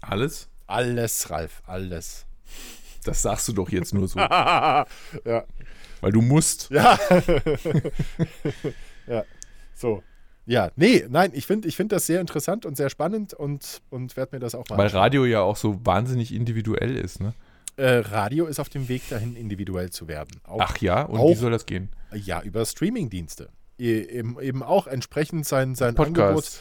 Alles? 0.00 0.48
Alles, 0.66 1.30
Ralf, 1.30 1.62
alles. 1.66 2.26
Das 3.06 3.22
sagst 3.22 3.48
du 3.48 3.52
doch 3.52 3.70
jetzt 3.70 3.94
nur 3.94 4.08
so. 4.08 4.18
ja. 4.20 4.86
Weil 6.00 6.12
du 6.12 6.22
musst. 6.22 6.70
Ja. 6.70 6.98
ja. 9.06 9.24
So. 9.74 10.02
Ja, 10.48 10.70
nee, 10.76 11.04
nein, 11.08 11.32
ich 11.34 11.44
finde 11.44 11.66
ich 11.66 11.76
find 11.76 11.90
das 11.90 12.06
sehr 12.06 12.20
interessant 12.20 12.66
und 12.66 12.76
sehr 12.76 12.88
spannend 12.88 13.34
und, 13.34 13.82
und 13.90 14.16
werde 14.16 14.36
mir 14.36 14.40
das 14.40 14.54
auch 14.54 14.64
mal. 14.68 14.78
Weil 14.78 14.88
Radio 14.88 15.24
ja 15.24 15.40
auch 15.40 15.56
so 15.56 15.84
wahnsinnig 15.84 16.32
individuell 16.32 16.96
ist, 16.96 17.20
ne? 17.20 17.34
Äh, 17.76 17.98
Radio 17.98 18.46
ist 18.46 18.60
auf 18.60 18.68
dem 18.68 18.88
Weg 18.88 19.08
dahin, 19.08 19.36
individuell 19.36 19.90
zu 19.90 20.08
werden. 20.08 20.40
Auch, 20.44 20.60
Ach 20.60 20.78
ja, 20.78 21.02
und 21.02 21.18
auch, 21.18 21.30
wie 21.30 21.34
soll 21.34 21.50
das 21.50 21.66
gehen? 21.66 21.90
Ja, 22.14 22.40
über 22.42 22.64
Streamingdienste. 22.64 23.50
Eben, 23.78 24.40
eben 24.40 24.62
auch 24.62 24.86
entsprechend 24.86 25.46
sein, 25.46 25.74
sein 25.74 25.94
Podcast. 25.94 26.20
Angebot. 26.20 26.60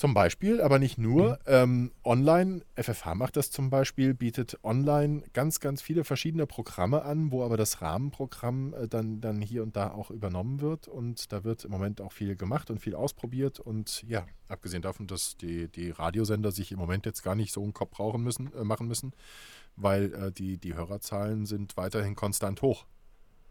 Zum 0.00 0.14
Beispiel, 0.14 0.62
aber 0.62 0.78
nicht 0.78 0.96
nur. 0.96 1.32
Mhm. 1.32 1.36
Ähm, 1.44 1.92
online, 2.04 2.62
FFH 2.74 3.14
macht 3.14 3.36
das 3.36 3.50
zum 3.50 3.68
Beispiel, 3.68 4.14
bietet 4.14 4.58
online 4.64 5.24
ganz, 5.34 5.60
ganz 5.60 5.82
viele 5.82 6.04
verschiedene 6.04 6.46
Programme 6.46 7.02
an, 7.02 7.30
wo 7.30 7.44
aber 7.44 7.58
das 7.58 7.82
Rahmenprogramm 7.82 8.72
äh, 8.72 8.88
dann, 8.88 9.20
dann 9.20 9.42
hier 9.42 9.62
und 9.62 9.76
da 9.76 9.90
auch 9.90 10.10
übernommen 10.10 10.62
wird. 10.62 10.88
Und 10.88 11.30
da 11.32 11.44
wird 11.44 11.66
im 11.66 11.70
Moment 11.70 12.00
auch 12.00 12.12
viel 12.12 12.34
gemacht 12.34 12.70
und 12.70 12.78
viel 12.78 12.94
ausprobiert. 12.94 13.60
Und 13.60 14.02
ja, 14.08 14.24
abgesehen 14.48 14.80
davon, 14.80 15.06
dass 15.06 15.36
die, 15.36 15.68
die 15.68 15.90
Radiosender 15.90 16.50
sich 16.50 16.72
im 16.72 16.78
Moment 16.78 17.04
jetzt 17.04 17.22
gar 17.22 17.34
nicht 17.34 17.52
so 17.52 17.62
einen 17.62 17.74
Kopf 17.74 17.90
brauchen 17.90 18.22
müssen, 18.22 18.50
äh, 18.54 18.64
machen 18.64 18.88
müssen, 18.88 19.12
weil 19.76 20.14
äh, 20.14 20.32
die, 20.32 20.56
die 20.56 20.72
Hörerzahlen 20.72 21.44
sind 21.44 21.76
weiterhin 21.76 22.14
konstant 22.14 22.62
hoch. 22.62 22.86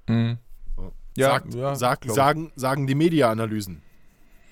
Mhm. 0.07 0.39
So. 0.75 0.93
Ja, 1.15 1.27
Sagt, 1.27 1.53
ja, 1.53 1.75
sag, 1.75 2.05
sagen, 2.05 2.51
sagen 2.55 2.87
die 2.87 2.95
Media-Analysen. 2.95 3.83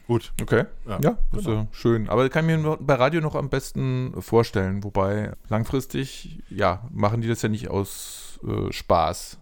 Gut. 0.07 0.31
Okay. 0.41 0.65
Ja, 0.88 0.99
ja 1.01 1.17
das 1.34 1.43
genau. 1.43 1.67
ist 1.69 1.75
schön. 1.75 2.09
Aber 2.09 2.27
kann 2.29 2.49
ich 2.49 2.57
mir 2.57 2.77
bei 2.79 2.95
Radio 2.95 3.19
noch 3.19 3.35
am 3.35 3.49
besten 3.49 4.13
vorstellen. 4.21 4.84
Wobei 4.84 5.34
langfristig, 5.49 6.41
ja, 6.49 6.88
machen 6.91 7.21
die 7.21 7.27
das 7.27 7.41
ja 7.41 7.49
nicht 7.49 7.67
aus 7.69 8.39
äh, 8.47 8.71
Spaß, 8.71 9.39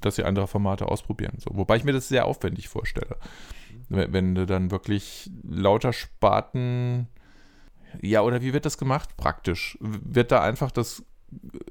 dass 0.00 0.16
sie 0.16 0.24
andere 0.24 0.48
Formate 0.48 0.86
ausprobieren. 0.86 1.34
So. 1.38 1.50
Wobei 1.56 1.76
ich 1.76 1.84
mir 1.84 1.92
das 1.92 2.08
sehr 2.08 2.26
aufwendig 2.26 2.68
vorstelle. 2.68 3.16
Wenn, 3.88 4.12
wenn 4.12 4.34
du 4.34 4.46
dann 4.46 4.70
wirklich 4.72 5.30
lauter 5.42 5.92
Sparten. 5.92 7.06
Ja, 8.02 8.22
oder 8.22 8.40
wie 8.42 8.52
wird 8.52 8.66
das 8.66 8.78
gemacht? 8.78 9.16
Praktisch. 9.16 9.78
Wird 9.80 10.32
da 10.32 10.42
einfach 10.42 10.72
das 10.72 11.04
äh, 11.32 11.69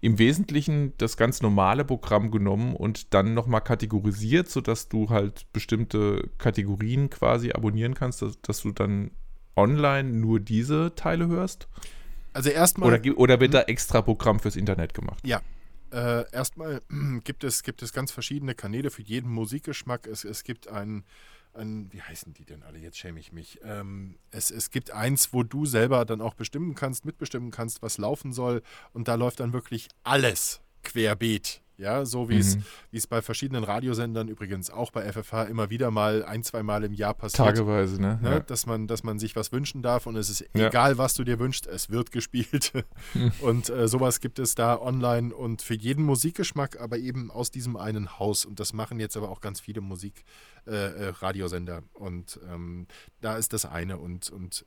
im 0.00 0.18
Wesentlichen 0.18 0.92
das 0.98 1.16
ganz 1.16 1.42
normale 1.42 1.84
Programm 1.84 2.30
genommen 2.30 2.74
und 2.74 3.14
dann 3.14 3.34
nochmal 3.34 3.60
kategorisiert, 3.60 4.48
sodass 4.48 4.88
du 4.88 5.10
halt 5.10 5.46
bestimmte 5.52 6.30
Kategorien 6.38 7.10
quasi 7.10 7.52
abonnieren 7.52 7.94
kannst, 7.94 8.22
dass, 8.22 8.40
dass 8.40 8.62
du 8.62 8.72
dann 8.72 9.10
online 9.56 10.10
nur 10.10 10.40
diese 10.40 10.94
Teile 10.94 11.26
hörst? 11.26 11.68
Also 12.32 12.50
erstmal. 12.50 12.88
Oder, 12.88 13.18
oder 13.18 13.40
wird 13.40 13.54
da 13.54 13.62
extra 13.62 14.00
Programm 14.02 14.38
fürs 14.38 14.56
Internet 14.56 14.94
gemacht? 14.94 15.26
Ja. 15.26 15.40
Äh, 15.90 16.30
erstmal 16.32 16.82
gibt 17.24 17.44
es, 17.44 17.62
gibt 17.62 17.82
es 17.82 17.92
ganz 17.92 18.12
verschiedene 18.12 18.54
Kanäle 18.54 18.90
für 18.90 19.02
jeden 19.02 19.30
Musikgeschmack. 19.30 20.06
Es, 20.06 20.24
es 20.24 20.44
gibt 20.44 20.68
einen 20.68 21.04
ein, 21.58 21.92
wie 21.92 22.02
heißen 22.02 22.34
die 22.34 22.44
denn 22.44 22.62
alle? 22.62 22.78
Jetzt 22.78 22.98
schäme 22.98 23.20
ich 23.20 23.32
mich. 23.32 23.60
Ähm, 23.62 24.18
es, 24.30 24.50
es 24.50 24.70
gibt 24.70 24.90
eins, 24.92 25.32
wo 25.32 25.42
du 25.42 25.66
selber 25.66 26.04
dann 26.04 26.20
auch 26.20 26.34
bestimmen 26.34 26.74
kannst, 26.74 27.04
mitbestimmen 27.04 27.50
kannst, 27.50 27.82
was 27.82 27.98
laufen 27.98 28.32
soll. 28.32 28.62
Und 28.92 29.08
da 29.08 29.14
läuft 29.14 29.40
dann 29.40 29.52
wirklich 29.52 29.88
alles 30.04 30.60
querbeet. 30.82 31.62
Ja, 31.78 32.04
so 32.04 32.28
wie 32.28 32.42
mhm. 32.42 32.64
es 32.90 33.06
bei 33.06 33.22
verschiedenen 33.22 33.62
Radiosendern 33.62 34.26
übrigens 34.26 34.68
auch 34.68 34.90
bei 34.90 35.12
FFH 35.12 35.44
immer 35.44 35.70
wieder 35.70 35.92
mal 35.92 36.24
ein, 36.24 36.42
zwei 36.42 36.64
Mal 36.64 36.82
im 36.82 36.92
Jahr 36.92 37.14
passiert. 37.14 37.36
Tageweise, 37.56 38.02
ne? 38.02 38.18
ne? 38.20 38.30
Ja. 38.30 38.40
Dass, 38.40 38.66
man, 38.66 38.88
dass 38.88 39.04
man 39.04 39.20
sich 39.20 39.36
was 39.36 39.52
wünschen 39.52 39.80
darf 39.80 40.08
und 40.08 40.16
es 40.16 40.28
ist 40.28 40.44
ja. 40.54 40.66
egal, 40.66 40.98
was 40.98 41.14
du 41.14 41.22
dir 41.22 41.38
wünschst, 41.38 41.68
es 41.68 41.88
wird 41.88 42.10
gespielt. 42.10 42.72
Mhm. 43.14 43.30
Und 43.40 43.70
äh, 43.70 43.86
sowas 43.86 44.18
gibt 44.20 44.40
es 44.40 44.56
da 44.56 44.76
online 44.80 45.34
und 45.34 45.62
für 45.62 45.74
jeden 45.74 46.04
Musikgeschmack, 46.04 46.80
aber 46.80 46.98
eben 46.98 47.30
aus 47.30 47.50
diesem 47.50 47.76
einen 47.76 48.18
Haus. 48.18 48.44
Und 48.44 48.58
das 48.58 48.72
machen 48.72 48.98
jetzt 48.98 49.16
aber 49.16 49.30
auch 49.30 49.40
ganz 49.40 49.60
viele 49.60 49.80
Musikradiosender. 49.80 51.76
Äh, 51.76 51.78
äh 51.78 51.98
und 51.98 52.40
ähm, 52.50 52.88
da 53.20 53.36
ist 53.36 53.52
das 53.52 53.64
eine. 53.64 53.98
Und, 53.98 54.30
und 54.30 54.66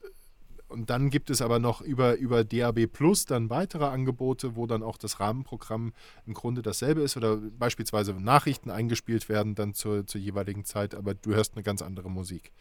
und 0.71 0.89
dann 0.89 1.09
gibt 1.09 1.29
es 1.29 1.41
aber 1.41 1.59
noch 1.59 1.81
über, 1.81 2.15
über 2.17 2.43
DAB 2.43 2.87
Plus 2.87 3.25
dann 3.25 3.49
weitere 3.49 3.85
Angebote, 3.85 4.55
wo 4.55 4.67
dann 4.67 4.83
auch 4.83 4.97
das 4.97 5.19
Rahmenprogramm 5.19 5.93
im 6.25 6.33
Grunde 6.33 6.61
dasselbe 6.61 7.01
ist 7.01 7.17
oder 7.17 7.37
beispielsweise 7.37 8.13
Nachrichten 8.13 8.69
eingespielt 8.69 9.29
werden 9.29 9.55
dann 9.55 9.73
zur, 9.73 10.07
zur 10.07 10.21
jeweiligen 10.21 10.65
Zeit, 10.65 10.95
aber 10.95 11.13
du 11.13 11.33
hörst 11.33 11.53
eine 11.55 11.63
ganz 11.63 11.81
andere 11.81 12.09
Musik. 12.09 12.51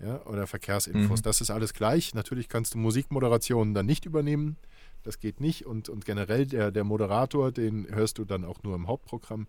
Ja, 0.00 0.20
oder 0.26 0.48
Verkehrsinfos. 0.48 1.20
Mhm. 1.20 1.22
Das 1.22 1.40
ist 1.40 1.50
alles 1.50 1.74
gleich. 1.74 2.12
Natürlich 2.12 2.48
kannst 2.48 2.74
du 2.74 2.78
Musikmoderationen 2.78 3.72
dann 3.72 3.86
nicht 3.86 4.04
übernehmen. 4.04 4.56
Das 5.04 5.20
geht 5.20 5.40
nicht. 5.40 5.64
Und, 5.64 5.88
und 5.88 6.04
generell 6.04 6.46
der, 6.46 6.72
der 6.72 6.82
Moderator, 6.82 7.52
den 7.52 7.86
hörst 7.88 8.18
du 8.18 8.24
dann 8.24 8.44
auch 8.44 8.62
nur 8.62 8.74
im 8.74 8.88
Hauptprogramm. 8.88 9.46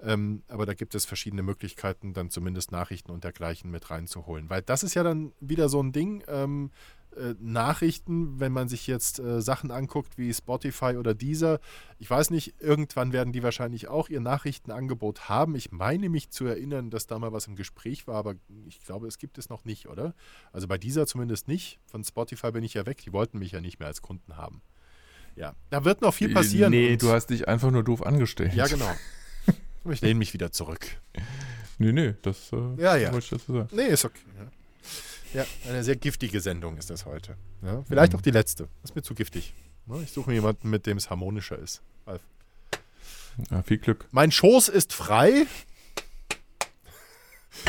Ähm, 0.00 0.42
aber 0.48 0.66
da 0.66 0.74
gibt 0.74 0.94
es 0.94 1.04
verschiedene 1.04 1.42
Möglichkeiten, 1.42 2.12
dann 2.12 2.30
zumindest 2.30 2.70
Nachrichten 2.70 3.10
und 3.10 3.24
dergleichen 3.24 3.70
mit 3.70 3.90
reinzuholen. 3.90 4.48
Weil 4.48 4.62
das 4.62 4.82
ist 4.84 4.94
ja 4.94 5.02
dann 5.02 5.32
wieder 5.40 5.68
so 5.68 5.82
ein 5.82 5.92
Ding. 5.92 6.22
Ähm, 6.28 6.70
äh, 7.16 7.34
Nachrichten, 7.40 8.38
wenn 8.40 8.52
man 8.52 8.68
sich 8.68 8.86
jetzt 8.86 9.18
äh, 9.18 9.40
Sachen 9.40 9.70
anguckt 9.70 10.18
wie 10.18 10.32
Spotify 10.32 10.96
oder 10.96 11.14
Deezer. 11.14 11.60
Ich 11.98 12.10
weiß 12.10 12.30
nicht, 12.30 12.54
irgendwann 12.60 13.12
werden 13.12 13.32
die 13.32 13.42
wahrscheinlich 13.42 13.88
auch 13.88 14.08
ihr 14.08 14.20
Nachrichtenangebot 14.20 15.28
haben. 15.28 15.54
Ich 15.54 15.72
meine 15.72 16.08
mich 16.08 16.30
zu 16.30 16.46
erinnern, 16.46 16.90
dass 16.90 17.06
da 17.06 17.18
mal 17.18 17.32
was 17.32 17.46
im 17.46 17.56
Gespräch 17.56 18.06
war, 18.06 18.16
aber 18.16 18.34
ich 18.66 18.80
glaube, 18.80 19.06
es 19.06 19.18
gibt 19.18 19.38
es 19.38 19.48
noch 19.48 19.64
nicht, 19.64 19.88
oder? 19.88 20.14
Also 20.52 20.68
bei 20.68 20.78
Deezer 20.78 21.06
zumindest 21.06 21.48
nicht. 21.48 21.78
Von 21.86 22.04
Spotify 22.04 22.52
bin 22.52 22.64
ich 22.64 22.74
ja 22.74 22.86
weg. 22.86 22.98
Die 22.98 23.12
wollten 23.12 23.38
mich 23.38 23.52
ja 23.52 23.60
nicht 23.60 23.78
mehr 23.78 23.88
als 23.88 24.02
Kunden 24.02 24.36
haben. 24.36 24.62
Ja, 25.36 25.54
da 25.70 25.84
wird 25.84 26.00
noch 26.00 26.14
viel 26.14 26.32
passieren. 26.32 26.70
Nee, 26.70 26.96
du 26.96 27.10
hast 27.10 27.26
dich 27.26 27.46
einfach 27.46 27.70
nur 27.70 27.84
doof 27.84 28.04
angestellt. 28.04 28.54
Ja, 28.54 28.66
genau. 28.66 28.90
Ich 29.92 30.00
lehne 30.00 30.18
mich 30.18 30.32
wieder 30.32 30.50
zurück. 30.50 30.84
Nee, 31.78 31.92
nee, 31.92 32.14
das 32.22 32.52
äh, 32.52 32.56
ja, 32.76 32.96
ja. 32.96 33.12
wollte 33.12 33.24
ich 33.24 33.30
dazu 33.30 33.52
sagen. 33.52 33.68
Nee, 33.72 33.86
ist 33.86 34.04
okay. 34.04 34.18
Ja. 34.36 34.50
Ja, 35.34 35.44
eine 35.68 35.84
sehr 35.84 35.96
giftige 35.96 36.40
Sendung 36.40 36.76
ist 36.76 36.90
das 36.90 37.04
heute. 37.06 37.36
Ja, 37.62 37.82
vielleicht 37.88 38.12
mhm. 38.12 38.18
auch 38.18 38.22
die 38.22 38.30
letzte. 38.30 38.68
Das 38.82 38.90
ist 38.90 38.96
mir 38.96 39.02
zu 39.02 39.14
giftig. 39.14 39.54
Ich 40.02 40.10
suche 40.10 40.30
mir 40.30 40.34
jemanden, 40.36 40.68
mit 40.68 40.86
dem 40.86 40.96
es 40.96 41.10
harmonischer 41.10 41.58
ist. 41.58 41.82
Ralf. 42.06 42.22
Ja, 43.50 43.62
viel 43.62 43.78
Glück. 43.78 44.06
Mein 44.10 44.32
Schoß 44.32 44.68
ist 44.68 44.92
frei. 44.92 45.46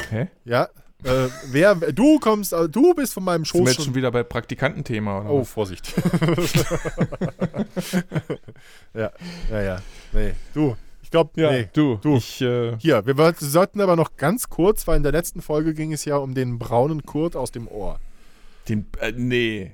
Hä? 0.09 0.27
Ja. 0.45 0.69
Äh, 1.03 1.27
wer, 1.51 1.75
du 1.75 2.17
kommst, 2.19 2.53
äh, 2.53 2.67
du 2.67 2.95
bist 2.95 3.13
von 3.13 3.23
meinem 3.23 3.45
Schoß. 3.45 3.57
Sind 3.57 3.65
wir 3.65 3.71
jetzt 3.73 3.85
schon 3.85 3.93
wieder 3.95 4.11
bei 4.11 4.23
Praktikantenthema, 4.23 5.19
oder? 5.19 5.29
Oh, 5.29 5.43
Vorsicht. 5.43 5.93
ja, 8.95 9.11
ja, 9.51 9.61
ja. 9.61 9.81
Nee, 10.11 10.33
du, 10.55 10.75
ich 11.07 11.11
glaube, 11.11 11.41
ja, 11.41 11.51
nee, 11.51 11.69
du. 11.71 11.95
du. 12.01 12.17
Ich, 12.17 12.41
äh 12.41 12.75
Hier, 12.79 13.05
wir 13.05 13.33
sollten 13.39 13.79
aber 13.79 13.95
noch 13.95 14.17
ganz 14.17 14.49
kurz, 14.49 14.85
weil 14.87 14.97
in 14.97 15.03
der 15.03 15.13
letzten 15.13 15.41
Folge 15.41 15.73
ging 15.73 15.93
es 15.93 16.03
ja 16.03 16.17
um 16.17 16.35
den 16.35 16.59
braunen 16.59 17.03
Kurt 17.03 17.37
aus 17.37 17.49
dem 17.49 17.69
Ohr. 17.69 18.01
Den, 18.67 18.87
äh, 18.99 19.13
nee. 19.15 19.71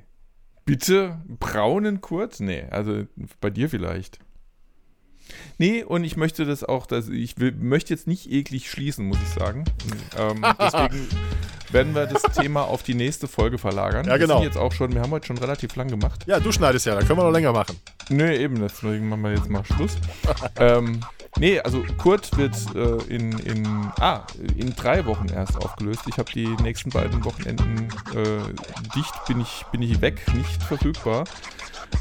Bitte? 0.63 1.19
Braunen 1.39 2.01
Kurt? 2.01 2.39
Nee, 2.39 2.65
also 2.69 3.05
bei 3.41 3.49
dir 3.49 3.67
vielleicht. 3.67 4.19
Nee, 5.57 5.83
und 5.83 6.03
ich 6.03 6.17
möchte 6.17 6.45
das 6.45 6.63
auch, 6.63 6.85
dass 6.85 7.09
ich 7.09 7.39
will, 7.39 7.51
möchte 7.51 7.93
jetzt 7.93 8.07
nicht 8.07 8.31
eklig 8.31 8.69
schließen, 8.69 9.05
muss 9.05 9.17
ich 9.23 9.29
sagen. 9.29 9.65
ähm, 10.17 10.43
deswegen 10.59 11.07
werden 11.71 11.95
wir 11.95 12.05
das 12.05 12.21
Thema 12.35 12.63
auf 12.63 12.83
die 12.83 12.93
nächste 12.93 13.27
Folge 13.27 13.57
verlagern. 13.57 14.05
Ja, 14.05 14.17
genau. 14.17 14.39
Wir, 14.39 14.45
jetzt 14.45 14.57
auch 14.57 14.71
schon, 14.71 14.93
wir 14.93 15.01
haben 15.01 15.11
heute 15.11 15.27
schon 15.27 15.37
relativ 15.37 15.75
lang 15.75 15.87
gemacht. 15.87 16.21
Ja, 16.27 16.39
du 16.39 16.51
schneidest 16.51 16.85
ja, 16.85 16.95
da 16.95 17.01
können 17.01 17.19
wir 17.19 17.23
noch 17.23 17.31
länger 17.31 17.51
machen. 17.51 17.77
Nee, 18.09 18.35
eben, 18.37 18.59
deswegen 18.59 19.09
machen 19.09 19.23
wir 19.23 19.31
jetzt 19.31 19.49
mal 19.49 19.63
Schluss. 19.65 19.97
ähm, 20.57 21.01
nee, 21.37 21.59
also 21.59 21.83
Kurt 21.97 22.35
wird 22.37 22.55
äh, 22.75 23.13
in, 23.13 23.37
in, 23.39 23.65
ah, 23.99 24.21
in 24.55 24.75
drei 24.75 25.05
Wochen 25.05 25.27
erst 25.29 25.57
aufgelöst. 25.57 26.01
Ich 26.07 26.17
habe 26.17 26.31
die 26.31 26.47
nächsten 26.61 26.89
beiden 26.89 27.23
Wochenenden 27.25 27.89
äh, 28.13 28.93
dicht, 28.95 29.25
bin 29.27 29.41
ich, 29.41 29.65
bin 29.71 29.81
ich 29.81 30.01
weg, 30.01 30.21
nicht 30.33 30.61
verfügbar. 30.63 31.25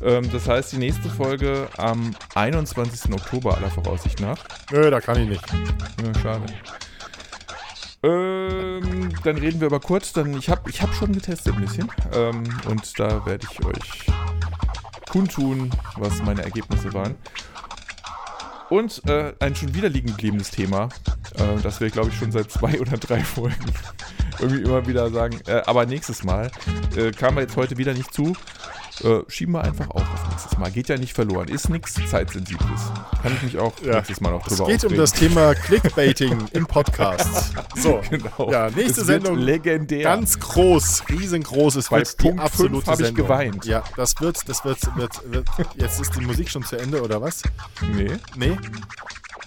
Ähm, 0.02 0.30
das 0.32 0.48
heißt, 0.48 0.72
die 0.72 0.78
nächste 0.78 1.08
Folge 1.08 1.68
am 1.76 2.14
21. 2.34 3.12
Oktober 3.12 3.56
aller 3.56 3.70
Voraussicht 3.70 4.20
nach. 4.20 4.38
Nö, 4.70 4.90
da 4.90 5.00
kann 5.00 5.20
ich 5.20 5.28
nicht. 5.28 5.44
Ja, 6.04 6.20
schade. 6.20 6.46
Ähm, 8.04 9.12
dann 9.22 9.36
reden 9.36 9.60
wir 9.60 9.68
über 9.68 9.80
Kurt. 9.80 10.16
Dann, 10.16 10.36
ich 10.36 10.48
habe 10.48 10.68
ich 10.68 10.82
hab 10.82 10.92
schon 10.94 11.12
getestet 11.12 11.54
ein 11.54 11.60
bisschen. 11.60 11.90
Ähm, 12.12 12.42
und 12.68 12.98
da 12.98 13.24
werde 13.24 13.46
ich 13.50 13.64
euch 13.64 14.06
kundtun, 15.10 15.70
was 15.96 16.22
meine 16.22 16.42
Ergebnisse 16.42 16.92
waren. 16.94 17.14
Und 18.70 19.06
äh, 19.06 19.34
ein 19.38 19.54
schon 19.54 19.74
wieder 19.74 19.90
liegen 19.90 20.08
gebliebenes 20.08 20.50
Thema, 20.50 20.88
äh, 21.34 21.60
das 21.62 21.80
wir, 21.80 21.90
glaube 21.90 22.08
ich, 22.08 22.16
schon 22.16 22.32
seit 22.32 22.50
zwei 22.50 22.80
oder 22.80 22.96
drei 22.96 23.20
Folgen 23.20 23.66
irgendwie 24.38 24.62
immer 24.62 24.86
wieder 24.86 25.10
sagen. 25.10 25.38
Äh, 25.46 25.62
aber 25.66 25.84
nächstes 25.86 26.24
Mal 26.24 26.50
äh, 26.96 27.10
kam 27.10 27.34
wir 27.34 27.42
jetzt 27.42 27.56
heute 27.56 27.76
wieder 27.76 27.92
nicht 27.92 28.12
zu. 28.14 28.34
Äh, 29.02 29.20
schieben 29.28 29.54
wir 29.54 29.62
einfach 29.64 29.88
auf 29.90 30.02
auf 30.02 30.28
nächstes 30.30 30.58
Mal. 30.58 30.70
Geht 30.70 30.88
ja 30.88 30.98
nicht 30.98 31.14
verloren. 31.14 31.48
Ist 31.48 31.70
nichts 31.70 31.94
Zeitsensibles. 32.10 32.80
Kann 33.22 33.32
ich 33.34 33.42
mich 33.42 33.58
auch 33.58 33.72
Ja. 33.82 33.96
nächstes 33.96 34.20
Mal 34.20 34.30
noch 34.32 34.46
Es 34.46 34.56
drüber 34.56 34.66
geht 34.70 34.84
um 34.84 34.88
aufregen. 34.88 34.96
das 34.98 35.12
Thema 35.12 35.54
Clickbaiting 35.54 36.44
im 36.52 36.66
Podcast. 36.66 37.52
So, 37.76 38.00
Genau. 38.10 38.50
ja, 38.52 38.68
nächste 38.70 39.00
Es 39.00 39.06
Sendung. 39.06 39.38
legendär. 39.38 40.02
Ganz 40.04 40.38
groß, 40.38 41.04
riesengroß. 41.08 41.76
Es 41.76 41.88
Bei 41.88 41.98
wird 41.98 42.12
die 42.20 42.22
Punkt 42.22 42.40
fünf 42.40 42.52
absolute 42.52 42.90
hab 42.90 43.00
ich 43.00 43.14
geweint. 43.14 43.64
Ja, 43.64 43.82
das 43.96 44.20
wird, 44.20 44.46
das 44.48 44.64
wird, 44.64 44.78
wird, 44.96 45.32
wird. 45.32 45.48
Jetzt 45.76 46.00
ist 46.00 46.14
die 46.14 46.20
Musik 46.20 46.50
schon 46.50 46.62
zu 46.64 46.76
Ende, 46.76 47.02
oder 47.02 47.20
was? 47.22 47.42
nee. 47.94 48.10
Nee? 48.36 48.58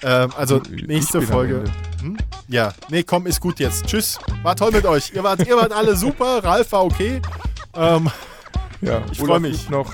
Ähm, 0.02 0.32
also, 0.36 0.62
nächste 0.70 1.22
Folge. 1.22 1.64
Hm? 2.02 2.18
Ja, 2.48 2.74
nee, 2.90 3.04
komm, 3.04 3.28
ist 3.28 3.40
gut 3.40 3.60
jetzt. 3.60 3.86
Tschüss. 3.86 4.20
War 4.44 4.56
toll 4.56 4.72
mit 4.72 4.86
euch. 4.86 5.12
Ihr 5.14 5.24
wart, 5.24 5.46
ihr 5.48 5.56
wart 5.56 5.72
alle 5.72 5.96
super. 5.96 6.44
Ralf 6.44 6.72
war 6.74 6.84
okay. 6.84 7.22
Ähm, 7.74 8.10
Ja, 8.86 9.04
Ich 9.12 9.20
Olaf 9.20 9.38
freu 9.38 9.40
mich. 9.40 9.70
Noch. 9.70 9.94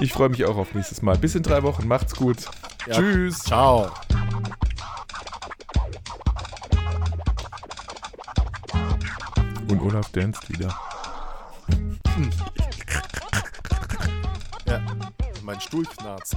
Ich 0.00 0.12
freue 0.12 0.30
mich 0.30 0.44
auch 0.44 0.56
auf 0.56 0.74
nächstes 0.74 1.00
Mal. 1.00 1.16
Bis 1.16 1.36
in 1.36 1.42
drei 1.44 1.62
Wochen. 1.62 1.86
Macht's 1.86 2.14
gut. 2.14 2.38
Ja. 2.86 2.94
Tschüss. 2.94 3.38
ciao. 3.38 3.90
Und 9.68 9.80
Olaf 9.80 10.10
danst 10.12 10.48
wieder. 10.48 10.76
Ja, 14.66 14.80
mein 15.42 15.60
Stuhl 15.60 15.84
knarzt. 15.84 16.36